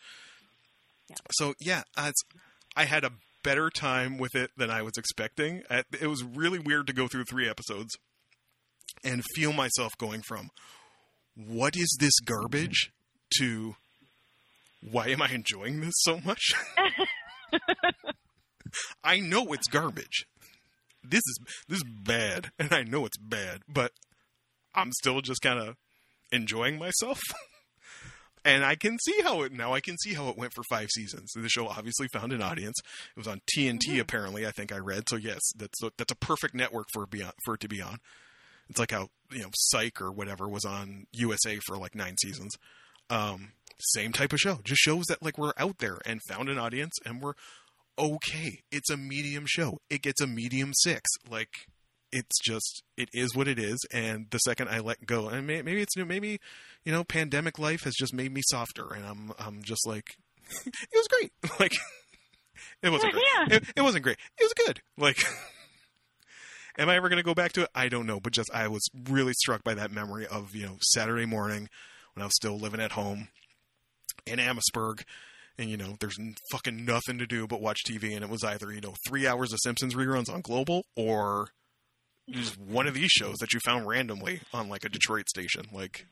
Yeah. 1.09 1.17
So 1.33 1.55
yeah, 1.61 1.83
uh, 1.97 2.11
I 2.77 2.85
had 2.87 3.05
a 3.05 3.13
better 3.45 3.71
time 3.71 4.19
with 4.19 4.35
it 4.35 4.51
than 4.57 4.69
I 4.71 4.83
was 4.83 4.93
expecting. 4.99 5.63
Uh, 5.71 5.85
It 6.01 6.09
was 6.09 6.25
really 6.25 6.59
weird 6.59 6.87
to 6.89 6.93
go 6.93 7.07
through 7.07 7.25
three 7.31 7.49
episodes 7.49 7.97
and 9.05 9.23
feel 9.37 9.53
myself 9.53 9.93
going 9.97 10.23
from 10.23 10.51
"What 11.37 11.77
is 11.77 11.97
this 12.01 12.19
garbage?" 12.25 12.91
to 13.39 13.77
"Why 14.81 15.09
am 15.09 15.23
I 15.23 15.31
enjoying 15.31 15.81
this 15.81 15.95
so 15.99 16.21
much?" 16.25 16.53
I 19.03 19.21
know 19.21 19.53
it's 19.53 19.69
garbage. 19.69 20.27
This 21.03 21.23
is 21.27 21.39
this 21.69 21.79
is 21.79 21.85
bad, 22.05 22.51
and 22.59 22.73
I 22.73 22.83
know 22.83 23.07
it's 23.07 23.17
bad, 23.17 23.63
but 23.69 23.93
I'm 24.75 24.93
still 24.93 25.21
just 25.21 25.41
kind 25.41 25.59
of 25.59 25.77
enjoying 26.31 26.79
myself. 26.79 27.21
and 28.45 28.65
I 28.65 28.77
can 28.77 28.97
see 29.05 29.21
how 29.23 29.43
it 29.43 29.53
now. 29.53 29.73
I 29.73 29.81
can 29.81 29.97
see 29.99 30.15
how 30.15 30.29
it 30.29 30.37
went 30.37 30.53
for 30.55 30.63
five 30.69 30.89
seasons. 30.91 31.31
The 31.35 31.49
show 31.49 31.69
obviously 31.69 32.09
found 32.13 32.33
an 32.33 32.43
audience. 32.43 32.77
It 33.17 33.19
was 33.19 33.29
on 33.29 33.41
TNT, 33.57 34.01
apparently. 34.01 34.47
I 34.47 34.51
think 34.51 34.73
I 34.73 34.79
read. 34.79 35.09
So 35.09 35.17
yes, 35.17 35.41
that's 35.57 35.83
a, 35.83 35.91
that's 35.97 36.13
a 36.13 36.17
perfect 36.17 36.55
network 36.55 36.87
for 36.93 37.05
it 37.05 37.11
be 37.11 37.23
on, 37.23 37.33
for 37.45 37.55
it 37.55 37.61
to 37.61 37.69
be 37.69 37.81
on. 37.81 37.99
It's 38.69 38.79
like 38.79 38.91
how 38.91 39.09
you 39.31 39.41
know 39.41 39.51
Psych 39.55 40.01
or 40.01 40.13
whatever 40.13 40.49
was 40.49 40.65
on 40.65 41.07
USA 41.13 41.59
for 41.67 41.79
like 41.79 41.95
nine 41.95 42.17
seasons. 42.23 42.55
Um, 43.11 43.53
same 43.81 44.13
type 44.13 44.33
of 44.33 44.41
show. 44.41 44.61
Just 44.65 44.81
shows 44.81 45.05
that 45.07 45.23
like 45.23 45.39
we're 45.39 45.53
out 45.57 45.79
there 45.79 45.99
and 46.05 46.21
found 46.29 46.49
an 46.49 46.59
audience 46.59 46.95
and 47.05 47.21
we're 47.21 47.35
okay. 47.99 48.61
It's 48.71 48.91
a 48.91 48.97
medium 48.97 49.45
show. 49.47 49.79
It 49.91 50.03
gets 50.03 50.21
a 50.21 50.27
medium 50.27 50.73
six. 50.75 51.11
Like 51.29 51.67
it's 52.13 52.39
just 52.43 52.83
it 52.97 53.09
is 53.13 53.35
what 53.35 53.49
it 53.49 53.59
is. 53.59 53.79
And 53.93 54.27
the 54.31 54.39
second 54.39 54.69
I 54.69 54.81
let 54.81 55.07
go, 55.07 55.29
and 55.29 55.47
may, 55.47 55.63
maybe 55.63 55.83
it's 55.83 55.97
new. 55.97 56.05
Maybe 56.05 56.41
you 56.85 56.93
know, 56.93 57.05
pandemic 57.05 57.59
life 57.59 57.85
has 57.85 57.95
just 57.95 58.15
made 58.15 58.33
me 58.33 58.43
softer, 58.51 58.93
and 58.93 59.05
I'm 59.05 59.33
I'm 59.39 59.63
just 59.63 59.87
like 59.87 60.17
it 60.67 60.75
was 60.95 61.09
great. 61.09 61.33
Like 61.61 61.75
it 62.83 62.91
wasn't 62.91 63.13
great. 63.13 63.25
Yeah. 63.37 63.57
It, 63.57 63.65
it 63.77 63.83
wasn't 63.83 64.05
great. 64.05 64.19
It 64.39 64.45
was 64.45 64.55
good. 64.67 64.81
Like. 64.97 65.19
Am 66.81 66.89
I 66.89 66.95
ever 66.95 67.09
going 67.09 67.17
to 67.17 67.25
go 67.25 67.35
back 67.35 67.55
to 67.55 67.63
it? 67.63 67.71
I 67.75 67.89
don't 67.89 68.07
know, 68.07 68.21
but 68.21 68.33
just 68.33 68.51
I 68.55 68.69
was 68.69 68.89
really 69.09 69.33
struck 69.33 69.65
by 69.65 69.75
that 69.75 69.91
memory 69.91 70.29
of 70.29 70.55
you 70.55 70.65
know 70.65 70.77
Saturday 70.81 71.27
morning 71.27 71.69
when 72.15 72.23
I 72.23 72.27
was 72.27 72.37
still 72.37 72.57
living 72.57 72.79
at 72.79 72.93
home 72.93 73.31
in 74.27 74.39
Amherstburg, 74.39 75.03
and 75.59 75.71
you 75.71 75.77
know 75.77 75.97
there's 76.01 76.17
fucking 76.51 76.85
nothing 76.85 77.19
to 77.19 77.27
do 77.27 77.47
but 77.47 77.61
watch 77.61 77.81
TV, 77.89 78.15
and 78.15 78.23
it 78.23 78.31
was 78.31 78.45
either 78.45 78.73
you 78.73 78.81
know 78.81 78.95
three 79.07 79.27
hours 79.27 79.53
of 79.53 79.59
Simpsons 79.63 79.95
reruns 79.95 80.33
on 80.33 80.41
Global 80.41 80.85
or 80.97 81.49
just 82.31 82.59
one 82.59 82.87
of 82.87 82.95
these 82.95 83.11
shows 83.11 83.37
that 83.37 83.53
you 83.53 83.61
found 83.61 83.87
randomly 83.87 84.41
on 84.53 84.69
like 84.69 84.85
a 84.85 84.89
Detroit 84.89 85.29
station. 85.29 85.67
Like 85.73 86.07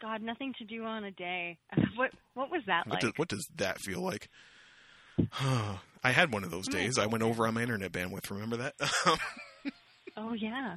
God, 0.00 0.22
nothing 0.22 0.52
to 0.58 0.64
do 0.64 0.84
on 0.84 1.04
a 1.04 1.10
day. 1.10 1.58
What 1.96 2.10
what 2.34 2.50
was 2.50 2.62
that 2.66 2.86
what 2.86 2.94
like? 2.94 3.00
does 3.00 3.12
what 3.16 3.28
does 3.28 3.46
that 3.56 3.78
feel 3.80 4.00
like? 4.00 4.28
I 6.04 6.10
had 6.10 6.32
one 6.32 6.42
of 6.42 6.50
those 6.50 6.66
days. 6.66 6.98
I 6.98 7.06
went 7.06 7.22
over 7.22 7.46
on 7.46 7.54
my 7.54 7.62
internet 7.62 7.92
bandwidth. 7.92 8.30
Remember 8.30 8.56
that? 8.56 8.74
oh 10.16 10.32
yeah. 10.32 10.74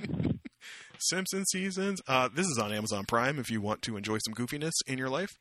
Simpson 0.99 1.45
seasons. 1.45 2.01
Uh, 2.07 2.29
this 2.33 2.45
is 2.45 2.57
on 2.61 2.71
Amazon 2.73 3.05
Prime 3.05 3.39
if 3.39 3.49
you 3.49 3.61
want 3.61 3.81
to 3.83 3.97
enjoy 3.97 4.17
some 4.25 4.33
goofiness 4.33 4.73
in 4.87 4.97
your 4.97 5.09
life. 5.09 5.37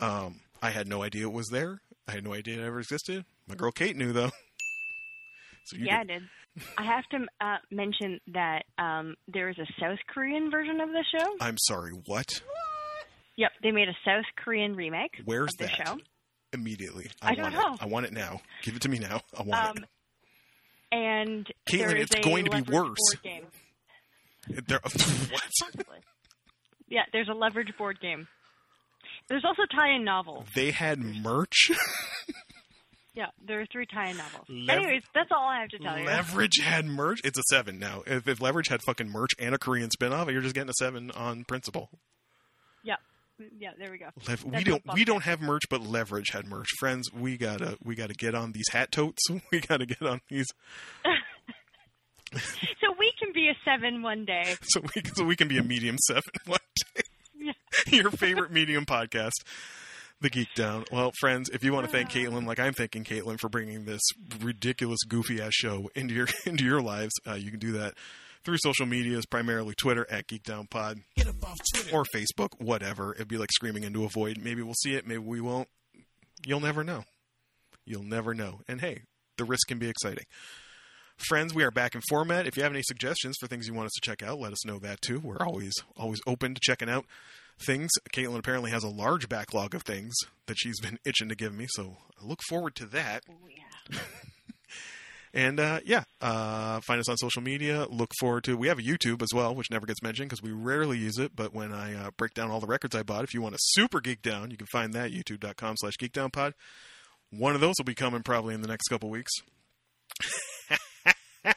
Um, 0.00 0.40
I 0.62 0.70
had 0.70 0.88
no 0.88 1.02
idea 1.02 1.24
it 1.24 1.32
was 1.32 1.48
there. 1.48 1.80
I 2.08 2.12
had 2.12 2.24
no 2.24 2.32
idea 2.34 2.60
it 2.60 2.66
ever 2.66 2.80
existed. 2.80 3.24
My 3.46 3.54
girl 3.54 3.70
Kate 3.72 3.96
knew 3.96 4.12
though. 4.12 4.30
So 5.64 5.76
you 5.76 5.84
yeah, 5.86 5.98
I 6.00 6.04
did- 6.04 6.22
did. 6.56 6.64
I 6.78 6.84
have 6.84 7.04
to 7.10 7.26
uh, 7.40 7.58
mention 7.70 8.18
that 8.32 8.64
um, 8.78 9.14
there 9.28 9.50
is 9.50 9.58
a 9.58 9.66
South 9.78 9.98
Korean 10.08 10.50
version 10.50 10.80
of 10.80 10.88
the 10.88 11.04
show. 11.16 11.36
I'm 11.40 11.56
sorry. 11.58 11.92
What? 11.92 12.06
What? 12.06 13.06
Yep, 13.36 13.52
they 13.62 13.70
made 13.70 13.88
a 13.88 13.94
South 14.04 14.24
Korean 14.36 14.74
remake 14.74 15.20
Where's 15.24 15.50
of 15.54 15.58
the 15.58 15.64
that? 15.66 15.86
show. 15.86 15.98
Immediately. 16.52 17.10
I 17.22 17.34
don't 17.36 17.42
want 17.44 17.54
know. 17.54 17.74
It. 17.74 17.82
I 17.82 17.86
want 17.86 18.06
it 18.06 18.12
now. 18.12 18.40
Give 18.62 18.74
it 18.74 18.82
to 18.82 18.88
me 18.88 18.98
now. 18.98 19.20
I 19.38 19.42
want 19.42 19.78
it. 19.78 19.82
Um, 19.82 19.86
and 20.92 21.46
Caitlin, 21.70 21.96
it's 22.00 22.16
a 22.16 22.20
going 22.20 22.46
to 22.46 22.50
be 22.50 22.62
worse. 22.72 22.96
Board 23.12 23.22
game. 23.22 23.44
There, 24.66 24.80
what? 24.82 25.42
Yeah, 26.88 27.02
there's 27.12 27.28
a 27.28 27.34
leverage 27.34 27.72
board 27.78 28.00
game. 28.00 28.26
There's 29.30 29.44
also 29.44 29.62
tie-in 29.74 30.04
novels. 30.04 30.46
They 30.54 30.72
had 30.72 30.98
merch. 30.98 31.70
Yeah, 33.12 33.26
there 33.44 33.60
are 33.60 33.66
three 33.66 33.86
tie-in 33.86 34.16
novels. 34.16 34.46
Anyways, 34.48 35.02
that's 35.12 35.30
all 35.32 35.48
I 35.48 35.60
have 35.60 35.68
to 35.70 35.78
tell 35.78 35.98
you. 35.98 36.06
Leverage 36.06 36.60
had 36.62 36.86
merch. 36.86 37.20
It's 37.24 37.38
a 37.38 37.42
seven 37.50 37.80
now. 37.80 38.02
If, 38.06 38.28
if 38.28 38.40
Leverage 38.40 38.68
had 38.68 38.82
fucking 38.82 39.10
merch 39.10 39.32
and 39.38 39.52
a 39.52 39.58
Korean 39.58 39.90
spinoff, 39.90 40.30
you're 40.32 40.40
just 40.40 40.54
getting 40.54 40.70
a 40.70 40.74
seven 40.78 41.10
on 41.10 41.42
principle. 41.44 41.90
Yeah, 42.84 42.94
mm, 43.42 43.48
yeah, 43.58 43.70
there 43.76 43.90
we 43.90 43.98
go. 43.98 44.06
Lev- 44.28 44.44
we 44.44 44.62
don't 44.62 44.82
we 44.94 45.04
don't 45.04 45.24
have 45.24 45.40
merch, 45.40 45.64
but 45.68 45.82
Leverage 45.82 46.30
had 46.30 46.46
merch. 46.46 46.68
Friends, 46.78 47.12
we 47.12 47.36
gotta 47.36 47.76
we 47.82 47.96
gotta 47.96 48.14
get 48.14 48.36
on 48.36 48.52
these 48.52 48.68
hat 48.70 48.92
totes. 48.92 49.28
We 49.50 49.58
gotta 49.60 49.86
get 49.86 50.02
on 50.02 50.20
these 50.28 50.46
So 52.32 52.94
we 52.96 53.12
can 53.18 53.32
be 53.34 53.48
a 53.48 53.54
seven 53.64 54.02
one 54.02 54.24
day. 54.24 54.54
so 54.62 54.80
we 54.94 55.02
so 55.14 55.24
we 55.24 55.34
can 55.34 55.48
be 55.48 55.58
a 55.58 55.64
medium 55.64 55.96
seven 56.06 56.22
one 56.46 56.60
day. 56.94 57.02
Your 57.86 58.10
favorite 58.10 58.50
medium 58.50 58.84
podcast, 58.84 59.44
The 60.20 60.30
Geek 60.30 60.48
Down. 60.54 60.84
Well, 60.90 61.12
friends, 61.20 61.48
if 61.50 61.62
you 61.62 61.72
want 61.72 61.86
to 61.86 61.92
thank 61.92 62.10
Caitlin, 62.10 62.46
like 62.46 62.58
I'm 62.58 62.72
thanking 62.72 63.04
Caitlin 63.04 63.38
for 63.38 63.48
bringing 63.48 63.84
this 63.84 64.02
ridiculous, 64.40 65.00
goofy 65.06 65.40
ass 65.40 65.52
show 65.52 65.90
into 65.94 66.14
your 66.14 66.28
into 66.46 66.64
your 66.64 66.82
lives, 66.82 67.12
uh, 67.26 67.34
you 67.34 67.50
can 67.50 67.60
do 67.60 67.72
that 67.72 67.94
through 68.44 68.56
social 68.58 68.86
medias, 68.86 69.26
primarily 69.26 69.74
Twitter 69.74 70.06
at 70.10 70.26
Geek 70.26 70.42
Down 70.42 70.66
Pod 70.66 71.00
or 71.92 72.04
Facebook, 72.14 72.58
whatever. 72.58 73.14
It'd 73.14 73.28
be 73.28 73.38
like 73.38 73.52
screaming 73.52 73.84
into 73.84 74.04
a 74.04 74.08
void. 74.08 74.38
Maybe 74.42 74.62
we'll 74.62 74.74
see 74.74 74.94
it, 74.94 75.06
maybe 75.06 75.18
we 75.18 75.40
won't. 75.40 75.68
You'll 76.46 76.60
never 76.60 76.82
know. 76.82 77.04
You'll 77.84 78.02
never 78.02 78.34
know. 78.34 78.60
And 78.66 78.80
hey, 78.80 79.02
the 79.36 79.44
risk 79.44 79.68
can 79.68 79.78
be 79.78 79.88
exciting. 79.88 80.24
Friends, 81.28 81.52
we 81.52 81.64
are 81.64 81.70
back 81.70 81.94
in 81.94 82.00
format. 82.08 82.46
If 82.46 82.56
you 82.56 82.62
have 82.62 82.72
any 82.72 82.82
suggestions 82.82 83.36
for 83.38 83.46
things 83.46 83.68
you 83.68 83.74
want 83.74 83.86
us 83.86 83.92
to 83.92 84.00
check 84.00 84.22
out, 84.22 84.40
let 84.40 84.52
us 84.52 84.64
know 84.64 84.78
that 84.78 85.02
too. 85.02 85.20
We're 85.20 85.44
always 85.44 85.74
always 85.96 86.20
open 86.26 86.54
to 86.54 86.60
checking 86.62 86.88
out 86.88 87.04
things. 87.66 87.90
Caitlin 88.12 88.38
apparently 88.38 88.70
has 88.70 88.84
a 88.84 88.88
large 88.88 89.28
backlog 89.28 89.74
of 89.74 89.82
things 89.82 90.14
that 90.46 90.56
she's 90.58 90.80
been 90.80 90.98
itching 91.04 91.28
to 91.28 91.34
give 91.34 91.54
me, 91.54 91.66
so 91.70 91.96
I 92.20 92.26
look 92.26 92.40
forward 92.48 92.74
to 92.76 92.86
that. 92.86 93.24
Oh, 93.28 93.34
yeah. 93.48 93.98
And 95.32 95.60
uh, 95.60 95.78
yeah, 95.84 96.02
uh, 96.20 96.80
find 96.80 96.98
us 96.98 97.08
on 97.08 97.16
social 97.16 97.42
media. 97.42 97.86
Look 97.88 98.10
forward 98.18 98.42
to. 98.44 98.56
We 98.56 98.66
have 98.66 98.80
a 98.80 98.82
YouTube 98.82 99.22
as 99.22 99.28
well, 99.32 99.54
which 99.54 99.70
never 99.70 99.86
gets 99.86 100.02
mentioned 100.02 100.28
because 100.28 100.42
we 100.42 100.50
rarely 100.50 100.98
use 100.98 101.18
it. 101.18 101.36
But 101.36 101.54
when 101.54 101.72
I 101.72 101.94
uh, 101.94 102.10
break 102.16 102.34
down 102.34 102.50
all 102.50 102.58
the 102.58 102.66
records 102.66 102.96
I 102.96 103.04
bought, 103.04 103.22
if 103.22 103.32
you 103.32 103.40
want 103.40 103.54
a 103.54 103.58
super 103.60 104.00
geek 104.00 104.22
down, 104.22 104.50
you 104.50 104.56
can 104.56 104.66
find 104.66 104.92
that 104.94 105.12
YouTube.com/slash 105.12 105.94
geekdownpod. 105.98 106.54
One 107.30 107.54
of 107.54 107.60
those 107.60 107.74
will 107.78 107.84
be 107.84 107.94
coming 107.94 108.22
probably 108.24 108.54
in 108.54 108.60
the 108.60 108.68
next 108.68 108.88
couple 108.88 109.08
weeks. 109.08 109.30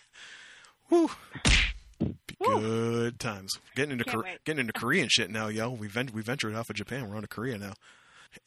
Whew. 0.89 1.09
Good 2.43 3.19
times. 3.19 3.51
Getting 3.75 3.99
into 3.99 4.21
wait. 4.23 4.43
getting 4.45 4.61
into 4.61 4.73
Korean 4.73 5.07
shit 5.09 5.29
now, 5.29 5.47
yo. 5.47 5.69
We 5.71 5.87
vent- 5.87 6.13
we 6.13 6.21
ventured 6.21 6.55
off 6.55 6.69
of 6.69 6.75
Japan. 6.75 7.09
We're 7.09 7.15
on 7.15 7.21
to 7.21 7.27
Korea 7.27 7.57
now. 7.57 7.73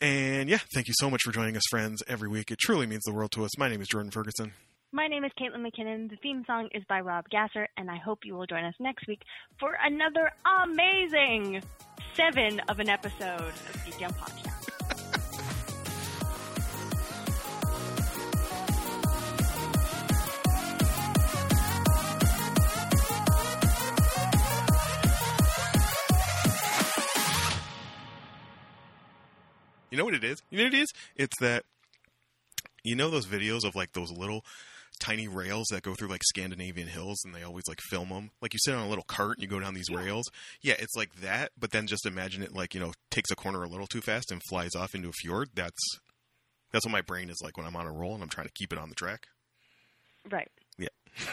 And 0.01 0.49
yeah, 0.49 0.59
thank 0.75 0.89
you 0.89 0.95
so 0.99 1.09
much 1.09 1.23
for 1.23 1.33
joining 1.33 1.57
us, 1.57 1.63
friends, 1.71 2.03
every 2.09 2.29
week. 2.29 2.51
It 2.51 2.59
truly 2.59 2.87
means 2.87 3.03
the 3.05 3.13
world 3.13 3.31
to 3.33 3.45
us. 3.45 3.57
My 3.59 3.69
name 3.69 3.81
is 3.81 3.89
Jordan 3.89 4.11
Ferguson. 4.11 4.53
My 4.93 5.09
name 5.09 5.25
is 5.25 5.33
Caitlin 5.39 5.67
McKinnon. 5.67 6.09
The 6.09 6.17
theme 6.17 6.45
song 6.47 6.69
is 6.73 6.83
by 6.89 7.01
Rob 7.01 7.29
Gasser, 7.29 7.69
and 7.77 7.91
I 7.91 7.97
hope 7.99 8.21
you 8.25 8.35
will 8.35 8.47
join 8.47 8.65
us 8.65 8.75
next 8.81 9.07
week 9.07 9.21
for 9.61 9.77
another 9.85 10.31
amazing 10.65 11.63
seven 12.15 12.61
of 12.69 12.81
an 12.81 12.89
episode 12.89 13.41
of 13.41 13.83
Geek 13.85 13.99
Down 13.99 14.13
Podcast. 14.15 14.76
You 29.91 29.99
know 29.99 30.05
what 30.05 30.15
it 30.15 30.25
is? 30.25 30.43
You 30.51 30.59
know 30.59 30.65
what 30.65 30.75
it 30.75 30.81
is? 30.81 30.89
It's 31.17 31.39
that 31.41 31.65
you 32.85 32.95
know 32.97 33.11
those 33.11 33.27
videos 33.27 33.65
of 33.65 33.75
like 33.75 33.93
those 33.93 34.11
little 34.11 34.45
tiny 34.99 35.29
rails 35.29 35.67
that 35.71 35.83
go 35.83 35.95
through 35.95 36.09
like 36.09 36.23
Scandinavian 36.25 36.89
hills, 36.89 37.21
and 37.25 37.35
they 37.35 37.43
always 37.43 37.65
like 37.69 37.81
film 37.91 38.09
them. 38.09 38.31
Like 38.41 38.55
you 38.55 38.59
sit 38.63 38.75
on 38.75 38.87
a 38.87 38.89
little 38.89 39.05
cart 39.05 39.37
and 39.37 39.43
you 39.43 39.49
go 39.49 39.61
down 39.61 39.75
these 39.75 39.89
Yeah. 39.91 39.99
rails. 39.99 40.25
Yeah, 40.63 40.75
it's 40.79 40.95
like 40.97 41.15
that, 41.17 41.53
but 41.59 41.71
then 41.71 41.87
just 41.87 42.07
imagine 42.07 42.43
it 42.43 42.55
like 42.55 42.75
you 42.75 42.81
know 42.81 42.93
takes 43.11 43.31
a 43.31 43.37
corner 43.37 43.63
a 43.63 43.69
little 43.69 43.87
too 43.87 44.01
fast 44.01 44.31
and 44.33 44.41
flies 44.49 44.75
off 44.75 44.95
into 44.95 45.09
a 45.09 45.13
fjord. 45.23 45.51
That's 45.55 45.79
that's 46.73 46.85
what 46.85 46.93
my 46.93 47.03
brain 47.03 47.31
is 47.31 47.41
like 47.43 47.57
when 47.57 47.67
I'm 47.67 47.77
on 47.77 47.87
a 47.87 47.93
roll 47.93 48.15
and 48.15 48.23
I'm 48.23 48.29
trying 48.29 48.47
to 48.49 48.53
keep 48.55 48.73
it 48.73 48.79
on 48.79 48.89
the 48.89 48.95
track. 48.95 49.29
Right. 50.31 50.51
Yeah. 50.79 50.89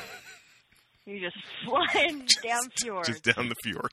You 1.05 1.19
just 1.19 1.35
flying 1.65 2.25
down 2.43 2.61
fjord. 2.79 3.03
Just 3.07 3.23
down 3.25 3.49
the 3.49 3.55
fjord. 3.61 3.91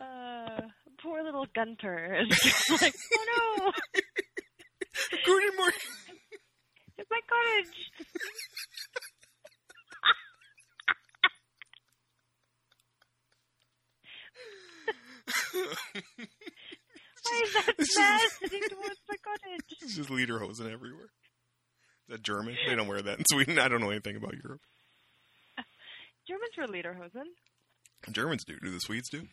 Uh, 0.00 0.60
poor 1.02 1.22
little 1.22 1.46
Gunter 1.54 2.18
is 2.28 2.38
just 2.40 2.70
like, 2.82 2.94
oh 3.16 3.56
no, 3.66 3.72
Good 5.24 5.56
morning. 5.56 5.78
it's 6.98 7.10
my 7.10 7.20
cottage. 7.28 7.74
Why 17.24 17.42
is 17.44 17.52
that 17.54 17.74
just- 17.78 18.38
sitting 18.38 18.62
towards 18.68 19.00
my 19.08 19.16
cottage? 19.24 19.76
It's 19.82 19.96
just 19.96 20.08
lederhosen 20.10 20.72
everywhere. 20.72 21.10
Is 22.08 22.12
that 22.16 22.22
German? 22.22 22.56
They 22.66 22.74
don't 22.74 22.88
wear 22.88 23.02
that 23.02 23.18
in 23.18 23.24
Sweden. 23.30 23.58
I 23.58 23.68
don't 23.68 23.80
know 23.80 23.90
anything 23.90 24.16
about 24.16 24.34
Europe. 24.42 24.60
Germans 26.26 26.52
wear 26.56 26.66
lederhosen. 26.68 27.24
Germans 28.12 28.44
do. 28.44 28.58
Do 28.60 28.70
the 28.70 28.80
Swedes 28.80 29.08
do? 29.10 29.26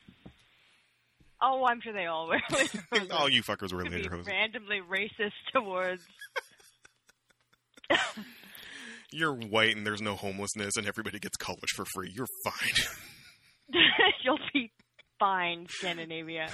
Oh, 1.42 1.66
I'm 1.66 1.82
sure 1.82 1.94
they 1.94 2.06
all 2.06 2.28
were. 2.28 2.42
All 3.12 3.30
you 3.30 3.44
fuckers 3.44 3.74
were 3.74 3.84
lederhosen. 3.84 4.28
randomly 4.28 4.80
racist 4.90 5.32
towards. 5.54 6.02
You're 9.12 9.34
white 9.36 9.76
and 9.76 9.86
there's 9.86 10.02
no 10.02 10.16
homelessness 10.16 10.78
and 10.78 10.88
everybody 10.88 11.20
gets 11.20 11.38
college 11.38 11.70
for 11.76 11.86
free. 11.94 12.12
You're 12.14 12.28
fine. 12.44 12.86
You'll 14.24 14.40
be 14.54 14.72
fine, 15.20 15.68
Scandinavia. 15.70 16.50